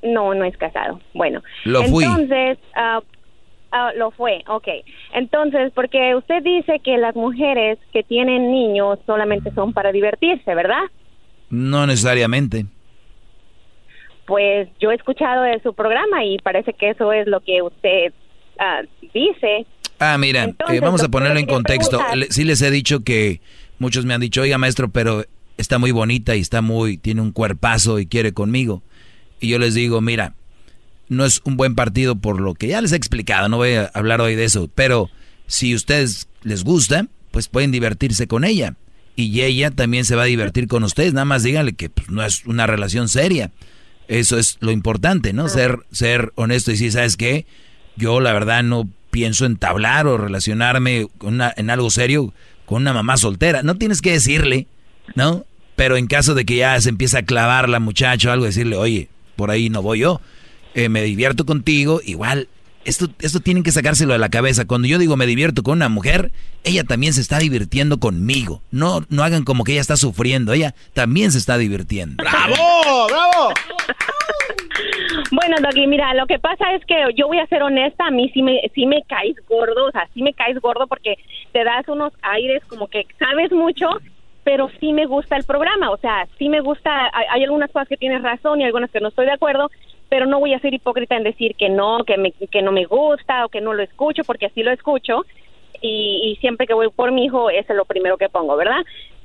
No, 0.02 0.34
no 0.34 0.44
es 0.44 0.56
casado. 0.56 1.00
Bueno, 1.14 1.42
Lo 1.64 1.82
fui. 1.84 2.04
Entonces, 2.04 2.58
ah, 2.74 3.00
ah, 3.76 3.92
lo 3.96 4.10
fue, 4.10 4.42
ok. 4.48 4.68
Entonces, 5.14 5.72
porque 5.74 6.14
usted 6.16 6.42
dice 6.42 6.80
que 6.84 6.96
las 6.96 7.14
mujeres 7.14 7.78
que 7.92 8.02
tienen 8.02 8.50
niños 8.50 8.98
solamente 9.06 9.50
son 9.54 9.72
para 9.72 9.92
divertirse, 9.92 10.54
¿verdad? 10.54 10.84
no 11.48 11.86
necesariamente. 11.86 12.66
Pues 14.26 14.68
yo 14.80 14.90
he 14.90 14.94
escuchado 14.96 15.42
de 15.44 15.60
su 15.62 15.72
programa 15.74 16.24
y 16.24 16.38
parece 16.38 16.72
que 16.72 16.90
eso 16.90 17.12
es 17.12 17.28
lo 17.28 17.40
que 17.40 17.62
usted 17.62 18.12
ah, 18.58 18.82
dice. 19.14 19.64
Ah, 20.00 20.18
mira, 20.18 20.42
Entonces, 20.44 20.76
eh, 20.76 20.80
vamos 20.80 21.02
a 21.04 21.08
ponerlo 21.08 21.38
en 21.38 21.46
contexto. 21.46 22.00
Le- 22.14 22.26
sí 22.30 22.42
les 22.44 22.60
he 22.62 22.70
dicho 22.72 23.04
que 23.04 23.40
muchos 23.78 24.04
me 24.04 24.14
han 24.14 24.20
dicho, 24.20 24.42
oiga 24.42 24.58
maestro, 24.58 24.88
pero 24.88 25.22
está 25.56 25.78
muy 25.78 25.92
bonita 25.92 26.34
y 26.34 26.40
está 26.40 26.60
muy, 26.60 26.98
tiene 26.98 27.20
un 27.20 27.30
cuerpazo 27.30 28.00
y 28.00 28.06
quiere 28.06 28.32
conmigo. 28.32 28.82
Y 29.40 29.48
yo 29.48 29.58
les 29.60 29.74
digo, 29.74 30.00
mira, 30.00 30.34
no 31.08 31.24
es 31.24 31.40
un 31.44 31.56
buen 31.56 31.74
partido 31.74 32.16
por 32.16 32.40
lo 32.40 32.54
que 32.54 32.68
ya 32.68 32.80
les 32.80 32.92
he 32.92 32.96
explicado, 32.96 33.48
no 33.48 33.56
voy 33.58 33.74
a 33.74 33.90
hablar 33.94 34.20
hoy 34.20 34.34
de 34.34 34.44
eso, 34.44 34.68
pero 34.74 35.08
si 35.46 35.72
a 35.72 35.76
ustedes 35.76 36.28
les 36.42 36.64
gusta, 36.64 37.06
pues 37.30 37.48
pueden 37.48 37.70
divertirse 37.72 38.26
con 38.26 38.44
ella. 38.44 38.74
Y 39.14 39.40
ella 39.42 39.70
también 39.70 40.04
se 40.04 40.14
va 40.16 40.22
a 40.24 40.26
divertir 40.26 40.68
con 40.68 40.84
ustedes, 40.84 41.14
nada 41.14 41.24
más 41.24 41.42
díganle 41.42 41.72
que 41.72 41.88
pues, 41.88 42.10
no 42.10 42.22
es 42.24 42.44
una 42.44 42.66
relación 42.66 43.08
seria. 43.08 43.50
Eso 44.08 44.38
es 44.38 44.58
lo 44.60 44.70
importante, 44.70 45.32
¿no? 45.32 45.48
Ser, 45.48 45.78
ser 45.90 46.32
honesto 46.36 46.70
y 46.70 46.74
decir, 46.74 46.92
¿sabes 46.92 47.16
qué? 47.16 47.46
Yo 47.96 48.20
la 48.20 48.32
verdad 48.32 48.62
no 48.62 48.88
pienso 49.10 49.46
entablar 49.46 50.06
o 50.06 50.18
relacionarme 50.18 51.08
con 51.18 51.34
una- 51.34 51.52
en 51.56 51.70
algo 51.70 51.90
serio 51.90 52.34
con 52.66 52.82
una 52.82 52.92
mamá 52.92 53.16
soltera. 53.16 53.62
No 53.62 53.76
tienes 53.76 54.02
que 54.02 54.12
decirle, 54.12 54.66
¿no? 55.14 55.44
Pero 55.76 55.96
en 55.96 56.06
caso 56.08 56.34
de 56.34 56.44
que 56.44 56.56
ya 56.56 56.78
se 56.80 56.90
empiece 56.90 57.16
a 57.18 57.22
clavar 57.24 57.68
la 57.68 57.80
muchacha 57.80 58.28
o 58.28 58.32
algo, 58.32 58.44
decirle, 58.44 58.76
oye, 58.76 59.08
por 59.36 59.50
ahí 59.50 59.70
no 59.70 59.82
voy 59.82 60.00
yo, 60.00 60.20
eh, 60.76 60.90
me 60.90 61.02
divierto 61.02 61.46
contigo, 61.46 62.00
igual, 62.04 62.48
esto, 62.84 63.06
esto 63.20 63.40
tienen 63.40 63.62
que 63.62 63.72
sacárselo 63.72 64.12
de 64.12 64.18
la 64.18 64.28
cabeza. 64.28 64.66
Cuando 64.66 64.86
yo 64.86 64.98
digo 64.98 65.16
me 65.16 65.26
divierto 65.26 65.62
con 65.62 65.78
una 65.78 65.88
mujer, 65.88 66.30
ella 66.64 66.84
también 66.84 67.14
se 67.14 67.22
está 67.22 67.38
divirtiendo 67.38 67.98
conmigo. 67.98 68.60
No, 68.70 69.00
no 69.08 69.24
hagan 69.24 69.44
como 69.44 69.64
que 69.64 69.72
ella 69.72 69.80
está 69.80 69.96
sufriendo, 69.96 70.52
ella 70.52 70.74
también 70.92 71.32
se 71.32 71.38
está 71.38 71.56
divirtiendo. 71.56 72.22
¡Bravo! 72.22 73.06
¡Bravo! 73.08 73.54
Bueno, 75.32 75.56
Doggy, 75.62 75.86
mira, 75.86 76.12
lo 76.12 76.26
que 76.26 76.38
pasa 76.38 76.74
es 76.74 76.84
que 76.84 76.94
yo 77.16 77.26
voy 77.26 77.38
a 77.38 77.46
ser 77.46 77.62
honesta, 77.62 78.06
a 78.06 78.10
mí 78.10 78.30
sí 78.34 78.42
me, 78.42 78.60
sí 78.74 78.84
me 78.84 79.02
caes 79.08 79.36
gordo, 79.48 79.86
o 79.86 79.90
sea, 79.90 80.06
sí 80.12 80.22
me 80.22 80.34
caes 80.34 80.60
gordo 80.60 80.86
porque 80.86 81.16
te 81.52 81.64
das 81.64 81.88
unos 81.88 82.12
aires 82.20 82.62
como 82.68 82.86
que 82.88 83.06
sabes 83.18 83.50
mucho, 83.50 83.88
pero 84.44 84.70
sí 84.78 84.92
me 84.92 85.06
gusta 85.06 85.36
el 85.36 85.44
programa, 85.44 85.90
o 85.90 85.96
sea, 85.96 86.28
sí 86.38 86.50
me 86.50 86.60
gusta, 86.60 87.10
hay, 87.12 87.26
hay 87.30 87.44
algunas 87.44 87.70
cosas 87.70 87.88
que 87.88 87.96
tienes 87.96 88.22
razón 88.22 88.60
y 88.60 88.64
algunas 88.64 88.90
que 88.90 89.00
no 89.00 89.08
estoy 89.08 89.26
de 89.26 89.32
acuerdo, 89.32 89.70
pero 90.08 90.26
no 90.26 90.38
voy 90.40 90.54
a 90.54 90.60
ser 90.60 90.72
hipócrita 90.74 91.16
en 91.16 91.24
decir 91.24 91.54
que 91.56 91.68
no, 91.68 92.04
que, 92.04 92.16
me, 92.16 92.32
que 92.32 92.62
no 92.62 92.72
me 92.72 92.84
gusta 92.84 93.44
o 93.44 93.48
que 93.48 93.60
no 93.60 93.72
lo 93.74 93.82
escucho, 93.82 94.22
porque 94.24 94.46
así 94.46 94.62
lo 94.62 94.70
escucho 94.72 95.24
y, 95.80 96.20
y 96.24 96.36
siempre 96.40 96.66
que 96.66 96.74
voy 96.74 96.88
por 96.90 97.12
mi 97.12 97.24
hijo, 97.24 97.50
ese 97.50 97.72
es 97.72 97.76
lo 97.76 97.84
primero 97.84 98.16
que 98.16 98.28
pongo, 98.28 98.56
¿verdad? 98.56 98.82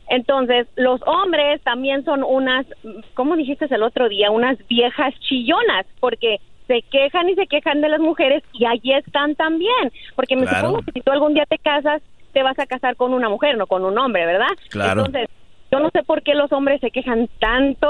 Entonces, 0.10 0.68
los 0.76 1.00
hombres 1.06 1.62
también 1.62 2.04
son 2.04 2.24
unas, 2.24 2.66
¿cómo 3.14 3.38
dijiste 3.38 3.68
el 3.70 3.84
otro 3.84 4.10
día? 4.10 4.30
Unas 4.30 4.58
viejas 4.68 5.14
chillonas, 5.22 5.86
porque 6.02 6.40
se 6.68 6.82
quejan 6.92 7.30
y 7.30 7.36
se 7.36 7.48
quejan 7.48 7.80
de 7.82 7.90
las 7.90 8.00
mujeres 8.02 8.44
y 8.54 8.66
allí 8.66 8.92
están 8.94 9.36
también. 9.36 9.92
Porque 10.16 10.36
me 10.36 10.46
Claro. 10.48 10.68
supongo 10.68 10.86
que 10.86 10.92
si 10.94 11.02
tú 11.02 11.12
algún 11.12 11.34
día 11.34 11.46
te 11.46 11.58
casas, 11.58 12.02
te 12.34 12.44
vas 12.44 12.58
a 12.60 12.66
casar 12.66 12.96
con 12.98 13.14
una 13.14 13.30
mujer, 13.30 13.58
no 13.58 13.68
con 13.68 13.86
un 13.86 13.98
hombre, 13.98 14.26
¿verdad? 14.26 14.50
Claro. 14.70 15.06
Entonces, 15.06 15.30
yo 15.72 15.80
no 15.80 15.90
sé 15.94 16.04
por 16.04 16.22
qué 16.24 16.34
los 16.36 16.52
hombres 16.52 16.82
se 16.82 16.92
quejan 16.92 17.30
tanto 17.40 17.88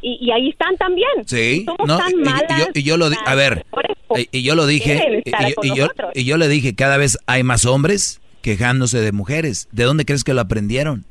y, 0.00 0.18
y 0.20 0.30
ahí 0.30 0.50
están 0.50 0.76
también. 0.76 1.08
Sí, 1.26 1.64
Somos 1.64 1.86
no, 1.88 1.98
tan 1.98 2.12
y- 2.12 2.58
yo, 2.60 2.66
y 2.74 2.82
yo 2.84 2.96
lo 2.96 3.10
di- 3.10 3.16
a 3.26 3.34
ver, 3.34 3.66
y, 4.16 4.28
y 4.38 4.42
yo 4.42 4.54
lo 4.54 4.66
dije, 4.66 5.22
y, 5.62 5.74
yo, 5.74 5.88
y 6.14 6.24
yo 6.24 6.36
le 6.36 6.48
dije, 6.48 6.74
cada 6.74 6.96
vez 6.96 7.18
hay 7.26 7.42
más 7.42 7.64
hombres 7.66 8.20
quejándose 8.42 9.00
de 9.00 9.10
mujeres. 9.12 9.68
¿De 9.72 9.84
dónde 9.84 10.04
crees 10.04 10.22
que 10.22 10.34
lo 10.34 10.40
aprendieron? 10.42 11.04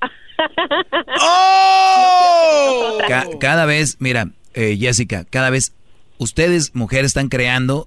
¡Oh! 1.20 2.98
Ca- 3.08 3.26
cada 3.40 3.64
vez, 3.66 3.96
mira, 4.00 4.28
eh, 4.54 4.76
Jessica, 4.78 5.24
cada 5.30 5.50
vez 5.50 5.72
ustedes, 6.18 6.74
mujeres, 6.74 7.06
están 7.06 7.28
creando, 7.28 7.86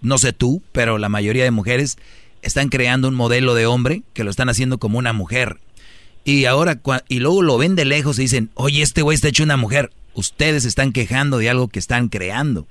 no 0.00 0.18
sé 0.18 0.32
tú, 0.32 0.62
pero 0.72 0.98
la 0.98 1.08
mayoría 1.08 1.44
de 1.44 1.50
mujeres 1.50 1.96
están 2.42 2.68
creando 2.68 3.08
un 3.08 3.14
modelo 3.14 3.54
de 3.54 3.66
hombre 3.66 4.02
que 4.14 4.24
lo 4.24 4.30
están 4.30 4.48
haciendo 4.48 4.78
como 4.78 4.98
una 4.98 5.12
mujer. 5.12 5.58
Y 6.24 6.44
ahora, 6.44 6.80
y 7.08 7.18
luego 7.20 7.42
lo 7.42 7.58
ven 7.58 7.74
de 7.74 7.84
lejos 7.84 8.18
y 8.18 8.22
dicen, 8.22 8.50
oye, 8.54 8.82
este 8.82 9.02
güey 9.02 9.14
está 9.14 9.28
hecho 9.28 9.42
una 9.42 9.56
mujer. 9.56 9.90
Ustedes 10.14 10.64
están 10.64 10.92
quejando 10.92 11.38
de 11.38 11.48
algo 11.50 11.68
que 11.68 11.78
están 11.78 12.08
creando. 12.08 12.66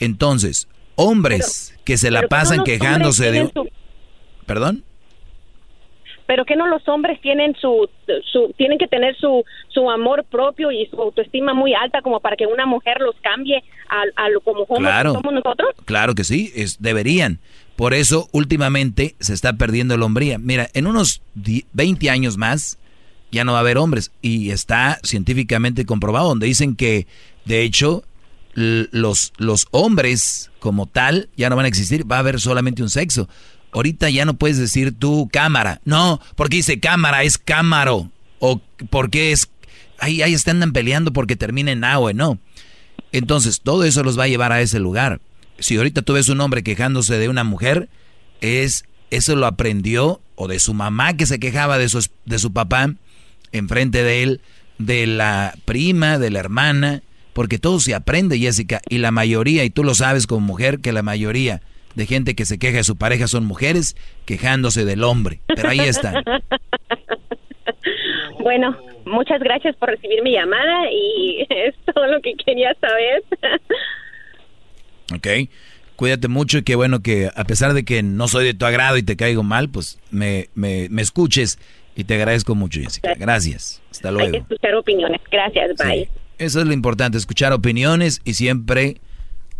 Entonces, 0.00 0.68
hombres 0.96 1.78
que 1.84 1.96
se 1.98 2.10
la 2.10 2.22
pasan 2.28 2.64
quejándose 2.64 3.30
de... 3.30 3.50
su- 3.52 3.68
¿Perdón? 4.46 4.84
pero 6.24 6.44
que 6.46 6.56
no 6.56 6.66
los 6.68 6.86
hombres 6.88 7.20
tienen 7.20 7.54
su, 7.60 7.90
su 8.32 8.54
tienen 8.56 8.78
que 8.78 8.86
tener 8.86 9.14
su 9.18 9.44
su 9.68 9.90
amor 9.90 10.24
propio 10.24 10.70
y 10.70 10.86
su 10.86 10.96
autoestima 11.00 11.52
muy 11.52 11.74
alta 11.74 12.00
como 12.00 12.20
para 12.20 12.36
que 12.36 12.46
una 12.46 12.64
mujer 12.64 13.00
los 13.00 13.14
cambie 13.20 13.62
a, 13.90 14.04
a 14.16 14.28
lo 14.30 14.40
como 14.40 14.64
Claro. 14.66 15.12
somos 15.14 15.32
nosotros 15.34 15.70
Claro 15.84 16.14
que 16.14 16.24
sí, 16.24 16.50
es, 16.54 16.80
deberían. 16.80 17.38
Por 17.76 17.94
eso 17.94 18.28
últimamente 18.32 19.16
se 19.20 19.34
está 19.34 19.54
perdiendo 19.54 19.94
el 19.94 20.02
hombría. 20.02 20.38
Mira, 20.38 20.68
en 20.74 20.86
unos 20.86 21.22
di- 21.34 21.64
20 21.72 22.10
años 22.10 22.36
más 22.36 22.78
ya 23.30 23.44
no 23.44 23.52
va 23.52 23.58
a 23.58 23.60
haber 23.62 23.78
hombres 23.78 24.10
y 24.20 24.50
está 24.50 25.00
científicamente 25.02 25.86
comprobado 25.86 26.28
donde 26.28 26.46
dicen 26.46 26.76
que 26.76 27.06
de 27.46 27.62
hecho 27.62 28.04
los, 28.54 29.32
los 29.38 29.66
hombres 29.70 30.50
como 30.60 30.86
tal 30.86 31.30
ya 31.36 31.48
no 31.48 31.56
van 31.56 31.64
a 31.64 31.68
existir, 31.68 32.10
va 32.10 32.16
a 32.16 32.20
haber 32.20 32.40
solamente 32.40 32.82
un 32.82 32.90
sexo. 32.90 33.28
Ahorita 33.72 34.10
ya 34.10 34.26
no 34.26 34.34
puedes 34.34 34.58
decir 34.58 34.92
tú 34.98 35.30
cámara, 35.32 35.80
no, 35.86 36.20
porque 36.36 36.56
dice 36.56 36.78
cámara 36.78 37.22
es 37.22 37.38
cámaro 37.38 38.10
o 38.38 38.60
porque 38.90 39.32
es 39.32 39.48
ahí 39.98 40.20
ahí 40.20 40.34
están 40.34 40.72
peleando 40.72 41.12
porque 41.14 41.36
termina 41.36 41.72
en 41.72 41.84
agua, 41.84 42.12
no. 42.12 42.38
Entonces, 43.12 43.60
todo 43.62 43.84
eso 43.84 44.02
los 44.02 44.18
va 44.18 44.24
a 44.24 44.28
llevar 44.28 44.52
a 44.52 44.60
ese 44.62 44.78
lugar. 44.78 45.20
Si 45.58 45.76
ahorita 45.76 46.02
tú 46.02 46.14
ves 46.14 46.28
un 46.28 46.40
hombre 46.40 46.62
quejándose 46.62 47.18
de 47.18 47.28
una 47.28 47.44
mujer, 47.44 47.88
es 48.40 48.84
eso 49.10 49.36
lo 49.36 49.46
aprendió 49.46 50.20
o 50.34 50.48
de 50.48 50.58
su 50.58 50.74
mamá 50.74 51.16
que 51.16 51.26
se 51.26 51.38
quejaba 51.38 51.78
de 51.78 51.88
su, 51.88 52.06
de 52.24 52.38
su 52.38 52.52
papá, 52.52 52.94
enfrente 53.52 54.02
de 54.02 54.22
él, 54.22 54.40
de 54.78 55.06
la 55.06 55.54
prima, 55.64 56.18
de 56.18 56.30
la 56.30 56.40
hermana, 56.40 57.02
porque 57.32 57.58
todo 57.58 57.78
se 57.80 57.94
aprende, 57.94 58.38
Jessica, 58.38 58.80
y 58.88 58.98
la 58.98 59.10
mayoría, 59.10 59.64
y 59.64 59.70
tú 59.70 59.84
lo 59.84 59.94
sabes 59.94 60.26
como 60.26 60.40
mujer, 60.40 60.80
que 60.80 60.92
la 60.92 61.02
mayoría 61.02 61.60
de 61.94 62.06
gente 62.06 62.34
que 62.34 62.46
se 62.46 62.58
queja 62.58 62.78
de 62.78 62.84
su 62.84 62.96
pareja 62.96 63.28
son 63.28 63.44
mujeres 63.44 63.96
quejándose 64.24 64.84
del 64.84 65.04
hombre. 65.04 65.40
Pero 65.46 65.68
ahí 65.68 65.80
están. 65.80 66.24
Bueno, 68.42 68.76
muchas 69.04 69.40
gracias 69.40 69.76
por 69.76 69.88
recibir 69.88 70.20
mi 70.22 70.32
llamada 70.32 70.90
y 70.90 71.46
es 71.48 71.74
todo 71.94 72.06
lo 72.08 72.20
que 72.20 72.34
quería 72.34 72.74
saber. 72.80 73.22
Ok. 75.14 75.28
Cuídate 75.96 76.28
mucho 76.28 76.58
y 76.58 76.62
qué 76.62 76.74
bueno 76.74 77.00
que 77.00 77.30
a 77.34 77.44
pesar 77.44 77.74
de 77.74 77.84
que 77.84 78.02
no 78.02 78.26
soy 78.26 78.44
de 78.44 78.54
tu 78.54 78.64
agrado 78.64 78.96
y 78.96 79.02
te 79.02 79.16
caigo 79.16 79.42
mal, 79.42 79.68
pues 79.68 79.98
me, 80.10 80.48
me, 80.54 80.88
me 80.90 81.02
escuches 81.02 81.58
y 81.94 82.04
te 82.04 82.14
agradezco 82.14 82.54
mucho, 82.54 82.80
Jessica. 82.80 83.14
Gracias. 83.16 83.82
Hasta 83.90 84.08
Hay 84.08 84.14
que 84.16 84.20
luego. 84.22 84.36
escuchar 84.38 84.74
opiniones. 84.74 85.20
Gracias, 85.30 85.70
bye. 85.78 86.08
Eso 86.38 86.60
es 86.60 86.66
lo 86.66 86.72
importante, 86.72 87.18
escuchar 87.18 87.52
opiniones 87.52 88.20
y 88.24 88.34
siempre 88.34 88.96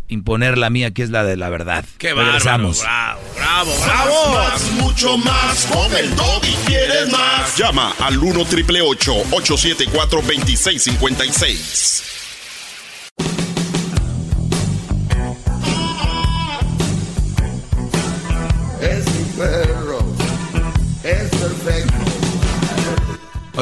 imponer 0.08 0.58
la 0.58 0.68
mía, 0.70 0.90
que 0.92 1.02
es 1.02 1.10
la 1.10 1.24
de 1.24 1.36
la 1.36 1.48
verdad. 1.48 1.84
¡Qué 1.98 2.12
bárbaro! 2.12 2.72
¡Bravo, 2.72 3.20
bravo, 3.36 3.72
bravo! 3.84 4.34
Más, 4.34 4.72
mucho 4.72 5.16
más. 5.18 5.66
Con 5.66 5.94
el 5.96 6.10
y 6.10 6.66
quieres 6.66 7.12
más. 7.12 7.56
Llama 7.56 7.94
al 8.00 8.18
1 8.18 8.44
triple 8.46 8.80
874 8.82 10.20
2656. 10.22 12.21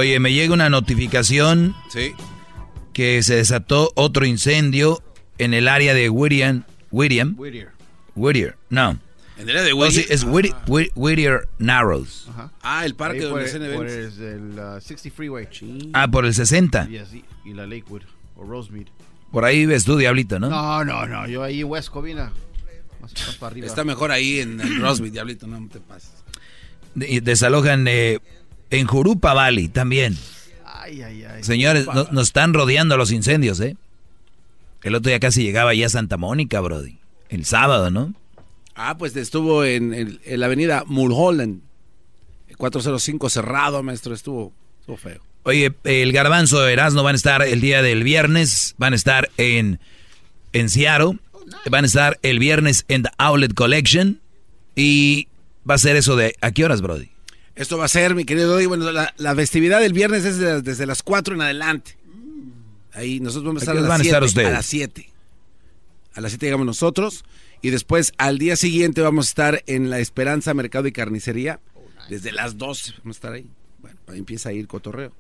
Oye, 0.01 0.19
me 0.19 0.33
llega 0.33 0.55
una 0.55 0.71
notificación 0.71 1.75
Sí. 1.91 2.13
que 2.95 3.23
se 3.23 3.35
desató 3.37 3.93
otro 3.97 4.25
incendio 4.25 5.03
en 5.39 5.53
el 5.55 5.69
área 5.69 5.93
de 5.95 6.09
Whittier. 6.09 6.63
Whittier. 6.91 7.27
Whittier. 7.37 7.69
Whittier. 8.17 8.57
No. 8.71 8.99
¿En 9.37 9.49
el 9.49 9.51
área 9.51 9.63
de 9.63 9.73
Oh, 9.73 9.91
sí, 9.91 9.99
Whittier? 9.99 10.07
es 10.13 10.25
Whittier, 10.25 10.55
Whit- 10.67 10.93
Whittier 10.95 11.49
Narrows. 11.59 12.27
Ajá. 12.31 12.51
Ah, 12.63 12.85
el 12.87 12.95
parque 12.95 13.19
Ahí 13.19 13.25
donde 13.25 13.45
por 13.75 13.87
eventos. 13.89 14.19
el, 14.19 14.59
uh, 14.59 14.81
60 14.81 15.11
Freeway. 15.15 15.49
Ah, 15.93 16.09
por 16.11 16.25
el 16.25 16.35
60. 16.35 16.89
Y, 16.91 16.97
así, 16.99 17.25
y 17.45 17.53
la 17.53 17.67
Lakewood 17.67 18.03
o 18.37 18.45
Rosemead. 18.45 18.87
Por 19.31 19.45
ahí 19.45 19.65
ves 19.67 19.85
tú, 19.85 19.97
Diablito, 19.99 20.39
¿no? 20.41 20.49
No, 20.49 20.83
no, 20.85 21.07
no. 21.07 21.29
Yo 21.29 21.43
ahí 21.43 21.61
en 21.61 21.67
West 21.69 21.91
Covina. 21.91 22.33
Más, 23.01 23.13
más 23.27 23.37
para 23.37 23.51
arriba. 23.53 23.67
Está 23.67 23.85
mejor 23.85 24.11
ahí 24.13 24.41
en 24.41 24.61
el 24.61 24.81
Rosby, 24.81 25.11
diablito, 25.11 25.47
no 25.47 25.69
te 25.69 25.79
pases. 25.81 26.11
De- 26.95 27.21
desalojan 27.21 27.87
eh, 27.87 28.19
en 28.71 28.87
Jurupa 28.87 29.35
Valley 29.35 29.69
también. 29.69 30.17
Ay, 30.65 31.03
ay, 31.03 31.25
ay. 31.25 31.43
Señores, 31.45 31.87
no- 31.87 32.09
nos 32.11 32.29
están 32.29 32.55
rodeando 32.55 32.97
los 32.97 33.13
incendios, 33.13 33.61
¿eh? 33.61 33.77
El 34.83 34.95
otro 34.95 35.11
día 35.11 35.21
casi 35.21 35.43
llegaba 35.43 35.75
ya 35.75 35.87
a 35.87 35.91
Santa 35.91 36.17
Mónica, 36.17 36.61
Brody. 36.61 36.99
El 37.29 37.45
sábado, 37.45 37.91
¿no? 37.91 38.15
Ah, 38.75 38.97
pues 38.97 39.15
estuvo 39.15 39.65
en, 39.65 40.19
la 40.27 40.47
avenida 40.47 40.85
Mulholland. 40.87 41.61
405 42.57 43.29
cerrado, 43.31 43.83
maestro, 43.83 44.15
estuvo, 44.15 44.53
estuvo 44.81 44.97
feo. 44.97 45.21
Oye, 45.45 45.73
el 45.85 46.13
Garbanzo 46.13 46.61
de 46.61 46.73
Erasmo 46.73 47.03
van 47.03 47.15
a 47.15 47.17
estar 47.17 47.43
el 47.43 47.61
día 47.61 47.83
del 47.83 48.03
viernes, 48.05 48.75
van 48.79 48.93
a 48.93 48.97
estar 48.97 49.31
en, 49.37 49.81
en 50.53 50.69
Seattle, 50.69 51.19
van 51.71 51.85
a 51.85 51.87
estar 51.87 52.19
el 52.23 52.39
viernes 52.39 52.85
en 52.89 53.03
The 53.05 53.11
Outlet 53.19 53.55
Collection 53.55 54.21
y 54.75 55.29
va 55.69 55.75
a 55.75 55.79
ser 55.79 55.97
eso 55.97 56.17
de... 56.17 56.35
¿A 56.41 56.51
qué 56.53 56.65
horas, 56.65 56.83
Brody? 56.83 57.10
Esto 57.61 57.77
va 57.77 57.85
a 57.85 57.89
ser, 57.89 58.15
mi 58.15 58.24
querido 58.24 58.53
Doggy, 58.55 58.65
bueno, 58.66 58.91
la, 58.91 59.12
la 59.19 59.35
festividad 59.35 59.81
del 59.81 59.93
viernes 59.93 60.24
es 60.24 60.39
de- 60.39 60.62
desde 60.62 60.87
las 60.87 61.03
4 61.03 61.35
en 61.35 61.43
adelante. 61.43 61.99
Ahí 62.95 63.20
nosotros 63.20 63.45
vamos 63.49 63.62
a 63.62 63.65
estar 63.65 63.77
¿A 63.77 63.81
las 63.81 63.89
van 63.89 64.01
a 64.01 64.05
estar 64.05 64.23
7, 64.23 64.27
ustedes? 64.27 64.49
A 64.49 64.53
las 64.53 64.66
7. 64.66 65.11
A 66.15 66.20
las 66.23 66.31
7 66.32 66.47
llegamos 66.47 66.66
nosotros 66.66 67.24
y 67.61 67.69
después 67.69 68.12
al 68.16 68.39
día 68.39 68.57
siguiente 68.57 69.03
vamos 69.03 69.27
a 69.27 69.28
estar 69.28 69.62
en 69.66 69.91
La 69.91 69.99
Esperanza 69.99 70.55
Mercado 70.55 70.89
y 70.89 70.93
Carnicería. 70.93 71.61
Desde 72.09 72.32
las 72.32 72.57
12 72.57 72.95
vamos 73.05 73.16
a 73.16 73.19
estar 73.19 73.32
ahí. 73.35 73.47
Bueno, 73.81 73.99
ahí 74.09 74.19
empieza 74.19 74.49
a 74.49 74.53
ir 74.53 74.66
cotorreo. 74.66 75.12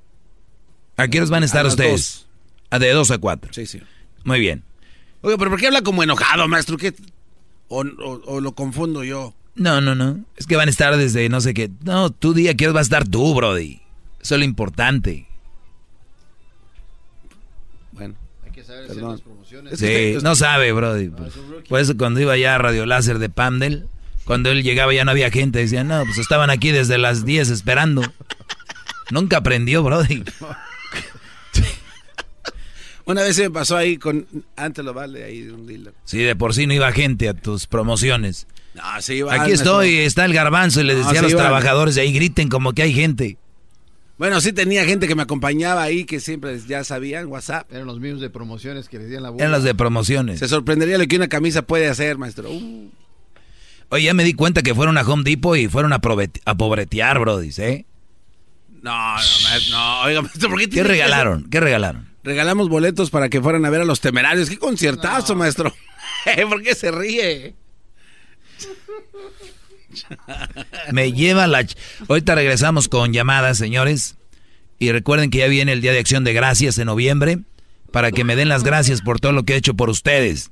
¿A 0.96 1.08
qué 1.08 1.18
horas 1.18 1.28
van 1.30 1.42
a 1.42 1.46
estar 1.46 1.66
ustedes? 1.66 2.26
A 2.70 2.78
de 2.78 2.90
2 2.90 3.10
a 3.10 3.18
4. 3.18 3.52
Sí, 3.52 3.66
sí. 3.66 3.82
Muy 4.24 4.40
bien. 4.40 4.64
Oye, 5.20 5.36
pero 5.36 5.50
¿por 5.50 5.60
qué 5.60 5.66
habla 5.66 5.82
como 5.82 6.02
enojado, 6.02 6.48
maestro? 6.48 6.78
¿Qué? 6.78 6.94
O, 7.68 7.82
o- 7.82 8.22
o 8.24 8.40
lo 8.40 8.52
confundo 8.54 9.04
yo? 9.04 9.34
No, 9.54 9.80
no, 9.80 9.94
no. 9.94 10.24
Es 10.36 10.46
que 10.46 10.56
van 10.56 10.68
a 10.68 10.70
estar 10.70 10.96
desde 10.96 11.28
no 11.28 11.40
sé 11.40 11.54
qué. 11.54 11.70
No, 11.84 12.10
tú 12.10 12.34
día 12.34 12.54
que 12.54 12.68
vas 12.68 12.76
a 12.76 12.82
estar 12.82 13.08
tú, 13.08 13.34
Brody. 13.34 13.80
Eso 14.20 14.34
es 14.34 14.38
lo 14.38 14.44
importante. 14.44 15.26
Bueno. 17.92 18.14
Hay 18.44 18.50
que 18.50 18.64
saber 18.64 18.84
hacer 18.84 19.02
las 19.02 19.20
promociones. 19.20 19.78
Sí, 19.78 20.16
no 20.22 20.34
sabe, 20.34 20.72
Brody. 20.72 21.10
Por 21.68 21.80
eso 21.80 21.96
cuando 21.96 22.20
iba 22.20 22.36
ya 22.36 22.54
a 22.54 22.58
Radio 22.58 22.86
Láser 22.86 23.18
de 23.18 23.28
Pamdel, 23.28 23.86
cuando 24.24 24.50
él 24.50 24.62
llegaba 24.62 24.94
ya 24.94 25.04
no 25.04 25.10
había 25.10 25.30
gente. 25.30 25.58
Decían, 25.58 25.88
no, 25.88 26.04
pues 26.04 26.18
estaban 26.18 26.50
aquí 26.50 26.70
desde 26.70 26.98
las 26.98 27.24
10 27.24 27.50
esperando. 27.50 28.02
Nunca 29.10 29.38
aprendió, 29.38 29.82
Brody. 29.82 30.24
Una 33.06 33.22
vez 33.22 33.34
se 33.34 33.42
me 33.42 33.50
pasó 33.50 33.76
ahí 33.76 33.96
con... 33.96 34.24
Antes 34.54 34.84
lo 34.84 34.94
vale, 34.94 35.24
ahí 35.24 35.42
de 35.42 35.52
un 35.52 35.66
dealer. 35.66 35.92
Sí, 36.04 36.18
de 36.18 36.36
por 36.36 36.54
sí 36.54 36.68
no 36.68 36.74
iba 36.74 36.92
gente 36.92 37.28
a 37.28 37.34
tus 37.34 37.66
promociones. 37.66 38.46
Sí 39.00 39.14
iban, 39.14 39.34
Aquí 39.34 39.50
maestro. 39.50 39.80
estoy, 39.82 39.96
está 39.98 40.24
el 40.24 40.32
garbanzo 40.32 40.80
y 40.80 40.84
le 40.84 40.94
No, 40.94 40.98
decía 41.00 41.20
a 41.20 41.24
sí 41.24 41.32
los 41.32 41.40
trabajadores 41.40 41.94
de 41.94 42.02
ahí, 42.02 42.12
griten 42.12 42.48
como 42.48 42.72
que 42.72 42.82
hay 42.82 42.92
gente. 42.92 43.36
Bueno, 44.16 44.40
sí 44.40 44.52
tenía 44.52 44.84
gente 44.84 45.08
que 45.08 45.14
me 45.14 45.22
acompañaba 45.22 45.82
ahí 45.82 46.04
que 46.04 46.20
siempre 46.20 46.58
ya 46.68 46.84
sabían 46.84 47.26
WhatsApp. 47.28 47.72
Eran 47.72 47.86
los 47.86 48.00
mismos 48.00 48.20
de 48.20 48.28
promociones 48.28 48.88
que 48.88 48.98
les 48.98 49.08
dieron 49.08 49.22
la 49.22 49.30
Eran 49.30 49.50
los 49.50 49.64
de 49.64 49.74
promociones. 49.74 50.40
Se 50.40 50.46
sorprendería 50.46 50.98
lo 50.98 51.06
que 51.06 51.16
una 51.16 51.28
camisa 51.28 51.62
puede 51.62 51.88
hacer, 51.88 52.18
maestro. 52.18 52.50
Uh, 52.50 52.90
Oye, 53.88 54.04
ya 54.04 54.14
me 54.14 54.22
di 54.22 54.34
cuenta 54.34 54.62
que 54.62 54.74
fueron 54.74 54.98
a 54.98 55.02
Home 55.02 55.24
Depot 55.24 55.56
y 55.56 55.68
fueron 55.68 55.92
a, 55.92 56.00
pobretear, 56.00 57.18
Brody, 57.18 57.50
¿eh? 57.58 57.86
no, 58.82 58.90
no, 58.92 59.14
maestro, 59.14 59.76
no, 59.76 60.00
oiga, 60.02 60.22
maestro, 60.22 60.50
¿por 60.50 60.58
qué 60.60 60.68
¿Qué 60.68 60.82
regalaron? 60.84 61.48
¿Qué 61.50 61.58
regalaron? 61.58 62.08
Regalamos 62.22 62.68
boletos 62.68 63.10
para 63.10 63.30
que 63.30 63.40
fueran 63.40 63.64
a 63.64 63.70
ver 63.70 63.80
a 63.80 63.84
los 63.84 64.00
temerarios. 64.00 64.50
¡Qué 64.50 64.58
conciertazo, 64.58 65.34
maestro! 65.34 65.74
¿Por 66.48 66.62
qué 66.62 66.74
se 66.74 66.90
ríe? 66.90 67.54
Me 70.92 71.12
lleva 71.12 71.46
la... 71.46 71.66
Ahorita 72.08 72.34
regresamos 72.34 72.88
con 72.88 73.12
llamadas, 73.12 73.58
señores. 73.58 74.16
Y 74.78 74.92
recuerden 74.92 75.30
que 75.30 75.38
ya 75.38 75.46
viene 75.46 75.72
el 75.72 75.82
Día 75.82 75.92
de 75.92 75.98
Acción 75.98 76.24
de 76.24 76.32
Gracias 76.32 76.78
en 76.78 76.86
noviembre 76.86 77.40
para 77.92 78.12
que 78.12 78.24
me 78.24 78.36
den 78.36 78.48
las 78.48 78.62
gracias 78.62 79.02
por 79.02 79.20
todo 79.20 79.32
lo 79.32 79.42
que 79.42 79.54
he 79.54 79.56
hecho 79.56 79.74
por 79.74 79.90
ustedes. 79.90 80.50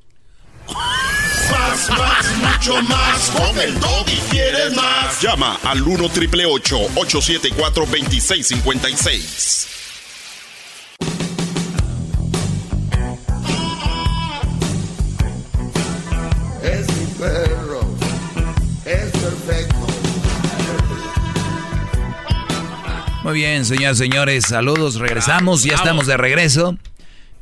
Más, 0.67 1.89
más, 1.91 2.37
mucho 2.37 2.83
más. 2.83 3.31
Con 3.31 3.59
el 3.61 3.75
quieres 4.31 4.75
más. 4.75 5.23
Llama 5.23 5.59
al 5.63 5.83
1 5.83 6.09
triple 6.11 6.47
874 6.47 7.87
2656. 7.87 9.88
Muy 23.29 23.41
bien, 23.41 23.67
señoras 23.67 24.01
y 24.01 24.05
señores, 24.05 24.45
saludos, 24.47 24.95
regresamos, 24.95 25.63
ya 25.63 25.75
estamos 25.75 26.07
de 26.07 26.17
regreso 26.17 26.79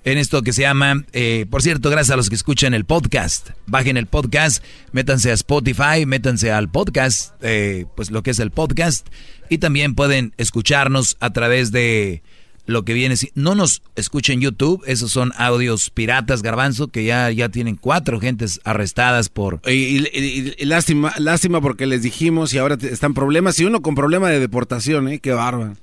en 0.02 0.18
esto 0.18 0.42
que 0.42 0.52
se 0.52 0.62
llama, 0.62 1.04
eh, 1.12 1.46
por 1.48 1.62
cierto, 1.62 1.90
gracias 1.90 2.12
a 2.12 2.16
los 2.16 2.28
que 2.28 2.34
escuchan 2.34 2.74
el 2.74 2.84
podcast, 2.84 3.50
bajen 3.66 3.96
el 3.96 4.08
podcast, 4.08 4.64
métanse 4.90 5.30
a 5.30 5.34
Spotify, 5.34 6.04
métanse 6.04 6.50
al 6.50 6.68
podcast, 6.68 7.34
eh, 7.40 7.86
pues 7.94 8.10
lo 8.10 8.24
que 8.24 8.32
es 8.32 8.40
el 8.40 8.50
podcast, 8.50 9.06
y 9.48 9.58
también 9.58 9.94
pueden 9.94 10.34
escucharnos 10.38 11.16
a 11.20 11.32
través 11.32 11.70
de 11.70 12.24
lo 12.66 12.84
que 12.84 12.92
viene, 12.94 13.16
si- 13.16 13.30
no 13.34 13.54
nos 13.54 13.82
escuchen 13.94 14.40
YouTube, 14.40 14.82
esos 14.86 15.10
son 15.12 15.32
audios 15.36 15.90
piratas, 15.90 16.42
garbanzo, 16.42 16.88
que 16.88 17.04
ya, 17.04 17.30
ya 17.30 17.48
tienen 17.48 17.76
cuatro 17.76 18.20
gentes 18.20 18.60
arrestadas 18.64 19.28
por... 19.28 19.60
Y, 19.66 19.70
y- 19.72 19.98
y- 20.12 20.54
y 20.58 20.64
lástima, 20.64 21.12
lástima 21.18 21.60
porque 21.60 21.86
les 21.86 22.02
dijimos 22.02 22.52
y 22.54 22.58
ahora 22.58 22.76
te- 22.76 22.92
están 22.92 23.14
problemas. 23.14 23.58
Y 23.60 23.64
uno 23.64 23.82
con 23.82 23.94
problema 23.94 24.28
de 24.30 24.40
deportación, 24.40 25.08
¿eh? 25.08 25.20
Qué 25.20 25.32
bárbaro. 25.32 25.74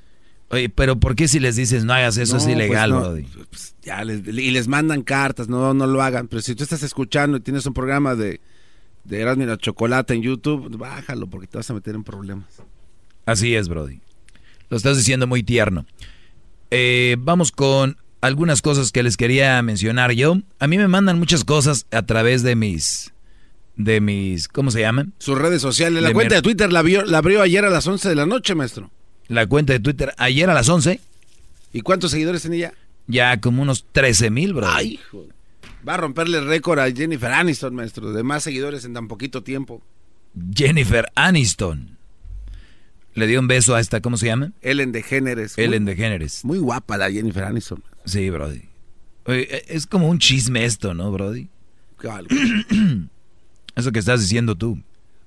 Oye, 0.49 0.69
pero 0.69 0.99
¿por 0.99 1.15
qué 1.15 1.27
si 1.27 1.39
les 1.39 1.55
dices 1.55 1.83
no 1.85 1.93
hagas 1.93 2.17
eso 2.17 2.33
No, 2.33 2.39
es 2.39 2.47
ilegal, 2.47 2.91
pues 2.91 3.01
no, 3.01 3.09
brody? 3.09 3.23
pues 3.49 3.75
ya 3.81 4.03
les- 4.03 4.27
y 4.27 4.51
les 4.51 4.67
mandan 4.67 5.01
cartas, 5.01 5.47
no, 5.47 5.73
no 5.73 5.87
lo 5.87 6.01
hagan. 6.03 6.27
Pero 6.27 6.41
si 6.41 6.53
tú 6.53 6.63
estás 6.63 6.83
escuchando 6.83 7.37
y 7.37 7.39
tienes 7.39 7.65
un 7.65 7.73
programa 7.73 8.13
de, 8.13 8.39
de 9.05 9.21
Erasmo 9.21 9.43
y 9.43 9.45
la 9.47 9.57
Chocolate 9.57 10.13
en 10.13 10.21
YouTube, 10.21 10.77
bájalo 10.77 11.27
porque 11.27 11.47
te 11.47 11.57
vas 11.57 11.69
a 11.69 11.73
meter 11.73 11.95
en 11.95 12.03
problemas. 12.03 12.45
Así 13.25 13.55
es, 13.55 13.67
Brody. 13.69 13.99
Lo 14.69 14.77
estás 14.77 14.97
diciendo 14.97 15.27
muy 15.27 15.43
tierno. 15.43 15.85
Eh, 16.75 17.17
vamos 17.19 17.51
con 17.51 17.97
algunas 18.19 18.63
cosas 18.63 18.91
que 18.91 19.03
les 19.03 19.15
quería 19.15 19.61
mencionar 19.61 20.11
yo. 20.13 20.37
A 20.57 20.65
mí 20.65 20.79
me 20.79 20.87
mandan 20.87 21.19
muchas 21.19 21.43
cosas 21.43 21.85
a 21.91 22.01
través 22.01 22.41
de 22.41 22.55
mis... 22.55 23.13
De 23.75 24.01
mis... 24.01 24.47
¿Cómo 24.47 24.71
se 24.71 24.79
llaman? 24.79 25.13
Sus 25.19 25.37
redes 25.37 25.61
sociales. 25.61 26.01
La 26.01 26.07
De 26.07 26.15
cuenta 26.15 26.33
de 26.35 26.41
Twitter 26.41 26.73
la, 26.73 26.81
vio, 26.81 27.05
la 27.05 27.19
abrió 27.19 27.43
ayer 27.43 27.63
a 27.63 27.69
las 27.69 27.85
11 27.85 28.09
de 28.09 28.15
la 28.15 28.25
noche, 28.25 28.55
maestro. 28.55 28.89
La 29.27 29.45
cuenta 29.45 29.73
de 29.73 29.79
Twitter 29.79 30.15
ayer 30.17 30.49
a 30.49 30.55
las 30.55 30.67
11. 30.67 30.99
¿Y 31.73 31.81
cuántos 31.81 32.09
seguidores 32.09 32.41
tiene 32.41 32.57
ya? 32.57 32.73
Ya 33.05 33.39
como 33.39 33.61
unos 33.61 33.85
13 33.91 34.31
mil, 34.31 34.53
bro. 34.53 34.67
Ay, 34.67 34.93
hijo. 34.93 35.27
Va 35.87 35.93
a 35.93 35.97
romperle 35.97 36.39
el 36.39 36.47
récord 36.47 36.79
a 36.79 36.91
Jennifer 36.91 37.31
Aniston, 37.31 37.75
maestro, 37.75 38.13
de 38.13 38.23
más 38.23 38.41
seguidores 38.41 38.83
en 38.85 38.93
tan 38.93 39.07
poquito 39.07 39.43
tiempo. 39.43 39.83
Jennifer 40.55 41.11
Aniston. 41.13 41.92
Le 43.15 43.27
dio 43.27 43.39
un 43.39 43.47
beso 43.47 43.75
a 43.75 43.79
esta, 43.79 44.01
¿cómo 44.01 44.17
se 44.17 44.25
llama? 44.25 44.51
Ellen 44.61 44.91
DeGeneres. 44.91 45.57
Ellen 45.57 45.85
DeGeneres. 45.85 46.43
Muy 46.43 46.57
guapa 46.57 46.97
la 46.97 47.11
Jennifer 47.11 47.43
Aniston. 47.43 47.83
Sí, 48.05 48.29
Brody. 48.29 48.63
Oye, 49.25 49.47
e- 49.55 49.65
es 49.69 49.85
como 49.85 50.09
un 50.09 50.19
chisme 50.19 50.65
esto, 50.65 50.93
¿no, 50.93 51.11
Brody? 51.11 51.49
Eso 53.75 53.91
que 53.91 53.99
estás 53.99 54.21
diciendo 54.21 54.55
tú. 54.55 54.81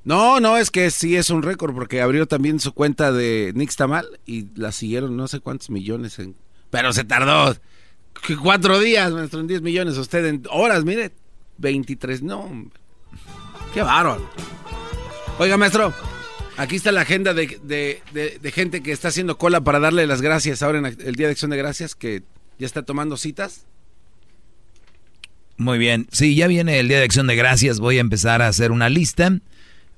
No, 0.05 0.39
no, 0.41 0.57
es 0.57 0.71
que 0.71 0.91
sí 0.91 1.17
es 1.17 1.31
un 1.31 1.43
récord, 1.43 1.75
porque 1.75 2.01
abrió 2.01 2.27
también 2.27 2.61
su 2.61 2.73
cuenta 2.73 3.11
de 3.11 3.53
Nixtamal 3.57 4.07
y 4.25 4.47
la 4.55 4.71
siguieron 4.71 5.17
no 5.17 5.27
sé 5.27 5.41
cuántos 5.41 5.71
millones 5.71 6.19
en... 6.19 6.37
Pero 6.71 6.93
se 6.93 7.03
tardó 7.05 7.57
¿qué, 8.25 8.37
cuatro 8.37 8.79
días, 8.79 9.13
maestro, 9.13 9.41
en 9.41 9.49
10 9.49 9.63
millones. 9.63 9.97
Usted 9.97 10.25
en 10.27 10.43
horas, 10.51 10.85
mire, 10.85 11.13
23, 11.59 12.23
no. 12.23 12.71
Qué 13.75 13.83
bárbaro. 13.83 14.31
Oiga, 15.39 15.57
maestro, 15.57 15.93
aquí 16.57 16.77
está 16.77 16.93
la 16.93 17.03
agenda 17.03 17.35
de, 17.35 17.59
de- 17.63 18.39
de- 18.41 18.53
gente 18.53 18.83
que 18.83 18.93
está 18.93 19.09
haciendo 19.09 19.39
cola 19.39 19.61
para 19.63 19.79
darle 19.79 20.07
las 20.07 20.23
gracias 20.23 20.63
ahora 20.63 20.79
en 20.79 20.87
el 20.87 21.15
Día 21.15 21.27
de 21.27 21.33
Acción 21.33 21.51
de 21.51 21.57
Gracias, 21.57 21.95
que 21.95 22.23
ya 22.59 22.67
está 22.67 22.83
tomando 22.83 23.17
citas. 23.17 23.67
Muy 25.59 25.79
bien. 25.79 26.07
Sí, 26.13 26.35
ya 26.35 26.47
viene 26.47 26.79
el 26.79 26.89
Día 26.89 26.99
de 26.99 27.05
Acción 27.05 27.27
de 27.27 27.37
Gracias. 27.37 27.81
Voy 27.81 27.99
a 27.99 28.01
empezar 28.03 28.43
a 28.43 28.49
hacer 28.49 28.73
una 28.73 28.89
lista 28.89 29.39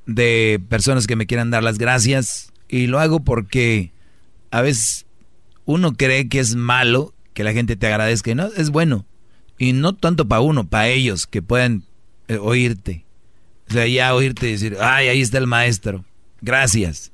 de 0.06 0.60
personas 0.68 1.06
que 1.06 1.16
me 1.16 1.26
quieran 1.26 1.51
dar 1.51 1.62
las 1.64 1.78
gracias. 1.78 2.52
Y 2.68 2.86
lo 2.86 3.01
hago 3.01 3.20
porque 3.20 3.93
a 4.51 4.62
veces 4.62 5.06
uno 5.64 5.94
cree 5.94 6.28
que 6.28 6.39
es 6.40 6.55
malo 6.55 7.12
que 7.35 7.44
la 7.44 7.52
gente 7.52 7.76
te 7.76 7.86
agradezca. 7.89 8.35
No, 8.35 8.47
es 8.56 8.70
bueno. 8.70 9.05
Y 9.59 9.72
no 9.72 9.94
tanto 9.97 10.28
para 10.28 10.40
uno, 10.40 10.68
para 10.68 10.89
ellos 10.89 11.26
que 11.26 11.43
puedan 11.43 11.82
eh, 12.28 12.36
oírte. 12.40 13.05
O 13.68 13.72
sea, 13.72 13.86
ya 13.86 14.14
oírte 14.14 14.48
y 14.48 14.52
decir, 14.52 14.76
ay, 14.80 15.09
ahí 15.09 15.20
está 15.20 15.39
el 15.39 15.47
maestro. 15.48 16.05
Gracias. 16.40 17.12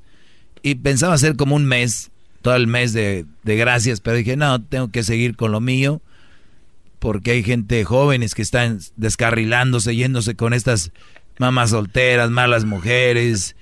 Y 0.61 0.75
pensaba 0.75 1.13
hacer 1.13 1.35
como 1.35 1.55
un 1.55 1.65
mes, 1.65 2.11
todo 2.41 2.55
el 2.55 2.67
mes 2.67 2.93
de, 2.93 3.25
de 3.43 3.55
gracias, 3.55 4.01
pero 4.01 4.17
dije, 4.17 4.35
no, 4.35 4.63
tengo 4.63 4.89
que 4.89 5.03
seguir 5.03 5.35
con 5.35 5.51
lo 5.51 5.61
mío 5.61 6.01
porque 7.05 7.31
hay 7.31 7.43
gente 7.43 7.83
jóvenes 7.85 8.33
que 8.33 8.41
están 8.41 8.79
descarrilándose, 8.95 9.95
yéndose 9.95 10.35
con 10.35 10.53
estas 10.53 10.91
mamás 11.37 11.69
solteras, 11.69 12.31
malas 12.31 12.65
mujeres. 12.65 13.55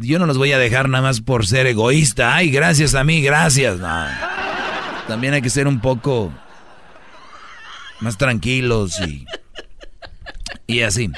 Yo 0.00 0.18
no 0.18 0.26
los 0.26 0.36
voy 0.36 0.50
a 0.50 0.58
dejar 0.58 0.88
nada 0.88 1.02
más 1.02 1.20
por 1.20 1.46
ser 1.46 1.68
egoísta. 1.68 2.34
Ay, 2.34 2.50
gracias 2.50 2.96
a 2.96 3.04
mí, 3.04 3.22
gracias. 3.22 3.78
No. 3.78 4.04
También 5.06 5.32
hay 5.32 5.42
que 5.42 5.48
ser 5.48 5.68
un 5.68 5.80
poco 5.80 6.32
más 8.00 8.18
tranquilos 8.18 8.98
y, 9.00 9.26
y 10.66 10.80
así. 10.80 11.10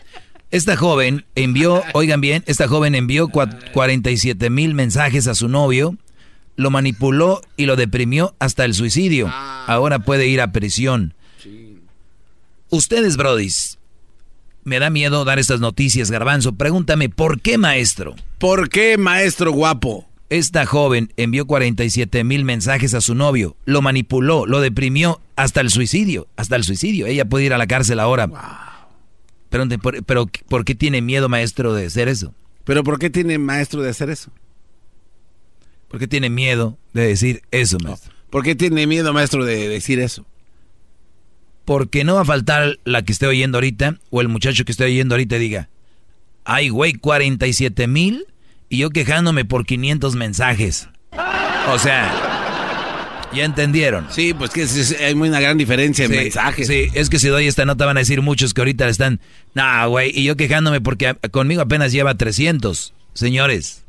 Esta 0.50 0.76
joven 0.76 1.24
envió, 1.34 1.82
oigan 1.94 2.20
bien, 2.20 2.42
esta 2.46 2.66
joven 2.68 2.94
envió 2.94 3.28
cua- 3.28 3.58
47 3.72 4.50
mil 4.50 4.74
mensajes 4.74 5.26
a 5.26 5.34
su 5.34 5.48
novio, 5.48 5.96
lo 6.56 6.70
manipuló 6.70 7.40
y 7.56 7.66
lo 7.66 7.76
deprimió 7.76 8.34
hasta 8.38 8.64
el 8.64 8.74
suicidio. 8.74 9.28
Ahora 9.32 10.00
puede 10.00 10.26
ir 10.26 10.40
a 10.40 10.52
prisión. 10.52 11.14
Ustedes, 12.68 13.16
brodis, 13.16 13.78
me 14.64 14.78
da 14.78 14.90
miedo 14.90 15.24
dar 15.24 15.38
estas 15.38 15.60
noticias, 15.60 16.10
garbanzo. 16.10 16.52
Pregúntame, 16.54 17.08
¿por 17.08 17.40
qué, 17.40 17.58
maestro? 17.58 18.14
¿Por 18.38 18.68
qué, 18.68 18.98
maestro 18.98 19.52
guapo? 19.52 20.06
Esta 20.28 20.64
joven 20.64 21.12
envió 21.16 21.46
47 21.46 22.22
mil 22.22 22.44
mensajes 22.44 22.94
a 22.94 23.00
su 23.00 23.16
novio, 23.16 23.56
lo 23.64 23.82
manipuló, 23.82 24.46
lo 24.46 24.60
deprimió 24.60 25.20
hasta 25.34 25.60
el 25.60 25.70
suicidio, 25.70 26.28
hasta 26.36 26.54
el 26.54 26.62
suicidio. 26.62 27.06
Ella 27.06 27.24
puede 27.24 27.46
ir 27.46 27.52
a 27.52 27.58
la 27.58 27.66
cárcel 27.66 27.98
ahora. 27.98 28.28
Pero, 29.50 29.66
pero, 30.06 30.26
¿por 30.48 30.64
qué 30.64 30.74
tiene 30.74 31.02
miedo, 31.02 31.28
maestro, 31.28 31.74
de 31.74 31.86
hacer 31.86 32.08
eso? 32.08 32.34
¿Pero 32.64 32.84
por 32.84 32.98
qué 32.98 33.10
tiene 33.10 33.36
maestro 33.38 33.82
de 33.82 33.90
hacer 33.90 34.08
eso? 34.08 34.30
¿Por 35.88 35.98
qué 35.98 36.06
tiene 36.06 36.30
miedo 36.30 36.78
de 36.92 37.06
decir 37.08 37.42
eso, 37.50 37.78
maestro? 37.82 38.12
¿Por 38.30 38.44
qué 38.44 38.54
tiene 38.54 38.86
miedo, 38.86 39.12
maestro, 39.12 39.44
de 39.44 39.68
decir 39.68 39.98
eso? 39.98 40.24
Porque 41.64 42.04
no 42.04 42.14
va 42.14 42.22
a 42.22 42.24
faltar 42.24 42.78
la 42.84 43.02
que 43.02 43.12
esté 43.12 43.26
oyendo 43.26 43.58
ahorita 43.58 43.98
o 44.10 44.20
el 44.20 44.28
muchacho 44.28 44.64
que 44.64 44.72
esté 44.72 44.84
oyendo 44.84 45.16
ahorita 45.16 45.36
diga, 45.36 45.68
ay, 46.44 46.68
güey, 46.68 46.94
47 46.94 47.88
mil 47.88 48.26
y 48.68 48.78
yo 48.78 48.90
quejándome 48.90 49.44
por 49.44 49.66
500 49.66 50.14
mensajes. 50.14 50.88
O 51.68 51.78
sea, 51.78 52.39
¿ya 53.34 53.44
entendieron? 53.44 54.06
Sí, 54.10 54.34
pues 54.34 54.50
que 54.50 54.62
es- 54.62 54.96
hay 55.00 55.14
una 55.14 55.40
gran 55.40 55.56
diferencia 55.58 56.04
en 56.04 56.10
Sí, 56.10 56.16
mensajes. 56.16 56.66
Sí, 56.66 56.88
es 56.94 57.08
que 57.10 57.18
si 57.18 57.28
doy 57.28 57.46
esta 57.46 57.64
nota 57.64 57.86
van 57.86 57.96
a 57.96 58.00
decir 58.00 58.22
muchos 58.22 58.54
que 58.54 58.60
ahorita 58.60 58.88
están, 58.88 59.20
nah, 59.54 59.86
güey, 59.86 60.10
y 60.14 60.24
yo 60.24 60.36
quejándome 60.36 60.80
porque 60.80 61.14
conmigo 61.30 61.62
apenas 61.62 61.92
lleva 61.92 62.14
300. 62.16 62.92
Señores, 63.14 63.84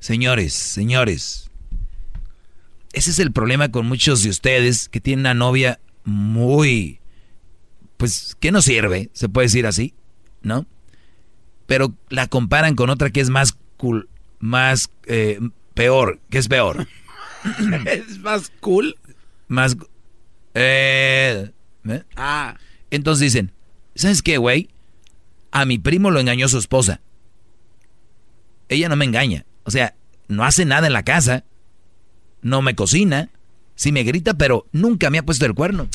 señores, 0.00 0.52
señores. 0.54 1.50
Ese 2.92 3.10
es 3.10 3.18
el 3.18 3.32
problema 3.32 3.70
con 3.70 3.86
muchos 3.86 4.22
de 4.22 4.30
ustedes 4.30 4.88
que 4.88 5.00
tienen 5.00 5.20
una 5.20 5.34
novia 5.34 5.78
muy, 6.04 6.98
pues, 7.98 8.36
que 8.40 8.52
no 8.52 8.62
sirve, 8.62 9.10
se 9.12 9.28
puede 9.28 9.46
decir 9.48 9.66
así, 9.66 9.92
¿no? 10.42 10.66
Pero 11.66 11.94
la 12.08 12.26
comparan 12.28 12.74
con 12.76 12.90
otra 12.90 13.10
que 13.10 13.20
es 13.20 13.28
más 13.28 13.56
cool, 13.76 14.08
más 14.38 14.88
eh, 15.06 15.40
peor, 15.74 16.20
que 16.30 16.38
es 16.38 16.48
peor. 16.48 16.86
¿Es 17.86 18.18
más 18.18 18.52
cool? 18.60 18.96
Más... 19.48 19.76
Eh, 20.54 21.50
¿eh? 21.88 22.02
Ah. 22.16 22.56
Entonces 22.90 23.32
dicen, 23.32 23.52
¿sabes 23.94 24.22
qué, 24.22 24.38
güey? 24.38 24.70
A 25.50 25.64
mi 25.64 25.78
primo 25.78 26.10
lo 26.10 26.20
engañó 26.20 26.48
su 26.48 26.58
esposa. 26.58 27.00
Ella 28.68 28.88
no 28.88 28.96
me 28.96 29.04
engaña. 29.04 29.44
O 29.64 29.70
sea, 29.70 29.94
no 30.28 30.44
hace 30.44 30.64
nada 30.64 30.86
en 30.86 30.92
la 30.92 31.04
casa. 31.04 31.44
No 32.42 32.62
me 32.62 32.74
cocina. 32.74 33.30
Sí 33.74 33.92
me 33.92 34.02
grita, 34.02 34.34
pero 34.34 34.66
nunca 34.72 35.10
me 35.10 35.18
ha 35.18 35.24
puesto 35.24 35.44
el 35.46 35.54
cuerno. 35.54 35.88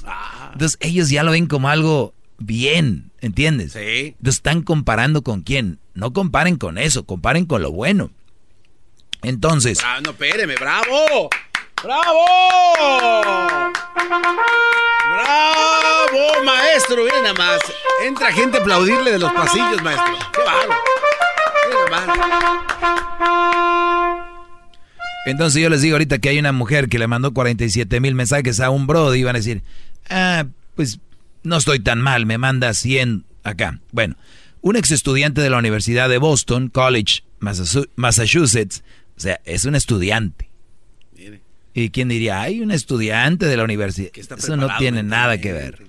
Entonces 0.53 0.77
ellos 0.81 1.09
ya 1.09 1.23
lo 1.23 1.31
ven 1.31 1.47
como 1.47 1.69
algo 1.69 2.13
bien, 2.37 3.11
¿entiendes? 3.19 3.73
Sí. 3.73 4.15
Entonces 4.17 4.35
están 4.35 4.61
comparando 4.61 5.23
con 5.23 5.41
quién. 5.41 5.79
No 5.93 6.13
comparen 6.13 6.57
con 6.57 6.77
eso, 6.77 7.05
comparen 7.05 7.45
con 7.45 7.61
lo 7.61 7.71
bueno. 7.71 8.11
Entonces, 9.23 9.79
Ah, 9.83 9.99
no, 10.03 10.11
espéreme, 10.11 10.55
bravo. 10.55 11.29
¡Bravo! 11.83 13.71
¡Bravo, 15.13 16.43
maestro! 16.45 17.03
Miren 17.03 17.23
nada 17.23 17.33
más. 17.35 17.59
Entra 18.03 18.31
gente 18.31 18.57
a 18.57 18.61
aplaudirle 18.61 19.11
de 19.11 19.19
los 19.19 19.31
pasillos, 19.31 19.81
maestro. 19.81 20.13
¡Qué 20.33 20.41
bárbaro! 20.43 20.79
Miren 21.69 21.89
nada 21.91 22.07
más. 22.07 22.61
Entonces 25.25 25.61
yo 25.61 25.69
les 25.69 25.81
digo 25.81 25.95
ahorita 25.95 26.17
que 26.19 26.29
hay 26.29 26.39
una 26.39 26.51
mujer 26.51 26.89
que 26.89 26.97
le 26.99 27.07
mandó 27.07 27.31
47 27.33 27.99
mil 27.99 28.15
mensajes 28.15 28.59
a 28.59 28.69
un 28.71 28.87
brody 28.87 29.19
y 29.19 29.23
van 29.23 29.35
a 29.35 29.39
decir, 29.39 29.61
ah, 30.09 30.45
pues 30.75 30.99
no 31.43 31.57
estoy 31.57 31.79
tan 31.79 32.01
mal, 32.01 32.25
me 32.25 32.37
manda 32.39 32.73
100 32.73 33.23
acá. 33.43 33.79
Bueno, 33.91 34.15
un 34.61 34.75
ex 34.75 34.89
estudiante 34.91 35.41
de 35.41 35.49
la 35.51 35.57
Universidad 35.57 36.09
de 36.09 36.17
Boston 36.17 36.69
College, 36.69 37.23
Massachu- 37.39 37.87
Massachusetts, 37.95 38.83
o 39.17 39.19
sea, 39.19 39.39
es 39.45 39.65
un 39.65 39.75
estudiante. 39.75 40.49
¿Y 41.73 41.89
quién 41.89 42.09
diría, 42.09 42.41
hay 42.41 42.61
un 42.61 42.71
estudiante 42.71 43.45
de 43.45 43.55
la 43.57 43.63
universidad? 43.63 44.09
Eso 44.15 44.57
no 44.57 44.67
tiene 44.77 45.03
nada 45.03 45.39
que 45.39 45.53
ver. 45.53 45.87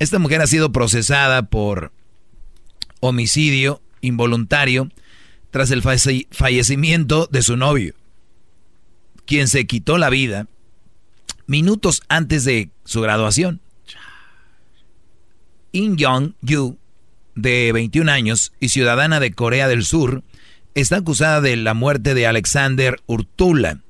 Esta 0.00 0.18
mujer 0.18 0.40
ha 0.40 0.46
sido 0.48 0.72
procesada 0.72 1.42
por 1.46 1.92
homicidio 3.00 3.80
involuntario 4.00 4.90
tras 5.50 5.70
el 5.70 5.82
falle- 5.82 6.26
fallecimiento 6.32 7.28
de 7.30 7.42
su 7.42 7.56
novio, 7.56 7.94
quien 9.24 9.46
se 9.46 9.66
quitó 9.66 9.98
la 9.98 10.10
vida 10.10 10.48
minutos 11.46 12.02
antes 12.08 12.44
de 12.44 12.70
su 12.84 13.00
graduación. 13.02 13.60
In 15.72 15.96
Young 15.96 16.32
Yu, 16.40 16.76
de 17.34 17.72
21 17.72 18.10
años 18.10 18.52
y 18.60 18.68
ciudadana 18.70 19.20
de 19.20 19.32
Corea 19.32 19.68
del 19.68 19.84
Sur, 19.84 20.22
está 20.74 20.96
acusada 20.96 21.40
de 21.40 21.56
la 21.56 21.74
muerte 21.74 22.14
de 22.14 22.26
Alexander 22.26 23.00
Urtula, 23.06 23.80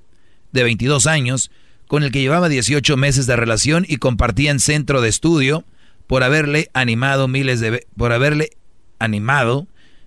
de 0.53 0.63
22 0.63 1.07
años, 1.07 1.51
con 1.87 2.03
el 2.03 2.11
que 2.11 2.21
llevaba 2.21 2.49
18 2.49 2.97
meses 2.97 3.27
de 3.27 3.37
relación 3.37 3.85
y 3.89 3.97
compartían 3.97 4.61
centro 4.61 5.01
de 5.01 5.09
estudio 5.09 5.65
por 6.07 6.23
haberle 6.23 6.71
animado 6.75 7.29
miles 7.29 7.61
de 7.61 7.87
por 7.97 8.13
haberle 8.13 8.51
animado 8.99 9.67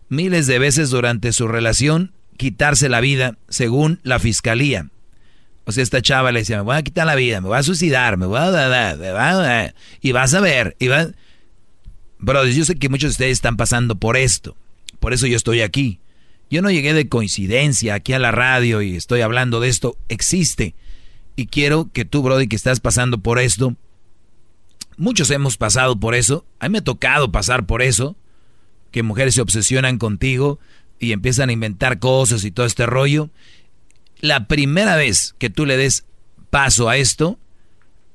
miles 0.09 0.47
de 0.47 0.59
veces 0.59 0.89
durante 0.89 1.33
su 1.33 1.47
relación 1.47 2.13
quitarse 2.37 2.87
la 2.87 3.01
vida, 3.01 3.37
según 3.49 3.99
la 4.03 4.19
fiscalía. 4.19 4.89
O 5.65 5.71
sea, 5.71 5.83
esta 5.83 6.01
chava 6.01 6.31
le 6.31 6.39
decía, 6.39 6.57
me 6.57 6.63
voy 6.63 6.77
a 6.77 6.81
quitar 6.81 7.05
la 7.05 7.15
vida, 7.15 7.41
me 7.41 7.49
voy 7.49 7.57
a 7.57 7.63
suicidar, 7.63 8.15
me 8.15 8.25
voy 8.25 8.39
a... 8.39 8.51
da, 8.51 8.69
da, 8.69 8.95
me 8.95 9.11
voy 9.11 9.19
a 9.19 9.33
da", 9.33 9.73
y 9.99 10.11
vas 10.13 10.33
a 10.33 10.39
ver, 10.39 10.77
y 10.79 10.87
va... 10.87 11.07
Brothers, 12.19 12.55
yo 12.55 12.63
sé 12.63 12.75
que 12.75 12.89
muchos 12.89 13.09
de 13.09 13.11
ustedes 13.11 13.31
están 13.33 13.57
pasando 13.57 13.95
por 13.95 14.15
esto, 14.15 14.55
por 14.99 15.13
eso 15.13 15.27
yo 15.27 15.35
estoy 15.35 15.61
aquí. 15.61 15.99
Yo 16.49 16.61
no 16.61 16.71
llegué 16.71 16.93
de 16.93 17.09
coincidencia 17.09 17.95
aquí 17.95 18.13
a 18.13 18.19
la 18.19 18.31
radio 18.31 18.81
y 18.81 18.95
estoy 18.95 19.21
hablando 19.21 19.59
de 19.59 19.69
esto, 19.69 19.97
existe. 20.07 20.75
Y 21.35 21.47
quiero 21.47 21.89
que 21.91 22.05
tú, 22.05 22.21
Brody, 22.21 22.47
que 22.47 22.55
estás 22.55 22.79
pasando 22.79 23.19
por 23.19 23.39
esto, 23.39 23.75
muchos 24.97 25.29
hemos 25.29 25.57
pasado 25.57 25.99
por 25.99 26.15
eso, 26.15 26.45
a 26.59 26.67
mí 26.67 26.73
me 26.73 26.77
ha 26.79 26.83
tocado 26.83 27.31
pasar 27.31 27.65
por 27.65 27.81
eso, 27.81 28.15
que 28.91 29.03
mujeres 29.03 29.35
se 29.35 29.41
obsesionan 29.41 29.97
contigo 29.97 30.59
y 30.99 31.11
empiezan 31.11 31.49
a 31.49 31.53
inventar 31.53 31.99
cosas 31.99 32.43
y 32.43 32.51
todo 32.51 32.65
este 32.65 32.85
rollo. 32.85 33.29
La 34.19 34.47
primera 34.47 34.95
vez 34.95 35.35
que 35.37 35.49
tú 35.49 35.65
le 35.65 35.77
des 35.77 36.05
paso 36.49 36.89
a 36.89 36.97
esto, 36.97 37.37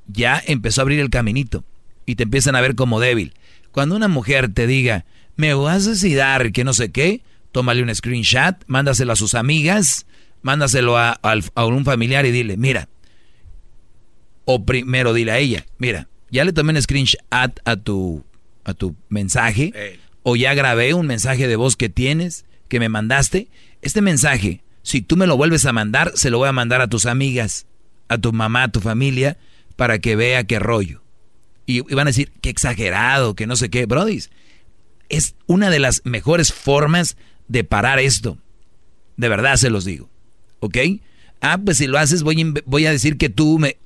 ya 0.09 0.43
empezó 0.47 0.81
a 0.81 0.83
abrir 0.83 1.01
el 1.01 1.11
caminito 1.11 1.65
y 2.07 2.17
te 2.17 2.25
empiezan 2.25 2.57
a 2.57 2.61
ver 2.61 2.75
como 2.75 2.99
débil. 2.99 3.35
Cuando 3.71 3.95
una 3.95 4.09
mujer 4.09 4.53
te 4.53 4.67
diga, 4.67 5.05
me 5.37 5.55
vas 5.55 5.83
a 5.83 5.85
suicidar, 5.85 6.53
que 6.53 6.65
no 6.65 6.75
sé 6.75 6.91
qué, 6.91 7.23
tómale 7.53 7.83
un 7.83 7.95
screenshot, 7.95 8.57
mándaselo 8.67 9.13
a 9.13 9.17
sus 9.17 9.35
amigas, 9.35 10.07
mándaselo 10.43 10.99
a, 10.99 11.19
un 11.55 11.85
familiar 11.85 12.27
y 12.27 12.31
dile, 12.31 12.57
mira, 12.57 12.89
o 14.45 14.65
primero 14.65 15.13
dile 15.15 15.33
a 15.33 15.39
ella, 15.39 15.67
mira, 15.79 16.09
ya 16.31 16.45
le 16.45 16.53
tomé 16.53 16.73
un 16.73 16.83
screenshot 16.83 17.21
a 17.65 17.77
tu, 17.77 18.25
a 18.65 18.75
tu 18.75 18.97
mensaje, 19.09 20.01
o 20.23 20.37
ya 20.37 20.55
grabé 20.55 20.95
un 20.95 21.07
mensaje 21.07 21.47
de 21.47 21.57
voz 21.57 21.77
que 21.77 21.89
tienes, 21.89 22.45
que 22.69 22.81
me 22.81 22.89
mandaste. 22.89 23.49
Este 23.83 24.01
mensaje, 24.01 24.63
si 24.83 25.03
tú 25.03 25.17
me 25.17 25.27
lo 25.27 25.37
vuelves 25.37 25.67
a 25.67 25.73
mandar, 25.73 26.13
se 26.15 26.31
lo 26.31 26.39
voy 26.39 26.49
a 26.49 26.53
mandar 26.53 26.81
a 26.81 26.89
tus 26.89 27.07
amigas, 27.07 27.67
a 28.09 28.19
tu 28.19 28.33
mamá, 28.33 28.65
a 28.65 28.73
tu 28.73 28.81
familia, 28.81 29.37
para 29.77 29.99
que 29.99 30.17
vea 30.17 30.45
qué 30.45 30.59
rollo. 30.59 31.03
Y, 31.67 31.81
van 31.81 32.07
a 32.07 32.11
decir, 32.11 32.33
qué 32.41 32.51
exagerado, 32.51 33.35
que 33.35 33.47
no 33.47 33.57
sé 33.57 33.69
qué. 33.69 33.87
Brody, 33.87 34.21
es 35.09 35.35
una 35.47 35.71
de 35.71 35.79
las 35.79 36.03
mejores 36.05 36.53
formas 36.53 37.17
de 37.49 37.65
parar 37.65 37.99
esto. 37.99 38.39
De 39.17 39.29
verdad 39.29 39.57
se 39.57 39.71
los 39.71 39.85
digo. 39.85 40.09
¿Ok? 40.61 40.79
Ah, 41.41 41.59
pues 41.63 41.79
si 41.79 41.87
lo 41.87 41.99
haces, 41.99 42.23
voy, 42.23 42.55
voy 42.67 42.87
a 42.87 42.93
decir 42.93 43.19
que 43.19 43.29
tú 43.29 43.59
me... 43.59 43.77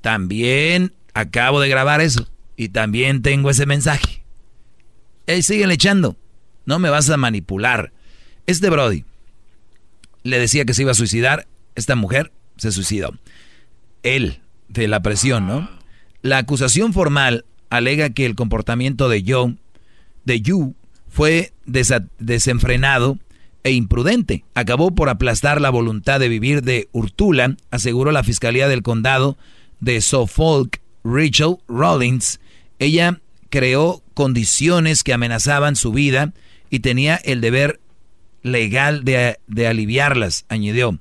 También 0.00 0.92
acabo 1.14 1.60
de 1.60 1.68
grabar 1.68 2.00
eso. 2.00 2.28
Y 2.56 2.68
también 2.68 3.22
tengo 3.22 3.50
ese 3.50 3.66
mensaje. 3.66 4.22
Ey, 5.26 5.42
siguen 5.42 5.70
echando. 5.70 6.16
No 6.64 6.78
me 6.78 6.90
vas 6.90 7.08
a 7.10 7.16
manipular. 7.16 7.92
Este 8.46 8.70
Brody 8.70 9.04
le 10.22 10.38
decía 10.38 10.64
que 10.64 10.74
se 10.74 10.82
iba 10.82 10.92
a 10.92 10.94
suicidar. 10.94 11.46
Esta 11.74 11.96
mujer 11.96 12.32
se 12.56 12.72
suicidó. 12.72 13.14
Él, 14.02 14.40
de 14.68 14.88
la 14.88 15.00
presión, 15.00 15.46
¿no? 15.46 15.68
La 16.22 16.38
acusación 16.38 16.92
formal 16.92 17.44
alega 17.70 18.10
que 18.10 18.26
el 18.26 18.34
comportamiento 18.34 19.08
de 19.08 19.24
Joe, 19.26 19.56
de 20.24 20.40
Yu, 20.40 20.74
fue 21.08 21.52
desenfrenado 21.68 23.18
e 23.62 23.72
imprudente. 23.72 24.44
Acabó 24.54 24.94
por 24.94 25.08
aplastar 25.08 25.60
la 25.60 25.70
voluntad 25.70 26.20
de 26.20 26.28
vivir 26.28 26.62
de 26.62 26.88
Urtula, 26.92 27.56
aseguró 27.70 28.12
la 28.12 28.24
Fiscalía 28.24 28.68
del 28.68 28.82
Condado 28.82 29.36
de 29.80 30.00
Suffolk, 30.00 30.80
Rachel 31.04 31.56
Rollins. 31.68 32.40
Ella 32.78 33.20
creó 33.50 34.02
condiciones 34.14 35.04
que 35.04 35.12
amenazaban 35.12 35.76
su 35.76 35.92
vida 35.92 36.32
y 36.70 36.80
tenía 36.80 37.16
el 37.16 37.40
deber 37.40 37.80
legal 38.42 39.04
de, 39.04 39.38
de 39.46 39.66
aliviarlas, 39.66 40.44
añadió. 40.48 40.98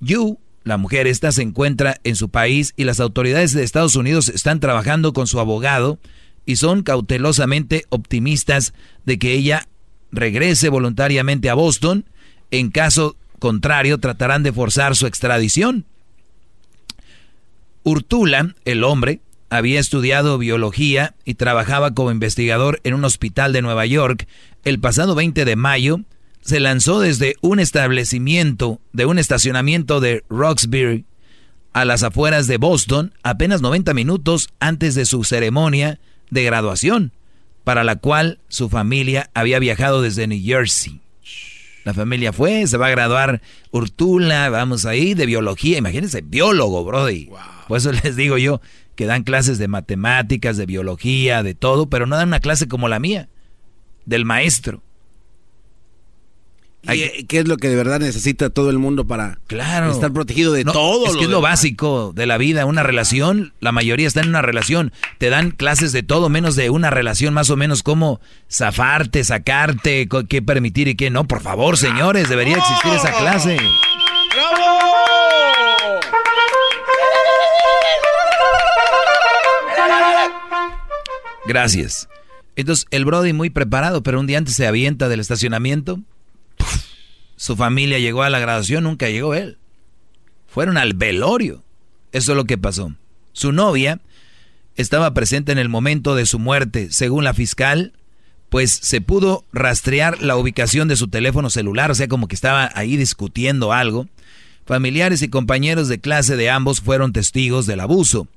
Yu, 0.00 0.38
la 0.62 0.76
mujer 0.76 1.06
esta, 1.06 1.32
se 1.32 1.42
encuentra 1.42 2.00
en 2.04 2.16
su 2.16 2.28
país 2.28 2.72
y 2.76 2.84
las 2.84 3.00
autoridades 3.00 3.52
de 3.52 3.62
Estados 3.62 3.96
Unidos 3.96 4.28
están 4.28 4.60
trabajando 4.60 5.12
con 5.12 5.26
su 5.26 5.40
abogado 5.40 5.98
y 6.46 6.56
son 6.56 6.82
cautelosamente 6.82 7.84
optimistas 7.88 8.74
de 9.04 9.18
que 9.18 9.32
ella 9.32 9.66
regrese 10.12 10.68
voluntariamente 10.68 11.50
a 11.50 11.54
Boston. 11.54 12.04
En 12.50 12.70
caso 12.70 13.16
contrario, 13.38 13.98
tratarán 13.98 14.42
de 14.42 14.52
forzar 14.52 14.96
su 14.96 15.06
extradición. 15.06 15.86
Urtula, 17.82 18.54
el 18.64 18.84
hombre, 18.84 19.20
había 19.50 19.78
estudiado 19.78 20.38
biología 20.38 21.14
y 21.24 21.34
trabajaba 21.34 21.92
como 21.92 22.10
investigador 22.10 22.80
en 22.84 22.94
un 22.94 23.04
hospital 23.04 23.52
de 23.52 23.62
Nueva 23.62 23.86
York. 23.86 24.26
El 24.64 24.80
pasado 24.80 25.14
20 25.14 25.44
de 25.44 25.56
mayo 25.56 26.00
se 26.40 26.60
lanzó 26.60 27.00
desde 27.00 27.36
un 27.40 27.60
establecimiento, 27.60 28.80
de 28.92 29.06
un 29.06 29.18
estacionamiento 29.18 30.00
de 30.00 30.24
Roxbury, 30.28 31.04
a 31.72 31.84
las 31.84 32.02
afueras 32.02 32.46
de 32.46 32.56
Boston, 32.56 33.12
apenas 33.22 33.60
90 33.60 33.94
minutos 33.94 34.48
antes 34.60 34.94
de 34.94 35.06
su 35.06 35.24
ceremonia 35.24 35.98
de 36.34 36.44
graduación, 36.44 37.12
para 37.64 37.84
la 37.84 37.96
cual 37.96 38.40
su 38.48 38.68
familia 38.68 39.30
había 39.32 39.58
viajado 39.58 40.02
desde 40.02 40.26
New 40.26 40.42
Jersey. 40.44 41.00
La 41.84 41.94
familia 41.94 42.32
fue, 42.32 42.66
se 42.66 42.76
va 42.76 42.88
a 42.88 42.90
graduar 42.90 43.40
Urtula, 43.70 44.48
vamos 44.50 44.84
ahí, 44.84 45.14
de 45.14 45.26
biología. 45.26 45.78
Imagínense, 45.78 46.22
biólogo, 46.22 46.84
Brody. 46.84 47.30
Por 47.68 47.78
eso 47.78 47.92
les 47.92 48.16
digo 48.16 48.36
yo 48.36 48.60
que 48.96 49.06
dan 49.06 49.22
clases 49.22 49.58
de 49.58 49.68
matemáticas, 49.68 50.56
de 50.56 50.66
biología, 50.66 51.42
de 51.42 51.54
todo, 51.54 51.88
pero 51.88 52.06
no 52.06 52.16
dan 52.16 52.28
una 52.28 52.40
clase 52.40 52.68
como 52.68 52.88
la 52.88 52.98
mía, 52.98 53.28
del 54.06 54.24
maestro. 54.24 54.82
¿Y 56.92 57.24
¿Qué 57.24 57.38
es 57.38 57.48
lo 57.48 57.56
que 57.56 57.68
de 57.68 57.76
verdad 57.76 58.00
necesita 58.00 58.50
todo 58.50 58.70
el 58.70 58.78
mundo 58.78 59.06
para 59.06 59.38
estar 59.48 60.12
protegido 60.12 60.52
de 60.52 60.64
todo? 60.64 61.06
Es 61.06 61.16
que 61.16 61.24
es 61.24 61.30
lo 61.30 61.40
básico 61.40 62.12
de 62.14 62.26
la 62.26 62.36
vida, 62.36 62.66
una 62.66 62.82
relación, 62.82 63.54
la 63.60 63.72
mayoría 63.72 64.06
está 64.06 64.20
en 64.20 64.28
una 64.28 64.42
relación, 64.42 64.92
te 65.18 65.30
dan 65.30 65.50
clases 65.50 65.92
de 65.92 66.02
todo 66.02 66.28
menos 66.28 66.56
de 66.56 66.70
una 66.70 66.90
relación, 66.90 67.32
más 67.32 67.50
o 67.50 67.56
menos 67.56 67.82
cómo 67.82 68.20
zafarte, 68.50 69.24
sacarte, 69.24 70.08
qué 70.28 70.42
permitir 70.42 70.88
y 70.88 70.94
qué 70.94 71.10
no. 71.10 71.26
Por 71.26 71.40
favor, 71.40 71.76
señores, 71.78 72.28
debería 72.28 72.58
existir 72.58 72.92
esa 72.92 73.12
clase. 73.12 73.56
¡Bravo! 74.34 74.64
Gracias. 81.46 82.08
Entonces, 82.56 82.86
el 82.90 83.04
Brody 83.04 83.32
muy 83.32 83.50
preparado, 83.50 84.02
pero 84.02 84.20
un 84.20 84.26
día 84.26 84.38
antes 84.38 84.54
se 84.54 84.66
avienta 84.66 85.08
del 85.08 85.20
estacionamiento 85.20 86.00
su 87.36 87.56
familia 87.56 87.98
llegó 87.98 88.22
a 88.22 88.30
la 88.30 88.38
graduación, 88.38 88.84
nunca 88.84 89.08
llegó 89.08 89.34
él. 89.34 89.58
Fueron 90.46 90.76
al 90.76 90.94
velorio. 90.94 91.62
Eso 92.12 92.32
es 92.32 92.36
lo 92.36 92.44
que 92.44 92.58
pasó. 92.58 92.94
Su 93.32 93.52
novia 93.52 94.00
estaba 94.76 95.14
presente 95.14 95.52
en 95.52 95.58
el 95.58 95.68
momento 95.68 96.14
de 96.14 96.26
su 96.26 96.38
muerte, 96.38 96.90
según 96.90 97.24
la 97.24 97.34
fiscal, 97.34 97.92
pues 98.48 98.70
se 98.70 99.00
pudo 99.00 99.44
rastrear 99.52 100.22
la 100.22 100.36
ubicación 100.36 100.86
de 100.86 100.96
su 100.96 101.08
teléfono 101.08 101.50
celular, 101.50 101.90
o 101.90 101.94
sea, 101.94 102.06
como 102.08 102.28
que 102.28 102.36
estaba 102.36 102.70
ahí 102.74 102.96
discutiendo 102.96 103.72
algo. 103.72 104.08
Familiares 104.64 105.22
y 105.22 105.28
compañeros 105.28 105.88
de 105.88 105.98
clase 105.98 106.36
de 106.36 106.50
ambos 106.50 106.80
fueron 106.80 107.12
testigos 107.12 107.66
del 107.66 107.80
abuso. 107.80 108.28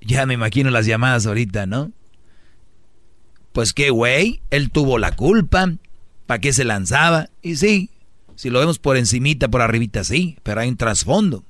Ya 0.00 0.26
me 0.26 0.34
imagino 0.34 0.70
las 0.70 0.86
llamadas 0.86 1.26
ahorita, 1.26 1.66
¿no? 1.66 1.92
Pues 3.52 3.72
qué 3.72 3.90
güey, 3.90 4.40
él 4.50 4.70
tuvo 4.70 4.98
la 4.98 5.14
culpa, 5.14 5.72
¿para 6.30 6.40
qué 6.40 6.52
se 6.52 6.62
lanzaba? 6.62 7.28
Y 7.42 7.56
sí, 7.56 7.90
si 8.36 8.50
lo 8.50 8.60
vemos 8.60 8.78
por 8.78 8.96
encimita, 8.96 9.48
por 9.48 9.62
arribita, 9.62 10.04
sí, 10.04 10.36
pero 10.44 10.60
hay 10.60 10.68
un 10.68 10.76
trasfondo. 10.76 11.42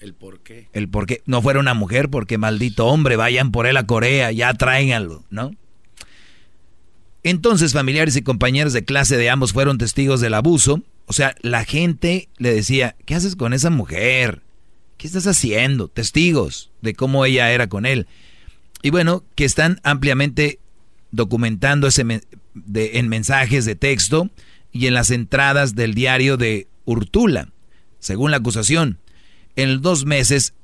¿El 0.00 0.12
por 0.12 0.40
qué? 0.40 0.66
El 0.72 0.88
por 0.88 1.06
qué. 1.06 1.22
No 1.24 1.40
fuera 1.40 1.60
una 1.60 1.74
mujer, 1.74 2.08
porque 2.08 2.36
maldito 2.36 2.88
hombre, 2.88 3.14
vayan 3.14 3.52
por 3.52 3.68
él 3.68 3.76
a 3.76 3.86
Corea, 3.86 4.32
ya 4.32 4.52
tráiganlo, 4.54 5.22
¿no? 5.30 5.52
Entonces, 7.22 7.74
familiares 7.74 8.16
y 8.16 8.22
compañeros 8.22 8.72
de 8.72 8.84
clase 8.84 9.16
de 9.16 9.30
ambos 9.30 9.52
fueron 9.52 9.78
testigos 9.78 10.20
del 10.20 10.34
abuso. 10.34 10.82
O 11.06 11.12
sea, 11.12 11.36
la 11.40 11.64
gente 11.64 12.28
le 12.38 12.52
decía, 12.52 12.96
¿qué 13.06 13.14
haces 13.14 13.36
con 13.36 13.52
esa 13.52 13.70
mujer? 13.70 14.42
¿Qué 14.96 15.06
estás 15.06 15.28
haciendo? 15.28 15.86
Testigos 15.86 16.72
de 16.80 16.94
cómo 16.94 17.24
ella 17.24 17.52
era 17.52 17.68
con 17.68 17.86
él. 17.86 18.08
Y 18.82 18.90
bueno, 18.90 19.22
que 19.36 19.44
están 19.44 19.78
ampliamente 19.84 20.58
documentando 21.12 21.86
ese 21.86 22.04
en 22.74 23.08
mensajes 23.08 23.64
de 23.64 23.76
texto 23.76 24.30
y 24.72 24.86
en 24.86 24.94
las 24.94 25.10
entradas 25.10 25.74
del 25.74 25.94
diario 25.94 26.36
de 26.36 26.66
Urtula, 26.84 27.50
según 28.00 28.30
la 28.30 28.38
acusación. 28.38 28.98
En 29.54 29.80
dos 29.82 30.06
meses, 30.06 30.54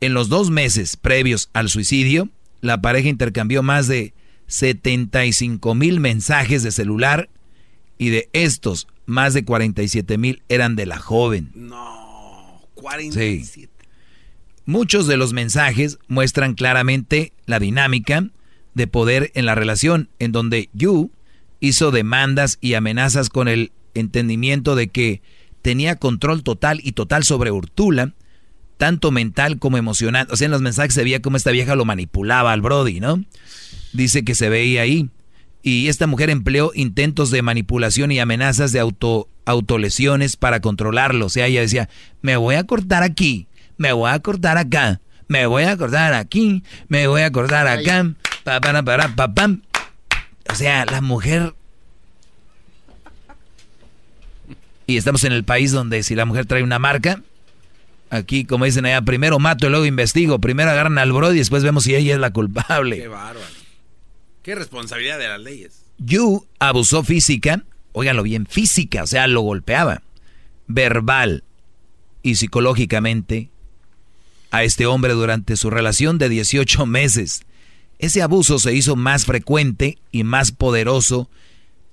en 0.00 0.14
los 0.14 0.28
dos 0.28 0.50
meses 0.50 0.96
previos 0.96 1.50
al 1.52 1.68
suicidio, 1.68 2.30
la 2.60 2.80
pareja 2.80 3.08
intercambió 3.08 3.62
más 3.62 3.88
de 3.88 4.14
75 4.46 5.74
mil 5.74 6.00
mensajes 6.00 6.62
de 6.62 6.70
celular 6.70 7.28
y 7.98 8.10
de 8.10 8.28
estos, 8.32 8.86
más 9.06 9.34
de 9.34 9.44
47 9.44 10.16
mil 10.16 10.42
eran 10.48 10.76
de 10.76 10.86
la 10.86 10.98
joven. 10.98 11.50
No, 11.54 12.62
47. 12.74 13.70
Muchos 14.66 15.06
de 15.06 15.16
los 15.16 15.32
mensajes 15.32 15.98
muestran 16.08 16.54
claramente 16.54 17.32
la 17.44 17.58
dinámica 17.58 18.30
de 18.74 18.86
poder 18.86 19.30
en 19.34 19.46
la 19.46 19.54
relación, 19.54 20.08
en 20.18 20.32
donde 20.32 20.68
Yu 20.72 21.10
hizo 21.60 21.90
demandas 21.90 22.58
y 22.60 22.74
amenazas 22.74 23.30
con 23.30 23.48
el 23.48 23.72
entendimiento 23.94 24.74
de 24.74 24.88
que 24.88 25.22
tenía 25.62 25.96
control 25.96 26.42
total 26.42 26.80
y 26.82 26.92
total 26.92 27.24
sobre 27.24 27.50
Urtula, 27.50 28.12
tanto 28.76 29.10
mental 29.10 29.58
como 29.58 29.78
emocional. 29.78 30.26
O 30.30 30.36
sea, 30.36 30.46
en 30.46 30.50
los 30.50 30.60
mensajes 30.60 30.94
se 30.94 31.04
veía 31.04 31.22
cómo 31.22 31.36
esta 31.36 31.52
vieja 31.52 31.76
lo 31.76 31.84
manipulaba 31.84 32.52
al 32.52 32.60
Brody, 32.60 33.00
¿no? 33.00 33.24
Dice 33.92 34.24
que 34.24 34.34
se 34.34 34.48
veía 34.48 34.82
ahí. 34.82 35.08
Y 35.62 35.88
esta 35.88 36.06
mujer 36.06 36.28
empleó 36.28 36.72
intentos 36.74 37.30
de 37.30 37.40
manipulación 37.40 38.12
y 38.12 38.18
amenazas 38.18 38.72
de 38.72 38.80
auto, 38.80 39.30
autolesiones 39.46 40.36
para 40.36 40.60
controlarlo. 40.60 41.26
O 41.26 41.30
sea, 41.30 41.46
ella 41.46 41.62
decía, 41.62 41.88
me 42.20 42.36
voy 42.36 42.56
a 42.56 42.64
cortar 42.64 43.02
aquí, 43.02 43.46
me 43.78 43.92
voy 43.92 44.10
a 44.10 44.18
cortar 44.18 44.58
acá, 44.58 45.00
me 45.28 45.46
voy 45.46 45.62
a 45.62 45.76
cortar 45.78 46.12
aquí, 46.12 46.62
me 46.88 47.06
voy 47.06 47.22
a 47.22 47.30
cortar 47.30 47.66
acá, 47.66 48.14
pa, 48.44 48.60
para, 48.60 48.82
para, 48.82 49.14
pa, 49.14 49.34
pam. 49.34 49.62
O 50.50 50.54
sea, 50.54 50.84
la 50.84 51.00
mujer... 51.00 51.54
Y 54.86 54.98
estamos 54.98 55.24
en 55.24 55.32
el 55.32 55.44
país 55.44 55.72
donde 55.72 56.02
si 56.02 56.14
la 56.14 56.26
mujer 56.26 56.44
trae 56.44 56.62
una 56.62 56.78
marca, 56.78 57.22
aquí 58.10 58.44
como 58.44 58.66
dicen 58.66 58.84
allá, 58.84 59.00
primero 59.00 59.38
mato 59.38 59.66
y 59.66 59.70
luego 59.70 59.86
investigo, 59.86 60.38
primero 60.38 60.70
agarran 60.70 60.98
al 60.98 61.10
bro 61.10 61.32
y 61.32 61.38
después 61.38 61.62
vemos 61.62 61.84
si 61.84 61.94
ella 61.94 62.14
es 62.14 62.20
la 62.20 62.32
culpable. 62.34 62.98
Qué 62.98 63.08
bárbaro. 63.08 63.40
Qué 64.42 64.54
responsabilidad 64.54 65.18
de 65.18 65.28
las 65.28 65.40
leyes. 65.40 65.84
Yu 65.96 66.46
abusó 66.58 67.02
física, 67.02 67.64
óiganlo 67.92 68.22
bien, 68.22 68.46
física, 68.46 69.04
o 69.04 69.06
sea, 69.06 69.26
lo 69.26 69.40
golpeaba, 69.40 70.02
verbal 70.66 71.44
y 72.22 72.34
psicológicamente 72.34 73.48
a 74.50 74.64
este 74.64 74.84
hombre 74.84 75.14
durante 75.14 75.56
su 75.56 75.70
relación 75.70 76.18
de 76.18 76.28
18 76.28 76.84
meses. 76.84 77.42
Ese 78.04 78.20
abuso 78.20 78.58
se 78.58 78.74
hizo 78.74 78.96
más 78.96 79.24
frecuente 79.24 79.96
y 80.12 80.24
más 80.24 80.52
poderoso 80.52 81.30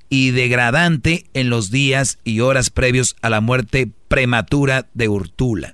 y 0.09 0.31
degradante 0.31 1.23
en 1.33 1.49
los 1.49 1.71
días 1.71 2.19
y 2.25 2.41
horas 2.41 2.69
previos 2.69 3.15
a 3.21 3.29
la 3.29 3.39
muerte 3.39 3.89
prematura 4.09 4.89
de 4.93 5.07
Urtula. 5.07 5.73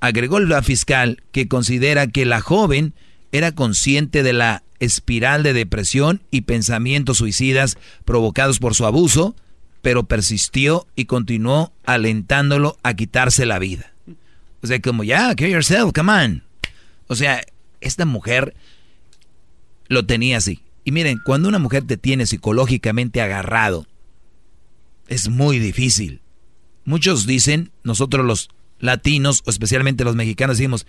Agregó 0.00 0.40
la 0.40 0.62
fiscal 0.62 1.22
que 1.32 1.48
considera 1.48 2.06
que 2.06 2.24
la 2.24 2.40
joven 2.40 2.94
era 3.30 3.52
consciente 3.52 4.22
de 4.22 4.32
la 4.32 4.62
espiral 4.78 5.42
de 5.42 5.52
depresión 5.52 6.22
y 6.30 6.40
pensamientos 6.40 7.18
suicidas 7.18 7.76
provocados 8.06 8.58
por 8.58 8.74
su 8.74 8.86
abuso, 8.86 9.36
pero 9.82 10.04
persistió 10.04 10.86
y 10.96 11.04
continuó 11.04 11.74
alentándolo 11.84 12.78
a 12.82 12.94
quitarse 12.94 13.44
la 13.44 13.58
vida. 13.58 13.92
O 14.62 14.66
sea, 14.66 14.80
como 14.80 15.04
ya, 15.04 15.34
kill 15.34 15.50
yourself, 15.50 15.92
come 15.94 16.10
on. 16.10 16.42
O 17.06 17.16
sea, 17.16 17.42
esta 17.82 18.06
mujer 18.06 18.54
lo 19.90 20.06
tenía 20.06 20.38
así. 20.38 20.62
Y 20.84 20.92
miren, 20.92 21.20
cuando 21.22 21.48
una 21.48 21.58
mujer 21.58 21.82
te 21.82 21.98
tiene 21.98 22.24
psicológicamente 22.24 23.20
agarrado, 23.20 23.86
es 25.08 25.28
muy 25.28 25.58
difícil. 25.58 26.22
Muchos 26.84 27.26
dicen, 27.26 27.72
nosotros 27.82 28.24
los 28.24 28.50
latinos, 28.78 29.42
o 29.44 29.50
especialmente 29.50 30.04
los 30.04 30.14
mexicanos, 30.14 30.56
decimos, 30.56 30.86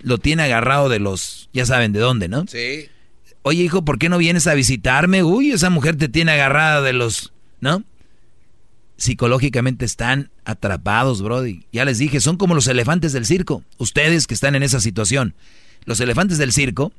lo 0.00 0.18
tiene 0.18 0.42
agarrado 0.42 0.88
de 0.88 0.98
los, 0.98 1.48
ya 1.52 1.64
saben 1.64 1.92
de 1.92 2.00
dónde, 2.00 2.28
¿no? 2.28 2.44
Sí. 2.48 2.88
Oye, 3.42 3.62
hijo, 3.62 3.84
¿por 3.84 3.98
qué 3.98 4.08
no 4.08 4.18
vienes 4.18 4.48
a 4.48 4.54
visitarme? 4.54 5.22
Uy, 5.22 5.52
esa 5.52 5.70
mujer 5.70 5.96
te 5.96 6.08
tiene 6.08 6.32
agarrada 6.32 6.82
de 6.82 6.92
los, 6.92 7.32
¿no? 7.60 7.84
Psicológicamente 8.96 9.84
están 9.84 10.30
atrapados, 10.44 11.22
Brody. 11.22 11.64
Ya 11.72 11.84
les 11.84 11.98
dije, 11.98 12.20
son 12.20 12.36
como 12.36 12.56
los 12.56 12.66
elefantes 12.66 13.12
del 13.12 13.24
circo. 13.24 13.62
Ustedes 13.78 14.26
que 14.26 14.34
están 14.34 14.56
en 14.56 14.64
esa 14.64 14.80
situación. 14.80 15.34
Los 15.84 16.00
elefantes 16.00 16.38
del 16.38 16.52
circo, 16.52 16.92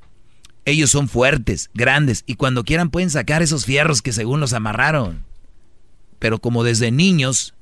ellos 0.66 0.92
son 0.92 1.10
fuertes, 1.10 1.70
grandes, 1.74 2.24
y 2.26 2.36
cuando 2.36 2.64
quieran 2.64 2.90
pueden 2.90 3.10
sacar 3.10 3.42
esos 3.42 3.66
fierros 3.66 4.02
que 4.02 4.14
según 4.14 4.40
los 4.40 4.54
amarraron. 4.54 5.26
Pero 6.20 6.40
como 6.40 6.64
desde 6.64 6.92
niños 6.92 7.54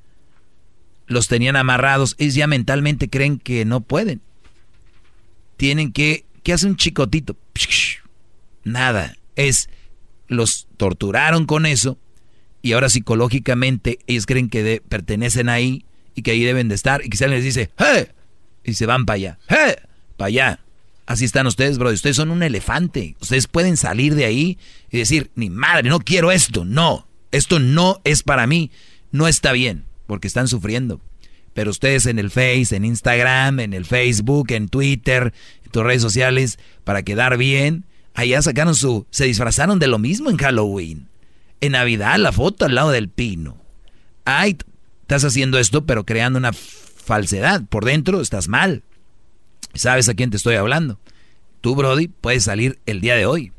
los 1.06 1.28
tenían 1.28 1.56
amarrados, 1.56 2.14
ellos 2.18 2.34
ya 2.34 2.46
mentalmente 2.46 3.08
creen 3.08 3.38
que 3.38 3.64
no 3.64 3.80
pueden. 3.80 4.20
Tienen 5.56 5.92
que, 5.92 6.24
¿qué 6.42 6.52
hace 6.52 6.66
un 6.66 6.76
chicotito? 6.76 7.36
Nada. 8.64 9.16
Es, 9.34 9.68
los 10.28 10.68
torturaron 10.76 11.46
con 11.46 11.66
eso 11.66 11.98
y 12.62 12.72
ahora 12.72 12.88
psicológicamente 12.88 13.98
ellos 14.06 14.26
creen 14.26 14.48
que 14.48 14.82
pertenecen 14.88 15.48
ahí 15.48 15.84
y 16.14 16.22
que 16.22 16.30
ahí 16.30 16.44
deben 16.44 16.68
de 16.68 16.76
estar 16.76 17.02
y 17.04 17.16
se 17.16 17.28
les 17.28 17.42
dice, 17.42 17.70
¡Hey! 17.76 18.08
Y 18.64 18.74
se 18.74 18.86
van 18.86 19.04
para 19.04 19.16
allá, 19.16 19.38
¡Hey! 19.48 19.74
Para 20.16 20.28
allá. 20.28 20.60
Así 21.12 21.26
están 21.26 21.46
ustedes, 21.46 21.76
bro. 21.76 21.90
Ustedes 21.90 22.16
son 22.16 22.30
un 22.30 22.42
elefante. 22.42 23.16
Ustedes 23.20 23.46
pueden 23.46 23.76
salir 23.76 24.14
de 24.14 24.24
ahí 24.24 24.56
y 24.90 24.96
decir, 24.96 25.30
ni 25.34 25.50
madre, 25.50 25.90
no 25.90 25.98
quiero 26.00 26.32
esto. 26.32 26.64
No, 26.64 27.06
esto 27.32 27.58
no 27.58 28.00
es 28.04 28.22
para 28.22 28.46
mí. 28.46 28.70
No 29.10 29.28
está 29.28 29.52
bien, 29.52 29.84
porque 30.06 30.26
están 30.26 30.48
sufriendo. 30.48 31.02
Pero 31.52 31.70
ustedes 31.70 32.06
en 32.06 32.18
el 32.18 32.30
Face, 32.30 32.74
en 32.74 32.86
Instagram, 32.86 33.60
en 33.60 33.74
el 33.74 33.84
Facebook, 33.84 34.52
en 34.52 34.70
Twitter, 34.70 35.34
en 35.66 35.70
tus 35.70 35.82
redes 35.82 36.00
sociales, 36.00 36.58
para 36.82 37.02
quedar 37.02 37.36
bien, 37.36 37.84
Allá 38.14 38.40
sacaron 38.40 38.74
su... 38.74 39.06
Se 39.10 39.26
disfrazaron 39.26 39.78
de 39.78 39.88
lo 39.88 39.98
mismo 39.98 40.30
en 40.30 40.38
Halloween. 40.38 41.08
En 41.60 41.72
Navidad, 41.72 42.16
la 42.16 42.32
foto 42.32 42.64
al 42.64 42.74
lado 42.74 42.90
del 42.90 43.10
pino. 43.10 43.58
Ay, 44.24 44.56
estás 45.02 45.24
haciendo 45.24 45.58
esto, 45.58 45.84
pero 45.84 46.06
creando 46.06 46.38
una 46.38 46.54
falsedad. 46.54 47.64
Por 47.68 47.84
dentro 47.84 48.22
estás 48.22 48.48
mal. 48.48 48.82
¿Sabes 49.74 50.08
a 50.08 50.14
quién 50.14 50.30
te 50.30 50.36
estoy 50.36 50.56
hablando? 50.56 50.98
Tú, 51.60 51.74
Brody, 51.74 52.08
puedes 52.08 52.44
salir 52.44 52.78
el 52.86 53.00
día 53.00 53.14
de 53.14 53.26
hoy. 53.26 53.52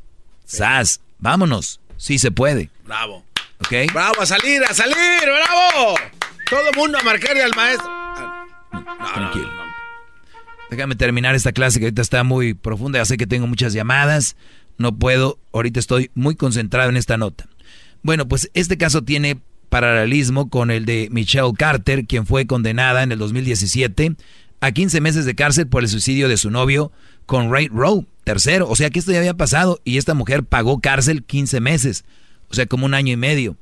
Sas, 0.44 1.00
vámonos. 1.18 1.80
Sí 1.96 2.18
se 2.18 2.30
puede. 2.30 2.70
Bravo. 2.84 3.24
¿Ok? 3.60 3.92
Bravo, 3.92 4.20
a 4.20 4.26
salir, 4.26 4.62
a 4.64 4.74
salir, 4.74 4.96
bravo. 5.22 5.94
Todo 6.48 6.70
el 6.70 6.76
mundo 6.76 6.98
a 6.98 7.02
marcarle 7.02 7.42
al 7.42 7.54
maestro. 7.54 7.90
Tranquilo. 9.14 9.50
Déjame 10.70 10.96
terminar 10.96 11.34
esta 11.34 11.52
clase 11.52 11.78
que 11.78 11.86
ahorita 11.86 12.02
está 12.02 12.24
muy 12.24 12.54
profunda. 12.54 12.98
Ya 12.98 13.04
sé 13.04 13.16
que 13.16 13.26
tengo 13.26 13.46
muchas 13.46 13.72
llamadas. 13.72 14.36
No 14.76 14.96
puedo. 14.96 15.38
Ahorita 15.52 15.80
estoy 15.80 16.10
muy 16.14 16.36
concentrado 16.36 16.90
en 16.90 16.96
esta 16.96 17.16
nota. 17.16 17.48
Bueno, 18.02 18.28
pues 18.28 18.50
este 18.54 18.76
caso 18.76 19.02
tiene 19.02 19.40
paralelismo 19.70 20.50
con 20.50 20.70
el 20.70 20.84
de 20.84 21.08
Michelle 21.10 21.52
Carter, 21.56 22.06
quien 22.06 22.26
fue 22.26 22.46
condenada 22.46 23.02
en 23.02 23.12
el 23.12 23.18
2017 23.18 24.14
a 24.64 24.72
15 24.72 25.02
meses 25.02 25.26
de 25.26 25.34
cárcel 25.34 25.66
por 25.66 25.82
el 25.82 25.90
suicidio 25.90 26.26
de 26.26 26.38
su 26.38 26.50
novio 26.50 26.90
con 27.26 27.52
Ray 27.52 27.68
Rowe, 27.68 28.06
tercero. 28.24 28.66
O 28.66 28.76
sea 28.76 28.88
que 28.88 28.98
esto 28.98 29.12
ya 29.12 29.18
había 29.18 29.34
pasado 29.34 29.78
y 29.84 29.98
esta 29.98 30.14
mujer 30.14 30.42
pagó 30.42 30.80
cárcel 30.80 31.22
15 31.22 31.60
meses, 31.60 32.06
o 32.48 32.54
sea 32.54 32.64
como 32.64 32.86
un 32.86 32.94
año 32.94 33.12
y 33.12 33.18
medio. 33.18 33.58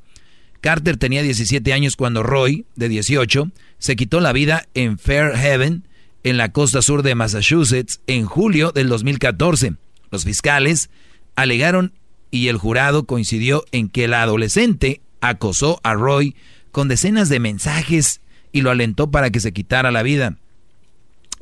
Carter 0.60 0.96
tenía 0.96 1.22
17 1.22 1.72
años 1.72 1.96
cuando 1.96 2.22
Roy, 2.22 2.66
de 2.76 2.88
18, 2.88 3.50
se 3.78 3.96
quitó 3.96 4.20
la 4.20 4.32
vida 4.32 4.68
en 4.74 4.96
Fairhaven, 4.96 5.88
en 6.22 6.36
la 6.36 6.52
costa 6.52 6.82
sur 6.82 7.02
de 7.02 7.16
Massachusetts 7.16 8.00
en 8.06 8.24
julio 8.24 8.70
del 8.70 8.88
2014. 8.88 9.74
Los 10.12 10.22
fiscales 10.22 10.88
alegaron 11.34 11.94
y 12.30 12.46
el 12.46 12.58
jurado 12.58 13.06
coincidió 13.06 13.64
en 13.72 13.88
que 13.88 14.06
la 14.06 14.22
adolescente 14.22 15.00
acosó 15.20 15.80
a 15.82 15.94
Roy 15.94 16.36
con 16.70 16.86
decenas 16.86 17.28
de 17.28 17.40
mensajes 17.40 18.20
y 18.52 18.60
lo 18.60 18.70
alentó 18.70 19.10
para 19.10 19.30
que 19.30 19.40
se 19.40 19.52
quitara 19.52 19.90
la 19.90 20.04
vida. 20.04 20.38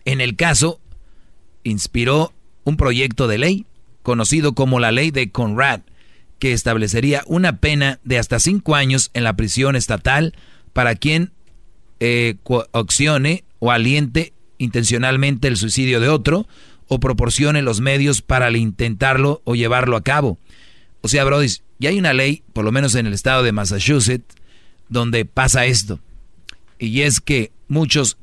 En 0.05 0.21
el 0.21 0.37
caso, 0.37 0.81
inspiró 1.65 2.33
un 2.65 2.77
proyecto 2.77 3.29
de 3.29 3.39
ley 3.39 3.67
conocido 4.03 4.55
como 4.55 4.81
la 4.81 4.93
ley 4.93 5.11
de 5.11 5.31
Conrad, 5.31 5.81
que 6.39 6.53
establecería 6.53 7.23
una 7.27 7.59
pena 7.59 8.01
de 8.03 8.19
hasta 8.19 8.41
cinco 8.41 8.75
años 8.75 9.11
en 9.13 9.25
la 9.25 9.35
prisión 9.35 9.77
estatal 9.77 10.35
para 10.73 10.95
quien 10.95 11.33
eh, 12.01 12.37
o 13.59 13.71
aliente 13.71 14.33
intencionalmente 14.57 15.49
el 15.49 15.57
suicidio 15.57 16.01
de 16.01 16.09
otro 16.09 16.47
o 16.89 16.99
proporcione 16.99 17.63
los 17.63 17.81
medios 17.81 18.23
para 18.23 18.51
intentarlo 18.51 19.43
o 19.45 19.55
llevarlo 19.55 19.97
a 19.97 20.03
cabo. 20.03 20.39
O 21.03 21.09
sea, 21.09 21.25
Brody, 21.25 21.49
ya 21.79 21.91
hay 21.91 21.99
una 21.99 22.13
ley, 22.13 22.43
por 22.53 22.65
lo 22.65 22.73
menos 22.73 22.95
en 22.95 23.07
el 23.07 23.13
estado 23.13 23.43
de 23.43 23.53
Massachusetts, 23.53 24.35
donde 24.89 25.25
pasa 25.25 25.67
esto. 25.67 26.01
Y 26.79 27.03
es 27.03 27.21
que 27.21 27.53
muchos 27.69 28.17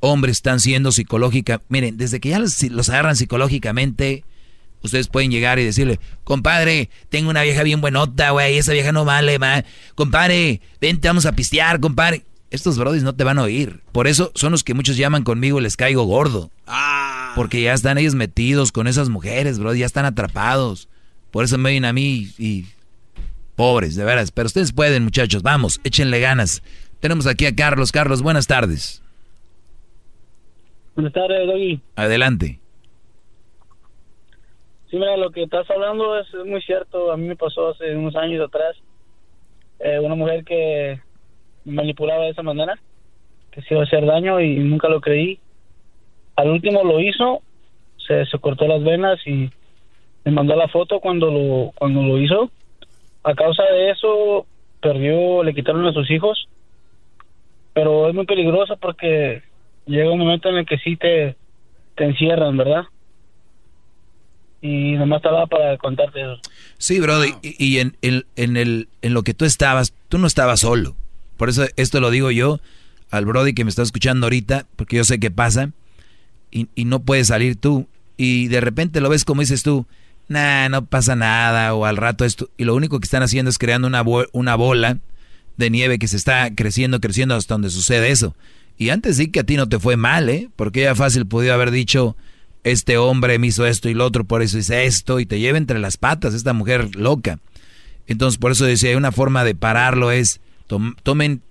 hombres 0.00 0.38
están 0.38 0.60
siendo 0.60 0.92
psicológica. 0.92 1.60
Miren, 1.68 1.96
desde 1.96 2.20
que 2.20 2.30
ya 2.30 2.38
los, 2.38 2.88
agarran 2.88 3.16
psicológicamente, 3.16 4.24
ustedes 4.82 5.08
pueden 5.08 5.30
llegar 5.30 5.58
y 5.58 5.64
decirle, 5.64 6.00
compadre, 6.24 6.90
tengo 7.08 7.30
una 7.30 7.42
vieja 7.42 7.62
bien 7.62 7.80
buenota, 7.80 8.30
güey, 8.30 8.58
esa 8.58 8.72
vieja 8.72 8.92
no 8.92 9.04
vale, 9.04 9.38
ma. 9.38 9.64
Compadre, 9.94 10.60
vente, 10.80 11.08
vamos 11.08 11.26
a 11.26 11.32
pistear, 11.32 11.80
compadre 11.80 12.24
estos 12.50 12.78
brodis 12.78 13.02
no 13.02 13.14
te 13.14 13.24
van 13.24 13.38
a 13.38 13.42
oír. 13.42 13.82
Por 13.92 14.06
eso 14.06 14.32
son 14.34 14.52
los 14.52 14.64
que 14.64 14.74
muchos 14.74 14.96
llaman 14.96 15.22
conmigo 15.22 15.60
les 15.60 15.76
caigo 15.76 16.04
gordo. 16.04 16.50
Ah. 16.66 17.32
Porque 17.34 17.62
ya 17.62 17.74
están 17.74 17.98
ellos 17.98 18.14
metidos 18.14 18.72
con 18.72 18.86
esas 18.86 19.08
mujeres, 19.08 19.58
bro, 19.58 19.74
ya 19.74 19.86
están 19.86 20.04
atrapados. 20.04 20.88
Por 21.30 21.44
eso 21.44 21.58
me 21.58 21.70
vienen 21.70 21.88
a 21.88 21.92
mí 21.92 22.32
y... 22.38 22.66
Pobres, 23.54 23.96
de 23.96 24.04
veras. 24.04 24.30
Pero 24.30 24.46
ustedes 24.46 24.70
pueden, 24.70 25.02
muchachos. 25.02 25.42
Vamos, 25.42 25.80
échenle 25.82 26.20
ganas. 26.20 26.62
Tenemos 27.00 27.26
aquí 27.26 27.44
a 27.44 27.56
Carlos. 27.56 27.90
Carlos, 27.90 28.22
buenas 28.22 28.46
tardes. 28.46 29.02
Buenas 30.98 31.12
tardes, 31.12 31.46
Doggy. 31.46 31.80
Adelante. 31.94 32.58
Sí, 34.90 34.96
mira, 34.96 35.16
lo 35.16 35.30
que 35.30 35.44
estás 35.44 35.70
hablando 35.70 36.18
es, 36.18 36.26
muy 36.44 36.60
cierto. 36.60 37.12
A 37.12 37.16
mí 37.16 37.28
me 37.28 37.36
pasó 37.36 37.68
hace 37.68 37.94
unos 37.94 38.16
años 38.16 38.44
atrás. 38.44 38.74
Eh, 39.78 40.00
una 40.00 40.16
mujer 40.16 40.44
que 40.44 41.00
manipulaba 41.64 42.24
de 42.24 42.30
esa 42.30 42.42
manera, 42.42 42.80
que 43.52 43.62
se 43.62 43.74
iba 43.74 43.84
a 43.84 43.86
hacer 43.86 44.06
daño 44.06 44.40
y 44.40 44.56
nunca 44.58 44.88
lo 44.88 45.00
creí. 45.00 45.38
Al 46.34 46.50
último 46.50 46.82
lo 46.82 46.98
hizo, 46.98 47.42
se, 48.04 48.26
se 48.26 48.38
cortó 48.40 48.66
las 48.66 48.82
venas 48.82 49.24
y 49.24 49.52
me 50.24 50.32
mandó 50.32 50.56
la 50.56 50.66
foto 50.66 50.98
cuando 50.98 51.30
lo, 51.30 51.70
cuando 51.76 52.02
lo 52.02 52.18
hizo. 52.18 52.50
A 53.22 53.36
causa 53.36 53.62
de 53.62 53.90
eso 53.90 54.48
perdió, 54.80 55.44
le 55.44 55.54
quitaron 55.54 55.86
a 55.86 55.92
sus 55.92 56.10
hijos, 56.10 56.48
pero 57.72 58.08
es 58.08 58.16
muy 58.16 58.26
peligroso 58.26 58.76
porque 58.78 59.44
llega 59.88 60.12
un 60.12 60.18
momento 60.18 60.48
en 60.48 60.58
el 60.58 60.66
que 60.66 60.78
sí 60.78 60.96
te, 60.96 61.36
te 61.96 62.04
encierran, 62.04 62.56
¿verdad? 62.56 62.82
Y 64.60 64.92
nomás 64.92 65.18
estaba 65.18 65.46
para 65.46 65.76
contarte 65.78 66.20
eso. 66.20 66.40
Sí, 66.78 67.00
Brody, 67.00 67.34
y, 67.42 67.64
y 67.64 67.78
en, 67.78 67.96
en, 68.02 68.24
en, 68.36 68.56
el, 68.56 68.88
en 69.02 69.14
lo 69.14 69.22
que 69.22 69.34
tú 69.34 69.44
estabas, 69.44 69.94
tú 70.08 70.18
no 70.18 70.26
estabas 70.26 70.60
solo. 70.60 70.96
Por 71.36 71.48
eso 71.48 71.64
esto 71.76 72.00
lo 72.00 72.10
digo 72.10 72.30
yo 72.30 72.60
al 73.10 73.24
Brody 73.24 73.54
que 73.54 73.64
me 73.64 73.70
está 73.70 73.82
escuchando 73.82 74.26
ahorita, 74.26 74.66
porque 74.76 74.96
yo 74.96 75.04
sé 75.04 75.18
qué 75.20 75.30
pasa, 75.30 75.70
y, 76.50 76.66
y 76.74 76.84
no 76.84 77.00
puedes 77.00 77.28
salir 77.28 77.56
tú. 77.56 77.86
Y 78.16 78.48
de 78.48 78.60
repente 78.60 79.00
lo 79.00 79.08
ves 79.08 79.24
como 79.24 79.40
dices 79.42 79.62
tú, 79.62 79.86
nah, 80.26 80.68
no 80.68 80.84
pasa 80.84 81.14
nada, 81.14 81.72
o 81.74 81.84
al 81.84 81.96
rato 81.96 82.24
esto, 82.24 82.50
y 82.58 82.64
lo 82.64 82.74
único 82.74 82.98
que 82.98 83.04
están 83.04 83.22
haciendo 83.22 83.48
es 83.50 83.58
creando 83.58 83.86
una, 83.86 84.02
bo- 84.02 84.26
una 84.32 84.56
bola 84.56 84.98
de 85.56 85.70
nieve 85.70 85.98
que 85.98 86.08
se 86.08 86.16
está 86.16 86.52
creciendo, 86.54 87.00
creciendo 87.00 87.36
hasta 87.36 87.54
donde 87.54 87.70
sucede 87.70 88.10
eso. 88.10 88.34
Y 88.78 88.90
antes 88.90 89.16
sí 89.16 89.30
que 89.30 89.40
a 89.40 89.44
ti 89.44 89.56
no 89.56 89.68
te 89.68 89.80
fue 89.80 89.96
mal, 89.96 90.28
¿eh? 90.28 90.48
Porque 90.54 90.82
ya 90.82 90.94
fácil 90.94 91.26
podía 91.26 91.54
haber 91.54 91.72
dicho, 91.72 92.16
este 92.62 92.96
hombre 92.96 93.38
me 93.38 93.48
hizo 93.48 93.66
esto 93.66 93.88
y 93.88 93.94
lo 93.94 94.06
otro, 94.06 94.24
por 94.24 94.40
eso 94.40 94.56
hice 94.56 94.86
esto, 94.86 95.18
y 95.18 95.26
te 95.26 95.40
lleva 95.40 95.58
entre 95.58 95.80
las 95.80 95.96
patas 95.96 96.32
esta 96.32 96.52
mujer 96.52 96.94
loca. 96.94 97.40
Entonces, 98.06 98.38
por 98.38 98.52
eso 98.52 98.64
decía, 98.64 98.96
una 98.96 99.12
forma 99.12 99.42
de 99.44 99.54
pararlo 99.56 100.12
es, 100.12 100.40
tom- 100.68 100.94
tomen 101.02 101.42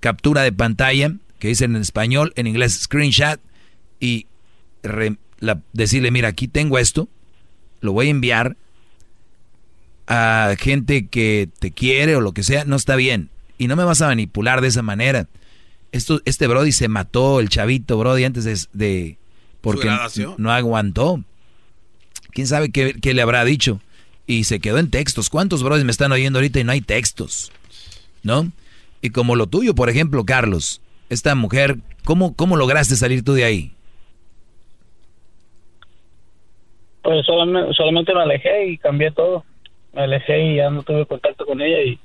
captura 0.00 0.42
de 0.42 0.52
pantalla, 0.52 1.12
que 1.40 1.48
dicen 1.48 1.74
en 1.74 1.82
español, 1.82 2.32
en 2.36 2.46
inglés 2.46 2.78
screenshot, 2.80 3.40
y 3.98 4.26
decirle, 5.72 6.10
mira, 6.12 6.28
aquí 6.28 6.46
tengo 6.46 6.78
esto, 6.78 7.08
lo 7.80 7.92
voy 7.92 8.06
a 8.06 8.10
enviar 8.10 8.56
a 10.06 10.54
gente 10.58 11.08
que 11.08 11.48
te 11.58 11.72
quiere 11.72 12.14
o 12.14 12.20
lo 12.20 12.32
que 12.32 12.44
sea, 12.44 12.64
no 12.64 12.76
está 12.76 12.94
bien. 12.94 13.28
Y 13.58 13.66
no 13.66 13.74
me 13.74 13.84
vas 13.84 14.02
a 14.02 14.06
manipular 14.06 14.60
de 14.60 14.68
esa 14.68 14.82
manera. 14.82 15.26
Esto, 15.96 16.20
este 16.24 16.46
Brody 16.46 16.72
se 16.72 16.88
mató, 16.88 17.40
el 17.40 17.48
chavito 17.48 17.98
Brody, 17.98 18.24
antes 18.24 18.44
de... 18.44 18.56
de- 18.72 19.18
porque 19.60 19.90
no 20.38 20.52
aguantó. 20.52 21.20
¿Quién 22.30 22.46
sabe 22.46 22.70
qué, 22.70 22.94
qué 23.00 23.14
le 23.14 23.22
habrá 23.22 23.44
dicho? 23.44 23.80
Y 24.26 24.44
se 24.44 24.60
quedó 24.60 24.78
en 24.78 24.90
textos. 24.90 25.28
¿Cuántos 25.30 25.62
Brody 25.64 25.82
me 25.82 25.90
están 25.90 26.12
oyendo 26.12 26.38
ahorita 26.38 26.60
y 26.60 26.64
no 26.64 26.72
hay 26.72 26.80
textos? 26.82 27.50
¿No? 28.22 28.52
Y 29.02 29.10
como 29.10 29.34
lo 29.34 29.46
tuyo, 29.48 29.74
por 29.74 29.88
ejemplo, 29.88 30.24
Carlos, 30.24 30.80
esta 31.08 31.34
mujer, 31.34 31.78
¿cómo, 32.04 32.34
cómo 32.36 32.56
lograste 32.56 32.94
salir 32.94 33.24
tú 33.24 33.32
de 33.32 33.44
ahí? 33.44 33.72
Pues 37.02 37.24
solamente, 37.26 37.72
solamente 37.74 38.14
me 38.14 38.20
alejé 38.22 38.66
y 38.68 38.78
cambié 38.78 39.10
todo. 39.12 39.44
Me 39.92 40.02
alejé 40.02 40.52
y 40.52 40.56
ya 40.56 40.70
no 40.70 40.82
tuve 40.82 41.06
contacto 41.06 41.46
con 41.46 41.60
ella 41.60 41.82
y 41.82 41.98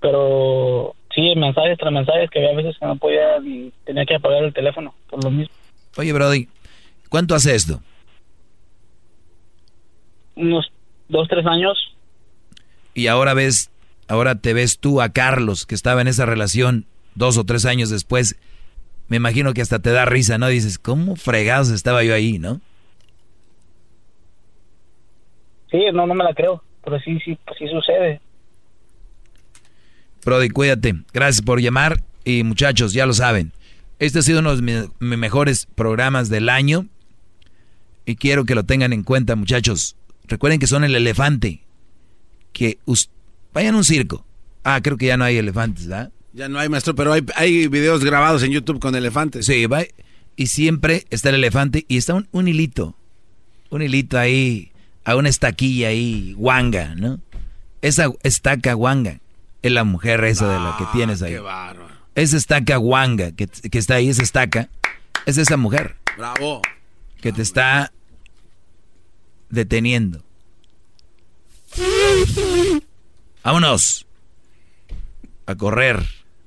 pero 0.00 0.94
sí, 1.14 1.34
mensajes 1.36 1.78
tras 1.78 1.92
mensajes 1.92 2.30
que 2.30 2.38
había 2.38 2.56
veces 2.56 2.78
que 2.78 2.86
no 2.86 2.96
podía 2.96 3.38
y 3.38 3.72
tenía 3.84 4.04
que 4.04 4.16
apagar 4.16 4.44
el 4.44 4.54
teléfono 4.54 4.94
por 5.08 5.22
lo 5.24 5.30
mismo. 5.30 5.54
Oye, 5.96 6.12
Brody, 6.12 6.48
¿cuánto 7.08 7.34
hace 7.34 7.54
esto? 7.54 7.80
Unos 10.36 10.72
dos, 11.08 11.28
tres 11.28 11.44
años. 11.46 11.76
Y 12.94 13.08
ahora 13.08 13.34
ves, 13.34 13.70
ahora 14.08 14.36
te 14.36 14.54
ves 14.54 14.78
tú 14.78 15.00
a 15.00 15.10
Carlos, 15.10 15.66
que 15.66 15.74
estaba 15.74 16.00
en 16.00 16.08
esa 16.08 16.26
relación 16.26 16.86
dos 17.14 17.38
o 17.38 17.44
tres 17.44 17.66
años 17.66 17.90
después. 17.90 18.38
Me 19.08 19.16
imagino 19.16 19.52
que 19.52 19.60
hasta 19.60 19.80
te 19.80 19.90
da 19.90 20.04
risa, 20.04 20.38
¿no? 20.38 20.48
Dices, 20.48 20.78
¿cómo 20.78 21.16
fregados 21.16 21.70
estaba 21.70 22.04
yo 22.04 22.14
ahí, 22.14 22.38
no? 22.38 22.60
Sí, 25.70 25.78
no, 25.92 26.06
no 26.06 26.14
me 26.14 26.24
la 26.24 26.34
creo, 26.34 26.62
pero 26.84 26.98
sí, 27.00 27.18
sí, 27.24 27.38
pues 27.44 27.58
sí 27.58 27.68
sucede. 27.68 28.20
Brody, 30.24 30.50
cuídate. 30.50 30.94
Gracias 31.12 31.42
por 31.42 31.60
llamar. 31.60 32.02
Y 32.24 32.42
muchachos, 32.44 32.92
ya 32.92 33.06
lo 33.06 33.14
saben. 33.14 33.52
Este 33.98 34.18
ha 34.18 34.22
sido 34.22 34.40
uno 34.40 34.54
de 34.54 34.62
mis, 34.62 34.90
mis 34.98 35.18
mejores 35.18 35.66
programas 35.74 36.28
del 36.28 36.48
año. 36.48 36.86
Y 38.04 38.16
quiero 38.16 38.44
que 38.44 38.54
lo 38.54 38.64
tengan 38.64 38.92
en 38.92 39.02
cuenta, 39.02 39.36
muchachos. 39.36 39.96
Recuerden 40.26 40.60
que 40.60 40.66
son 40.66 40.84
el 40.84 40.94
elefante. 40.94 41.62
Que 42.52 42.78
vayan 43.52 43.74
a 43.74 43.78
un 43.78 43.84
circo. 43.84 44.24
Ah, 44.64 44.80
creo 44.82 44.96
que 44.96 45.06
ya 45.06 45.16
no 45.16 45.24
hay 45.24 45.36
elefantes, 45.36 45.86
¿verdad? 45.86 46.12
Ya 46.32 46.48
no 46.48 46.58
hay, 46.58 46.68
maestro, 46.68 46.94
pero 46.94 47.12
hay, 47.12 47.24
hay 47.34 47.66
videos 47.66 48.04
grabados 48.04 48.42
en 48.42 48.52
YouTube 48.52 48.78
con 48.78 48.94
elefantes. 48.94 49.46
Sí, 49.46 49.66
va. 49.66 49.82
Y 50.36 50.46
siempre 50.46 51.06
está 51.10 51.30
el 51.30 51.36
elefante 51.36 51.84
y 51.88 51.96
está 51.96 52.14
un, 52.14 52.28
un 52.30 52.46
hilito. 52.46 52.96
Un 53.70 53.82
hilito 53.82 54.18
ahí, 54.18 54.72
a 55.04 55.16
una 55.16 55.28
estaquilla 55.28 55.88
ahí, 55.88 56.34
guanga, 56.36 56.94
¿no? 56.94 57.20
Esa 57.82 58.10
estaca 58.22 58.74
guanga 58.74 59.20
es 59.62 59.72
la 59.72 59.84
mujer 59.84 60.24
esa 60.24 60.48
de 60.48 60.58
la 60.58 60.76
que 60.78 60.84
tienes 60.92 61.22
ahí. 61.22 61.32
Qué 61.32 61.40
bárbaro. 61.40 61.88
Esa 62.14 62.36
estaca 62.36 62.76
guanga 62.76 63.32
que, 63.32 63.46
que 63.46 63.78
está 63.78 63.94
ahí, 63.94 64.08
esa 64.08 64.22
estaca, 64.22 64.68
es 65.26 65.38
esa 65.38 65.56
mujer 65.56 65.96
Bravo. 66.16 66.62
que 67.20 67.32
te 67.32 67.42
está 67.42 67.92
deteniendo. 69.48 70.22
Vámonos 73.42 74.06
a 75.46 75.54
correr 75.54 76.04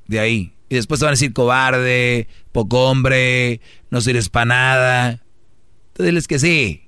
de 0.08 0.20
ahí. 0.20 0.54
Y 0.70 0.76
después 0.76 1.00
te 1.00 1.06
van 1.06 1.12
a 1.12 1.18
decir 1.18 1.34
cobarde, 1.34 2.28
poco 2.52 2.90
hombre, 2.90 3.62
no 3.90 4.02
sirves 4.02 4.30
para 4.30 4.46
nada. 4.46 5.24
Tú 5.94 6.04
diles 6.04 6.28
que 6.28 6.40
sí. 6.40 6.84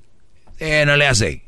Eh, 0.60 0.85
no 0.85 0.95
le 0.95 1.07
hace. 1.07 1.43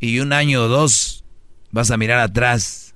Y 0.00 0.20
un 0.20 0.32
año 0.32 0.64
o 0.64 0.68
dos 0.68 1.24
vas 1.70 1.90
a 1.90 1.96
mirar 1.96 2.18
atrás 2.18 2.91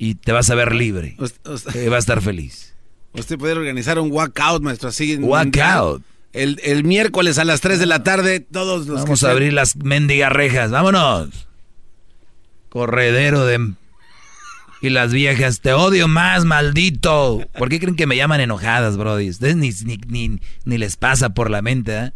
y 0.00 0.14
te 0.14 0.32
vas 0.32 0.48
a 0.48 0.54
ver 0.54 0.74
libre. 0.74 1.14
Eh, 1.18 1.88
vas 1.88 1.96
a 1.96 1.98
estar 1.98 2.22
feliz. 2.22 2.74
Usted 3.12 3.36
puede 3.36 3.52
organizar 3.52 3.98
un 3.98 4.10
walkout, 4.10 4.62
maestro, 4.62 4.88
así. 4.88 5.16
Walkout. 5.16 6.02
El, 6.32 6.58
el 6.64 6.84
miércoles 6.84 7.36
a 7.36 7.44
las 7.44 7.60
3 7.60 7.78
de 7.78 7.84
la 7.84 8.02
tarde, 8.02 8.40
todos 8.40 8.86
los 8.86 9.02
Vamos 9.02 9.20
que 9.20 9.26
a 9.26 9.30
abrir 9.30 9.52
las 9.52 9.76
mendigas 9.76 10.32
rejas. 10.32 10.70
Vámonos. 10.70 11.48
Corredero 12.70 13.44
de... 13.44 13.74
Y 14.80 14.88
las 14.88 15.12
viejas, 15.12 15.60
te 15.60 15.74
odio 15.74 16.08
más, 16.08 16.46
maldito. 16.46 17.46
¿Por 17.58 17.68
qué 17.68 17.78
creen 17.78 17.96
que 17.96 18.06
me 18.06 18.16
llaman 18.16 18.40
enojadas, 18.40 18.96
brody? 18.96 19.28
Ustedes 19.28 19.56
ni, 19.56 19.70
ni, 19.84 19.98
ni, 20.06 20.40
ni 20.64 20.78
les 20.78 20.96
pasa 20.96 21.28
por 21.34 21.50
la 21.50 21.60
mente, 21.60 21.98
¿eh? 21.98 22.12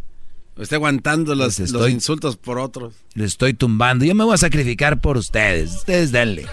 Está 0.56 0.76
aguantando 0.76 1.34
los, 1.34 1.58
Les 1.58 1.70
los 1.72 1.82
estoy- 1.82 1.92
insultos 1.92 2.36
por 2.36 2.58
otros. 2.58 2.94
Les 3.14 3.32
estoy 3.32 3.54
tumbando. 3.54 4.04
Yo 4.04 4.14
me 4.14 4.22
voy 4.24 4.34
a 4.34 4.38
sacrificar 4.38 5.00
por 5.00 5.16
ustedes. 5.16 5.72
Ustedes 5.76 6.12
denle. 6.12 6.46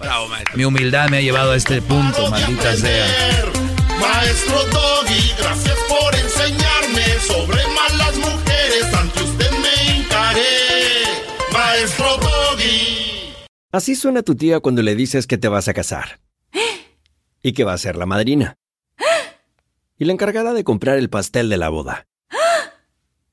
Bravo, 0.00 0.28
maestro. 0.28 0.56
Mi 0.56 0.64
humildad 0.64 1.08
me 1.08 1.18
ha 1.18 1.20
llevado 1.20 1.52
a 1.52 1.56
este 1.56 1.80
punto, 1.82 2.28
maldita 2.30 2.74
sea. 2.76 3.06
Maestro 4.00 4.58
Doggy, 4.66 5.32
gracias 5.38 5.76
por 5.88 6.14
enseñarme 6.14 7.04
sobre 7.26 7.58
malas 7.68 8.16
mujeres. 8.18 8.94
Ante 8.94 9.22
usted 9.22 9.50
me 9.52 9.96
encaré. 10.00 10.42
Maestro 11.52 12.06
Doggy. 12.16 13.32
Así 13.72 13.94
suena 13.94 14.22
tu 14.22 14.34
tía 14.34 14.60
cuando 14.60 14.82
le 14.82 14.94
dices 14.96 15.26
que 15.26 15.38
te 15.38 15.48
vas 15.48 15.68
a 15.68 15.74
casar. 15.74 16.18
Y 17.42 17.52
que 17.52 17.62
va 17.62 17.74
a 17.74 17.78
ser 17.78 17.94
la 17.96 18.06
madrina. 18.06 18.56
Y 19.98 20.04
la 20.06 20.12
encargada 20.12 20.52
de 20.54 20.64
comprar 20.64 20.98
el 20.98 21.08
pastel 21.08 21.48
de 21.48 21.56
la 21.56 21.68
boda. 21.68 22.06